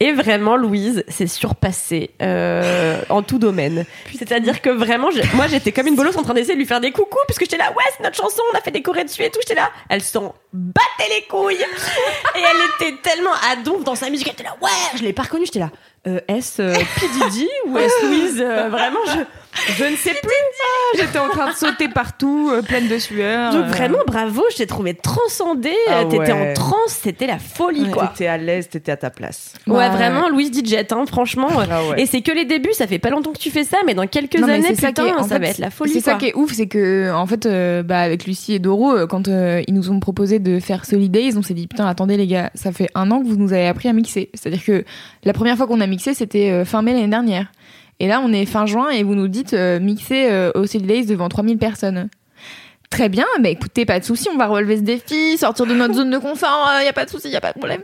et 0.00 0.12
vraiment 0.12 0.56
Louise 0.56 1.04
s'est 1.08 1.26
surpassée 1.26 2.10
euh, 2.22 3.00
en 3.10 3.22
tout 3.22 3.38
domaine. 3.38 3.84
C'est-à-dire 4.16 4.62
que 4.62 4.70
vraiment, 4.70 5.10
je- 5.10 5.20
moi 5.36 5.46
j'étais 5.48 5.72
comme 5.72 5.86
une 5.88 5.96
bolosse 5.96 6.16
en 6.16 6.22
train 6.22 6.34
d'essayer 6.34 6.54
de 6.54 6.58
lui 6.58 6.66
faire 6.66 6.80
des 6.80 6.90
coucous 6.90 7.18
puisque 7.26 7.42
j'étais 7.42 7.58
là, 7.58 7.70
ouais 7.76 7.84
c'est 7.96 8.02
notre 8.02 8.16
chanson, 8.16 8.40
on 8.52 8.56
a 8.58 8.60
fait 8.60 8.70
des 8.70 8.82
chorés 8.82 9.04
dessus 9.04 9.22
et 9.22 9.30
tout, 9.30 9.40
j'étais 9.42 9.54
là, 9.60 9.70
elle 9.88 10.00
s'en 10.02 10.34
battait 10.52 11.10
les 11.20 11.26
couilles. 11.28 11.56
Et 11.56 12.38
elle 12.38 12.88
était 12.88 12.96
tellement 13.02 13.32
à 13.52 13.56
donf 13.56 13.84
dans 13.84 13.94
sa 13.94 14.08
musique, 14.10 14.26
elle 14.28 14.34
était 14.34 14.44
là, 14.44 14.56
ouais, 14.62 14.68
je 14.98 15.02
l'ai 15.02 15.12
pas 15.12 15.22
reconnue, 15.22 15.44
j'étais 15.46 15.58
là. 15.58 15.70
Euh, 16.06 16.20
est-ce 16.28 16.62
euh, 16.62 16.74
P. 16.74 17.06
Ou 17.66 17.76
est-ce 17.78 18.06
Louise? 18.06 18.40
Euh, 18.40 18.68
Vraiment, 18.70 19.00
je, 19.06 19.18
je 19.76 19.84
ne 19.84 19.96
sais 19.96 20.14
plus. 20.22 20.98
J'étais 20.98 21.18
en 21.18 21.28
train 21.28 21.50
de 21.50 21.54
sauter 21.56 21.88
partout, 21.88 22.50
euh, 22.52 22.62
pleine 22.62 22.88
de 22.88 22.98
sueur. 22.98 23.52
Donc 23.52 23.64
euh, 23.64 23.68
vraiment, 23.68 23.98
bravo, 24.06 24.42
je 24.52 24.56
t'ai 24.56 24.66
trouvé 24.66 24.94
transcendée. 24.94 25.74
Ah 25.88 26.04
T'étais 26.04 26.32
ouais. 26.32 26.50
en 26.50 26.54
transe, 26.54 26.98
c'était 27.02 27.26
la 27.26 27.38
folie, 27.38 27.90
quoi. 27.90 28.08
T'étais 28.08 28.26
à 28.26 28.36
l'aise, 28.38 28.68
t'étais 28.68 28.92
à 28.92 28.96
ta 28.96 29.10
place. 29.10 29.54
Ouais, 29.66 29.76
Ouais. 29.76 29.88
vraiment, 29.90 30.28
Louise 30.28 30.50
DJ, 30.52 30.74
hein, 30.90 31.04
franchement. 31.06 31.48
Ah 31.70 31.84
ouais. 31.90 32.02
Et 32.02 32.06
c'est 32.06 32.20
que 32.22 32.32
les 32.32 32.44
débuts, 32.44 32.72
ça 32.72 32.86
fait 32.86 32.98
pas 32.98 33.10
longtemps 33.10 33.32
que 33.32 33.38
tu 33.38 33.50
fais 33.50 33.64
ça, 33.64 33.78
mais 33.86 33.94
dans 33.94 34.06
quelques 34.06 34.36
Non, 34.38 34.48
années, 34.48 34.74
ça 34.74 34.88
putain, 34.88 35.04
qui 35.04 35.08
est- 35.10 35.14
en 35.14 35.22
ça 35.22 35.36
fait, 35.36 35.38
va 35.40 35.46
être 35.48 35.58
la 35.58 35.70
folie. 35.70 35.92
C'est 35.92 36.00
ça 36.00 36.14
qui 36.14 36.26
est 36.26 36.34
ouf, 36.34 36.52
c'est 36.52 36.66
que 36.66 37.12
en 37.12 37.26
fait, 37.26 37.46
euh, 37.46 37.82
bah, 37.82 38.00
avec 38.00 38.26
Lucie 38.26 38.54
et 38.54 38.58
Doro, 38.58 38.92
euh, 38.92 39.06
quand 39.06 39.28
euh, 39.28 39.62
ils 39.66 39.74
nous 39.74 39.90
ont 39.90 40.00
proposé 40.00 40.38
de 40.38 40.60
faire 40.60 40.84
Solidays, 40.84 41.36
on 41.36 41.42
s'est 41.42 41.54
dit 41.54 41.66
putain, 41.66 41.86
attendez 41.86 42.16
les 42.16 42.26
gars, 42.26 42.50
ça 42.54 42.72
fait 42.72 42.88
un 42.94 43.10
an 43.10 43.20
que 43.22 43.26
vous 43.26 43.36
nous 43.36 43.52
avez 43.52 43.66
appris 43.66 43.88
à 43.88 43.92
mixer. 43.92 44.30
C'est-à-dire 44.34 44.64
que 44.64 44.84
la 45.24 45.32
première 45.32 45.56
fois 45.56 45.66
qu'on 45.66 45.80
a 45.80 45.86
mixé, 45.86 46.14
c'était 46.14 46.50
euh, 46.50 46.64
fin 46.64 46.82
mai 46.82 46.92
l'année 46.92 47.08
dernière. 47.08 47.46
Et 48.00 48.08
là, 48.08 48.20
on 48.24 48.32
est 48.32 48.46
fin 48.46 48.66
juin 48.66 48.88
et 48.88 49.02
vous 49.02 49.14
nous 49.14 49.28
dites 49.28 49.54
euh, 49.54 49.78
mixer 49.78 50.28
euh, 50.30 50.50
au 50.54 50.66
Solidays 50.66 51.04
devant 51.04 51.28
3000 51.28 51.58
personnes. 51.58 52.08
Très 52.90 53.08
bien, 53.08 53.26
bah 53.38 53.50
écoutez, 53.50 53.84
pas 53.84 54.00
de 54.00 54.04
souci, 54.04 54.28
on 54.34 54.36
va 54.36 54.48
relever 54.48 54.78
ce 54.78 54.82
défi, 54.82 55.38
sortir 55.38 55.64
de 55.64 55.74
notre 55.74 55.94
zone 56.00 56.10
de 56.10 56.18
confort, 56.18 56.68
il 56.80 56.86
y 56.86 56.88
a 56.88 56.92
pas 56.92 57.04
de 57.04 57.10
souci, 57.10 57.28
il 57.28 57.32
y 57.32 57.36
a 57.36 57.40
pas 57.40 57.52
de 57.52 57.58
problème. 57.58 57.82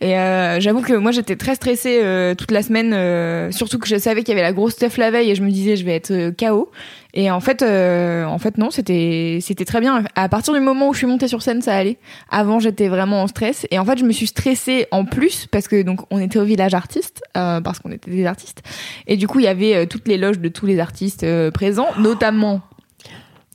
Et 0.00 0.18
euh, 0.18 0.60
j'avoue 0.60 0.82
que 0.82 0.92
moi 0.92 1.12
j'étais 1.12 1.36
très 1.36 1.54
stressée 1.54 2.00
euh, 2.02 2.34
toute 2.34 2.50
la 2.50 2.62
semaine, 2.62 2.92
euh, 2.92 3.50
surtout 3.52 3.78
que 3.78 3.88
je 3.88 3.96
savais 3.96 4.22
qu'il 4.22 4.30
y 4.30 4.32
avait 4.32 4.42
la 4.42 4.52
grosse 4.52 4.72
stuff 4.72 4.98
la 4.98 5.10
veille 5.10 5.30
et 5.30 5.34
je 5.34 5.42
me 5.42 5.50
disais 5.50 5.76
je 5.76 5.84
vais 5.86 5.94
être 5.94 6.10
euh, 6.10 6.30
KO. 6.30 6.70
Et 7.14 7.30
en 7.30 7.40
fait, 7.40 7.62
euh, 7.62 8.24
en 8.24 8.38
fait 8.38 8.58
non, 8.58 8.70
c'était 8.70 9.38
c'était 9.40 9.64
très 9.64 9.80
bien. 9.80 10.04
À 10.16 10.28
partir 10.28 10.52
du 10.52 10.60
moment 10.60 10.88
où 10.88 10.92
je 10.92 10.98
suis 10.98 11.06
montée 11.06 11.28
sur 11.28 11.42
scène, 11.42 11.62
ça 11.62 11.74
allait. 11.74 11.98
Avant, 12.28 12.58
j'étais 12.58 12.88
vraiment 12.88 13.22
en 13.22 13.26
stress. 13.28 13.66
Et 13.70 13.78
en 13.78 13.84
fait, 13.84 13.98
je 13.98 14.04
me 14.04 14.12
suis 14.12 14.26
stressée 14.26 14.86
en 14.90 15.04
plus 15.04 15.46
parce 15.46 15.68
que 15.68 15.82
donc 15.82 16.00
on 16.10 16.18
était 16.18 16.40
au 16.40 16.44
village 16.44 16.74
artiste, 16.74 17.22
euh, 17.36 17.60
parce 17.60 17.78
qu'on 17.78 17.92
était 17.92 18.10
des 18.10 18.26
artistes. 18.26 18.62
Et 19.06 19.16
du 19.16 19.28
coup, 19.28 19.38
il 19.38 19.44
y 19.44 19.48
avait 19.48 19.76
euh, 19.76 19.86
toutes 19.86 20.08
les 20.08 20.18
loges 20.18 20.40
de 20.40 20.48
tous 20.48 20.66
les 20.66 20.80
artistes 20.80 21.24
présents, 21.52 21.88
notamment 21.98 22.60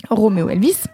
Roméo 0.09 0.49
Elvis. 0.49 0.85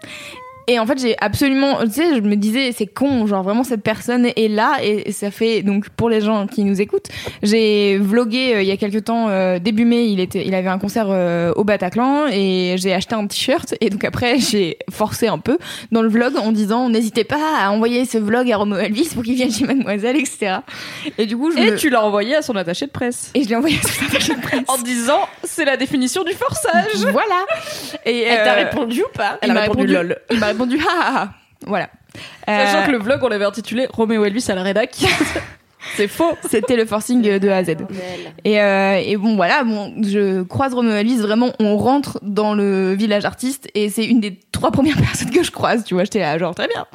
Et 0.68 0.78
en 0.80 0.86
fait, 0.86 1.00
j'ai 1.00 1.14
absolument, 1.20 1.78
tu 1.84 1.92
sais, 1.92 2.14
je 2.16 2.20
me 2.20 2.34
disais, 2.34 2.72
c'est 2.72 2.86
con, 2.86 3.26
genre 3.26 3.42
vraiment 3.44 3.62
cette 3.62 3.82
personne 3.82 4.26
est 4.34 4.48
là 4.48 4.78
et 4.82 5.12
ça 5.12 5.30
fait 5.30 5.62
donc 5.62 5.88
pour 5.90 6.10
les 6.10 6.20
gens 6.20 6.46
qui 6.48 6.64
nous 6.64 6.80
écoutent, 6.80 7.06
j'ai 7.42 7.98
vlogué 7.98 8.54
euh, 8.54 8.62
il 8.62 8.68
y 8.68 8.72
a 8.72 8.76
quelques 8.76 9.04
temps 9.04 9.28
euh, 9.28 9.58
début 9.60 9.84
mai, 9.84 10.06
il 10.08 10.18
était, 10.18 10.44
il 10.44 10.54
avait 10.54 10.68
un 10.68 10.78
concert 10.78 11.06
euh, 11.08 11.52
au 11.54 11.62
Bataclan 11.62 12.26
et 12.32 12.74
j'ai 12.78 12.92
acheté 12.92 13.14
un 13.14 13.26
t-shirt 13.26 13.74
et 13.80 13.90
donc 13.90 14.02
après 14.04 14.38
j'ai 14.40 14.78
forcé 14.90 15.28
un 15.28 15.38
peu 15.38 15.56
dans 15.92 16.02
le 16.02 16.08
vlog 16.08 16.36
en 16.36 16.50
disant 16.52 16.88
n'hésitez 16.88 17.22
pas 17.24 17.38
à 17.60 17.70
envoyer 17.70 18.04
ce 18.04 18.18
vlog 18.18 18.50
à 18.50 18.56
Roméo 18.56 18.78
Elvis 18.78 19.10
pour 19.14 19.22
qu'il 19.22 19.34
vienne 19.34 19.52
chez 19.52 19.64
Mademoiselle, 19.66 20.16
etc. 20.16 20.56
Et 21.18 21.26
du 21.26 21.36
coup, 21.36 21.52
je 21.52 21.58
Et 21.58 21.70
me- 21.70 21.76
tu 21.76 21.90
l'as 21.90 22.04
envoyé 22.04 22.34
à 22.36 22.42
son 22.42 22.56
attaché 22.56 22.86
de 22.86 22.90
presse. 22.90 23.30
et 23.34 23.44
je 23.44 23.48
l'ai 23.48 23.56
envoyé 23.56 23.76
sur 23.78 23.90
sa 23.90 24.10
page 24.10 24.28
de 24.28 24.40
presse. 24.40 24.60
En 24.68 24.78
disant, 24.78 25.20
c'est 25.44 25.64
la 25.64 25.76
définition 25.76 26.24
du 26.24 26.32
forçage. 26.32 27.06
Voilà. 27.12 27.44
Et 28.04 28.22
Elle 28.22 28.42
t'a 28.44 28.54
répondu 28.54 29.02
ou 29.02 29.16
pas? 29.16 29.38
Elle 29.42 29.52
m'a 29.52 29.60
répondu 29.60 29.86
lol. 29.86 30.16
Répondu 30.56 30.78
ha 30.80 31.00
ha 31.00 31.22
ha. 31.22 31.28
Voilà. 31.66 31.88
Sachant 32.46 32.78
Euh, 32.78 32.86
que 32.86 32.90
le 32.92 32.98
vlog, 32.98 33.22
on 33.22 33.28
l'avait 33.28 33.44
intitulé 33.44 33.88
Roméo 33.92 34.24
Elvis 34.24 34.46
à 34.48 34.54
la 34.54 34.62
rédac. 34.62 34.96
C'est 35.94 36.08
faux. 36.08 36.36
C'était 36.48 36.76
le 36.76 36.84
forcing 36.84 37.22
de 37.22 37.48
A 37.48 37.56
à 37.56 37.64
Z. 37.64 37.76
Et, 38.44 38.60
euh, 38.60 39.00
et 39.04 39.16
bon, 39.16 39.36
voilà, 39.36 39.64
bon, 39.64 39.92
je 40.02 40.42
croise 40.42 40.74
Roméo 40.74 40.94
Elvis, 40.94 41.18
vraiment, 41.18 41.52
on 41.60 41.76
rentre 41.76 42.18
dans 42.22 42.54
le 42.54 42.94
village 42.94 43.24
artiste 43.24 43.68
et 43.74 43.88
c'est 43.88 44.04
une 44.04 44.20
des 44.20 44.38
trois 44.52 44.70
premières 44.70 44.96
personnes 45.00 45.30
que 45.30 45.42
je 45.42 45.50
croise, 45.50 45.84
tu 45.84 45.94
vois, 45.94 46.04
j'étais 46.04 46.20
là, 46.20 46.38
genre, 46.38 46.54
très 46.54 46.68
bien. 46.68 46.86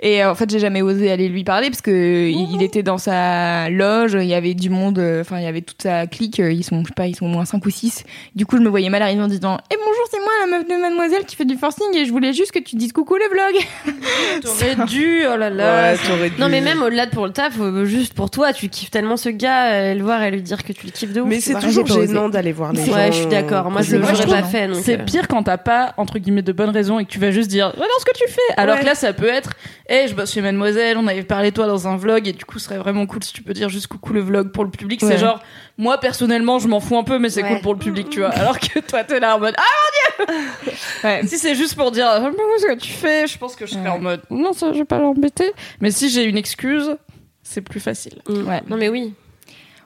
Et 0.00 0.22
euh, 0.22 0.30
en 0.30 0.34
fait, 0.34 0.50
j'ai 0.50 0.58
jamais 0.58 0.82
osé 0.82 1.10
aller 1.10 1.28
lui 1.28 1.44
parler 1.44 1.70
parce 1.70 1.82
que 1.82 2.28
il, 2.28 2.54
il 2.54 2.62
était 2.62 2.82
dans 2.82 2.98
sa 2.98 3.68
loge, 3.70 4.12
il 4.14 4.26
y 4.26 4.34
avait 4.34 4.54
du 4.54 4.70
monde, 4.70 4.98
euh, 4.98 5.20
enfin, 5.20 5.38
il 5.38 5.44
y 5.44 5.48
avait 5.48 5.62
toute 5.62 5.82
sa 5.82 6.06
clique, 6.06 6.38
ils 6.38 6.64
sont, 6.64 6.82
je 6.82 6.88
sais 6.88 6.94
pas, 6.94 7.06
ils 7.06 7.16
sont 7.16 7.26
au 7.26 7.30
moins 7.30 7.44
cinq 7.44 7.64
ou 7.66 7.70
six. 7.70 8.04
Du 8.34 8.46
coup, 8.46 8.56
je 8.56 8.62
me 8.62 8.68
voyais 8.68 8.90
mal 8.90 9.02
arriver 9.02 9.22
en 9.22 9.28
disant, 9.28 9.58
eh 9.70 9.76
bonjour, 9.76 10.04
c'est 10.10 10.20
moi, 10.20 10.30
la 10.46 10.58
meuf 10.58 10.68
de 10.68 10.80
mademoiselle 10.80 11.24
qui 11.26 11.36
fait 11.36 11.44
du 11.44 11.56
forcing 11.56 11.94
et 11.96 12.04
je 12.04 12.12
voulais 12.12 12.32
juste 12.32 12.52
que 12.52 12.58
tu 12.58 12.76
dises 12.76 12.92
coucou 12.92 13.16
le 13.16 13.28
vlog. 13.30 13.94
T'aurais 14.42 14.86
dû, 14.86 15.22
oh 15.32 15.36
là 15.36 15.50
là. 15.50 15.92
Ouais. 15.92 16.32
Non, 16.38 16.48
mais 16.48 16.60
même 16.60 16.82
au-delà 16.82 17.06
de 17.06 17.10
pour 17.10 17.26
le 17.26 17.32
taf, 17.32 17.54
juste 17.84 18.14
pour 18.14 18.29
toi, 18.30 18.52
tu 18.52 18.68
kiffes 18.68 18.90
tellement 18.90 19.16
ce 19.16 19.28
gars, 19.28 19.72
euh, 19.72 19.94
le 19.94 20.02
voir 20.02 20.22
et 20.22 20.30
lui 20.30 20.42
dire 20.42 20.62
que 20.64 20.72
tu 20.72 20.86
le 20.86 20.92
kiffes 20.92 21.12
de 21.12 21.20
ouf. 21.20 21.28
Mais 21.28 21.40
c'est 21.40 21.58
toujours 21.58 21.86
gênant 21.86 22.28
d'aller 22.28 22.52
voir 22.52 22.72
les 22.72 22.84
gens. 22.86 22.92
Ouais, 22.94 23.08
je 23.12 23.18
suis 23.18 23.26
d'accord. 23.26 23.70
Moi, 23.70 23.82
je 23.82 23.90
C'est 23.90 23.98
l'aurais 23.98 24.26
pas 24.26 24.42
fait. 24.44 24.72
C'est 24.74 25.00
euh, 25.00 25.04
pire 25.04 25.28
quand 25.28 25.42
t'as 25.42 25.58
pas, 25.58 25.94
entre 25.96 26.18
guillemets, 26.18 26.42
de 26.42 26.52
bonnes 26.52 26.70
raisons 26.70 26.98
et 26.98 27.04
que 27.04 27.10
tu 27.10 27.18
vas 27.18 27.30
juste 27.30 27.48
dire, 27.50 27.72
voilà 27.76 27.92
ce 27.98 28.04
que 28.04 28.16
tu 28.16 28.28
fais. 28.28 28.40
Alors 28.56 28.76
Ouais. 28.76 28.80
que 28.82 28.86
là, 28.86 28.94
ça 28.94 29.12
peut 29.12 29.28
être, 29.28 29.50
hé, 29.88 30.06
je 30.08 30.14
bosse 30.14 30.32
chez 30.32 30.40
Mademoiselle, 30.40 30.96
on 30.98 31.06
avait 31.06 31.22
parlé 31.22 31.50
de 31.50 31.56
toi 31.56 31.66
dans 31.66 31.88
un 31.88 31.96
vlog 31.96 32.26
et 32.28 32.32
du 32.32 32.44
coup, 32.44 32.58
ce 32.58 32.66
serait 32.66 32.78
vraiment 32.78 33.06
cool 33.06 33.22
si 33.24 33.32
tu 33.32 33.42
peux 33.42 33.52
dire 33.52 33.68
juste 33.68 33.86
coucou 33.88 34.12
le 34.12 34.20
vlog 34.20 34.50
pour 34.52 34.64
le 34.64 34.70
public. 34.70 35.02
Ouais. 35.02 35.08
C'est 35.08 35.18
genre, 35.18 35.40
moi, 35.78 35.98
personnellement, 35.98 36.58
je 36.58 36.68
m'en 36.68 36.80
fous 36.80 36.96
un 36.96 37.04
peu, 37.04 37.18
mais 37.18 37.28
c'est 37.30 37.42
Ouais. 37.42 37.48
cool 37.50 37.60
pour 37.60 37.72
le 37.74 37.78
public, 37.78 38.08
tu 38.10 38.20
vois. 38.20 38.28
Alors 38.30 38.58
que 38.58 38.78
toi, 38.80 39.02
t'es 39.04 39.18
là 39.20 39.36
en 39.36 39.40
mode, 39.40 39.54
ah, 39.58 40.24
Ouais. 41.04 41.20
si 41.26 41.38
c'est 41.38 41.54
juste 41.54 41.74
pour 41.74 41.90
dire, 41.90 42.06
beaucoup 42.20 42.36
ce 42.58 42.66
que 42.66 42.78
tu 42.78 42.92
fais, 42.92 43.26
je 43.26 43.38
pense 43.38 43.56
que 43.56 43.66
je 43.66 43.72
serais 43.72 43.82
Ouais. 43.82 43.88
en 43.88 43.98
mode, 43.98 44.20
non, 44.30 44.52
ça, 44.52 44.72
je 44.72 44.78
vais 44.78 44.84
pas 44.84 44.98
l'embêter. 44.98 45.52
Mais 45.80 45.90
si 45.90 46.08
j'ai 46.10 46.24
une 46.24 46.36
excuse, 46.36 46.96
c'est 47.50 47.60
plus 47.60 47.80
facile. 47.80 48.22
Ouais. 48.28 48.62
Non, 48.68 48.76
mais 48.76 48.88
oui. 48.88 49.12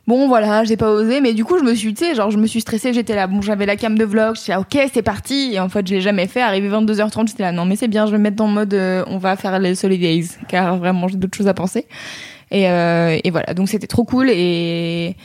Bon 0.07 0.29
voilà, 0.29 0.65
j'ai 0.65 0.77
pas 0.77 0.91
osé, 0.91 1.23
mais 1.23 1.33
du 1.33 1.47
coup 1.47 1.59
je 1.59 1.65
me 1.65 1.75
suis, 1.75 1.95
tu 1.95 2.05
sais, 2.05 2.15
genre 2.15 2.31
je 2.31 2.37
me 2.37 2.47
suis 2.47 2.61
stressée, 2.61 2.93
j'étais 2.93 3.15
là, 3.15 3.27
bon 3.27 3.41
j'avais 3.41 3.65
la 3.65 3.75
cam 3.75 3.97
de 3.97 4.05
vlog, 4.05 4.37
j'étais 4.37 4.53
là, 4.53 4.61
ok 4.61 4.91
c'est 4.93 5.01
parti, 5.01 5.55
et 5.55 5.61
en 5.61 5.71
fait 5.71 5.87
je 5.89 5.95
l'ai 5.95 6.03
jamais 6.03 6.27
fait, 6.27 6.43
arrivé 6.43 6.69
22h30 6.69 7.29
j'étais 7.29 7.43
là, 7.43 7.53
non 7.53 7.65
mais 7.65 7.75
c'est 7.75 7.89
bien, 7.89 8.05
je 8.05 8.11
vais 8.11 8.19
me 8.19 8.25
mettre 8.25 8.37
dans 8.37 8.47
le 8.47 8.53
mode, 8.53 8.75
euh, 8.75 9.03
on 9.07 9.17
va 9.17 9.35
faire 9.37 9.59
les 9.59 9.75
Solidays, 9.75 10.27
car 10.47 10.77
vraiment 10.77 11.09
j'ai 11.09 11.17
d'autres 11.17 11.39
choses 11.39 11.49
à 11.49 11.55
penser. 11.55 11.87
Et, 12.51 12.69
euh, 12.69 13.19
et 13.25 13.31
voilà, 13.31 13.55
donc 13.55 13.71
c'était 13.71 13.87
trop 13.87 14.05
cool 14.05 14.29
et, 14.29 15.17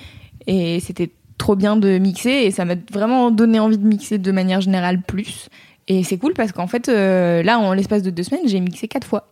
et 0.47 0.79
c'était 0.79 1.11
trop 1.37 1.57
bien 1.57 1.75
de 1.75 1.97
mixer, 1.97 2.29
et 2.29 2.51
ça 2.51 2.63
m'a 2.63 2.75
vraiment 2.89 3.31
donné 3.31 3.59
envie 3.59 3.77
de 3.77 3.85
mixer 3.85 4.17
de 4.17 4.31
manière 4.31 4.61
générale 4.61 5.01
plus. 5.01 5.49
Et 5.89 6.03
c'est 6.03 6.17
cool 6.17 6.33
parce 6.33 6.51
qu'en 6.51 6.67
fait, 6.67 6.87
euh, 6.87 7.41
là, 7.41 7.59
en 7.59 7.73
l'espace 7.73 8.03
de 8.03 8.11
deux 8.11 8.23
semaines, 8.23 8.47
j'ai 8.47 8.59
mixé 8.59 8.87
quatre 8.87 9.07
fois. 9.07 9.27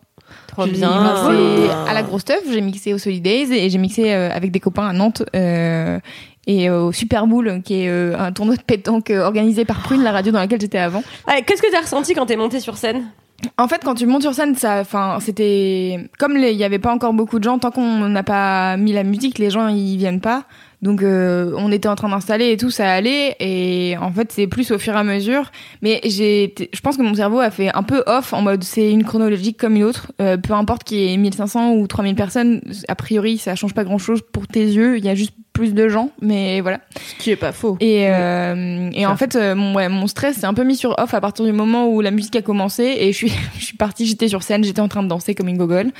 Trop 0.46 0.64
J'ai 0.66 0.72
bien. 0.72 0.90
mixé 0.90 1.70
à 1.88 1.94
la 1.94 2.02
grosse 2.02 2.22
stuff, 2.22 2.42
j'ai 2.50 2.60
mixé 2.60 2.94
au 2.94 2.98
Solidays 2.98 3.48
et 3.50 3.70
j'ai 3.70 3.78
mixé 3.78 4.12
euh, 4.12 4.30
avec 4.32 4.50
des 4.50 4.60
copains 4.60 4.88
à 4.88 4.92
Nantes 4.92 5.22
euh, 5.36 5.98
et 6.46 6.68
euh, 6.68 6.84
au 6.84 6.92
Super 6.92 7.26
Bowl, 7.26 7.60
qui 7.64 7.82
est 7.82 8.14
un 8.14 8.32
tournoi 8.32 8.56
de 8.56 8.62
pétanque 8.62 9.10
organisé 9.10 9.64
par 9.64 9.80
Prune, 9.80 10.02
la 10.02 10.12
radio 10.12 10.32
dans 10.32 10.38
laquelle 10.40 10.60
j'étais 10.60 10.78
avant. 10.78 11.02
Ouais, 11.26 11.42
Qu'est-ce 11.42 11.62
que 11.62 11.70
t'as 11.70 11.82
ressenti 11.82 12.14
quand 12.14 12.26
t'es 12.26 12.36
monté 12.36 12.60
sur 12.60 12.76
scène? 12.76 13.08
En 13.56 13.68
fait, 13.68 13.82
quand 13.84 13.94
tu 13.94 14.06
montes 14.06 14.22
sur 14.22 14.34
scène, 14.34 14.56
ça, 14.56 14.80
enfin, 14.80 15.18
c'était 15.20 16.10
comme 16.18 16.36
il 16.36 16.56
y 16.56 16.64
avait 16.64 16.80
pas 16.80 16.92
encore 16.92 17.12
beaucoup 17.12 17.38
de 17.38 17.44
gens. 17.44 17.58
Tant 17.58 17.70
qu'on 17.70 18.08
n'a 18.08 18.24
pas 18.24 18.76
mis 18.76 18.92
la 18.92 19.04
musique, 19.04 19.38
les 19.38 19.50
gens 19.50 19.68
ils 19.68 19.96
viennent 19.96 20.20
pas. 20.20 20.44
Donc, 20.80 21.02
euh, 21.02 21.52
on 21.56 21.72
était 21.72 21.88
en 21.88 21.96
train 21.96 22.08
d'installer 22.08 22.52
et 22.52 22.56
tout, 22.56 22.70
ça 22.70 22.90
allait. 22.90 23.36
Et 23.40 23.96
en 24.00 24.12
fait, 24.12 24.30
c'est 24.30 24.46
plus 24.46 24.70
au 24.70 24.78
fur 24.78 24.94
et 24.94 24.98
à 24.98 25.04
mesure. 25.04 25.50
Mais 25.82 26.00
j'ai, 26.04 26.54
je 26.72 26.80
pense 26.80 26.96
que 26.96 27.02
mon 27.02 27.14
cerveau 27.14 27.40
a 27.40 27.50
fait 27.50 27.74
un 27.74 27.82
peu 27.82 28.02
off 28.06 28.32
en 28.32 28.42
mode 28.42 28.62
c'est 28.62 28.90
une 28.90 29.04
chronologique 29.04 29.58
comme 29.58 29.76
une 29.76 29.84
autre. 29.84 30.12
Euh, 30.20 30.36
peu 30.36 30.52
importe 30.54 30.84
qu'il 30.84 30.98
y 30.98 31.12
ait 31.12 31.16
1500 31.16 31.74
ou 31.74 31.86
3000 31.86 32.14
personnes, 32.14 32.60
a 32.86 32.94
priori, 32.94 33.38
ça 33.38 33.54
change 33.56 33.74
pas 33.74 33.84
grand 33.84 33.98
chose 33.98 34.22
pour 34.32 34.46
tes 34.46 34.64
yeux. 34.64 34.98
Il 34.98 35.04
y 35.04 35.08
a 35.08 35.14
juste 35.14 35.34
plus 35.58 35.74
de 35.74 35.88
gens, 35.88 36.10
mais 36.22 36.60
voilà. 36.60 36.78
Ce 36.94 37.20
qui 37.20 37.32
est 37.32 37.36
pas 37.36 37.50
faux. 37.50 37.76
Et, 37.80 38.06
euh, 38.08 38.90
et 38.92 39.06
en 39.06 39.16
fait, 39.16 39.34
euh, 39.34 39.56
mon, 39.56 39.74
ouais, 39.74 39.88
mon 39.88 40.06
stress 40.06 40.36
s'est 40.36 40.46
un 40.46 40.54
peu 40.54 40.62
mis 40.62 40.76
sur 40.76 40.94
off 41.00 41.14
à 41.14 41.20
partir 41.20 41.44
du 41.44 41.50
moment 41.50 41.88
où 41.88 42.00
la 42.00 42.12
musique 42.12 42.36
a 42.36 42.42
commencé 42.42 42.84
et 42.84 43.10
je 43.10 43.16
suis, 43.16 43.32
je 43.58 43.64
suis 43.64 43.76
partie, 43.76 44.06
j'étais 44.06 44.28
sur 44.28 44.44
scène, 44.44 44.62
j'étais 44.62 44.80
en 44.80 44.86
train 44.86 45.02
de 45.02 45.08
danser 45.08 45.34
comme 45.34 45.48
une 45.48 45.58
gogole. 45.58 45.90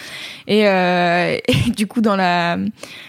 Et, 0.47 0.69
euh, 0.69 1.37
et 1.49 1.71
du 1.71 1.89
coup, 1.89 2.01
dans 2.01 2.15
la, 2.15 2.57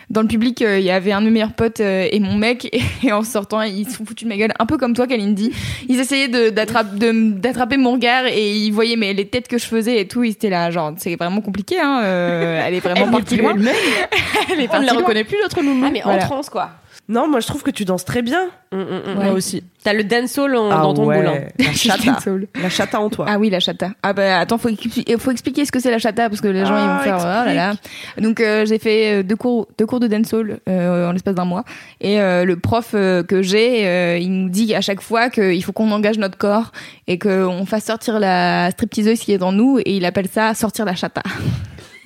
dans 0.09 0.21
le 0.21 0.27
public, 0.27 0.61
euh, 0.61 0.79
il 0.79 0.85
y 0.85 0.91
avait 0.91 1.11
un 1.11 1.21
de 1.21 1.25
mes 1.25 1.31
meilleurs 1.31 1.53
potes 1.53 1.81
euh, 1.81 2.07
et 2.11 2.19
mon 2.19 2.35
mec 2.35 2.69
et, 3.03 3.11
en 3.11 3.23
sortant, 3.23 3.61
ils 3.61 3.87
se 3.87 3.97
sont 3.97 4.05
foutus 4.05 4.27
de 4.27 4.29
ma 4.29 4.37
gueule, 4.37 4.51
un 4.57 4.65
peu 4.65 4.77
comme 4.77 4.93
toi, 4.93 5.07
Kalindi. 5.07 5.51
Ils 5.87 5.99
essayaient 5.99 6.27
de, 6.27 6.49
d'attraper, 6.49 7.77
mon 7.77 7.93
regard 7.93 8.25
et 8.25 8.55
ils 8.55 8.71
voyaient 8.71 8.95
mais 8.95 9.13
les 9.13 9.27
têtes 9.27 9.47
que 9.47 9.57
je 9.57 9.65
faisais 9.65 10.01
et 10.01 10.07
tout, 10.07 10.23
ils 10.23 10.31
étaient 10.31 10.49
là, 10.49 10.71
genre, 10.71 10.93
c'est 10.97 11.15
vraiment 11.15 11.41
compliqué, 11.41 11.79
hein, 11.79 12.01
euh, 12.03 12.61
elle 12.65 12.73
est 12.73 12.79
vraiment 12.79 13.05
Elle 13.05 13.11
partie 13.11 13.37
loin. 13.37 13.55
Elle 14.51 14.61
est 14.61 14.69
On 14.73 14.81
ne 14.81 14.85
la 14.85 14.93
reconnaît 14.93 15.23
plus, 15.23 15.37
notre 15.41 15.61
loulou. 15.61 15.83
Ah, 15.85 15.89
mais 15.91 16.01
Voilà. 16.03 16.23
en 16.23 16.27
transe, 16.27 16.49
quoi. 16.49 16.71
Non, 17.11 17.27
moi 17.27 17.39
je 17.39 17.47
trouve 17.47 17.63
que 17.63 17.71
tu 17.71 17.85
danses 17.85 18.05
très 18.05 18.21
bien. 18.21 18.39
Mm, 18.71 18.77
mm, 18.77 18.83
mm. 18.83 19.13
Moi 19.15 19.31
aussi. 19.31 19.63
T'as 19.83 19.93
le 19.93 20.03
dancehall 20.03 20.55
en- 20.55 20.69
Ah 20.69 20.81
dans 20.83 20.93
ton 20.93 21.05
ouais, 21.05 21.17
boulin. 21.17 21.33
La 21.57 21.71
chata. 21.73 22.17
La 22.61 22.69
chata 22.69 22.99
en 23.01 23.09
toi. 23.09 23.25
Ah 23.27 23.39
oui, 23.39 23.49
la 23.49 23.59
chata. 23.59 23.89
Ah 24.03 24.13
bah 24.13 24.37
attends, 24.39 24.59
faut, 24.59 24.69
faut 25.17 25.31
expliquer 25.31 25.65
ce 25.65 25.71
que 25.71 25.79
c'est 25.79 25.89
la 25.89 25.97
chata 25.97 26.29
parce 26.29 26.39
que 26.39 26.47
les 26.47 26.65
gens 26.65 26.75
Ah, 26.75 27.01
ils 27.03 27.09
vont 27.11 27.17
faire 27.17 27.17
oh 27.19 27.45
là 27.47 27.53
là. 27.55 27.73
Donc 28.19 28.39
euh, 28.39 28.65
j'ai 28.67 28.77
fait 28.77 29.19
euh, 29.19 29.23
deux 29.23 29.35
cours, 29.35 29.67
deux 29.79 29.87
cours 29.87 29.99
de 29.99 30.05
dancehall 30.07 30.59
euh, 30.69 31.09
en 31.09 31.11
l'espace 31.13 31.33
d'un 31.33 31.45
mois 31.45 31.63
et 31.99 32.21
euh, 32.21 32.45
le 32.45 32.57
prof 32.57 32.91
euh, 32.93 33.23
que 33.23 33.41
j'ai, 33.41 33.87
euh, 33.87 34.17
il 34.19 34.31
nous 34.31 34.49
dit 34.49 34.75
à 34.75 34.81
chaque 34.81 35.01
fois 35.01 35.29
qu'il 35.31 35.63
faut 35.63 35.71
qu'on 35.71 35.89
engage 35.91 36.19
notre 36.19 36.37
corps 36.37 36.71
et 37.07 37.17
qu'on 37.17 37.65
fasse 37.65 37.85
sortir 37.85 38.19
la 38.19 38.69
stripteaseuse 38.69 39.19
qui 39.19 39.33
est 39.33 39.41
en 39.41 39.51
nous 39.51 39.79
et 39.79 39.95
il 39.97 40.05
appelle 40.05 40.27
ça 40.31 40.53
sortir 40.53 40.85
la 40.85 40.93
chata. 40.93 41.23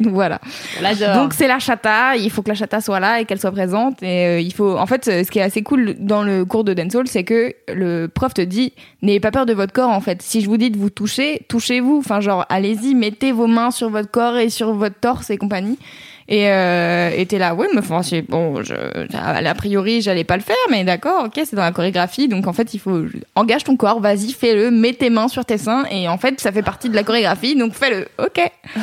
Voilà. 0.14 0.40
Donc 1.16 1.34
c'est 1.34 1.48
la 1.48 1.60
chata, 1.60 2.16
il 2.16 2.30
faut 2.30 2.42
que 2.42 2.50
la 2.50 2.56
chata 2.56 2.82
soit 2.82 3.00
là 3.00 3.20
et 3.20 3.26
qu'elle 3.26 3.40
soit 3.40 3.52
présente 3.52 4.02
et 4.04 4.26
euh, 4.26 4.40
il 4.40 4.54
faut 4.54 4.78
en 4.78 4.86
fait 4.86 5.08
euh, 5.08 5.24
ce 5.24 5.32
qui 5.32 5.40
est 5.40 5.44
assez 5.44 5.64
cool 5.64 5.96
dans 6.00 6.24
le 6.24 6.46
cours 6.46 6.64
de 6.64 6.74
dancehall 6.74 7.08
c'est 7.08 7.24
que 7.24 7.54
le 7.74 8.08
prof 8.08 8.34
te 8.34 8.42
dit 8.42 8.74
n'ayez 9.02 9.20
pas 9.20 9.32
peur 9.32 9.46
de 9.46 9.54
votre 9.54 9.74
corps 9.74 9.90
en 9.90 10.02
fait. 10.02 10.22
Si 10.22 10.42
je 10.42 10.48
vous 10.48 10.58
dis 10.58 10.70
de 10.70 10.78
vous 10.78 10.90
toucher, 10.90 11.42
touchez-vous, 11.48 11.98
enfin 11.98 12.22
genre 12.22 12.46
allez-y, 12.50 12.96
mettez 12.96 13.32
vos 13.32 13.48
mains 13.48 13.72
sur 13.72 13.90
votre 13.90 14.12
corps 14.12 14.38
et 14.38 14.50
sur 14.50 14.74
votre 14.74 15.00
torse 15.00 15.30
et 15.30 15.38
compagnie. 15.38 15.78
Et 16.28 16.50
euh, 16.50 17.26
t'es 17.26 17.38
là, 17.38 17.54
ouais, 17.54 17.68
mais 17.74 17.80
enfin, 17.80 18.02
c'est 18.02 18.22
bon, 18.22 18.64
je, 18.64 18.74
a 18.74 19.56
priori, 19.56 20.02
j'allais 20.02 20.24
pas 20.24 20.38
le 20.38 20.44
faire, 20.44 20.56
mais 20.70 20.84
d'accord, 20.84 21.26
ok, 21.26 21.34
c'est 21.36 21.56
dans 21.56 21.64
la 21.64 21.72
chorégraphie, 21.72 22.28
donc 22.28 22.48
en 22.48 22.54
fait, 22.54 22.74
il 22.74 22.80
faut 22.80 23.04
engage 23.36 23.66
ton 23.66 23.76
corps, 23.76 24.00
vas-y, 24.00 24.32
fais-le, 24.32 24.72
mets 24.72 24.94
tes 24.94 25.10
mains 25.10 25.28
sur 25.28 25.44
tes 25.44 25.58
seins, 25.58 25.84
et 25.92 26.08
en 26.08 26.18
fait, 26.18 26.40
ça 26.40 26.52
fait 26.52 26.62
partie 26.62 26.90
de 26.90 26.96
la 26.96 27.04
chorégraphie, 27.04 27.56
donc 27.56 27.74
fais-le, 27.74 28.08
ok. 28.24 28.52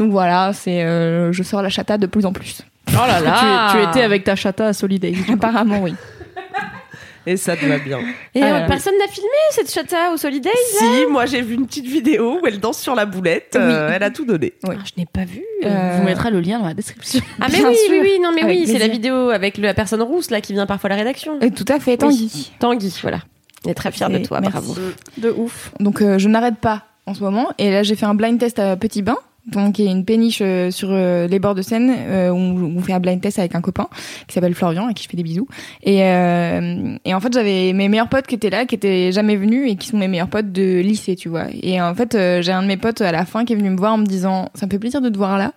Donc 0.00 0.10
voilà, 0.12 0.52
c'est, 0.54 0.82
euh, 0.82 1.30
je 1.32 1.42
sors 1.42 1.62
la 1.62 1.68
chata 1.68 1.98
de 1.98 2.06
plus 2.06 2.24
en 2.26 2.32
plus. 2.32 2.62
Oh 2.88 2.92
là 3.06 3.20
là. 3.20 3.68
Tu, 3.70 3.76
tu 3.78 3.84
étais 3.88 4.02
avec 4.02 4.24
ta 4.24 4.34
chata 4.34 4.66
à 4.68 4.72
Solidays. 4.72 5.14
Apparemment, 5.32 5.80
oui. 5.82 5.94
Et 7.26 7.36
ça 7.36 7.54
te 7.54 7.66
va 7.66 7.78
bien. 7.78 7.98
Et 8.34 8.42
Ah, 8.42 8.64
euh, 8.64 8.66
personne 8.66 8.94
n'a 8.98 9.06
filmé 9.06 9.28
cette 9.50 9.70
chata 9.70 10.10
au 10.12 10.16
Solidays 10.16 10.50
si, 10.78 11.04
moi 11.10 11.26
j'ai 11.26 11.42
vu 11.42 11.54
une 11.54 11.66
petite 11.66 11.84
vidéo 11.84 12.40
où 12.42 12.46
elle 12.46 12.58
danse 12.58 12.78
sur 12.80 12.94
la 12.94 13.04
boulette. 13.04 13.56
euh, 13.56 13.90
elle 13.94 14.02
a 14.02 14.10
tout 14.10 14.24
donné. 14.24 14.54
Oui. 14.66 14.74
Ah, 14.78 14.82
Je 14.86 14.92
n'ai 14.98 15.04
pas 15.04 15.26
vu. 15.26 15.42
Euh, 15.64 15.68
On 15.68 15.98
vous 15.98 16.04
mettra 16.04 16.30
le 16.30 16.40
lien 16.40 16.58
dans 16.58 16.66
la 16.66 16.72
description. 16.74 17.20
Ah 17.40 17.46
mais 17.52 17.58
Bien 17.58 17.68
oui, 17.68 17.76
sûr. 17.76 17.92
oui, 17.92 18.00
oui, 18.02 18.20
non 18.22 18.30
mais 18.34 18.42
Avec 18.42 18.56
oui, 18.58 18.66
c'est 18.66 18.78
la 18.78 18.88
vidéo 18.88 19.28
avec 19.28 19.58
le- 19.58 19.64
la 19.64 19.74
personne 19.74 20.00
rousse 20.00 20.30
là 20.30 20.40
qui 20.40 20.54
vient 20.54 20.64
parfois 20.64 20.88
à 20.88 20.92
la 20.92 20.96
rédaction. 20.96 21.38
Et 21.42 21.50
tout 21.50 21.66
à 21.68 21.78
fait, 21.78 21.98
Tanguy. 21.98 22.52
Tanguy, 22.58 22.98
voilà. 23.02 23.18
On 23.66 23.70
est 23.70 23.74
très 23.74 23.92
fiers 23.92 24.08
de 24.08 24.14
Et 24.16 24.22
toi, 24.22 24.40
merci. 24.40 24.52
bravo. 24.56 24.74
De 25.18 25.30
ouf. 25.30 25.72
Donc 25.78 26.00
euh, 26.00 26.18
je 26.18 26.26
n'arrête 26.26 26.56
pas 26.56 26.84
en 27.04 27.12
ce 27.12 27.20
moment. 27.22 27.50
Et 27.58 27.70
là, 27.70 27.82
j'ai 27.82 27.96
fait 27.96 28.06
un 28.06 28.14
blind 28.14 28.38
test 28.40 28.58
à 28.58 28.76
Petit 28.76 29.02
Bain. 29.02 29.18
Donc, 29.46 29.78
il 29.78 29.86
y 29.86 29.88
a 29.88 29.90
une 29.90 30.04
péniche 30.04 30.40
euh, 30.42 30.70
sur 30.70 30.88
euh, 30.92 31.26
les 31.26 31.38
bords 31.38 31.54
de 31.54 31.62
Seine 31.62 31.92
euh, 31.96 32.28
où 32.30 32.36
on 32.36 32.80
fait 32.82 32.92
un 32.92 33.00
blind 33.00 33.20
test 33.20 33.38
avec 33.38 33.54
un 33.54 33.60
copain 33.62 33.88
qui 34.28 34.34
s'appelle 34.34 34.54
Florian 34.54 34.86
à 34.88 34.92
qui 34.92 35.02
je 35.02 35.08
fais 35.08 35.16
des 35.16 35.22
bisous. 35.22 35.48
Et, 35.82 36.04
euh, 36.04 36.96
et 37.04 37.14
en 37.14 37.20
fait, 37.20 37.32
j'avais 37.32 37.72
mes 37.72 37.88
meilleurs 37.88 38.08
potes 38.08 38.26
qui 38.26 38.34
étaient 38.34 38.50
là, 38.50 38.66
qui 38.66 38.74
étaient 38.74 39.12
jamais 39.12 39.36
venus 39.36 39.70
et 39.72 39.76
qui 39.76 39.88
sont 39.88 39.96
mes 39.96 40.08
meilleurs 40.08 40.28
potes 40.28 40.52
de 40.52 40.80
lycée, 40.80 41.16
tu 41.16 41.28
vois. 41.30 41.46
Et 41.62 41.80
en 41.80 41.94
fait, 41.94 42.14
euh, 42.14 42.42
j'ai 42.42 42.52
un 42.52 42.62
de 42.62 42.68
mes 42.68 42.76
potes 42.76 43.00
à 43.00 43.12
la 43.12 43.24
fin 43.24 43.44
qui 43.44 43.54
est 43.54 43.56
venu 43.56 43.70
me 43.70 43.78
voir 43.78 43.94
en 43.94 43.98
me 43.98 44.06
disant 44.06 44.50
Ça 44.54 44.66
me 44.66 44.70
fait 44.70 44.78
plaisir 44.78 45.00
de 45.00 45.08
te 45.08 45.16
voir 45.16 45.38
là 45.38 45.52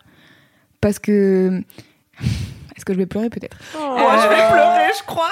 parce 0.82 0.98
que. 1.00 1.62
Est-ce 2.76 2.86
que 2.86 2.94
je 2.94 2.98
vais 2.98 3.06
pleurer 3.06 3.30
peut-être? 3.30 3.56
Oh, 3.78 3.80
je 4.24 4.28
vais 4.30 4.36
pleurer, 4.52 4.90
je 4.98 5.04
crois. 5.06 5.28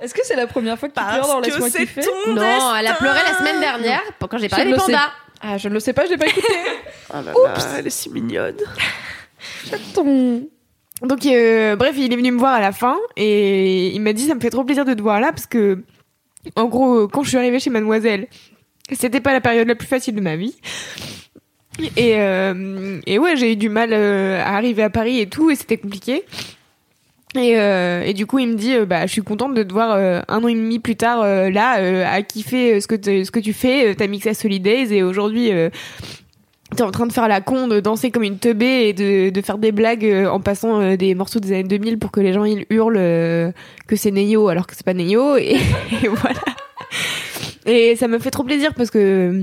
Est-ce 0.00 0.12
que 0.12 0.20
c'est 0.24 0.36
la 0.36 0.46
première 0.46 0.78
fois 0.78 0.88
que 0.90 0.94
tu 0.94 1.04
pleures 1.04 1.26
dans 1.26 1.40
Laisse-moi 1.40 1.70
kiffer 1.70 2.02
Non, 2.28 2.34
destin. 2.34 2.76
elle 2.78 2.86
a 2.86 2.94
pleuré 2.94 3.18
la 3.26 3.38
semaine 3.38 3.60
dernière 3.60 4.02
quand 4.20 4.36
j'ai 4.38 4.48
parlé 4.48 4.66
des 4.66 4.74
pandas. 4.76 5.10
Ah, 5.42 5.58
je 5.58 5.68
ne 5.68 5.74
le 5.74 5.80
sais 5.80 5.92
pas, 5.92 6.06
je 6.06 6.10
l'ai 6.12 6.16
pas 6.18 6.26
écouté. 6.26 6.46
Oh 7.10 7.14
là 7.24 7.32
là, 7.34 7.54
elle 7.78 7.86
est 7.86 7.90
si 7.90 8.08
mignonne. 8.10 8.56
Ton- 9.94 10.48
Donc, 11.02 11.26
euh, 11.26 11.76
bref, 11.76 11.94
il 11.98 12.12
est 12.12 12.16
venu 12.16 12.30
me 12.32 12.38
voir 12.38 12.54
à 12.54 12.60
la 12.60 12.72
fin 12.72 12.96
et 13.16 13.88
il 13.88 14.00
m'a 14.00 14.12
dit 14.12 14.26
ça 14.26 14.34
me 14.34 14.40
fait 14.40 14.50
trop 14.50 14.64
plaisir 14.64 14.84
de 14.84 14.94
te 14.94 15.02
voir 15.02 15.20
là 15.20 15.28
parce 15.32 15.46
que, 15.46 15.82
en 16.56 16.66
gros, 16.66 17.08
quand 17.08 17.22
je 17.24 17.30
suis 17.30 17.38
arrivée 17.38 17.58
chez 17.60 17.70
Mademoiselle, 17.70 18.28
c'était 18.92 19.20
pas 19.20 19.32
la 19.32 19.40
période 19.40 19.66
la 19.68 19.74
plus 19.74 19.88
facile 19.88 20.14
de 20.14 20.20
ma 20.20 20.36
vie. 20.36 20.56
Et, 21.96 22.18
euh, 22.20 23.00
et 23.06 23.18
ouais, 23.18 23.36
j'ai 23.36 23.52
eu 23.52 23.56
du 23.56 23.68
mal 23.68 23.90
euh, 23.92 24.40
à 24.42 24.56
arriver 24.56 24.82
à 24.82 24.90
Paris 24.90 25.20
et 25.20 25.28
tout, 25.28 25.50
et 25.50 25.54
c'était 25.56 25.78
compliqué. 25.78 26.22
Et, 27.34 27.54
euh, 27.56 28.12
du 28.12 28.26
coup, 28.26 28.38
il 28.38 28.48
me 28.48 28.54
dit, 28.54 28.74
euh, 28.74 28.84
bah, 28.84 29.06
je 29.06 29.12
suis 29.12 29.22
contente 29.22 29.54
de 29.54 29.62
te 29.62 29.72
voir 29.72 29.92
euh, 29.92 30.20
un 30.28 30.44
an 30.44 30.48
et 30.48 30.54
demi 30.54 30.78
plus 30.78 30.96
tard 30.96 31.22
euh, 31.22 31.50
là, 31.50 31.78
euh, 31.78 32.04
à 32.06 32.22
kiffer 32.22 32.80
ce 32.80 32.86
que, 32.86 32.96
ce 32.96 33.30
que 33.30 33.40
tu 33.40 33.52
fais. 33.52 33.94
T'as 33.94 34.06
mixé 34.06 34.30
à 34.30 34.34
Solidays 34.34 34.92
et 34.92 35.02
aujourd'hui, 35.02 35.50
t'es 36.76 36.82
en 36.82 36.90
train 36.90 37.06
de 37.06 37.12
faire 37.12 37.28
la 37.28 37.40
con, 37.40 37.68
de 37.68 37.80
danser 37.80 38.10
comme 38.10 38.22
une 38.22 38.38
teubée 38.38 38.88
et 38.88 38.92
de, 38.92 39.30
de 39.30 39.40
faire 39.40 39.58
des 39.58 39.72
blagues 39.72 40.04
en 40.30 40.40
passant 40.40 40.94
des 40.96 41.14
morceaux 41.14 41.40
des 41.40 41.52
années 41.52 41.64
2000 41.64 41.98
pour 41.98 42.10
que 42.10 42.20
les 42.20 42.32
gens 42.32 42.44
ils 42.44 42.66
hurlent 42.70 42.94
que 42.94 43.96
c'est 43.96 44.10
Neyo 44.10 44.48
alors 44.48 44.66
que 44.66 44.74
c'est 44.74 44.84
pas 44.84 44.94
Neyo. 44.94 45.36
Et, 45.36 45.56
et 46.02 46.08
voilà. 46.08 46.40
Et 47.66 47.96
ça 47.96 48.08
me 48.08 48.18
fait 48.18 48.30
trop 48.30 48.44
plaisir 48.44 48.74
parce 48.74 48.90
que 48.90 49.42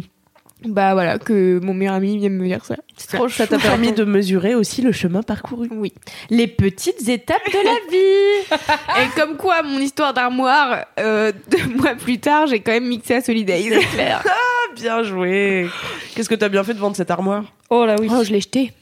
bah 0.67 0.93
voilà 0.93 1.17
que 1.19 1.59
mon 1.63 1.73
meilleur 1.73 1.93
ami 1.93 2.17
vient 2.17 2.29
me 2.29 2.45
dire 2.45 2.65
ça. 2.65 2.75
C'est 2.97 3.15
trop 3.15 3.29
Ça 3.29 3.47
t'a 3.47 3.57
permis 3.57 3.93
de 3.93 4.03
mesurer 4.03 4.55
aussi 4.55 4.81
le 4.81 4.91
chemin 4.91 5.23
parcouru. 5.23 5.69
Oui. 5.71 5.93
Les 6.29 6.47
petites 6.47 7.07
étapes 7.07 7.45
de 7.47 7.63
la 7.63 7.77
vie. 7.89 9.03
Et 9.03 9.19
comme 9.19 9.37
quoi, 9.37 9.63
mon 9.63 9.79
histoire 9.79 10.13
d'armoire, 10.13 10.85
euh, 10.99 11.31
deux 11.49 11.65
mois 11.77 11.95
plus 11.95 12.19
tard, 12.19 12.47
j'ai 12.47 12.59
quand 12.59 12.73
même 12.73 12.87
mixé 12.87 13.15
à 13.15 13.21
Solidays. 13.21 13.79
Ah, 13.99 14.75
bien 14.75 15.03
joué. 15.03 15.67
Qu'est-ce 16.13 16.29
que 16.29 16.35
t'as 16.35 16.49
bien 16.49 16.63
fait 16.63 16.73
de 16.73 16.79
vendre 16.79 16.95
cette 16.95 17.09
armoire? 17.11 17.45
Oh 17.69 17.85
là 17.85 17.95
oui. 17.99 18.07
Oh, 18.11 18.23
je 18.23 18.31
l'ai 18.31 18.41
jeté. 18.41 18.73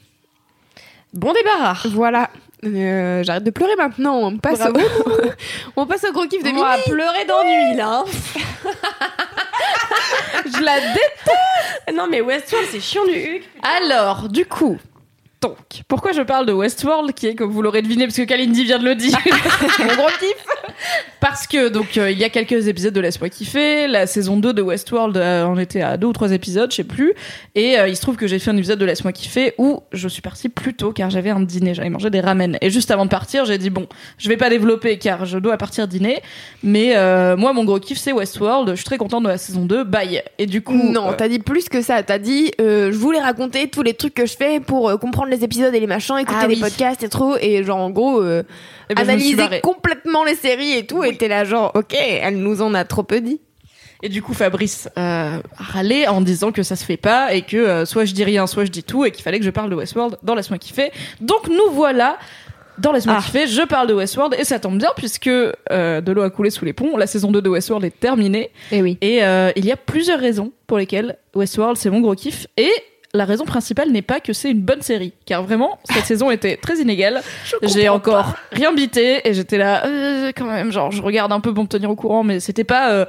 Bon 1.14 1.32
débarras. 1.32 1.86
Voilà. 1.92 2.28
Euh, 2.64 3.22
J'arrête 3.22 3.44
de 3.44 3.50
pleurer 3.50 3.76
maintenant. 3.76 4.16
On 4.16 4.36
passe, 4.38 4.60
au... 4.60 4.72
on 5.76 5.86
passe 5.86 6.04
au 6.08 6.12
gros 6.12 6.26
kiff 6.26 6.42
de 6.42 6.48
On 6.48 6.52
Mimi. 6.52 6.62
va 6.62 6.78
pleurer 6.78 7.24
d'ennui 7.26 7.76
là. 7.76 8.04
Je 10.44 10.62
la 10.62 10.80
déteste. 10.80 11.94
Non 11.94 12.06
mais 12.10 12.20
Westworld 12.20 12.68
c'est 12.70 12.80
chiant 12.80 13.04
du 13.04 13.12
huc. 13.12 13.48
Alors, 13.62 14.28
du 14.28 14.44
coup, 14.46 14.78
donc, 15.40 15.56
pourquoi 15.86 16.12
je 16.12 16.22
parle 16.22 16.46
de 16.46 16.52
Westworld, 16.52 17.12
qui 17.12 17.28
est, 17.28 17.34
comme 17.34 17.50
vous 17.50 17.62
l'aurez 17.62 17.82
deviné, 17.82 18.06
parce 18.06 18.16
que 18.16 18.22
Kalindi 18.22 18.64
vient 18.64 18.78
de 18.78 18.84
le 18.84 18.96
dire, 18.96 19.16
mon 19.78 19.94
gros 19.94 20.08
kiff. 20.18 20.46
Parce 21.20 21.46
que, 21.46 21.68
donc, 21.68 21.96
euh, 21.96 22.10
il 22.10 22.18
y 22.18 22.24
a 22.24 22.28
quelques 22.28 22.66
épisodes 22.66 22.92
de 22.92 23.00
Laisse-moi 23.00 23.28
kiffer, 23.28 23.86
la 23.86 24.06
saison 24.06 24.36
2 24.36 24.52
de 24.52 24.62
Westworld, 24.62 25.16
euh, 25.16 25.44
on 25.44 25.58
était 25.58 25.80
à 25.80 25.96
deux 25.96 26.08
ou 26.08 26.12
trois 26.12 26.32
épisodes, 26.32 26.70
je 26.70 26.76
sais 26.76 26.84
plus, 26.84 27.14
et 27.54 27.78
euh, 27.78 27.88
il 27.88 27.96
se 27.96 28.02
trouve 28.02 28.16
que 28.16 28.26
j'ai 28.26 28.38
fait 28.38 28.50
un 28.50 28.56
épisode 28.56 28.78
de 28.78 28.84
Laisse-moi 28.84 29.12
kiffer 29.12 29.54
où 29.58 29.82
je 29.92 30.08
suis 30.08 30.22
partie 30.22 30.48
plus 30.48 30.74
tôt, 30.74 30.92
car 30.92 31.10
j'avais 31.10 31.30
un 31.30 31.40
dîner, 31.40 31.74
j'avais 31.74 31.90
mangé 31.90 32.10
des 32.10 32.20
ramen, 32.20 32.58
et 32.60 32.70
juste 32.70 32.90
avant 32.90 33.04
de 33.04 33.10
partir, 33.10 33.44
j'ai 33.44 33.58
dit, 33.58 33.70
bon, 33.70 33.86
je 34.18 34.28
vais 34.28 34.36
pas 34.36 34.50
développer, 34.50 34.98
car 34.98 35.24
je 35.24 35.38
dois 35.38 35.56
partir 35.56 35.88
dîner, 35.88 36.20
mais 36.62 36.96
euh, 36.96 37.36
moi, 37.36 37.52
mon 37.52 37.64
gros 37.64 37.78
kiff, 37.78 37.98
c'est 37.98 38.12
Westworld, 38.12 38.70
je 38.70 38.76
suis 38.76 38.84
très 38.84 38.98
contente 38.98 39.22
de 39.22 39.28
la 39.28 39.38
saison 39.38 39.64
2, 39.64 39.84
bye. 39.84 40.22
Et 40.38 40.46
du 40.46 40.62
coup... 40.62 40.74
Non, 40.74 41.10
euh, 41.10 41.14
t'as 41.16 41.28
dit 41.28 41.38
plus 41.38 41.68
que 41.68 41.82
ça. 41.82 42.02
T'as 42.02 42.18
dit, 42.18 42.52
euh, 42.60 42.90
je 42.92 42.96
voulais 42.96 43.20
raconter 43.20 43.68
tous 43.68 43.82
les 43.82 43.94
trucs 43.94 44.14
que 44.14 44.26
je 44.26 44.36
fais 44.36 44.60
pour 44.60 44.88
euh, 44.88 44.96
les 45.28 45.44
épisodes 45.44 45.74
et 45.74 45.80
les 45.80 45.86
machins, 45.86 46.16
écouter 46.18 46.38
Ah 46.42 46.46
les 46.46 46.54
oui. 46.56 46.60
podcasts 46.60 47.02
et 47.02 47.08
trop, 47.08 47.36
et 47.40 47.62
genre 47.64 47.78
en 47.78 47.90
gros 47.90 48.20
euh, 48.22 48.42
eh 48.90 48.94
ben, 48.94 49.02
analyser 49.02 49.60
complètement 49.62 50.24
les 50.24 50.34
séries 50.34 50.72
et 50.72 50.86
tout. 50.86 51.04
Et 51.04 51.16
t'es 51.16 51.28
là 51.28 51.44
genre, 51.44 51.70
ok, 51.74 51.94
elle 51.98 52.38
nous 52.38 52.62
en 52.62 52.74
a 52.74 52.84
trop 52.84 53.02
peu 53.02 53.20
dit. 53.20 53.40
Et 54.02 54.08
du 54.08 54.22
coup, 54.22 54.32
Fabrice 54.32 54.88
euh, 54.96 55.40
râlé 55.56 56.06
en 56.06 56.20
disant 56.20 56.52
que 56.52 56.62
ça 56.62 56.76
se 56.76 56.84
fait 56.84 56.96
pas 56.96 57.34
et 57.34 57.42
que 57.42 57.56
euh, 57.56 57.84
soit 57.84 58.04
je 58.04 58.14
dis 58.14 58.22
rien, 58.22 58.46
soit 58.46 58.64
je 58.64 58.70
dis 58.70 58.84
tout 58.84 59.04
et 59.04 59.10
qu'il 59.10 59.24
fallait 59.24 59.40
que 59.40 59.44
je 59.44 59.50
parle 59.50 59.70
de 59.70 59.74
Westworld 59.74 60.18
dans 60.22 60.36
Laisse-moi 60.36 60.58
kiffer. 60.58 60.92
Donc 61.20 61.48
nous 61.48 61.72
voilà 61.72 62.16
dans 62.78 62.92
Laisse-moi 62.92 63.16
Ah. 63.18 63.22
kiffer, 63.24 63.48
je 63.48 63.62
parle 63.62 63.88
de 63.88 63.94
Westworld 63.94 64.36
et 64.38 64.44
ça 64.44 64.60
tombe 64.60 64.78
bien 64.78 64.90
puisque 64.96 65.26
euh, 65.26 66.00
de 66.00 66.12
l'eau 66.12 66.22
a 66.22 66.30
coulé 66.30 66.50
sous 66.50 66.64
les 66.64 66.72
ponts, 66.72 66.96
la 66.96 67.08
saison 67.08 67.32
2 67.32 67.42
de 67.42 67.48
Westworld 67.48 67.84
est 67.84 67.98
terminée 67.98 68.52
Et 68.70 68.82
oui. 68.82 68.98
et 69.00 69.16
il 69.56 69.64
y 69.66 69.72
a 69.72 69.76
plusieurs 69.76 70.20
raisons 70.20 70.52
pour 70.68 70.78
lesquelles 70.78 71.16
Westworld 71.34 71.76
c'est 71.76 71.90
mon 71.90 71.98
gros 71.98 72.14
kiff 72.14 72.46
et 72.56 72.70
la 73.14 73.24
raison 73.24 73.44
principale 73.44 73.90
n'est 73.90 74.02
pas 74.02 74.20
que 74.20 74.32
c'est 74.32 74.50
une 74.50 74.60
bonne 74.60 74.82
série, 74.82 75.12
car 75.26 75.42
vraiment 75.42 75.78
cette 75.84 76.04
saison 76.12 76.30
était 76.30 76.56
très 76.56 76.76
inégale. 76.78 77.22
J'ai 77.62 77.88
encore 77.88 78.34
rien 78.52 78.72
bité 78.72 79.26
et 79.28 79.34
j'étais 79.34 79.58
là 79.58 79.86
euh, 79.86 80.32
quand 80.36 80.46
même, 80.46 80.70
genre 80.72 80.90
je 80.90 81.02
regarde 81.02 81.32
un 81.32 81.40
peu 81.40 81.54
pour 81.54 81.64
me 81.64 81.68
tenir 81.68 81.90
au 81.90 81.96
courant, 81.96 82.22
mais 82.22 82.38
c'était 82.40 82.64
pas, 82.64 82.90
euh, 82.92 83.06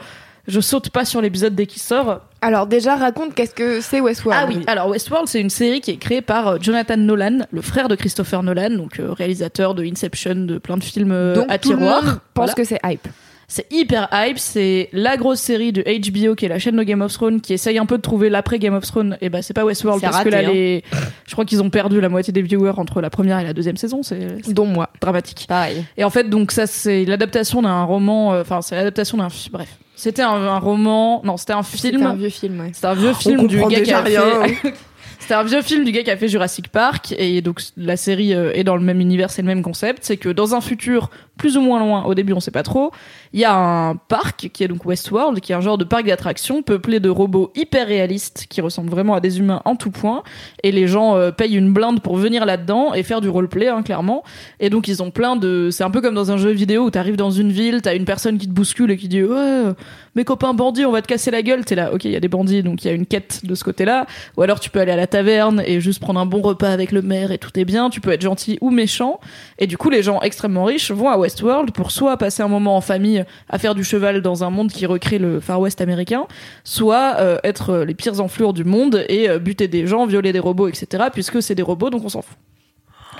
je 0.47 0.59
saute 0.61 0.89
pas 0.89 1.03
sur 1.05 1.21
l'épisode 1.21 1.53
dès 1.53 1.65
qu'il 1.65 1.81
sort. 1.81 2.21
Alors 2.41 2.65
déjà, 2.67 2.95
raconte 2.95 3.35
qu'est-ce 3.35 3.53
que 3.53 3.81
c'est 3.81 3.99
Westworld. 3.99 4.41
Ah 4.41 4.47
oui, 4.47 4.63
alors 4.67 4.87
Westworld, 4.87 5.27
c'est 5.27 5.41
une 5.41 5.49
série 5.49 5.81
qui 5.81 5.91
est 5.91 5.97
créée 5.97 6.21
par 6.21 6.47
euh, 6.47 6.57
Jonathan 6.61 6.95
Nolan, 6.95 7.39
le 7.51 7.61
frère 7.61 7.89
de 7.89 7.95
Christopher 7.95 8.41
Nolan, 8.43 8.69
donc 8.71 8.99
euh, 9.01 9.11
réalisateur 9.11 9.75
de 9.75 9.83
Inception, 9.83 10.35
de 10.45 10.57
plein 10.57 10.77
de 10.77 10.83
films 10.83 11.33
Donc 11.33 11.45
à 11.49 11.57
tout 11.57 11.71
le 11.71 11.77
tiroir. 11.77 12.03
monde 12.03 12.13
pense 12.33 12.45
Voilà. 12.45 12.53
que 12.53 12.63
c'est 12.63 12.79
hype. 12.85 13.07
C'est 13.51 13.65
hyper 13.71 14.07
hype, 14.13 14.37
c'est 14.37 14.89
la 14.93 15.17
grosse 15.17 15.39
série 15.39 15.71
de 15.73 15.81
HBO 15.81 16.35
qui 16.35 16.45
est 16.45 16.49
la 16.49 16.59
chaîne 16.59 16.75
de 16.77 16.83
Game 16.83 17.01
of 17.01 17.11
Thrones 17.11 17.41
qui 17.41 17.53
essaye 17.53 17.79
un 17.79 17.85
peu 17.87 17.97
de 17.97 18.01
trouver 18.03 18.29
l'après 18.29 18.59
Game 18.59 18.75
of 18.75 18.85
Thrones. 18.85 19.17
Et 19.21 19.29
bah 19.29 19.41
c'est 19.41 19.55
pas 19.55 19.65
Westworld 19.65 19.99
C'est 20.01 20.07
parce 20.09 20.23
que 20.23 20.29
là 20.29 20.37
raté, 20.37 20.47
hein. 20.49 20.53
les, 20.53 20.83
je 21.25 21.31
crois 21.33 21.45
qu'ils 21.45 21.61
ont 21.63 21.71
perdu 21.71 21.99
la 21.99 22.09
moitié 22.09 22.31
des 22.31 22.43
viewers 22.43 22.73
entre 22.77 23.01
la 23.01 23.09
première 23.09 23.39
et 23.39 23.43
la 23.43 23.53
deuxième 23.53 23.75
saison, 23.77 24.03
c'est 24.03 24.19
c'est 24.43 24.53
Dont 24.53 24.67
moi. 24.67 24.89
dramatique. 25.01 25.45
Pareil. 25.49 25.83
Et 25.97 26.03
en 26.03 26.11
fait, 26.11 26.29
donc 26.29 26.51
ça, 26.51 26.67
c'est 26.67 27.05
l'adaptation 27.05 27.63
d'un 27.63 27.83
roman. 27.83 28.33
euh, 28.33 28.41
Enfin, 28.41 28.61
c'est 28.61 28.75
l'adaptation 28.75 29.17
d'un. 29.17 29.29
fi- 29.29 29.49
Bref, 29.49 29.67
c'était 29.95 30.21
un, 30.21 30.29
un 30.29 30.59
roman. 30.59 31.21
Non, 31.25 31.35
c'était 31.37 31.53
un 31.53 31.63
C'était 31.63 31.89
film. 31.89 32.05
un 32.05 32.13
vieux 32.15 32.29
film, 32.29 32.59
ouais. 32.59 32.69
C'était 32.73 32.87
un 32.87 32.93
vieux 32.93 33.13
film 33.13 33.47
du 33.47 33.55
comprend 33.57 33.69
gars 33.71 33.81
qui 33.81 33.91
a 33.93 34.01
déjà 34.03 34.21
rien. 34.43 34.53
C'était 35.29 35.41
un 35.41 35.43
vieux 35.43 35.61
film 35.61 35.83
du 35.83 35.91
gars 35.91 36.01
qui 36.01 36.09
a 36.09 36.17
fait 36.17 36.27
Jurassic 36.27 36.69
Park 36.69 37.13
et 37.15 37.43
donc 37.43 37.61
la 37.77 37.97
série 37.97 38.33
euh, 38.33 38.51
est 38.55 38.63
dans 38.63 38.75
le 38.75 38.81
même 38.81 38.99
univers, 38.99 39.29
c'est 39.29 39.43
le 39.43 39.47
même 39.47 39.61
concept, 39.61 39.99
c'est 40.01 40.17
que 40.17 40.29
dans 40.29 40.55
un 40.55 40.59
futur 40.59 41.11
plus 41.37 41.55
ou 41.55 41.61
moins 41.61 41.79
loin, 41.79 42.03
au 42.05 42.15
début 42.15 42.33
on 42.33 42.39
sait 42.39 42.49
pas 42.49 42.63
trop, 42.63 42.91
il 43.31 43.39
y 43.39 43.45
a 43.45 43.55
un 43.55 43.95
parc 43.95 44.49
qui 44.51 44.63
est 44.63 44.67
donc 44.67 44.83
Westworld, 44.85 45.39
qui 45.39 45.51
est 45.51 45.55
un 45.55 45.61
genre 45.61 45.77
de 45.77 45.83
parc 45.83 46.07
d'attractions 46.07 46.63
peuplé 46.63 46.99
de 46.99 47.09
robots 47.09 47.51
hyper 47.55 47.85
réalistes 47.85 48.47
qui 48.49 48.59
ressemblent 48.59 48.89
vraiment 48.89 49.13
à 49.13 49.19
des 49.19 49.37
humains 49.37 49.61
en 49.65 49.75
tout 49.75 49.91
point 49.91 50.23
et 50.63 50.71
les 50.71 50.87
gens 50.87 51.15
euh, 51.15 51.29
payent 51.29 51.55
une 51.55 51.73
blinde 51.73 52.01
pour 52.01 52.17
venir 52.17 52.43
là-dedans 52.47 52.95
et 52.95 53.03
faire 53.03 53.21
du 53.21 53.29
roleplay 53.29 53.67
hein, 53.67 53.83
clairement. 53.83 54.23
Et 54.59 54.71
donc 54.71 54.87
ils 54.87 55.03
ont 55.03 55.11
plein 55.11 55.35
de 55.35 55.69
c'est 55.71 55.83
un 55.83 55.91
peu 55.91 56.01
comme 56.01 56.15
dans 56.15 56.31
un 56.31 56.37
jeu 56.37 56.49
vidéo 56.49 56.85
où 56.85 56.89
t'arrives 56.89 57.17
dans 57.17 57.29
une 57.29 57.51
ville, 57.51 57.83
t'as 57.83 57.95
une 57.95 58.05
personne 58.05 58.39
qui 58.39 58.47
te 58.47 58.53
bouscule 58.53 58.89
et 58.89 58.97
qui 58.97 59.07
dit 59.07 59.23
ouais 59.23 59.65
mes 60.15 60.23
copains 60.23 60.53
bandits 60.53 60.85
on 60.85 60.91
va 60.91 61.01
te 61.01 61.07
casser 61.07 61.31
la 61.31 61.41
gueule, 61.41 61.65
t'es 61.65 61.75
là 61.75 61.93
ok 61.93 62.05
il 62.05 62.11
y 62.11 62.15
a 62.15 62.19
des 62.19 62.27
bandits 62.27 62.63
donc 62.63 62.83
il 62.83 62.87
y 62.87 62.91
a 62.91 62.93
une 62.93 63.05
quête 63.05 63.45
de 63.45 63.55
ce 63.55 63.63
côté-là. 63.63 64.05
Ou 64.37 64.41
alors 64.41 64.59
tu 64.59 64.69
peux 64.69 64.79
aller 64.79 64.91
à 64.91 64.95
la 64.95 65.07
taverne 65.07 65.63
et 65.65 65.79
juste 65.81 65.99
prendre 65.99 66.19
un 66.19 66.25
bon 66.25 66.41
repas 66.41 66.69
avec 66.69 66.91
le 66.91 67.01
maire 67.01 67.31
et 67.31 67.37
tout 67.37 67.57
est 67.59 67.65
bien, 67.65 67.89
tu 67.89 68.01
peux 68.01 68.11
être 68.11 68.21
gentil 68.21 68.57
ou 68.61 68.69
méchant. 68.69 69.19
Et 69.57 69.67
du 69.67 69.77
coup 69.77 69.89
les 69.89 70.03
gens 70.03 70.21
extrêmement 70.21 70.65
riches 70.65 70.91
vont 70.91 71.09
à 71.09 71.17
Westworld 71.17 71.71
pour 71.71 71.91
soit 71.91 72.17
passer 72.17 72.43
un 72.43 72.47
moment 72.47 72.75
en 72.75 72.81
famille 72.81 73.23
à 73.49 73.57
faire 73.57 73.75
du 73.75 73.83
cheval 73.83 74.21
dans 74.21 74.43
un 74.43 74.49
monde 74.49 74.71
qui 74.71 74.85
recrée 74.85 75.19
le 75.19 75.39
Far 75.39 75.59
West 75.59 75.81
américain, 75.81 76.25
soit 76.63 77.15
euh, 77.19 77.37
être 77.43 77.69
euh, 77.71 77.85
les 77.85 77.93
pires 77.93 78.19
enflures 78.19 78.53
du 78.53 78.63
monde 78.63 79.05
et 79.09 79.29
euh, 79.29 79.39
buter 79.39 79.67
des 79.67 79.87
gens, 79.87 80.05
violer 80.05 80.33
des 80.33 80.39
robots 80.39 80.67
etc 80.67 81.05
puisque 81.13 81.41
c'est 81.41 81.55
des 81.55 81.63
robots 81.63 81.89
donc 81.89 82.03
on 82.03 82.09
s'en 82.09 82.21
fout. 82.21 82.37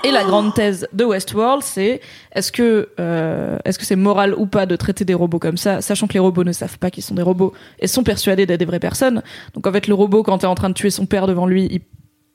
Et 0.04 0.10
la 0.10 0.24
grande 0.24 0.54
thèse 0.54 0.88
de 0.92 1.04
Westworld, 1.04 1.62
c'est 1.62 2.00
est-ce 2.34 2.50
que 2.52 2.88
euh, 2.98 3.58
est-ce 3.64 3.78
que 3.78 3.84
c'est 3.84 3.96
moral 3.96 4.34
ou 4.34 4.46
pas 4.46 4.66
de 4.66 4.76
traiter 4.76 5.04
des 5.04 5.14
robots 5.14 5.38
comme 5.38 5.56
ça, 5.56 5.80
sachant 5.82 6.06
que 6.06 6.14
les 6.14 6.18
robots 6.20 6.44
ne 6.44 6.52
savent 6.52 6.78
pas 6.78 6.90
qu'ils 6.90 7.02
sont 7.02 7.14
des 7.14 7.22
robots 7.22 7.52
et 7.78 7.86
sont 7.86 8.02
persuadés 8.02 8.46
d'être 8.46 8.58
des 8.60 8.64
vraies 8.64 8.80
personnes. 8.80 9.22
Donc 9.54 9.66
en 9.66 9.72
fait, 9.72 9.86
le 9.88 9.94
robot, 9.94 10.22
quand 10.22 10.38
t'es 10.38 10.46
en 10.46 10.54
train 10.54 10.68
de 10.70 10.74
tuer 10.74 10.90
son 10.90 11.06
père 11.06 11.26
devant 11.26 11.46
lui, 11.46 11.68
il 11.70 11.80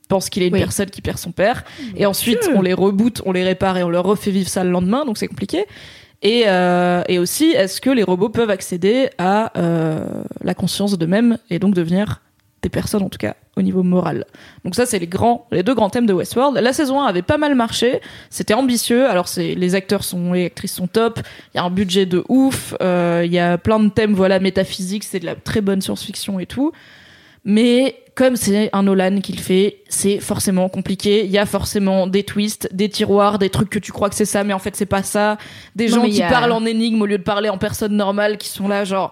pense 0.08 0.30
qu'il 0.30 0.44
est 0.44 0.48
une 0.48 0.54
Oui. 0.54 0.60
personne 0.60 0.90
qui 0.92 1.02
perd 1.02 1.18
son 1.18 1.32
père. 1.32 1.64
Et 1.96 2.06
ensuite, 2.06 2.48
on 2.54 2.62
les 2.62 2.74
reboot, 2.74 3.22
on 3.26 3.32
les 3.32 3.44
répare 3.44 3.78
et 3.78 3.84
on 3.84 3.90
leur 3.90 4.04
refait 4.06 4.32
vivre 4.32 4.50
ça 4.50 4.64
le 4.64 4.70
lendemain. 4.70 5.04
Donc 5.06 5.18
c'est 5.18 5.28
compliqué. 5.28 5.66
Et, 6.22 6.44
euh, 6.48 7.02
et 7.08 7.20
aussi, 7.20 7.46
est-ce 7.52 7.82
que 7.82 7.90
les 7.90 8.04
robots 8.04 8.30
peuvent 8.30 8.50
accéder 8.52 9.10
à 9.18 9.52
euh, 9.60 10.06
la 10.44 10.54
conscience 10.54 10.98
d'eux-mêmes 10.98 11.38
et 11.50 11.60
donc 11.60 11.74
devenir 11.74 12.22
des 12.66 12.70
personnes 12.70 13.04
en 13.04 13.10
tout 13.10 13.20
cas 13.20 13.36
au 13.58 13.62
niveau 13.62 13.84
moral. 13.84 14.26
Donc 14.64 14.74
ça 14.74 14.88
c'est 14.88 14.98
les 14.98 15.06
grands 15.08 15.46
les 15.52 15.62
deux 15.62 15.76
grands 15.76 15.92
thèmes 15.92 16.08
de 16.08 16.14
Westworld. 16.14 16.58
La 16.58 16.74
saison 16.74 17.00
1 17.02 17.06
avait 17.06 17.22
pas 17.22 17.38
mal 17.38 17.54
marché, 17.54 18.02
c'était 18.32 18.56
ambitieux. 18.56 19.08
Alors 19.08 19.28
c'est 19.28 19.54
les 19.54 19.76
acteurs 19.76 20.04
sont 20.04 20.34
les 20.34 20.46
actrices 20.48 20.74
sont 20.74 20.88
top, 20.88 21.20
il 21.54 21.58
y 21.58 21.60
a 21.60 21.64
un 21.64 21.70
budget 21.70 22.08
de 22.08 22.24
ouf, 22.28 22.74
euh, 22.82 23.22
il 23.24 23.32
y 23.32 23.38
a 23.40 23.58
plein 23.60 23.80
de 23.80 23.90
thèmes 23.90 24.14
voilà 24.16 24.40
métaphysiques, 24.40 25.04
c'est 25.04 25.20
de 25.20 25.26
la 25.28 25.36
très 25.36 25.62
bonne 25.62 25.82
science-fiction 25.82 26.40
et 26.40 26.48
tout. 26.48 26.72
Mais 27.48 27.98
comme 28.16 28.36
c'est 28.36 28.70
un 28.74 28.84
Nolan 28.84 29.20
qui 29.22 29.34
le 29.34 29.38
fait, 29.42 29.84
c'est 29.90 30.20
forcément 30.20 30.68
compliqué. 30.68 31.26
Il 31.26 31.32
y 31.32 31.38
a 31.38 31.46
forcément 31.46 32.08
des 32.08 32.24
twists, 32.24 32.68
des 32.74 32.90
tiroirs, 32.90 33.38
des 33.38 33.50
trucs 33.50 33.70
que 33.70 33.78
tu 33.78 33.92
crois 33.92 34.10
que 34.10 34.16
c'est 34.16 34.26
ça, 34.26 34.44
mais 34.44 34.54
en 34.54 34.60
fait 34.60 34.76
c'est 34.76 34.86
pas 34.88 35.04
ça. 35.04 35.38
Des 35.76 35.88
Non, 35.90 35.98
gens 35.98 36.10
qui 36.10 36.24
a- 36.24 36.30
parlent 36.30 36.52
en 36.54 36.66
énigme 36.66 37.02
au 37.02 37.06
lieu 37.06 37.18
de 37.20 37.24
parler 37.24 37.50
en 37.50 37.58
personne 37.60 37.96
normale, 37.96 38.38
qui 38.38 38.48
sont 38.50 38.68
là 38.68 38.84
genre. 38.86 39.12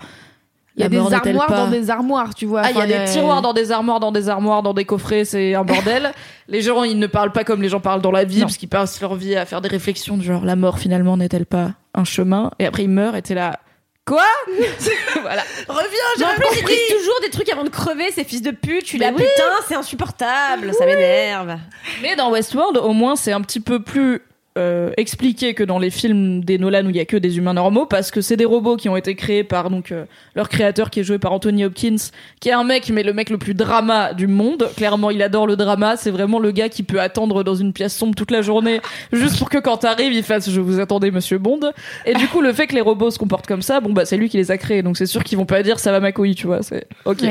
Il 0.75 0.81
y 0.81 0.83
a 0.83 0.89
la 0.89 0.89
des 0.89 1.13
armoires 1.13 1.47
pas- 1.47 1.57
dans 1.65 1.67
des 1.69 1.89
armoires, 1.91 2.33
tu 2.33 2.45
vois. 2.47 2.61
Ah, 2.65 2.71
il 2.71 2.77
y 2.77 2.81
a 2.81 2.87
des 3.05 3.11
tiroirs 3.11 3.41
dans 3.43 3.53
des 3.53 3.71
armoires, 3.71 3.99
dans 3.99 4.11
des 4.11 4.27
armoires, 4.27 4.63
dans 4.63 4.73
des 4.73 4.85
coffrets, 4.85 5.23
c'est 5.23 5.53
un 5.53 5.63
bordel. 5.63 6.11
les 6.47 6.61
gens, 6.61 6.83
ils 6.83 6.97
ne 6.97 7.05
parlent 7.07 7.31
pas 7.31 7.43
comme 7.43 7.61
les 7.61 7.69
gens 7.69 7.79
parlent 7.79 8.01
dans 8.01 8.11
la 8.11 8.23
vie, 8.23 8.37
Non. 8.39 8.45
parce 8.45 8.57
qu'ils 8.57 8.69
passent 8.69 8.99
leur 8.99 9.13
vie 9.13 9.35
à 9.35 9.45
faire 9.45 9.61
des 9.61 9.69
réflexions 9.69 10.17
du 10.17 10.25
genre 10.25 10.43
la 10.45 10.55
mort 10.55 10.79
finalement 10.79 11.15
n'est-elle 11.15 11.45
pas 11.45 11.71
un 11.93 12.03
chemin? 12.05 12.49
Et 12.57 12.65
après 12.65 12.83
ils 12.83 12.89
meurent 12.89 13.15
et 13.15 13.21
t'es 13.21 13.35
là. 13.35 13.59
Quoi? 14.05 14.23
Voilà. 15.21 15.43
Reviens, 15.69 15.85
j'ai 16.17 16.23
Mais 16.23 16.25
en 16.25 16.27
rien 16.29 16.35
plus, 16.37 16.47
ils 16.53 16.59
compris. 16.61 16.73
disent 16.75 16.97
toujours 16.97 17.19
des 17.21 17.29
trucs 17.29 17.49
avant 17.49 17.63
de 17.63 17.69
crever, 17.69 18.11
ces 18.11 18.23
fils 18.25 18.41
de 18.41 18.51
pute. 18.51 18.83
Tu 18.83 18.97
l'as, 18.97 19.09
oui. 19.11 19.17
putain, 19.17 19.43
c'est 19.67 19.75
insupportable, 19.75 20.73
ça 20.73 20.85
m'énerve. 20.85 21.55
Mais 22.01 22.15
dans 22.17 22.29
Westworld, 22.31 22.77
au 22.77 22.91
moins, 22.93 23.15
c'est 23.15 23.31
un 23.31 23.39
petit 23.41 23.59
peu 23.61 23.79
plus 23.81 24.21
euh, 24.57 24.91
expliqué 24.97 25.55
que 25.55 25.63
dans 25.63 25.79
les 25.79 25.89
films 25.89 26.43
des 26.43 26.59
Nolan 26.59 26.85
où 26.85 26.89
il 26.89 26.95
y 26.95 26.99
a 26.99 27.05
que 27.05 27.17
des 27.17 27.37
humains 27.37 27.55
normaux, 27.55 27.85
parce 27.87 28.11
que 28.11 28.21
c'est 28.21 28.37
des 28.37 28.45
robots 28.45 28.77
qui 28.77 28.87
ont 28.87 28.95
été 28.95 29.15
créés 29.15 29.43
par 29.43 29.69
donc 29.71 29.91
euh, 29.91 30.05
leur 30.35 30.47
créateur 30.47 30.89
qui 30.91 30.99
est 30.99 31.03
joué 31.03 31.17
par 31.17 31.33
Anthony 31.33 31.65
Hopkins, 31.65 31.95
qui 32.39 32.49
est 32.49 32.53
un 32.53 32.63
mec, 32.63 32.89
mais 32.89 33.01
le 33.01 33.13
mec 33.13 33.29
le 33.29 33.37
plus 33.39 33.55
drama 33.55 34.13
du 34.13 34.27
monde. 34.27 34.69
Clairement, 34.77 35.09
il 35.09 35.23
adore 35.23 35.47
le 35.47 35.55
drama. 35.55 35.97
C'est 35.97 36.11
vraiment 36.11 36.39
le 36.39 36.51
gars 36.51 36.69
qui 36.69 36.83
peut 36.83 37.01
attendre 37.01 37.43
dans 37.43 37.55
une 37.55 37.73
pièce 37.73 37.95
sombre 37.95 38.13
toute 38.15 38.31
la 38.31 38.43
journée, 38.43 38.79
juste 39.11 39.39
pour 39.39 39.49
que 39.49 39.57
quand 39.57 39.77
t'arrives, 39.77 40.13
il 40.13 40.23
fasse 40.23 40.49
"Je 40.49 40.61
vous 40.61 40.79
attendais, 40.79 41.09
Monsieur 41.09 41.39
Bond". 41.39 41.71
Et 42.05 42.13
du 42.13 42.27
coup, 42.27 42.41
le 42.41 42.53
fait 42.53 42.67
que 42.67 42.75
les 42.75 42.81
robots 42.81 43.09
se 43.09 43.17
comportent 43.17 43.47
comme 43.47 43.63
ça, 43.63 43.79
bon 43.79 43.91
bah 43.91 44.05
c'est 44.05 44.17
lui 44.17 44.29
qui 44.29 44.37
les 44.37 44.51
a 44.51 44.57
créés, 44.57 44.83
donc 44.83 44.97
c'est 44.97 45.07
sûr 45.07 45.23
qu'ils 45.23 45.37
vont 45.37 45.45
pas 45.45 45.63
dire 45.63 45.79
"Ça 45.79 45.91
va 45.91 45.99
ma 45.99 46.11
couille", 46.11 46.35
tu 46.35 46.45
vois. 46.47 46.61
C'est 46.61 46.85
ok. 47.05 47.23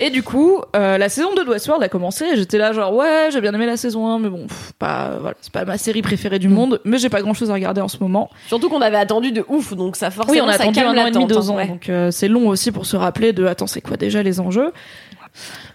Et 0.00 0.10
du 0.10 0.22
coup, 0.22 0.60
euh, 0.74 0.98
la 0.98 1.08
saison 1.08 1.34
2 1.34 1.44
de 1.44 1.50
Westworld 1.50 1.82
a 1.82 1.88
commencé. 1.88 2.24
et 2.24 2.36
J'étais 2.36 2.58
là 2.58 2.72
genre 2.72 2.94
ouais, 2.94 3.28
j'ai 3.32 3.40
bien 3.40 3.54
aimé 3.54 3.66
la 3.66 3.76
saison 3.76 4.06
1, 4.08 4.18
mais 4.18 4.28
bon, 4.28 4.46
pff, 4.46 4.72
pas 4.78 5.18
voilà, 5.20 5.36
c'est 5.40 5.52
pas 5.52 5.64
ma 5.64 5.78
série 5.78 6.02
préférée 6.02 6.38
du 6.38 6.48
monde, 6.48 6.80
mais 6.84 6.98
j'ai 6.98 7.08
pas 7.08 7.22
grand 7.22 7.34
chose 7.34 7.50
à 7.50 7.54
regarder 7.54 7.80
en 7.80 7.88
ce 7.88 7.98
moment. 8.00 8.30
Surtout 8.48 8.68
qu'on 8.68 8.82
avait 8.82 8.96
attendu 8.96 9.32
de 9.32 9.44
ouf, 9.48 9.74
donc 9.74 9.96
ça 9.96 10.10
forcément 10.10 10.32
Oui, 10.32 10.40
on 10.40 10.48
a 10.48 10.56
ça 10.56 10.64
attendu 10.64 10.80
calme 10.80 10.98
un 10.98 11.02
an 11.02 11.06
et 11.06 11.10
demi, 11.10 11.26
deux 11.26 11.36
hein, 11.36 11.48
ans, 11.50 11.56
ouais. 11.56 11.68
donc 11.68 11.88
euh, 11.88 12.10
c'est 12.10 12.28
long 12.28 12.48
aussi 12.48 12.72
pour 12.72 12.86
se 12.86 12.96
rappeler 12.96 13.32
de 13.32 13.46
attends, 13.46 13.66
c'est 13.66 13.80
quoi 13.80 13.96
déjà 13.96 14.22
les 14.22 14.40
enjeux? 14.40 14.72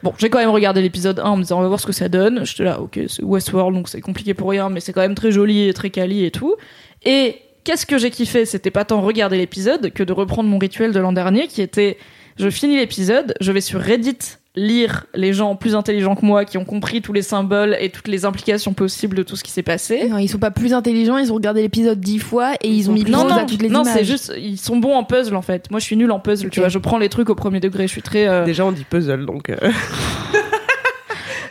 Bon, 0.03 0.13
j'ai 0.17 0.29
quand 0.29 0.37
même 0.37 0.49
regardé 0.49 0.81
l'épisode 0.81 1.19
1 1.19 1.23
en 1.23 1.37
me 1.37 1.41
disant 1.41 1.57
on 1.57 1.61
va 1.61 1.67
voir 1.67 1.79
ce 1.79 1.87
que 1.87 1.91
ça 1.91 2.09
donne. 2.09 2.45
J'étais 2.45 2.63
là, 2.63 2.79
ok, 2.79 2.99
c'est 3.07 3.23
Westworld, 3.23 3.75
donc 3.75 3.89
c'est 3.89 4.01
compliqué 4.01 4.33
pour 4.33 4.49
rien, 4.49 4.69
mais 4.69 4.79
c'est 4.79 4.93
quand 4.93 5.01
même 5.01 5.15
très 5.15 5.31
joli 5.31 5.67
et 5.67 5.73
très 5.73 5.89
quali 5.89 6.25
et 6.25 6.31
tout. 6.31 6.55
Et 7.03 7.37
qu'est-ce 7.63 7.85
que 7.85 7.97
j'ai 7.97 8.11
kiffé? 8.11 8.45
C'était 8.45 8.71
pas 8.71 8.85
tant 8.85 9.01
regarder 9.01 9.37
l'épisode 9.37 9.91
que 9.91 10.03
de 10.03 10.13
reprendre 10.13 10.49
mon 10.49 10.57
rituel 10.57 10.91
de 10.91 10.99
l'an 10.99 11.13
dernier 11.13 11.47
qui 11.47 11.61
était 11.61 11.97
je 12.39 12.49
finis 12.49 12.77
l'épisode, 12.77 13.33
je 13.41 13.51
vais 13.51 13.61
sur 13.61 13.79
Reddit 13.81 14.17
lire 14.55 15.05
les 15.13 15.33
gens 15.33 15.55
plus 15.55 15.75
intelligents 15.75 16.15
que 16.15 16.25
moi 16.25 16.43
qui 16.43 16.57
ont 16.57 16.65
compris 16.65 17.03
tous 17.03 17.13
les 17.13 17.21
symboles 17.21 17.77
et 17.79 17.89
toutes 17.91 18.07
les 18.07 18.25
implications 18.25 18.73
possibles 18.73 19.15
de 19.15 19.21
tout 19.21 19.35
ce 19.35 19.43
qui 19.43 19.51
s'est 19.51 19.61
passé. 19.61 20.07
Non, 20.09 20.17
ils 20.17 20.27
sont 20.27 20.39
pas 20.39 20.49
plus 20.49 20.73
intelligents, 20.73 21.17
ils 21.19 21.31
ont 21.31 21.35
regardé 21.35 21.61
l'épisode 21.61 21.99
dix 21.99 22.17
fois 22.17 22.53
et 22.63 22.69
ils 22.69 22.89
ont 22.89 22.93
mis 22.93 23.03
Non, 23.03 23.21
pause 23.21 23.31
non, 23.33 23.37
à 23.37 23.43
toutes 23.45 23.61
les 23.61 23.69
non, 23.69 23.83
images. 23.83 23.93
c'est 23.95 24.03
juste, 24.03 24.33
ils 24.35 24.57
sont 24.57 24.77
bons 24.77 24.95
en 24.95 25.03
puzzle 25.03 25.35
en 25.35 25.43
fait. 25.43 25.69
Moi, 25.69 25.79
je 25.79 25.85
suis 25.85 25.95
nulle 25.95 26.11
en 26.11 26.19
puzzle, 26.19 26.49
tu 26.49 26.59
vois. 26.59 26.69
Je 26.69 26.79
prends 26.79 26.97
les 26.97 27.09
trucs 27.09 27.29
au 27.29 27.35
premier 27.35 27.59
degré, 27.59 27.83
je 27.85 27.91
suis 27.91 28.01
très. 28.01 28.27
euh, 28.27 28.45
Déjà, 28.45 28.65
on 28.65 28.71
dit 28.71 28.83
puzzle, 28.83 29.27
donc. 29.27 29.49
euh, 29.51 29.57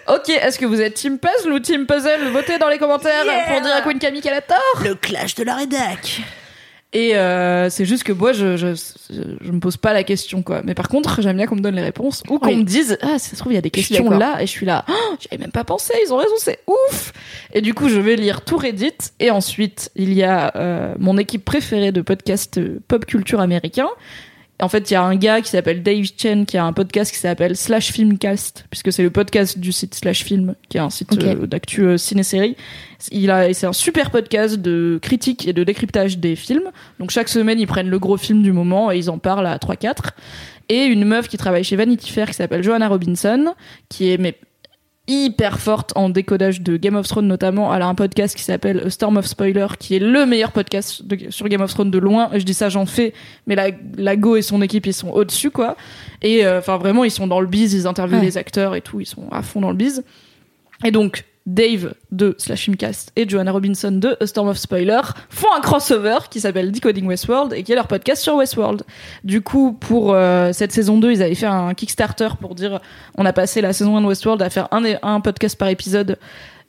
Ok, 0.08 0.28
est-ce 0.28 0.56
que 0.58 0.66
vous 0.66 0.80
êtes 0.80 0.94
team 0.94 1.18
puzzle 1.18 1.52
ou 1.52 1.58
team 1.58 1.84
puzzle? 1.86 2.28
Votez 2.32 2.58
dans 2.58 2.68
les 2.68 2.78
commentaires 2.78 3.24
pour 3.48 3.60
dire 3.60 3.74
à 3.74 3.80
Queen 3.82 3.98
Camille 3.98 4.20
qu'elle 4.20 4.34
a 4.34 4.40
tort. 4.40 4.56
Le 4.84 4.94
clash 4.94 5.34
de 5.34 5.42
la 5.42 5.56
rédac. 5.56 6.20
Et 6.98 7.14
euh, 7.14 7.68
c'est 7.68 7.84
juste 7.84 8.04
que 8.04 8.12
moi, 8.12 8.32
je, 8.32 8.56
je, 8.56 8.68
je 9.10 9.52
me 9.52 9.60
pose 9.60 9.76
pas 9.76 9.92
la 9.92 10.02
question, 10.02 10.40
quoi. 10.42 10.62
Mais 10.64 10.72
par 10.72 10.88
contre, 10.88 11.20
j'aime 11.20 11.36
bien 11.36 11.44
qu'on 11.46 11.56
me 11.56 11.60
donne 11.60 11.74
les 11.74 11.82
réponses 11.82 12.22
ou 12.30 12.38
qu'on 12.38 12.46
Oui. 12.48 12.56
me 12.56 12.62
dise, 12.62 12.96
ah, 13.02 13.18
ça 13.18 13.32
se 13.32 13.36
trouve, 13.36 13.52
il 13.52 13.56
y 13.56 13.58
a 13.58 13.60
des 13.60 13.68
questions 13.68 14.08
là, 14.08 14.38
et 14.40 14.46
je 14.46 14.50
suis 14.50 14.64
là, 14.64 14.82
oh, 14.88 15.14
j'y 15.20 15.28
avais 15.30 15.36
même 15.42 15.50
pas 15.52 15.62
pensé, 15.64 15.92
ils 16.06 16.10
ont 16.10 16.16
raison, 16.16 16.32
c'est 16.38 16.60
ouf. 16.66 17.12
Et 17.52 17.60
du 17.60 17.74
coup, 17.74 17.90
je 17.90 18.00
vais 18.00 18.16
lire 18.16 18.40
tout 18.40 18.56
Reddit, 18.56 18.94
et 19.20 19.30
ensuite, 19.30 19.90
il 19.94 20.14
y 20.14 20.22
a 20.22 20.52
euh, 20.56 20.94
mon 20.98 21.18
équipe 21.18 21.44
préférée 21.44 21.92
de 21.92 22.00
podcast 22.00 22.56
euh, 22.56 22.80
pop 22.88 23.04
culture 23.04 23.40
américain. 23.42 23.88
En 24.60 24.70
fait, 24.70 24.90
il 24.90 24.94
y 24.94 24.96
a 24.96 25.02
un 25.02 25.16
gars 25.16 25.42
qui 25.42 25.50
s'appelle 25.50 25.82
Dave 25.82 26.06
Chen 26.16 26.46
qui 26.46 26.56
a 26.56 26.64
un 26.64 26.72
podcast 26.72 27.12
qui 27.12 27.18
s'appelle 27.18 27.56
Slash 27.56 27.92
Filmcast, 27.92 28.64
puisque 28.70 28.90
c'est 28.90 29.02
le 29.02 29.10
podcast 29.10 29.58
du 29.58 29.70
site 29.70 29.94
Slash 29.94 30.24
Film, 30.24 30.54
qui 30.70 30.78
est 30.78 30.80
un 30.80 30.88
site 30.88 31.12
euh, 31.22 31.46
d'actu 31.46 31.82
euh, 31.82 31.98
ciné-série. 31.98 32.56
Il 33.10 33.30
a, 33.30 33.52
c'est 33.52 33.66
un 33.66 33.74
super 33.74 34.10
podcast 34.10 34.56
de 34.56 34.98
critique 35.02 35.46
et 35.46 35.52
de 35.52 35.62
décryptage 35.62 36.16
des 36.18 36.36
films. 36.36 36.70
Donc 36.98 37.10
chaque 37.10 37.28
semaine, 37.28 37.60
ils 37.60 37.66
prennent 37.66 37.90
le 37.90 37.98
gros 37.98 38.16
film 38.16 38.42
du 38.42 38.52
moment 38.52 38.90
et 38.90 38.96
ils 38.96 39.10
en 39.10 39.18
parlent 39.18 39.46
à 39.46 39.58
3-4. 39.58 39.96
Et 40.70 40.84
une 40.84 41.04
meuf 41.04 41.28
qui 41.28 41.36
travaille 41.36 41.62
chez 41.62 41.76
Vanity 41.76 42.10
Fair 42.10 42.26
qui 42.26 42.34
s'appelle 42.34 42.62
Joanna 42.62 42.88
Robinson, 42.88 43.54
qui 43.90 44.10
est 44.10 44.18
mais 44.18 44.38
hyper 45.08 45.60
forte 45.60 45.92
en 45.96 46.08
décodage 46.08 46.60
de 46.62 46.76
Game 46.76 46.96
of 46.96 47.06
Thrones 47.06 47.26
notamment. 47.28 47.74
Elle 47.74 47.82
a 47.82 47.86
un 47.86 47.94
podcast 47.94 48.34
qui 48.36 48.42
s'appelle 48.42 48.82
A 48.86 48.90
Storm 48.90 49.16
of 49.16 49.26
Spoiler, 49.26 49.66
qui 49.78 49.94
est 49.96 49.98
le 50.00 50.26
meilleur 50.26 50.52
podcast 50.52 51.04
de- 51.04 51.30
sur 51.30 51.48
Game 51.48 51.60
of 51.60 51.72
Thrones 51.72 51.90
de 51.90 51.98
loin. 51.98 52.30
Je 52.34 52.42
dis 52.42 52.54
ça, 52.54 52.68
j'en 52.68 52.86
fais, 52.86 53.12
mais 53.46 53.54
la, 53.54 53.68
la 53.96 54.16
Go 54.16 54.36
et 54.36 54.42
son 54.42 54.62
équipe, 54.62 54.86
ils 54.86 54.92
sont 54.94 55.10
au-dessus, 55.10 55.50
quoi. 55.50 55.76
Et 56.22 56.44
euh, 56.44 56.58
enfin, 56.58 56.76
vraiment, 56.76 57.04
ils 57.04 57.10
sont 57.10 57.26
dans 57.26 57.40
le 57.40 57.46
biz, 57.46 57.72
ils 57.74 57.86
interviewent 57.86 58.18
Ouais. 58.18 58.24
les 58.24 58.36
acteurs 58.38 58.74
et 58.74 58.80
tout, 58.80 59.00
ils 59.00 59.06
sont 59.06 59.28
à 59.30 59.42
fond 59.42 59.60
dans 59.60 59.70
le 59.70 59.76
biz. 59.76 60.02
Et 60.84 60.90
donc, 60.90 61.24
Dave 61.46 61.94
de 62.10 62.34
Slash 62.38 62.62
Filmcast 62.62 63.12
et 63.14 63.28
Joanna 63.28 63.52
Robinson 63.52 63.92
de 63.92 64.16
A 64.20 64.26
Storm 64.26 64.48
of 64.48 64.58
Spoiler 64.58 65.00
font 65.30 65.46
un 65.56 65.60
crossover 65.60 66.18
qui 66.28 66.40
s'appelle 66.40 66.72
Decoding 66.72 67.06
Westworld 67.06 67.52
et 67.52 67.62
qui 67.62 67.72
est 67.72 67.76
leur 67.76 67.86
podcast 67.86 68.22
sur 68.22 68.34
Westworld. 68.34 68.82
Du 69.22 69.40
coup, 69.40 69.72
pour 69.72 70.12
euh, 70.12 70.52
cette 70.52 70.72
saison 70.72 70.98
2, 70.98 71.12
ils 71.12 71.22
avaient 71.22 71.34
fait 71.36 71.46
un 71.46 71.72
Kickstarter 71.74 72.30
pour 72.40 72.56
dire 72.56 72.80
on 73.16 73.24
a 73.24 73.32
passé 73.32 73.60
la 73.60 73.72
saison 73.72 73.96
1 73.96 74.02
de 74.02 74.06
Westworld 74.06 74.42
à 74.42 74.50
faire 74.50 74.68
un, 74.72 74.82
un 75.02 75.20
podcast 75.20 75.56
par 75.56 75.68
épisode 75.68 76.18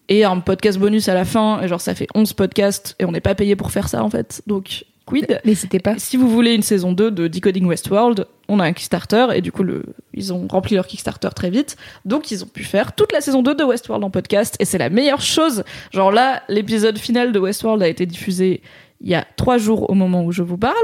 et 0.10 0.24
un 0.24 0.40
podcast 0.40 0.78
bonus 0.78 1.10
à 1.10 1.16
la 1.16 1.26
fin. 1.26 1.62
Et 1.62 1.68
genre, 1.68 1.82
ça 1.82 1.96
fait 1.96 2.08
11 2.14 2.34
podcasts 2.34 2.96
et 3.00 3.06
on 3.06 3.12
n'est 3.12 3.22
pas 3.22 3.36
payé 3.36 3.56
pour 3.56 3.72
faire 3.72 3.90
ça 3.90 4.04
en 4.04 4.10
fait. 4.10 4.42
Donc, 4.46 4.86
quid 5.08 5.42
c'était 5.56 5.80
pas. 5.80 5.98
si 5.98 6.18
vous 6.18 6.30
voulez 6.30 6.54
une 6.54 6.62
saison 6.62 6.92
2 6.92 7.10
de 7.10 7.28
Decoding 7.28 7.66
Westworld, 7.66 8.28
on 8.48 8.60
a 8.60 8.66
un 8.66 8.74
Kickstarter 8.74 9.28
et 9.34 9.42
du 9.42 9.52
coup 9.52 9.64
le, 9.64 9.84
ils 10.14 10.34
ont 10.34 10.48
rempli 10.48 10.76
leur 10.76 10.86
Kickstarter 10.86 11.30
très 11.36 11.50
vite. 11.50 11.78
Donc 12.06 12.30
ils 12.32 12.44
ont 12.44 12.48
pu 12.48 12.64
faire 12.64 12.94
toute 12.94 13.12
la 13.12 13.22
saison 13.22 13.42
2 13.42 13.56
de 13.56 13.64
Westworld 13.64 14.04
en 14.04 14.10
podcast 14.10 14.56
et 14.60 14.66
c'est 14.66 14.78
la 14.78 14.90
meilleure 14.90 15.22
chose. 15.22 15.64
Genre 15.92 16.12
là, 16.12 16.44
l'épisode 16.50 16.98
final 16.98 17.32
de 17.32 17.40
Westworld 17.40 17.82
a 17.82 17.88
été 17.88 18.06
diffusé 18.06 18.62
il 19.02 19.10
y 19.10 19.16
a 19.16 19.26
trois 19.36 19.58
jours 19.58 19.90
au 19.90 19.94
moment 19.94 20.24
où 20.24 20.32
je 20.32 20.44
vous 20.44 20.58
parle 20.58 20.76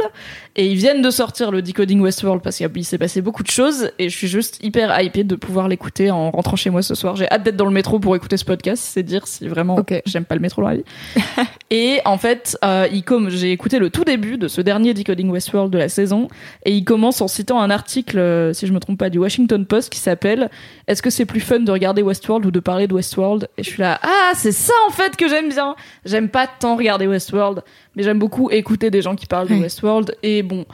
et 0.56 0.68
ils 0.68 0.76
viennent 0.76 1.02
de 1.02 1.10
sortir 1.10 1.52
le 1.52 1.62
Decoding 1.62 2.00
Westworld 2.00 2.42
parce 2.42 2.58
qu'il 2.58 2.86
s'est 2.86 2.98
passé 2.98 3.22
beaucoup 3.22 3.44
de 3.44 3.50
choses 3.50 3.92
et 3.98 4.10
je 4.10 4.16
suis 4.16 4.28
juste 4.28 4.64
hyper 4.64 5.00
hypée 5.02 5.24
de 5.24 5.36
pouvoir 5.36 5.68
l'écouter 5.68 6.12
en 6.12 6.30
rentrant 6.30 6.56
chez 6.56 6.70
moi 6.70 6.82
ce 6.82 6.96
soir. 6.96 7.16
J'ai 7.16 7.30
hâte 7.30 7.44
d'être 7.44 7.56
dans 7.56 7.66
le 7.66 7.72
métro 7.72 8.00
pour 8.00 8.16
écouter 8.16 8.38
ce 8.38 8.46
podcast, 8.46 8.84
c'est 8.86 9.04
dire 9.04 9.28
si 9.28 9.48
vraiment 9.48 9.80
j'aime 10.06 10.26
pas 10.26 10.36
le 10.36 10.42
métro 10.42 10.62
dans 10.62 10.70
la 10.70 10.76
vie. 10.76 10.84
Et 11.72 12.02
en 12.06 12.20
fait, 12.20 12.58
euh, 12.64 12.88
il 12.92 13.04
comme 13.04 13.30
j'ai 13.30 13.52
écouté 13.52 13.80
le 13.80 13.90
tout 13.90 14.04
début 14.04 14.38
de 14.38 14.48
ce 14.48 14.62
dernier 14.62 14.94
Decoding 14.94 15.30
Westworld 15.30 15.72
de 15.72 15.80
la 15.80 15.90
saison, 15.90 16.28
et 16.66 16.72
il 16.72 16.84
commence 16.84 17.22
en 17.22 17.28
citant 17.28 17.60
un 17.60 17.72
article, 17.72 18.20
euh, 18.20 18.54
si 18.54 18.68
je 18.68 18.74
me 18.74 18.80
trompe 18.80 19.00
pas, 19.00 19.10
du 19.10 19.18
Washington 19.18 19.66
Post 19.66 19.92
qui 19.92 20.00
s'appelle 20.00 20.52
Est-ce 20.88 21.02
que 21.02 21.10
c'est 21.10 21.26
plus 21.26 21.40
fun 21.40 21.60
de 21.60 21.72
regarder 21.72 22.02
Westworld 22.02 22.46
ou 22.46 22.52
de 22.52 22.60
parler 22.60 22.88
de 22.88 22.94
Westworld 22.94 23.48
Et 23.58 23.64
je 23.64 23.70
suis 23.70 23.82
là, 23.82 24.00
ah, 24.04 24.32
c'est 24.36 24.52
ça 24.52 24.74
en 24.88 24.92
fait 24.92 25.16
que 25.16 25.30
j'aime 25.30 25.50
bien. 25.50 25.76
J'aime 26.06 26.30
pas 26.30 26.48
tant 26.48 26.76
regarder 26.76 27.08
Westworld, 27.08 27.64
mais 27.96 28.04
j'aime 28.04 28.20
beaucoup 28.20 28.50
écouter 28.50 28.92
des 28.92 29.02
gens 29.02 29.16
qui 29.16 29.26
parlent 29.26 29.48
de. 29.48 29.56
Westworld. 29.56 30.16
Et 30.24 30.44
bon. 30.44 30.66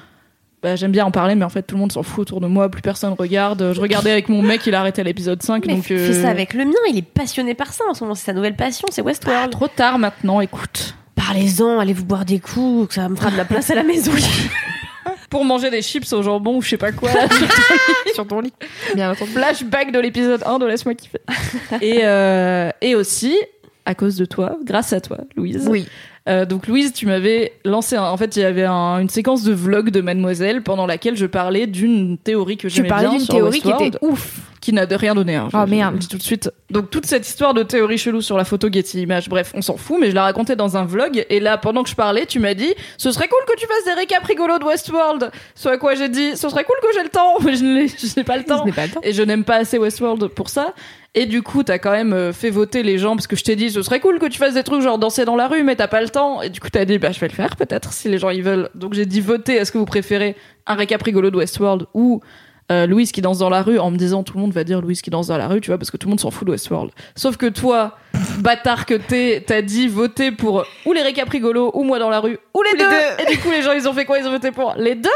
Bah, 0.61 0.75
j'aime 0.75 0.91
bien 0.91 1.05
en 1.05 1.11
parler, 1.11 1.35
mais 1.35 1.45
en 1.45 1.49
fait, 1.49 1.61
tout 1.61 1.75
le 1.75 1.79
monde 1.79 1.91
s'en 1.93 2.03
fout 2.03 2.23
autour 2.23 2.41
de 2.41 2.47
moi, 2.47 2.67
plus 2.67 2.81
personne 2.81 3.13
regarde. 3.17 3.71
Je 3.73 3.79
regardais 3.79 4.11
avec 4.11 4.27
mon 4.27 4.41
mec, 4.41 4.65
il 4.67 4.75
a 4.75 4.81
arrêté 4.81 4.99
à 4.99 5.05
l'épisode 5.05 5.41
5, 5.41 5.65
Mais 5.65 5.75
donc. 5.75 5.83
fais 5.85 5.93
euh, 5.93 6.21
ça 6.21 6.29
avec 6.29 6.53
le 6.53 6.65
mien, 6.65 6.73
il 6.89 6.97
est 6.97 7.01
passionné 7.01 7.53
par 7.53 7.71
ça 7.71 7.85
en 7.89 7.93
ce 7.93 8.03
moment, 8.03 8.13
c'est 8.13 8.25
sa 8.25 8.33
nouvelle 8.33 8.57
passion, 8.57 8.85
c'est 8.91 9.01
Westworld. 9.01 9.51
Trop 9.51 9.69
tard 9.69 9.99
maintenant, 9.99 10.41
écoute. 10.41 10.95
Parlez-en, 11.15 11.79
allez 11.79 11.93
vous 11.93 12.03
boire 12.03 12.25
des 12.25 12.39
coups, 12.39 12.93
ça 12.93 13.07
me 13.07 13.15
fera 13.15 13.31
de 13.31 13.37
la 13.37 13.45
place 13.45 13.69
à 13.69 13.75
la 13.75 13.83
maison. 13.83 14.11
Pour 15.29 15.45
manger 15.45 15.69
des 15.69 15.81
chips 15.81 16.11
au 16.13 16.21
jambon 16.23 16.57
ou 16.57 16.61
je 16.61 16.69
sais 16.69 16.77
pas 16.77 16.91
quoi. 16.91 17.09
Sur 18.13 18.25
ton 18.27 18.41
lit. 18.41 18.53
Bien 18.95 19.11
entendu. 19.11 19.31
flashback 19.31 19.91
de 19.91 19.99
l'épisode 19.99 20.41
1 20.45 20.59
de 20.59 20.65
Laisse-moi 20.65 20.95
kiffer. 20.95 21.19
et, 21.81 21.99
euh, 22.03 22.69
et 22.81 22.95
aussi, 22.95 23.35
à 23.85 23.95
cause 23.95 24.15
de 24.15 24.25
toi, 24.25 24.57
grâce 24.63 24.93
à 24.93 25.01
toi, 25.01 25.17
Louise. 25.35 25.67
Oui. 25.69 25.87
Euh, 26.27 26.45
donc 26.45 26.67
Louise, 26.67 26.93
tu 26.93 27.05
m'avais 27.07 27.53
lancé, 27.65 27.95
un- 27.95 28.03
en 28.03 28.17
fait, 28.17 28.35
il 28.35 28.41
y 28.41 28.45
avait 28.45 28.65
un- 28.65 28.99
une 28.99 29.09
séquence 29.09 29.43
de 29.43 29.53
vlog 29.53 29.89
de 29.89 30.01
Mademoiselle 30.01 30.61
pendant 30.63 30.85
laquelle 30.85 31.15
je 31.15 31.25
parlais 31.25 31.65
d'une 31.65 32.17
théorie 32.17 32.57
que 32.57 32.67
Tu 32.67 32.75
j'aimais 32.75 32.87
parlais 32.89 33.07
bien 33.07 33.17
d'une 33.17 33.25
sur 33.25 33.33
théorie 33.35 33.61
qui 33.61 33.69
était 33.69 33.97
ouf. 34.01 34.39
Qui 34.61 34.73
n'a 34.73 34.85
de 34.85 34.95
rien 34.95 35.15
donné. 35.15 35.35
Hein, 35.35 35.49
Oh, 35.53 35.57
je- 35.65 35.69
merde. 35.71 35.91
je 35.91 35.93
le 35.95 35.99
dis 35.99 36.07
tout 36.07 36.17
de 36.17 36.23
suite. 36.23 36.51
Donc 36.69 36.89
toute 36.89 37.05
cette 37.05 37.27
histoire 37.27 37.53
de 37.53 37.63
théorie 37.63 37.97
chelou 37.97 38.21
sur 38.21 38.37
la 38.37 38.45
photo 38.45 38.67
Getty 38.71 39.01
Images, 39.01 39.29
bref, 39.29 39.51
on 39.55 39.61
s'en 39.61 39.77
fout, 39.77 39.97
mais 39.99 40.09
je 40.09 40.15
la 40.15 40.23
racontais 40.23 40.55
dans 40.55 40.77
un 40.77 40.85
vlog. 40.85 41.25
Et 41.29 41.39
là, 41.39 41.57
pendant 41.57 41.83
que 41.83 41.89
je 41.89 41.95
parlais, 41.95 42.25
tu 42.25 42.39
m'as 42.39 42.53
dit, 42.53 42.73
ce 42.97 43.11
serait 43.11 43.27
cool 43.27 43.39
que 43.47 43.59
tu 43.59 43.65
fasses 43.67 43.85
des 43.85 43.93
récaps 43.93 44.25
rigolos 44.25 44.59
de 44.59 44.65
Westworld. 44.65 45.31
À 45.65 45.77
quoi 45.77 45.95
j'ai 45.95 46.09
dit, 46.09 46.35
ce 46.37 46.49
serait 46.49 46.63
cool 46.63 46.75
que 46.81 46.87
j'ai 46.95 47.03
le 47.03 47.09
temps, 47.09 47.35
mais 47.43 47.55
je 47.55 47.63
n'ai 48.17 48.23
pas 48.23 48.37
le 48.37 48.43
temps. 48.43 48.65
Pas 48.75 48.85
le 48.87 48.91
temps. 48.91 48.99
Et 49.03 49.13
je 49.13 49.23
n'aime 49.23 49.43
pas 49.43 49.55
assez 49.57 49.77
Westworld 49.77 50.27
pour 50.29 50.49
ça. 50.49 50.73
Et 51.15 51.25
du 51.25 51.41
coup, 51.41 51.63
t'as 51.63 51.79
quand 51.79 51.91
même 51.91 52.13
euh, 52.13 52.31
fait 52.33 52.51
voter 52.51 52.83
les 52.83 52.99
gens 52.99 53.15
parce 53.15 53.25
que 53.25 53.35
je 53.35 53.43
t'ai 53.43 53.55
dit, 53.55 53.71
ce 53.71 53.81
serait 53.81 53.99
cool 53.99 54.19
que 54.19 54.27
tu 54.27 54.37
fasses 54.37 54.53
des 54.53 54.63
trucs 54.63 54.81
genre 54.83 54.99
danser 54.99 55.25
dans 55.25 55.35
la 55.35 55.47
rue, 55.47 55.63
mais 55.63 55.75
t'as 55.75 55.87
pas 55.87 56.01
le 56.01 56.09
temps. 56.09 56.43
Et 56.43 56.49
du 56.49 56.59
coup, 56.59 56.69
t'as 56.69 56.85
dit, 56.85 56.99
bah, 56.99 57.11
je 57.11 57.19
vais 57.19 57.27
le 57.27 57.33
faire 57.33 57.55
peut-être 57.55 57.93
si 57.93 58.09
les 58.09 58.19
gens 58.19 58.29
ils 58.29 58.43
veulent. 58.43 58.69
Donc 58.75 58.93
j'ai 58.93 59.07
dit 59.07 59.19
voter. 59.21 59.55
Est-ce 59.55 59.71
que 59.71 59.79
vous 59.79 59.85
préférez 59.85 60.35
un 60.67 60.75
récap 60.75 61.01
rigolo 61.01 61.31
de 61.31 61.37
Westworld 61.37 61.87
ou 61.95 62.21
euh, 62.71 62.85
Louise 62.85 63.11
qui 63.11 63.21
danse 63.21 63.39
dans 63.39 63.49
la 63.49 63.61
rue 63.61 63.79
en 63.79 63.91
me 63.91 63.97
disant 63.97 64.23
tout 64.23 64.35
le 64.35 64.41
monde 64.41 64.51
va 64.51 64.63
dire 64.63 64.81
Louise 64.81 65.01
qui 65.01 65.09
danse 65.09 65.27
dans 65.27 65.37
la 65.37 65.47
rue, 65.47 65.61
tu 65.61 65.71
vois, 65.71 65.77
parce 65.77 65.89
que 65.91 65.97
tout 65.97 66.07
le 66.07 66.11
monde 66.11 66.19
s'en 66.19 66.31
fout 66.31 66.45
de 66.45 66.51
Westworld. 66.51 66.91
Sauf 67.15 67.37
que 67.37 67.47
toi, 67.47 67.97
bâtard 68.39 68.85
que 68.85 68.93
t'es, 68.93 69.43
t'as 69.45 69.61
dit 69.61 69.87
voter 69.87 70.31
pour 70.31 70.65
ou 70.85 70.93
les 70.93 71.01
récaprigolos 71.01 71.71
ou 71.73 71.83
moi 71.83 71.99
dans 71.99 72.09
la 72.09 72.19
rue 72.19 72.37
ou 72.53 72.61
les, 72.61 72.77
deux. 72.77 72.89
deux. 72.89 73.23
Et 73.23 73.31
du 73.31 73.39
coup, 73.39 73.49
les 73.51 73.61
gens, 73.61 73.71
ils 73.71 73.87
ont 73.87 73.93
fait 73.93 74.05
quoi? 74.05 74.19
Ils 74.19 74.27
ont 74.27 74.31
voté 74.31 74.51
pour 74.51 74.75
les 74.77 74.95
deux? 74.95 75.09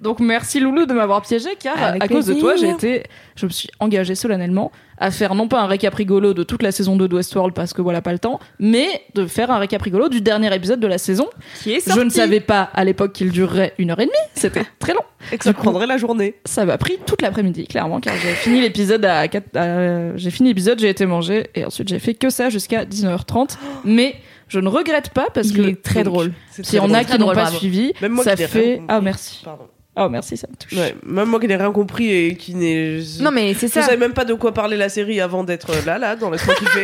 Donc 0.00 0.20
merci 0.20 0.60
Loulou 0.60 0.86
de 0.86 0.92
m'avoir 0.92 1.22
piégé 1.22 1.50
car 1.58 1.80
Avec 1.80 2.02
à 2.02 2.08
cause 2.08 2.26
de 2.26 2.34
toi, 2.34 2.56
j'ai 2.56 2.70
été, 2.70 3.04
je 3.36 3.46
me 3.46 3.50
suis 3.50 3.68
engagée 3.80 4.14
solennellement 4.14 4.72
à 5.00 5.10
faire 5.10 5.34
non 5.34 5.48
pas 5.48 5.60
un 5.60 5.66
récaprigolo 5.66 6.34
de 6.34 6.42
toute 6.42 6.62
la 6.62 6.72
saison 6.72 6.96
2 6.96 7.08
de 7.08 7.14
Westworld 7.14 7.54
parce 7.54 7.72
que 7.72 7.82
voilà 7.82 8.02
pas 8.02 8.12
le 8.12 8.18
temps, 8.18 8.40
mais 8.58 8.88
de 9.14 9.26
faire 9.26 9.50
un 9.50 9.58
récaprigolo 9.58 10.08
du 10.08 10.20
dernier 10.20 10.52
épisode 10.54 10.80
de 10.80 10.86
la 10.86 10.98
saison. 10.98 11.28
Qui 11.62 11.74
est 11.74 11.92
Je 11.92 12.00
ne 12.00 12.10
savais 12.10 12.40
pas 12.40 12.70
à 12.74 12.84
l'époque 12.84 13.12
qu'il 13.12 13.30
durerait 13.30 13.74
une 13.78 13.90
heure 13.90 14.00
et 14.00 14.06
demie. 14.06 14.14
C'était 14.34 14.64
très 14.78 14.94
long. 14.94 15.04
Et 15.32 15.38
que 15.38 15.44
ça 15.44 15.52
prendrait 15.52 15.86
la 15.86 15.96
journée. 15.98 16.34
Ça 16.44 16.64
m'a 16.64 16.78
pris 16.78 16.98
toute 17.06 17.22
l'après-midi, 17.22 17.66
clairement, 17.66 18.00
car 18.00 18.14
j'ai 18.22 18.32
fini 18.34 18.60
l'épisode 18.60 19.04
à, 19.04 19.26
4 19.28 19.56
à- 19.56 20.16
j'ai 20.16 20.30
fini 20.30 20.48
l'épisode, 20.50 20.78
j'ai 20.80 20.88
été 20.88 21.06
manger 21.06 21.48
et 21.54 21.64
ensuite 21.64 21.88
j'ai 21.88 21.98
fait 21.98 22.14
que 22.14 22.30
ça 22.30 22.50
jusqu'à 22.50 22.84
19h30. 22.84 23.56
Mais 23.84 24.14
je 24.48 24.60
ne 24.60 24.68
regrette 24.68 25.10
pas 25.10 25.28
parce 25.32 25.48
Il 25.48 25.56
que 25.56 25.62
est 25.70 25.82
très 25.82 26.02
drôle. 26.04 26.32
C'est 26.50 26.78
en 26.78 26.88
très 26.88 26.98
a 26.98 27.04
qui 27.04 27.18
n'ont 27.18 27.26
pas 27.28 27.34
bravo. 27.34 27.58
suivi, 27.58 27.92
Même 28.02 28.12
moi 28.12 28.24
ça 28.24 28.36
fait. 28.36 28.80
Ah 28.88 29.00
merci. 29.00 29.42
Pardon. 29.44 29.64
Oh 30.00 30.08
merci, 30.08 30.36
ça 30.36 30.46
me 30.50 30.56
touche. 30.56 30.78
Ouais, 30.78 30.94
même 31.04 31.28
moi 31.28 31.40
qui 31.40 31.46
n'ai 31.48 31.56
rien 31.56 31.72
compris 31.72 32.12
et 32.12 32.34
qui 32.36 32.54
n'ai. 32.54 33.00
Non, 33.20 33.30
mais 33.30 33.54
c'est 33.54 33.68
Je 33.68 33.72
ça. 33.72 33.82
savais 33.82 33.96
même 33.96 34.12
pas 34.12 34.24
de 34.24 34.34
quoi 34.34 34.52
parler 34.54 34.76
la 34.76 34.88
série 34.88 35.20
avant 35.20 35.44
d'être 35.44 35.72
là, 35.84 35.98
là, 35.98 36.16
dans 36.16 36.30
Laisse-moi 36.30 36.54
kiffer. 36.58 36.82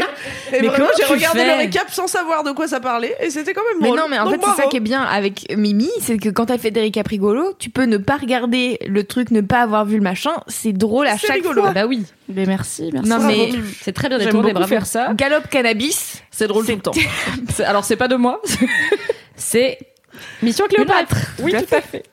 Et 0.52 0.60
Mais 0.62 0.68
vraiment, 0.68 0.74
comment 0.76 0.88
j'ai 0.98 1.04
regardé 1.14 1.44
le 1.44 1.56
récap 1.58 1.90
sans 1.90 2.06
savoir 2.06 2.42
de 2.44 2.52
quoi 2.52 2.66
ça 2.68 2.80
parlait 2.80 3.14
et 3.20 3.30
c'était 3.30 3.52
quand 3.54 3.62
même 3.72 3.80
Mais 3.80 3.88
drôle. 3.88 3.98
non, 4.00 4.06
mais 4.08 4.18
en 4.18 4.24
Donc, 4.24 4.34
fait, 4.34 4.40
c'est 4.56 4.62
ça 4.62 4.68
qui 4.68 4.76
est 4.76 4.80
bien 4.80 5.02
avec 5.02 5.54
Mimi, 5.56 5.90
c'est 6.00 6.16
que 6.18 6.28
quand 6.28 6.46
t'as 6.46 6.58
fait 6.58 6.70
des 6.70 6.80
récaprigolos, 6.80 7.54
tu 7.58 7.70
peux 7.70 7.84
ne 7.84 7.96
pas 7.98 8.16
regarder 8.16 8.78
le 8.86 9.04
truc, 9.04 9.30
ne 9.30 9.40
pas 9.40 9.60
avoir 9.62 9.84
vu 9.84 9.96
le 9.96 10.02
machin, 10.02 10.32
c'est 10.46 10.72
drôle 10.72 11.06
à 11.06 11.16
chaque 11.16 11.36
rigolo. 11.36 11.62
fois. 11.62 11.72
Bah 11.72 11.86
oui, 11.86 12.02
Mais 12.28 12.46
merci, 12.46 12.90
merci. 12.92 13.08
Non, 13.08 13.18
mais 13.20 13.50
c'est 13.80 13.92
très 13.92 14.08
bien 14.08 14.18
détourné, 14.18 14.52
bravo. 14.52 14.66
faire 14.68 14.86
ça. 14.86 15.12
Galop 15.14 15.42
cannabis, 15.50 16.22
C'est 16.30 16.46
drôle 16.46 16.64
tout 16.66 16.72
le 16.72 16.80
temps. 16.80 16.92
Alors 17.64 17.84
c'est 17.84 17.96
pas 17.96 18.08
de 18.08 18.16
moi. 18.16 18.40
C'est 19.36 19.78
Mission 20.42 20.66
Cléopâtre. 20.68 21.16
Oui, 21.40 21.52
tout 21.52 21.74
à 21.74 21.80
fait. 21.80 22.04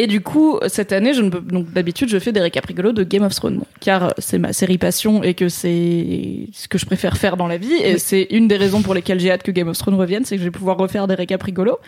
Et 0.00 0.06
du 0.06 0.20
coup, 0.20 0.60
cette 0.68 0.92
année, 0.92 1.12
je 1.12 1.22
ne 1.22 1.28
peux, 1.28 1.40
donc 1.40 1.72
d'habitude, 1.72 2.08
je 2.08 2.18
fais 2.20 2.30
des 2.30 2.40
récaprigolos 2.40 2.92
de 2.92 3.02
Game 3.02 3.24
of 3.24 3.34
Thrones, 3.34 3.62
car 3.80 4.14
c'est 4.18 4.38
ma 4.38 4.52
série 4.52 4.78
passion 4.78 5.24
et 5.24 5.34
que 5.34 5.48
c'est 5.48 6.46
ce 6.52 6.68
que 6.68 6.78
je 6.78 6.86
préfère 6.86 7.16
faire 7.16 7.36
dans 7.36 7.48
la 7.48 7.56
vie. 7.56 7.74
Et 7.82 7.98
c'est 7.98 8.28
une 8.30 8.46
des 8.46 8.56
raisons 8.56 8.80
pour 8.80 8.94
lesquelles 8.94 9.18
j'ai 9.18 9.32
hâte 9.32 9.42
que 9.42 9.50
Game 9.50 9.66
of 9.66 9.76
Thrones 9.76 9.96
revienne, 9.96 10.24
c'est 10.24 10.36
que 10.36 10.40
je 10.40 10.46
vais 10.46 10.52
pouvoir 10.52 10.76
refaire 10.78 11.08
des 11.08 11.16
récaprigolos. 11.16 11.78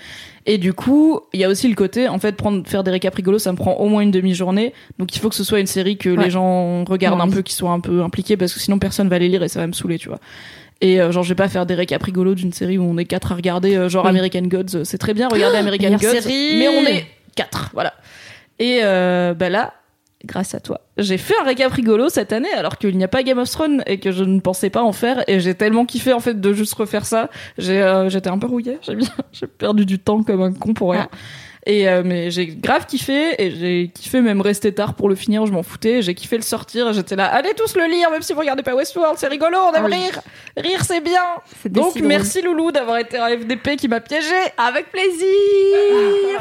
Et 0.47 0.59
du 0.59 0.73
coup, 0.73 1.20
il 1.32 1.39
y 1.39 1.45
a 1.45 1.49
aussi 1.49 1.69
le 1.69 1.77
côté, 1.77 2.09
en 2.09 2.19
fait, 2.19 2.32
prendre, 2.35 2.66
faire 2.66 2.82
des 2.82 2.91
récaprigolos, 2.91 3.39
ça 3.39 3.53
me 3.53 3.57
prend 3.57 3.74
au 3.74 3.89
moins 3.89 4.01
une 4.03 4.11
demi-journée. 4.11 4.73
Donc 4.99 5.15
il 5.15 5.20
faut 5.20 5.28
que 5.28 5.37
ce 5.37 5.45
soit 5.45 5.61
une 5.61 5.66
série 5.69 5.97
que 5.97 6.11
Ouais. 6.11 6.24
les 6.24 6.31
gens 6.31 6.85
regardent 6.85 7.20
Ouais, 7.20 7.27
un 7.27 7.31
peu, 7.31 7.43
qui 7.43 7.55
soient 7.55 7.70
un 7.70 7.78
peu 7.81 8.03
impliqués, 8.03 8.37
parce 8.37 8.53
que 8.53 8.59
sinon 8.59 8.81
personne 8.81 9.09
va 9.09 9.20
les 9.20 9.28
lire 9.28 9.45
et 9.45 9.49
ça 9.49 9.61
va 9.61 9.69
me 9.69 9.73
saouler, 9.73 9.99
tu 9.99 10.09
vois. 10.09 10.19
Et 10.81 11.01
euh, 11.01 11.12
genre, 11.12 11.23
je 11.23 11.28
vais 11.28 11.35
pas 11.37 11.49
faire 11.49 11.66
des 11.66 11.74
récaprigolos 11.74 12.35
d'une 12.35 12.53
série 12.55 12.77
où 12.78 12.82
on 12.82 12.97
est 12.99 13.05
quatre 13.05 13.31
à 13.31 13.35
regarder, 13.37 13.77
euh, 13.77 13.89
genre 13.89 14.05
Oui. 14.05 14.11
American 14.11 14.43
Gods. 14.43 14.82
C'est 14.85 14.99
très 14.99 15.15
bien, 15.15 15.28
regarder 15.28 15.59
American 15.59 15.85
meilleure 15.91 16.01
Gods. 16.01 16.20
série. 16.23 16.57
Mais 16.59 16.69
on 16.69 16.87
est 16.87 17.07
quatre, 17.35 17.70
voilà. 17.73 17.94
Et 18.59 18.81
euh, 18.82 19.32
bah 19.35 19.48
là, 19.48 19.74
grâce 20.24 20.55
à 20.55 20.61
toi, 20.61 20.81
j'ai 20.98 21.16
fait 21.16 21.35
un 21.40 21.44
récap 21.44 21.73
rigolo 21.73 22.09
cette 22.11 22.32
année 22.32 22.52
alors 22.52 22.77
qu'il 22.77 22.97
n'y 22.98 23.05
a 23.05 23.09
pas 23.09 23.23
Game 23.23 23.39
of 23.39 23.48
Thrones 23.51 23.82
et 23.86 23.98
que 23.98 24.12
je 24.12 24.23
ne 24.24 24.39
pensais 24.40 24.69
pas 24.70 24.82
en 24.82 24.93
faire. 24.93 25.24
Et 25.28 25.40
j'ai 25.40 25.55
tellement 25.55 25.86
kiffé 25.86 26.12
en 26.12 26.20
fait 26.20 26.40
de 26.40 26.52
juste 26.52 26.74
refaire 26.74 27.07
ça. 27.07 27.31
J'ai, 27.57 27.81
euh, 27.82 28.09
j'étais 28.11 28.28
un 28.28 28.39
peu 28.39 28.47
rouillée. 28.47 28.78
J'ai, 28.86 28.94
bien- 28.97 29.09
j'ai 29.32 29.47
perdu 29.47 29.86
du 29.86 29.98
temps 29.98 30.23
comme 30.23 30.43
un 30.43 30.52
con 30.52 30.74
pour 30.74 30.93
rien. 30.93 31.09
Et 31.66 31.86
euh, 31.90 32.01
mais 32.02 32.31
j'ai 32.31 32.47
grave 32.47 32.86
kiffé 32.86 33.35
et 33.36 33.51
j'ai 33.51 33.90
kiffé 33.94 34.23
même 34.23 34.40
rester 34.40 34.73
tard 34.74 34.94
pour 34.94 35.11
le 35.11 35.15
finir, 35.15 35.44
je 35.44 35.52
m'en 35.52 35.62
foutais. 35.62 36.01
J'ai 36.01 36.15
kiffé 36.15 36.36
le 36.36 36.43
sortir, 36.43 36.90
j'étais 36.94 37.16
là, 37.16 37.27
allez 37.27 37.52
tous 37.55 37.77
le 37.77 37.85
lire, 37.85 38.11
même 38.11 38.23
si 38.23 38.32
vous 38.32 38.40
regardez 38.40 38.62
pas 38.62 38.74
Westworld, 38.74 39.19
c'est 39.19 39.27
rigolo, 39.28 39.59
on 39.70 39.74
aime 39.74 39.85
Oui. 39.85 39.93
rire, 39.94 40.20
rire 40.57 40.82
c'est 40.86 41.02
bien. 41.02 41.20
Donc 41.66 41.97
merci 41.97 42.40
Loulou 42.40 42.73
d'avoir 42.73 42.97
été 42.97 43.19
un 43.19 43.28
FDP 43.28 43.77
qui 43.77 43.89
m'a 43.89 44.01
piégé. 44.01 44.35
Avec 44.57 44.90
plaisir 44.90 46.40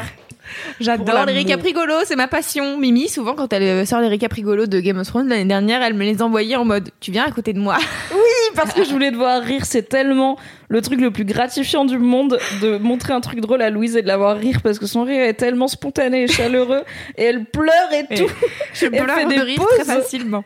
J'adore 0.80 1.24
les 1.26 1.32
récaprigolos, 1.32 2.04
c'est 2.06 2.16
ma 2.16 2.28
passion. 2.28 2.78
Mimi, 2.78 3.08
souvent 3.08 3.34
quand 3.34 3.52
elle 3.52 3.62
euh, 3.62 3.84
sort 3.84 4.00
les 4.00 4.08
récaprigolos 4.08 4.66
de 4.66 4.80
Game 4.80 4.98
of 4.98 5.06
Thrones 5.06 5.28
l'année 5.28 5.44
dernière, 5.44 5.82
elle 5.82 5.94
me 5.94 6.04
les 6.04 6.22
envoyait 6.22 6.56
en 6.56 6.64
mode 6.64 6.90
Tu 7.00 7.10
viens 7.10 7.24
à 7.24 7.30
côté 7.30 7.52
de 7.52 7.58
moi 7.58 7.76
parce 8.54 8.72
que 8.72 8.84
je 8.84 8.90
voulais 8.90 9.10
devoir 9.10 9.42
rire. 9.42 9.64
C'est 9.64 9.88
tellement 9.88 10.36
le 10.68 10.80
truc 10.82 11.00
le 11.00 11.10
plus 11.10 11.24
gratifiant 11.24 11.84
du 11.84 11.98
monde 11.98 12.38
de 12.62 12.78
montrer 12.78 13.12
un 13.12 13.20
truc 13.20 13.40
drôle 13.40 13.62
à 13.62 13.70
Louise 13.70 13.96
et 13.96 14.02
de 14.02 14.06
la 14.08 14.16
voir 14.16 14.36
rire 14.36 14.60
parce 14.62 14.78
que 14.78 14.86
son 14.86 15.04
rire 15.04 15.22
est 15.22 15.34
tellement 15.34 15.68
spontané 15.68 16.24
et 16.24 16.28
chaleureux 16.28 16.82
et 17.16 17.24
elle 17.24 17.44
pleure 17.44 17.92
et 17.92 18.04
Et 18.14 18.18
tout. 18.18 18.30
Je 18.74 18.86
Elle 18.86 19.02
pleure 19.02 19.16
fait 19.16 19.26
des 19.26 19.36
de 19.36 19.42
rire 19.42 19.58
pauses. 19.58 19.66
très 19.78 19.84
facilement. 19.84 20.44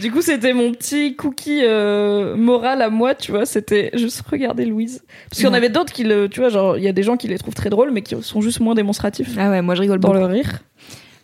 Du 0.00 0.10
coup, 0.10 0.22
c'était 0.22 0.52
mon 0.52 0.72
petit 0.72 1.16
cookie 1.16 1.60
euh, 1.62 2.34
moral 2.36 2.80
à 2.82 2.88
moi, 2.90 3.14
tu 3.14 3.30
vois. 3.32 3.44
C'était 3.46 3.90
juste 3.94 4.22
regarder 4.30 4.64
Louise. 4.64 5.02
Parce 5.28 5.38
qu'il 5.38 5.46
y 5.46 5.50
en 5.50 5.54
avait 5.54 5.68
d'autres 5.68 5.92
qui 5.92 6.02
le, 6.04 6.28
tu 6.28 6.40
vois, 6.40 6.48
genre, 6.48 6.76
il 6.78 6.82
y 6.84 6.88
a 6.88 6.92
des 6.92 7.02
gens 7.02 7.16
qui 7.16 7.28
les 7.28 7.38
trouvent 7.38 7.54
très 7.54 7.70
drôles 7.70 7.90
mais 7.90 8.02
qui 8.02 8.16
sont 8.22 8.40
juste 8.40 8.60
moins 8.60 8.74
démonstratifs 8.74 9.28
Ah 9.38 9.50
ouais, 9.50 9.62
moi 9.62 9.74
je 9.74 9.82
rigole 9.82 10.00
dans 10.00 10.08
beaucoup. 10.08 10.20
le 10.20 10.26
rire. 10.26 10.60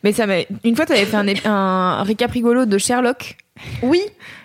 Mais 0.05 0.13
ça 0.13 0.27
m'a. 0.27 0.35
Une 0.65 0.75
fois, 0.77 0.85
t'avais 0.85 1.05
fait 1.05 1.17
un, 1.17 1.27
ép- 1.27 1.47
un 1.47 2.03
récaprigolo 2.03 2.67
de 2.67 2.77
Sherlock. 2.77 3.37
Oui. 3.83 4.01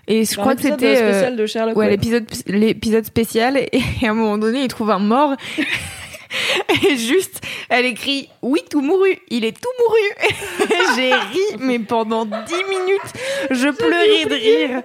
Et 0.08 0.24
je 0.24 0.36
crois 0.36 0.56
que 0.56 0.62
c'était. 0.62 0.98
euh, 1.02 1.10
spécial 1.12 1.36
de 1.36 1.46
Sherlock. 1.46 1.76
Ouais, 1.76 1.86
ouais. 1.86 1.92
l'épisode 1.92 2.26
l'épisode 2.48 3.06
spécial 3.06 3.58
et 3.58 3.70
à 4.06 4.10
un 4.12 4.14
moment 4.14 4.38
donné 4.38 4.62
il 4.62 4.68
trouve 4.68 4.92
un 4.92 5.00
mort 5.00 5.36
et 6.84 6.98
juste 6.98 7.41
elle 7.70 7.86
écrit 7.86 8.30
oui 8.41 8.62
tout 8.70 8.82
mouru. 8.82 9.18
Il 9.30 9.45
est 9.45 9.58
tout 9.60 9.70
mouru. 9.80 10.70
J'ai 10.95 11.14
ri 11.14 11.58
mais 11.60 11.80
pendant 11.80 12.26
10 12.26 12.32
minutes. 12.70 13.14
Je 13.52 13.70
pleurais 13.70 14.26
de 14.26 14.34
rire. 14.34 14.84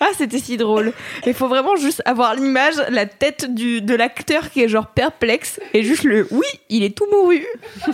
Ah 0.00 0.10
c'était 0.16 0.38
si 0.38 0.56
drôle. 0.56 0.92
Il 1.26 1.34
faut 1.34 1.48
vraiment 1.48 1.76
juste 1.76 2.02
avoir 2.04 2.34
l'image 2.34 2.76
la 2.90 3.06
tête 3.06 3.52
du 3.54 3.80
de 3.80 3.94
l'acteur 3.94 4.50
qui 4.50 4.62
est 4.62 4.68
genre 4.68 4.88
perplexe 4.88 5.60
et 5.74 5.82
juste 5.82 6.04
le 6.04 6.26
oui 6.30 6.46
il 6.68 6.82
est 6.82 6.96
tout 6.96 7.06
mouru. 7.10 7.44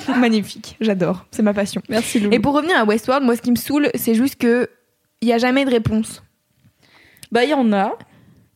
Magnifique. 0.16 0.76
J'adore. 0.80 1.24
C'est 1.30 1.42
ma 1.42 1.54
passion. 1.54 1.82
Merci 1.88 2.20
Loulou. 2.20 2.34
et 2.34 2.40
pour 2.40 2.54
revenir 2.54 2.76
à 2.76 2.84
Westworld 2.84 3.24
moi 3.24 3.36
ce 3.36 3.42
qui 3.42 3.50
me 3.50 3.56
saoule 3.56 3.90
c'est 3.94 4.14
juste 4.14 4.36
que 4.36 4.68
il 5.20 5.28
y 5.28 5.32
a 5.32 5.38
jamais 5.38 5.64
de 5.64 5.70
réponse. 5.70 6.22
Bah, 7.32 7.44
il 7.44 7.50
y 7.50 7.54
en 7.54 7.72
a. 7.72 7.96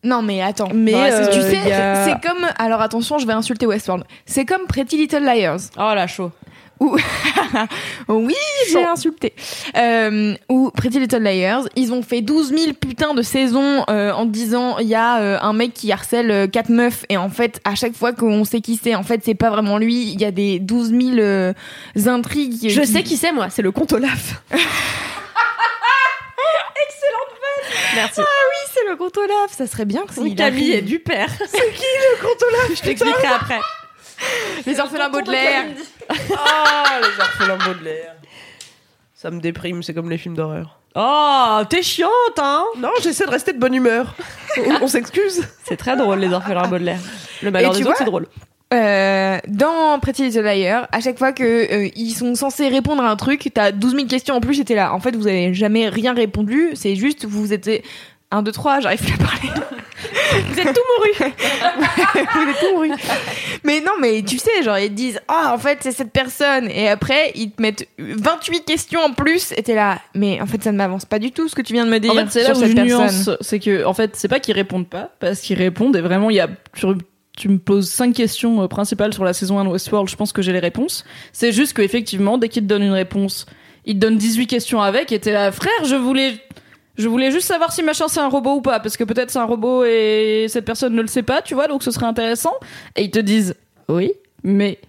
non 0.03 0.21
mais 0.21 0.41
attends, 0.41 0.69
Mais, 0.73 0.93
c'est- 1.11 1.29
tu 1.31 1.39
euh, 1.39 1.49
sais, 1.51 1.71
a- 1.73 2.05
c'est 2.05 2.27
comme 2.27 2.45
alors 2.57 2.81
attention, 2.81 3.17
je 3.17 3.27
vais 3.27 3.33
insulter 3.33 3.65
Westworld. 3.65 4.05
C'est 4.25 4.45
comme 4.45 4.65
Pretty 4.67 4.97
Little 4.97 5.23
Liars. 5.23 5.59
Oh 5.77 5.91
la 5.95 6.07
chaud. 6.07 6.31
Oui, 8.07 8.35
j'ai 8.71 8.85
insulté. 8.85 9.33
Euh, 9.77 10.33
ou 10.47 10.71
Pretty 10.71 10.99
Little 10.99 11.21
Liars, 11.21 11.63
ils 11.75 11.91
ont 11.91 12.01
fait 12.01 12.21
12 12.21 12.53
000 12.57 12.73
putains 12.73 13.13
de 13.13 13.21
saisons 13.21 13.83
euh, 13.89 14.13
en 14.13 14.25
disant 14.25 14.77
il 14.79 14.87
y 14.87 14.95
a 14.95 15.19
euh, 15.19 15.37
un 15.41 15.51
mec 15.51 15.73
qui 15.73 15.91
harcèle 15.91 16.31
euh, 16.31 16.47
quatre 16.47 16.69
meufs 16.69 17.05
et 17.09 17.17
en 17.17 17.29
fait 17.29 17.59
à 17.65 17.75
chaque 17.75 17.93
fois 17.95 18.13
qu'on 18.13 18.45
sait 18.45 18.61
qui 18.61 18.79
c'est, 18.81 18.95
en 18.95 19.03
fait 19.03 19.21
c'est 19.25 19.35
pas 19.35 19.49
vraiment 19.49 19.77
lui. 19.77 20.09
Il 20.13 20.21
y 20.21 20.25
a 20.25 20.31
des 20.31 20.59
12 20.59 20.91
000 20.91 21.01
euh, 21.19 21.53
intrigues. 22.05 22.69
Je 22.69 22.81
sais 22.83 23.03
qui 23.03 23.17
c'est 23.17 23.33
moi, 23.33 23.47
c'est 23.49 23.61
le 23.61 23.71
compte 23.73 23.91
Olaf. 23.91 24.41
Merci. 27.95 28.21
Oui, 28.21 28.71
c'est 28.73 28.87
le 28.89 28.95
compte 28.95 29.17
Olaf. 29.17 29.51
Ça 29.55 29.67
serait 29.67 29.85
bien 29.85 30.05
que 30.05 30.19
Oui, 30.19 30.35
Camille 30.35 30.71
est 30.73 30.81
du 30.81 30.99
père. 30.99 31.29
C'est 31.47 31.73
qui 31.73 31.83
le 31.83 32.21
compte 32.21 32.41
Olaf 32.43 32.69
Je 32.75 32.81
t'expliquerai 32.81 33.27
après. 33.27 33.59
Les 34.65 34.79
orphelins 34.79 35.09
Baudelaire. 35.09 35.65
Ah, 36.09 36.99
les 37.01 37.21
orphelins 37.21 37.57
Baudelaire. 37.57 38.15
Ça 39.15 39.31
me 39.31 39.39
déprime, 39.39 39.81
c'est 39.81 39.93
comme 39.93 40.09
les 40.09 40.17
films 40.17 40.35
d'horreur. 40.35 40.79
Oh, 40.95 41.59
t'es 41.69 41.81
chiante, 41.81 42.11
hein 42.37 42.65
Non, 42.77 42.91
j'essaie 43.01 43.25
de 43.25 43.31
rester 43.31 43.53
de 43.53 43.59
bonne 43.59 43.75
humeur. 43.75 44.15
On, 44.57 44.83
on 44.83 44.87
s'excuse. 44.87 45.47
C'est 45.63 45.77
très 45.77 45.95
drôle, 45.95 46.19
les 46.19 46.33
orphelins 46.33 46.67
Baudelaire. 46.67 46.99
Le 47.41 47.51
malheur 47.51 47.71
Et 47.71 47.73
tu 47.73 47.77
des 47.79 47.83
vois, 47.83 47.91
autres, 47.91 47.99
c'est 47.99 48.05
drôle. 48.05 48.27
Euh, 48.71 49.39
dans 49.47 49.99
Pretty 49.99 50.25
Little 50.25 50.43
Liars, 50.43 50.87
à 50.91 50.99
chaque 50.99 51.17
fois 51.17 51.31
que 51.31 51.43
euh, 51.43 51.89
ils 51.95 52.11
sont 52.11 52.35
censés 52.35 52.67
répondre 52.67 53.01
à 53.01 53.09
un 53.09 53.15
truc, 53.15 53.49
t'as 53.51 53.71
12 53.71 53.95
000 53.95 54.07
questions 54.07 54.35
en 54.35 54.41
plus 54.41 54.59
et 54.59 54.65
t'es 54.65 54.75
là. 54.75 54.93
En 54.93 54.99
fait, 54.99 55.15
vous 55.15 55.25
avez 55.25 55.55
jamais 55.55 55.89
rien 55.89 56.13
répondu. 56.13 56.69
C'est 56.75 56.95
juste, 56.95 57.25
vous 57.25 57.51
êtes 57.51 57.67
1, 58.29 58.43
2, 58.43 58.51
3, 58.51 58.81
j'arrive 58.81 58.99
plus 58.99 59.15
à 59.15 59.17
parler. 59.17 59.49
vous 60.49 60.59
êtes 60.59 60.67
tout 60.67 60.81
mouru. 60.97 61.31
vous 62.13 62.49
êtes 62.49 62.59
tout 62.59 62.75
mouru. 62.75 62.91
Mais 63.63 63.81
non, 63.81 63.93
mais 63.99 64.21
tu 64.21 64.37
sais, 64.37 64.61
genre, 64.61 64.77
ils 64.77 64.89
te 64.89 64.93
disent, 64.93 65.19
ah, 65.27 65.51
en 65.51 65.57
fait, 65.57 65.79
c'est 65.81 65.91
cette 65.91 66.11
personne. 66.11 66.69
Et 66.69 66.89
après, 66.89 67.31
ils 67.33 67.49
te 67.49 67.59
mettent 67.63 67.87
28 67.97 68.65
questions 68.65 69.01
en 69.01 69.13
plus 69.13 69.51
et 69.57 69.63
t'es 69.63 69.73
là. 69.73 69.99
Mais 70.13 70.39
en 70.41 70.45
fait, 70.45 70.61
ça 70.61 70.71
ne 70.71 70.77
m'avance 70.77 71.05
pas 71.05 71.17
du 71.17 71.31
tout 71.31 71.47
ce 71.49 71.55
que 71.55 71.63
tu 71.63 71.73
viens 71.73 71.87
de 71.87 71.91
me 71.91 71.99
dire 71.99 72.11
En 72.11 72.15
fait, 72.15 72.27
c'est 72.29 72.43
là 72.43 72.51
où 72.51 72.59
cette 72.59 72.77
je 72.77 72.83
nuance. 72.83 73.31
C'est 73.41 73.59
que, 73.59 73.83
en 73.83 73.95
fait, 73.95 74.15
c'est 74.15 74.27
pas 74.27 74.39
qu'ils 74.39 74.53
répondent 74.53 74.87
pas, 74.87 75.09
parce 75.19 75.39
qu'ils 75.39 75.57
répondent, 75.57 75.95
et 75.95 76.01
vraiment, 76.01 76.29
il 76.29 76.35
y 76.35 76.39
a, 76.39 76.49
tu 77.39 77.47
me 77.47 77.57
poses 77.57 77.89
cinq 77.89 78.13
questions 78.13 78.61
euh, 78.61 78.67
principales 78.67 79.13
sur 79.13 79.23
la 79.23 79.31
saison 79.31 79.59
1 79.59 79.63
de 79.63 79.69
Westworld, 79.69 80.09
je 80.09 80.15
pense 80.17 80.33
que 80.33 80.41
j'ai 80.41 80.51
les 80.51 80.59
réponses. 80.59 81.05
C'est 81.31 81.53
juste 81.53 81.73
qu'effectivement, 81.73 82.37
dès 82.37 82.49
qu'ils 82.49 82.63
te 82.63 82.67
donnent 82.67 82.83
une 82.83 82.91
réponse, 82.91 83.45
ils 83.85 83.95
te 83.95 83.99
donnent 83.99 84.17
18 84.17 84.45
questions 84.45 84.81
avec, 84.81 85.13
et 85.13 85.19
t'es 85.19 85.31
là, 85.31 85.51
frère, 85.53 85.85
je 85.85 85.95
voulais, 85.95 86.33
je 86.97 87.07
voulais 87.07 87.31
juste 87.31 87.47
savoir 87.47 87.71
si 87.71 87.81
machin 87.81 88.09
c'est 88.09 88.19
un 88.19 88.27
robot 88.27 88.55
ou 88.55 88.61
pas, 88.61 88.81
parce 88.81 88.97
que 88.97 89.05
peut-être 89.05 89.31
c'est 89.31 89.39
un 89.39 89.45
robot 89.45 89.85
et 89.85 90.47
cette 90.49 90.65
personne 90.65 90.93
ne 90.93 91.01
le 91.01 91.07
sait 91.07 91.23
pas, 91.23 91.41
tu 91.41 91.53
vois, 91.53 91.67
donc 91.67 91.81
ce 91.81 91.91
serait 91.91 92.05
intéressant. 92.05 92.53
Et 92.97 93.03
ils 93.03 93.11
te 93.11 93.19
disent, 93.19 93.55
oui, 93.87 94.11
mais 94.43 94.79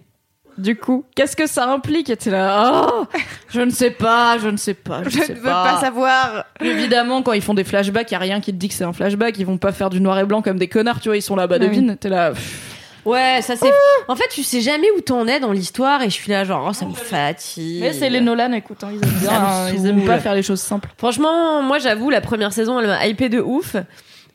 Du 0.57 0.75
coup, 0.77 1.05
qu'est-ce 1.15 1.35
que 1.35 1.47
ça 1.47 1.69
implique 1.71 2.09
Et 2.09 2.17
t'es 2.17 2.29
là, 2.29 2.87
oh, 2.93 3.05
je 3.49 3.61
ne 3.61 3.69
sais 3.71 3.91
pas, 3.91 4.37
je 4.37 4.49
ne 4.49 4.57
sais 4.57 4.73
pas, 4.73 5.01
je, 5.03 5.09
Je 5.09 5.17
ne 5.17 5.21
ne 5.21 5.27
sais 5.27 5.33
veux 5.33 5.41
pas 5.49 5.79
savoir. 5.79 6.45
Évidemment, 6.59 7.21
quand 7.21 7.33
ils 7.33 7.41
font 7.41 7.53
des 7.53 7.63
flashbacks, 7.63 8.11
y 8.11 8.15
a 8.15 8.19
rien 8.19 8.41
qui 8.41 8.51
te 8.51 8.57
dit 8.57 8.67
que 8.69 8.73
c'est 8.75 8.83
un 8.83 8.93
flashback. 8.93 9.37
Ils 9.39 9.45
vont 9.45 9.57
pas 9.57 9.71
faire 9.71 9.89
du 9.89 10.01
noir 10.01 10.19
et 10.19 10.25
blanc 10.25 10.41
comme 10.41 10.57
des 10.59 10.67
connards, 10.67 10.99
tu 10.99 11.09
vois. 11.09 11.17
Ils 11.17 11.21
sont 11.21 11.35
là, 11.35 11.47
bah 11.47 11.55
Ah 11.59 11.63
oui. 11.63 11.69
devine. 11.69 11.97
T'es 11.97 12.09
là. 12.09 12.31
pff. 12.31 12.77
Ouais, 13.03 13.39
ça 13.41 13.55
c'est. 13.55 13.71
En 14.07 14.15
fait, 14.15 14.27
tu 14.31 14.43
sais 14.43 14.61
jamais 14.61 14.87
où 14.95 15.01
t'en 15.01 15.25
es 15.25 15.39
dans 15.39 15.51
l'histoire 15.51 16.03
et 16.03 16.05
je 16.11 16.13
suis 16.13 16.31
là 16.31 16.43
genre 16.43 16.67
oh, 16.69 16.73
ça 16.73 16.85
me 16.85 16.93
fatigue. 16.93 17.81
Mais 17.81 17.93
c'est 17.93 18.11
les 18.11 18.21
Nolan, 18.21 18.51
écoute, 18.53 18.83
hein, 18.83 18.89
ils 18.91 19.03
aiment 19.03 19.19
bien. 19.19 19.31
Hein, 19.31 19.69
ils 19.73 19.85
aiment 19.87 20.05
pas 20.05 20.19
faire 20.19 20.35
les 20.35 20.43
choses 20.43 20.59
simples. 20.61 20.87
Franchement, 20.99 21.63
moi 21.63 21.79
j'avoue 21.79 22.11
la 22.11 22.21
première 22.21 22.53
saison 22.53 22.79
elle 22.79 22.85
m'a 22.85 23.07
hypé 23.07 23.27
de 23.29 23.39
ouf. 23.39 23.75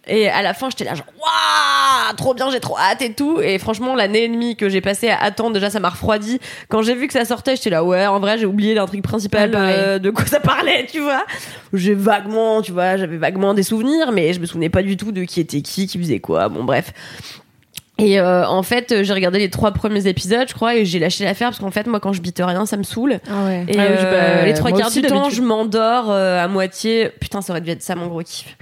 Et 0.09 0.29
à 0.29 0.43
la 0.43 0.55
fin, 0.55 0.71
j'étais 0.71 0.85
là 0.85 0.95
genre 0.95 1.07
waouh, 1.19 2.17
trop 2.17 2.35
bien, 2.35 2.51
j'ai 2.51 2.61
trop 2.61 2.79
hâte 2.79 3.03
et 3.03 3.13
tout. 3.13 3.41
Et 3.41 3.59
franchement, 3.59 3.95
l'année 3.95 4.25
et 4.25 4.29
demie 4.29 4.57
que 4.57 4.69
j'ai 4.69 4.81
passé 4.81 5.09
à 5.09 5.19
attendre, 5.19 5.55
déjà 5.55 5.71
ça 5.71 5.81
m'a 5.81 5.89
refroidi. 5.89 6.39
Quand 6.69 6.83
j'ai 6.83 6.95
vu 6.95 7.09
que 7.09 7.13
ça 7.13 7.25
sortait, 7.25 7.57
j'étais 7.57 7.71
là 7.71 7.83
ouais, 7.83 8.07
en 8.07 8.21
vrai, 8.21 8.39
j'ai 8.39 8.47
oublié 8.47 8.75
l'intrigue 8.75 9.03
principale 9.03 9.53
euh, 9.55 9.99
de 9.99 10.11
quoi 10.11 10.25
ça 10.27 10.41
parlait, 10.41 10.87
tu 10.91 11.01
vois. 11.01 11.25
J'ai 11.73 11.95
vaguement, 11.95 12.63
tu 12.63 12.73
vois, 12.73 12.97
j'avais 12.97 13.17
vaguement 13.17 13.53
des 13.53 13.65
souvenirs, 13.65 14.13
mais 14.13 14.33
je 14.33 14.41
me 14.41 14.47
souvenais 14.47 14.71
pas 14.71 14.83
du 14.83 14.97
tout 14.97 15.11
de 15.11 15.25
qui 15.25 15.41
était 15.41 15.61
qui, 15.61 15.87
qui 15.87 15.99
faisait 15.99 16.21
quoi. 16.21 16.49
Bon 16.49 16.63
bref. 16.63 16.93
Et 17.99 18.21
euh, 18.21 18.47
en 18.47 18.63
fait, 18.63 19.03
j'ai 19.05 19.13
regardé 19.15 19.39
les 19.39 19.49
trois 19.49 19.71
premiers 19.73 20.07
épisodes, 20.07 20.47
je 20.49 20.53
crois, 20.53 20.77
et 20.77 20.85
j'ai 20.85 20.99
lâché 20.99 21.25
l'affaire 21.25 21.49
parce 21.49 21.61
qu'en 21.61 21.71
fait, 21.71 21.87
moi, 21.87 21.99
quand 21.99 22.13
je 22.13 22.21
bite 22.21 22.43
rien, 22.45 22.67
ça 22.67 22.77
me 22.77 22.83
saoule. 22.83 23.13
Et 23.15 23.19
Ah 23.31 23.33
oui, 23.47 23.75
euh, 23.79 24.39
bah, 24.41 24.45
les 24.45 24.53
trois 24.53 24.71
quarts 24.71 24.89
aussi, 24.89 25.01
du 25.01 25.07
temps, 25.09 25.31
je 25.31 25.41
m'endors 25.41 26.11
euh, 26.11 26.45
à 26.45 26.47
moitié. 26.47 27.09
Putain, 27.21 27.41
ça 27.41 27.55
aurait 27.55 27.63
dû 27.63 27.71
être 27.71 27.81
ça 27.83 27.95
mon 27.95 28.09
gros 28.09 28.21
kiff. 28.23 28.55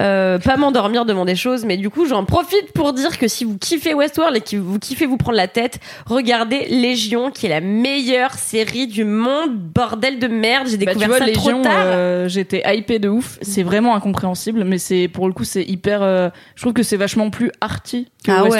Euh, 0.00 0.38
pas 0.38 0.56
m'endormir 0.56 1.04
devant 1.04 1.26
des 1.26 1.36
choses, 1.36 1.66
mais 1.66 1.76
du 1.76 1.90
coup, 1.90 2.06
j'en 2.06 2.24
profite 2.24 2.72
pour 2.74 2.94
dire 2.94 3.18
que 3.18 3.28
si 3.28 3.44
vous 3.44 3.58
kiffez 3.58 3.92
Westworld 3.92 4.36
et 4.38 4.40
que 4.40 4.56
vous 4.56 4.78
kiffez 4.78 5.04
vous 5.04 5.18
prendre 5.18 5.36
la 5.36 5.48
tête, 5.48 5.78
regardez 6.06 6.66
Légion, 6.70 7.30
qui 7.30 7.46
est 7.46 7.50
la 7.50 7.60
meilleure 7.60 8.32
série 8.34 8.86
du 8.86 9.04
monde. 9.04 9.50
Bordel 9.58 10.18
de 10.18 10.26
merde, 10.26 10.68
j'ai 10.68 10.78
Bah, 10.78 10.92
tu 10.92 10.98
découvert 10.98 11.08
vois, 11.08 11.18
ça 11.18 11.32
trop 11.32 11.48
Légion, 11.48 11.62
tard. 11.62 11.72
euh, 11.84 12.28
j'étais 12.28 12.62
hypée 12.74 12.98
de 12.98 13.10
ouf. 13.10 13.38
C'est 13.42 13.62
vraiment 13.62 13.94
incompréhensible, 13.94 14.64
mais 14.64 14.78
c'est 14.78 15.08
pour 15.08 15.26
le 15.26 15.34
coup, 15.34 15.44
c'est 15.44 15.64
hyper. 15.64 16.00
euh, 16.02 16.30
je 16.54 16.62
trouve 16.62 16.72
que 16.72 16.82
c'est 16.82 16.96
vachement 16.96 17.28
plus 17.28 17.50
arty 17.60 18.08
que 18.24 18.30
Ah 18.30 18.44
ouais, 18.44 18.50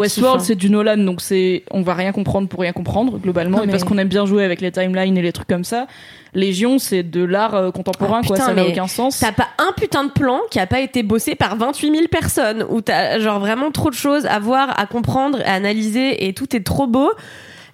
Westworld. 0.00 0.40
hein. 0.40 0.44
c'est 0.44 0.54
du 0.54 0.70
Nolan, 0.70 0.96
donc 0.98 1.20
c'est 1.20 1.64
on 1.70 1.82
va 1.82 1.94
rien 1.94 2.12
comprendre 2.12 2.48
pour 2.48 2.60
rien 2.60 2.72
comprendre 2.72 3.18
globalement, 3.18 3.58
Non, 3.58 3.62
et 3.64 3.66
mais- 3.66 3.72
parce 3.72 3.84
qu'on 3.84 3.98
aime 3.98 4.08
bien 4.08 4.26
jouer 4.26 4.44
avec 4.44 4.60
les 4.60 4.70
timelines 4.72 5.16
et 5.18 5.22
les 5.22 5.32
trucs 5.32 5.48
comme 5.48 5.64
ça. 5.64 5.86
Légion, 6.32 6.78
c'est 6.78 7.02
de 7.02 7.24
l'art 7.24 7.54
euh, 7.56 7.70
contemporain, 7.72 8.20
Ah, 8.22 8.26
quoi. 8.26 8.36
putain, 8.36 8.46
Ça 8.48 8.54
n'a 8.54 8.64
aucun 8.66 8.86
sens. 8.86 9.18
T'as 9.18 9.32
pas 9.32 9.48
un 9.58 9.72
putain 9.76 10.04
de 10.04 10.10
plan 10.10 10.38
qui 10.50 10.60
a 10.60 10.66
pas 10.66 10.78
été 10.80 11.02
bossé 11.02 11.34
par 11.34 11.56
28 11.56 11.90
000 11.90 12.06
personnes, 12.08 12.64
où 12.70 12.80
t'as 12.80 13.18
genre 13.18 13.40
vraiment 13.40 13.70
trop 13.72 13.90
de 13.90 13.94
choses 13.96 14.26
à 14.26 14.38
voir, 14.38 14.78
à 14.78 14.86
comprendre, 14.86 15.38
à 15.44 15.54
analyser, 15.54 16.26
et 16.28 16.32
tout 16.32 16.54
est 16.54 16.64
trop 16.64 16.86
beau. 16.86 17.10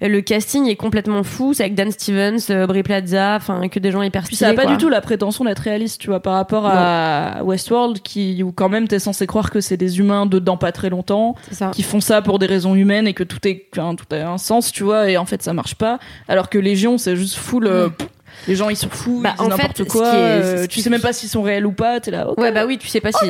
Le 0.00 0.20
casting 0.20 0.66
est 0.68 0.76
complètement 0.76 1.22
fou, 1.22 1.54
c'est 1.54 1.62
avec 1.62 1.74
Dan 1.74 1.90
Stevens, 1.90 2.38
euh, 2.50 2.66
Brie 2.66 2.82
Plaza, 2.82 3.36
enfin 3.36 3.68
que 3.68 3.78
des 3.78 3.90
gens 3.90 4.02
hyper 4.02 4.26
stylés. 4.26 4.38
ça 4.38 4.48
a 4.48 4.54
pas 4.54 4.62
quoi. 4.62 4.72
du 4.72 4.76
tout 4.78 4.88
la 4.88 5.00
prétention 5.00 5.44
d'être 5.44 5.60
réaliste, 5.60 6.00
tu 6.00 6.08
vois, 6.08 6.20
par 6.20 6.34
rapport 6.34 6.66
à 6.66 7.42
Westworld, 7.42 8.00
qui 8.00 8.42
où 8.42 8.52
quand 8.52 8.68
même 8.68 8.88
t'es 8.88 8.98
censé 8.98 9.26
croire 9.26 9.50
que 9.50 9.60
c'est 9.60 9.76
des 9.76 9.98
humains 9.98 10.26
dedans 10.26 10.56
pas 10.56 10.72
très 10.72 10.90
longtemps, 10.90 11.34
qui 11.72 11.82
font 11.82 12.00
ça 12.00 12.22
pour 12.22 12.38
des 12.38 12.46
raisons 12.46 12.74
humaines 12.74 13.06
et 13.06 13.14
que 13.14 13.24
tout 13.24 13.46
est 13.48 13.66
enfin, 13.76 13.94
tout 13.94 14.06
a 14.14 14.28
un 14.28 14.38
sens, 14.38 14.72
tu 14.72 14.82
vois, 14.84 15.10
et 15.10 15.16
en 15.16 15.24
fait 15.24 15.42
ça 15.42 15.52
marche 15.52 15.74
pas. 15.74 15.98
Alors 16.28 16.50
que 16.50 16.58
Légion, 16.58 16.98
c'est 16.98 17.16
juste 17.16 17.36
full. 17.36 17.66
euh, 17.66 17.88
les 18.48 18.54
gens 18.56 18.68
ils 18.68 18.76
sont 18.76 18.88
fous, 18.90 19.20
Bah, 19.22 19.34
ils 19.38 19.42
disent 19.42 19.48
n'importe 19.50 19.84
quoi. 19.84 20.10
qui 20.10 20.16
est- 20.16 20.20
euh, 20.20 20.66
tu 20.66 20.80
sais 20.80 20.90
même 20.90 21.00
pas 21.00 21.12
s'ils 21.12 21.28
sont 21.28 21.42
réels 21.42 21.66
ou 21.66 21.72
pas. 21.72 22.00
T'es 22.00 22.10
là. 22.10 22.28
Ouais, 22.38 22.52
bah 22.52 22.64
oui, 22.66 22.78
tu 22.78 22.88
sais 22.88 23.00
pas 23.00 23.12
si. 23.12 23.24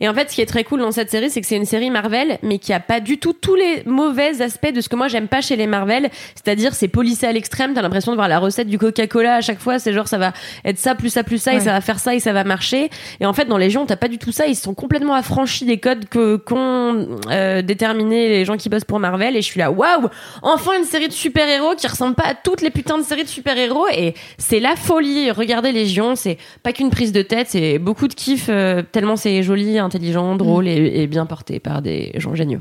Et 0.00 0.08
en 0.08 0.14
fait, 0.14 0.30
ce 0.30 0.34
qui 0.34 0.40
est 0.40 0.46
très 0.46 0.64
cool 0.64 0.80
dans 0.80 0.92
cette 0.92 1.10
série, 1.10 1.30
c'est 1.30 1.40
que 1.40 1.46
c'est 1.46 1.56
une 1.56 1.64
série 1.66 1.90
Marvel, 1.90 2.38
mais 2.42 2.58
qui 2.58 2.72
a 2.72 2.80
pas 2.80 3.00
du 3.00 3.18
tout 3.18 3.32
tous 3.32 3.54
les 3.54 3.82
mauvais 3.86 4.40
aspects 4.42 4.72
de 4.72 4.80
ce 4.80 4.88
que 4.88 4.96
moi 4.96 5.08
j'aime 5.08 5.28
pas 5.28 5.40
chez 5.40 5.56
les 5.56 5.66
Marvel. 5.66 6.10
C'est-à-dire, 6.34 6.74
c'est 6.74 6.88
policé 6.88 7.26
à 7.26 7.32
l'extrême. 7.32 7.74
T'as 7.74 7.82
l'impression 7.82 8.12
de 8.12 8.16
voir 8.16 8.28
la 8.28 8.38
recette 8.38 8.68
du 8.68 8.78
Coca-Cola 8.78 9.36
à 9.36 9.40
chaque 9.40 9.58
fois. 9.60 9.78
C'est 9.78 9.92
genre, 9.92 10.08
ça 10.08 10.18
va 10.18 10.32
être 10.64 10.78
ça, 10.78 10.94
plus 10.94 11.10
ça, 11.10 11.22
plus 11.24 11.38
ça, 11.40 11.54
et 11.54 11.60
ça 11.60 11.72
va 11.72 11.80
faire 11.80 11.98
ça, 11.98 12.14
et 12.14 12.20
ça 12.20 12.32
va 12.32 12.44
marcher. 12.44 12.90
Et 13.20 13.26
en 13.26 13.32
fait, 13.32 13.44
dans 13.46 13.58
Légion, 13.58 13.86
t'as 13.86 13.96
pas 13.96 14.08
du 14.08 14.18
tout 14.18 14.32
ça. 14.32 14.46
Ils 14.46 14.56
sont 14.56 14.74
complètement 14.74 15.14
affranchis 15.14 15.64
des 15.64 15.78
codes 15.78 16.08
que, 16.08 16.36
qu'ont 16.36 17.08
euh, 17.30 17.62
déterminés 17.62 18.28
les 18.28 18.44
gens 18.44 18.56
qui 18.56 18.68
bossent 18.68 18.84
pour 18.84 18.98
Marvel. 19.00 19.36
Et 19.36 19.42
je 19.42 19.46
suis 19.46 19.58
là, 19.60 19.70
waouh! 19.70 20.08
Enfin, 20.42 20.72
une 20.78 20.84
série 20.84 21.08
de 21.08 21.12
super-héros 21.12 21.74
qui 21.76 21.86
ressemble 21.86 22.14
pas 22.14 22.24
à 22.26 22.34
toutes 22.34 22.62
les 22.62 22.70
putains 22.70 22.98
de 22.98 23.02
séries 23.04 23.24
de 23.24 23.28
super-héros. 23.28 23.86
Et 23.92 24.14
c'est 24.52 24.60
la 24.60 24.76
folie. 24.76 25.30
Regardez 25.30 25.72
Légion, 25.72 26.14
c'est 26.14 26.36
pas 26.62 26.74
qu'une 26.74 26.90
prise 26.90 27.10
de 27.10 27.22
tête, 27.22 27.46
c'est 27.48 27.78
beaucoup 27.78 28.06
de 28.06 28.12
kiff, 28.12 28.50
euh, 28.50 28.82
tellement 28.82 29.16
c'est 29.16 29.42
joli, 29.42 29.78
intelligent, 29.78 30.36
drôle 30.36 30.68
et, 30.68 30.74
et 30.74 31.06
bien 31.06 31.24
porté 31.24 31.58
par 31.58 31.80
des 31.80 32.12
gens 32.16 32.34
géniaux. 32.34 32.60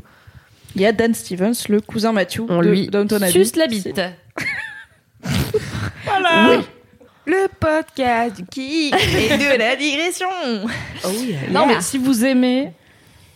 Il 0.78 0.82
y 0.82 0.86
a 0.86 0.94
Dan 0.94 1.14
Stevens, 1.14 1.52
le 1.68 1.82
cousin 1.82 2.14
Matthew 2.14 2.44
On 2.48 2.62
de 2.62 2.70
lui 2.70 2.88
Downton 2.88 3.22
Abbey. 3.22 3.32
suce 3.34 3.58
la 3.58 3.68
bite. 3.68 4.00
Le 7.26 7.48
podcast 7.60 8.38
du 8.38 8.46
qui 8.46 8.88
et 8.88 9.38
de 9.38 9.58
la 9.60 9.76
digression. 9.76 10.28
Non, 11.52 11.68
mais 11.68 11.82
si 11.82 11.98
vous 11.98 12.26
aimez 12.26 12.72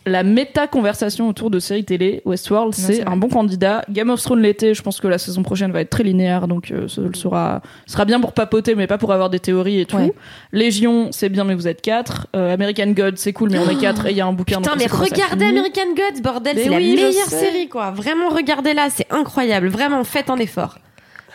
la 0.05 0.23
méta-conversation 0.23 1.27
autour 1.27 1.49
de 1.49 1.59
séries 1.59 1.83
télé, 1.83 2.21
Westworld, 2.25 2.73
c'est 2.75 3.07
un 3.07 3.17
bon 3.17 3.27
candidat. 3.27 3.83
Game 3.89 4.09
of 4.09 4.21
Thrones 4.21 4.41
l'été, 4.41 4.73
je 4.73 4.81
pense 4.81 4.99
que 4.99 5.07
la 5.07 5.17
saison 5.17 5.41
prochaine 5.41 5.71
va 5.71 5.81
être 5.81 5.89
très 5.89 6.03
linéaire, 6.03 6.47
donc 6.47 6.71
euh, 6.71 6.87
ce 6.87 7.05
ce 7.13 7.21
sera, 7.21 7.61
sera 7.87 8.05
bien 8.05 8.19
pour 8.19 8.33
papoter, 8.33 8.75
mais 8.75 8.87
pas 8.87 8.97
pour 8.97 9.11
avoir 9.11 9.29
des 9.29 9.39
théories 9.39 9.79
et 9.79 9.85
tout. 9.85 9.97
Ouais. 9.97 10.13
Légion, 10.51 11.09
c'est 11.11 11.29
bien, 11.29 11.43
mais 11.43 11.55
vous 11.55 11.67
êtes 11.67 11.81
quatre. 11.81 12.27
Euh, 12.35 12.53
American 12.53 12.91
God, 12.91 13.17
c'est 13.17 13.33
cool, 13.33 13.49
mais 13.49 13.59
on 13.59 13.69
est 13.69 13.77
quatre 13.77 14.05
et 14.05 14.11
il 14.11 14.17
y 14.17 14.21
a 14.21 14.27
un 14.27 14.33
bouquin. 14.33 14.57
Putain, 14.57 14.75
mais 14.77 14.87
regardez. 14.87 15.45
American 15.45 15.93
Gods, 15.95 16.21
bordel, 16.21 16.57
c'est 16.57 16.69
la 16.69 16.77
oui, 16.77 16.97
je 16.97 17.05
meilleure 17.05 17.27
série, 17.27 17.67
quoi. 17.67 17.91
Vraiment, 17.91 18.29
regardez-la, 18.29 18.89
c'est 18.89 19.07
incroyable. 19.11 19.67
Vraiment, 19.67 20.03
faites 20.03 20.29
un 20.29 20.37
effort. 20.37 20.77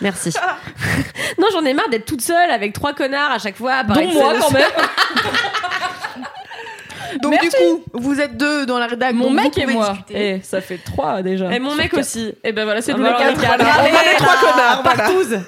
Merci. 0.00 0.32
non, 1.38 1.48
j'en 1.52 1.64
ai 1.64 1.74
marre 1.74 1.88
d'être 1.90 2.06
toute 2.06 2.22
seule 2.22 2.50
avec 2.50 2.72
trois 2.72 2.92
connards 2.92 3.32
à 3.32 3.38
chaque 3.38 3.56
fois. 3.56 3.82
Dont 3.82 4.12
moi, 4.12 4.34
quand 4.40 4.52
même. 4.52 4.62
Donc 7.22 7.40
du 7.40 7.48
coup, 7.48 7.84
vous 7.94 8.20
êtes 8.20 8.36
deux 8.36 8.66
dans 8.66 8.78
la 8.78 8.86
rédac. 8.86 9.14
Mon 9.14 9.30
mec 9.30 9.56
et 9.58 9.66
moi. 9.66 9.90
discuter. 9.90 10.28
Et 10.36 10.40
ça 10.42 10.60
fait 10.60 10.78
trois 10.78 11.22
déjà. 11.22 11.52
Et 11.52 11.58
mon 11.58 11.74
mec 11.74 11.90
quatre. 11.90 12.00
aussi. 12.00 12.34
Et 12.44 12.52
ben 12.52 12.64
voilà, 12.64 12.82
c'est 12.82 12.92
nous 12.92 13.02
les 13.02 13.10
quatre. 13.10 13.36
On 13.38 13.84
les 13.84 14.16
trois 14.16 14.36
connards. 14.36 14.82
partouze. 14.82 15.40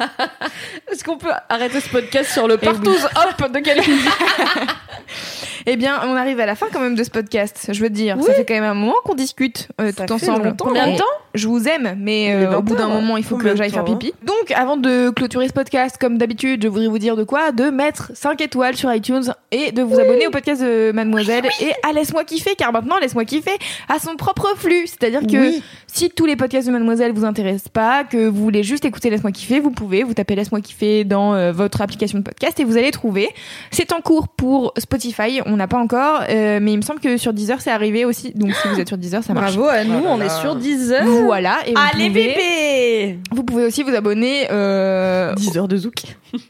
Est-ce 0.90 1.04
qu'on 1.04 1.16
peut 1.16 1.32
arrêter 1.48 1.80
ce 1.80 1.88
podcast 1.88 2.30
sur 2.30 2.46
le 2.46 2.58
partouze 2.58 3.04
hop 3.04 3.50
de 3.52 3.58
Kalindi 3.60 3.90
Eh 5.66 5.76
bien, 5.76 6.00
on 6.04 6.14
arrive 6.14 6.40
à 6.40 6.46
la 6.46 6.54
fin 6.54 6.66
quand 6.72 6.80
même 6.80 6.94
de 6.94 7.04
ce 7.04 7.10
podcast. 7.10 7.68
Je 7.72 7.82
veux 7.82 7.90
dire, 7.90 8.16
ça 8.22 8.32
fait 8.34 8.44
quand 8.44 8.54
même 8.54 8.64
un 8.64 8.74
moment 8.74 8.94
qu'on 9.04 9.14
discute 9.14 9.68
euh, 9.80 9.92
tout 9.92 10.12
ensemble. 10.12 10.54
Combien 10.58 10.92
de 10.92 10.98
temps 10.98 11.04
Je 11.34 11.48
vous 11.48 11.68
aime, 11.68 11.96
mais 11.98 12.32
euh, 12.32 12.58
au 12.58 12.62
bout 12.62 12.74
d'un 12.74 12.86
20 12.86 12.94
heures. 12.94 13.00
moment, 13.00 13.16
il 13.16 13.24
faut 13.24 13.36
que 13.36 13.54
j'aille 13.56 13.70
faire 13.70 13.84
pipi. 13.84 14.12
Donc, 14.24 14.50
avant 14.52 14.76
de 14.76 15.10
clôturer 15.10 15.48
ce 15.48 15.52
podcast, 15.52 15.96
comme 16.00 16.18
d'habitude, 16.18 16.62
je 16.62 16.68
voudrais 16.68 16.88
vous 16.88 16.98
dire 16.98 17.16
de 17.16 17.24
quoi? 17.24 17.52
De 17.52 17.70
mettre 17.70 18.10
5 18.14 18.40
étoiles 18.40 18.76
sur 18.76 18.92
iTunes 18.92 19.32
et 19.50 19.72
de 19.72 19.82
vous 19.82 19.98
abonner 19.98 20.26
au 20.26 20.30
podcast 20.30 20.62
de 20.62 20.92
Mademoiselle 20.92 21.46
et 21.60 21.72
à 21.88 21.92
Laisse-moi 21.92 22.24
kiffer, 22.24 22.54
car 22.56 22.72
maintenant, 22.72 22.98
Laisse-moi 22.98 23.24
kiffer 23.24 23.56
à 23.88 23.98
son 23.98 24.16
propre 24.16 24.54
flux. 24.56 24.86
C'est-à-dire 24.86 25.22
que 25.26 25.60
si 25.86 26.10
tous 26.10 26.26
les 26.26 26.36
podcasts 26.36 26.66
de 26.66 26.72
Mademoiselle 26.72 27.12
vous 27.12 27.24
intéressent 27.24 27.68
pas, 27.68 28.04
que 28.04 28.28
vous 28.28 28.42
voulez 28.42 28.62
juste 28.62 28.84
écouter 28.84 29.10
Laisse-moi 29.10 29.32
kiffer, 29.32 29.60
vous 29.60 29.70
pouvez, 29.70 30.02
vous 30.02 30.14
tapez 30.14 30.34
Laisse-moi 30.34 30.60
kiffer 30.60 31.04
dans 31.04 31.34
euh, 31.34 31.52
votre 31.52 31.80
application 31.82 32.18
de 32.18 32.24
podcast 32.24 32.58
et 32.60 32.64
vous 32.64 32.76
allez 32.76 32.90
trouver. 32.90 33.28
C'est 33.70 33.92
en 33.92 34.00
cours 34.00 34.28
pour 34.28 34.72
Spotify, 34.78 35.40
on 35.46 35.49
n'a 35.56 35.68
pas 35.68 35.78
encore, 35.78 36.22
euh, 36.28 36.58
mais 36.60 36.72
il 36.72 36.76
me 36.76 36.82
semble 36.82 37.00
que 37.00 37.16
sur 37.16 37.32
Deezer 37.32 37.60
c'est 37.60 37.70
arrivé 37.70 38.04
aussi. 38.04 38.32
Donc 38.34 38.52
si 38.54 38.68
vous 38.68 38.78
êtes 38.80 38.88
sur 38.88 38.98
Deezer, 38.98 39.22
ça 39.22 39.32
marche. 39.34 39.56
Bravo 39.56 39.68
à 39.68 39.84
nous, 39.84 40.04
on 40.06 40.20
est 40.20 40.28
sur 40.40 40.56
10 40.56 40.92
heures. 40.92 41.06
Voilà. 41.24 41.58
Et 41.66 41.72
vous 41.72 41.80
Allez, 41.80 42.08
pouvez, 42.08 42.26
bébé 42.28 43.18
vous 43.32 43.44
pouvez 43.44 43.64
aussi 43.64 43.82
vous 43.82 43.94
abonner. 43.94 44.46
Euh, 44.50 45.34
10 45.34 45.58
heures 45.58 45.68
de 45.68 45.76
zouk. 45.76 46.02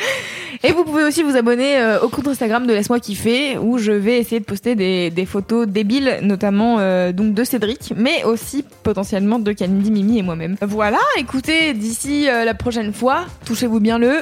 Et 0.62 0.72
vous 0.72 0.84
pouvez 0.84 1.04
aussi 1.04 1.22
vous 1.22 1.36
abonner 1.36 1.78
euh, 1.78 2.00
au 2.00 2.08
compte 2.10 2.28
Instagram 2.28 2.66
de 2.66 2.72
Laisse-moi 2.74 3.00
kiffer 3.00 3.56
où 3.58 3.78
je 3.78 3.92
vais 3.92 4.18
essayer 4.18 4.40
de 4.40 4.44
poster 4.44 4.74
des, 4.74 5.08
des 5.10 5.24
photos 5.24 5.66
débiles, 5.66 6.18
notamment 6.22 6.76
euh, 6.80 7.12
donc 7.12 7.32
de 7.34 7.44
Cédric, 7.44 7.94
mais 7.96 8.24
aussi 8.24 8.62
potentiellement 8.82 9.38
de 9.38 9.52
Kalindi, 9.52 9.90
Mimi 9.90 10.18
et 10.18 10.22
moi-même. 10.22 10.56
Voilà, 10.60 10.98
écoutez, 11.16 11.72
d'ici 11.72 12.28
euh, 12.28 12.44
la 12.44 12.52
prochaine 12.54 12.92
fois, 12.92 13.24
touchez-vous 13.46 13.80
bien 13.80 13.98
le. 13.98 14.18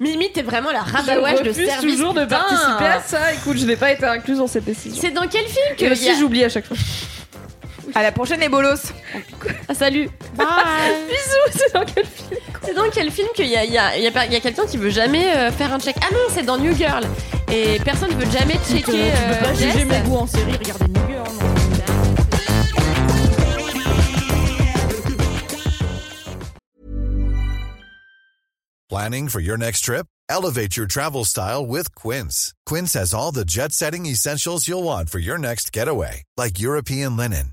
Mimi, 0.00 0.30
t'es 0.32 0.42
vraiment 0.42 0.72
la 0.72 0.80
rabat-wesh 0.80 1.42
de 1.42 1.52
service. 1.52 1.96
toujours 1.96 2.12
de 2.12 2.22
putain. 2.24 2.36
participer 2.38 2.84
à 2.86 3.00
ça? 3.00 3.32
Écoute, 3.34 3.56
je 3.58 3.66
n'ai 3.66 3.76
pas 3.76 3.92
été 3.92 4.04
incluse 4.04 4.38
dans 4.38 4.46
cette 4.46 4.64
décision. 4.64 5.00
C'est 5.00 5.10
dans 5.12 5.26
quel 5.28 5.44
film 5.46 5.76
que 5.78 5.84
Et 5.84 5.88
a- 5.88 5.92
aussi, 5.92 6.10
j'oublie 6.18 6.44
à 6.44 6.48
chaque 6.48 6.66
fois. 6.66 6.76
À 7.94 8.02
la 8.02 8.12
prochaine, 8.12 8.40
les 8.40 8.48
bolos! 8.48 8.92
Ah, 9.68 9.74
salut. 9.74 10.08
Bisous, 10.34 11.52
c'est 11.52 11.72
dans 11.72 11.84
quel 11.84 12.04
film 12.04 12.40
C'est 12.62 12.74
dans 12.74 12.90
quel 12.90 13.10
film 13.10 13.28
qu'il 13.34 13.46
y 13.46 13.56
a, 13.56 13.64
il 13.64 13.72
y 13.72 13.78
a, 13.78 13.96
il 13.96 14.02
y 14.02 14.06
a, 14.06 14.10
pas- 14.10 14.26
il 14.26 14.32
y 14.32 14.36
a 14.36 14.40
quelqu'un 14.40 14.66
qui 14.66 14.76
veut 14.76 14.90
jamais 14.90 15.34
euh, 15.34 15.50
faire 15.52 15.72
un 15.72 15.78
check 15.78 15.96
Ah 16.02 16.08
non, 16.12 16.18
c'est 16.30 16.42
dans 16.44 16.58
New 16.58 16.74
Girl. 16.74 17.04
Et 17.50 17.78
personne 17.84 18.10
ne 18.10 18.16
veut 18.24 18.30
jamais 18.30 18.58
checker. 18.68 18.82
Tu 18.82 18.92
peux 18.92 19.44
pas 19.44 19.50
euh, 19.50 19.54
juger 19.54 19.84
mes 19.84 20.00
goûts 20.00 20.16
en 20.16 20.26
série, 20.26 20.52
regardez 20.52 20.86
New 20.88 21.06
Girl. 21.08 21.24
non. 21.38 22.56
Planning 28.88 29.28
for 29.28 29.40
your 29.40 29.56
next 29.56 29.80
trip? 29.80 30.06
Elevate 30.28 30.76
your 30.76 30.86
travel 30.86 31.24
style 31.24 31.66
with 31.66 31.94
Quince. 31.94 32.54
Quince 32.66 32.92
has 32.94 33.12
all 33.14 33.32
the 33.32 33.44
jet 33.44 33.72
setting 33.72 34.06
essentials 34.06 34.68
you'll 34.68 34.82
want 34.84 35.10
for 35.10 35.18
your 35.18 35.38
next 35.38 35.72
getaway, 35.72 36.22
like 36.36 36.58
European 36.60 37.16
linen, 37.16 37.52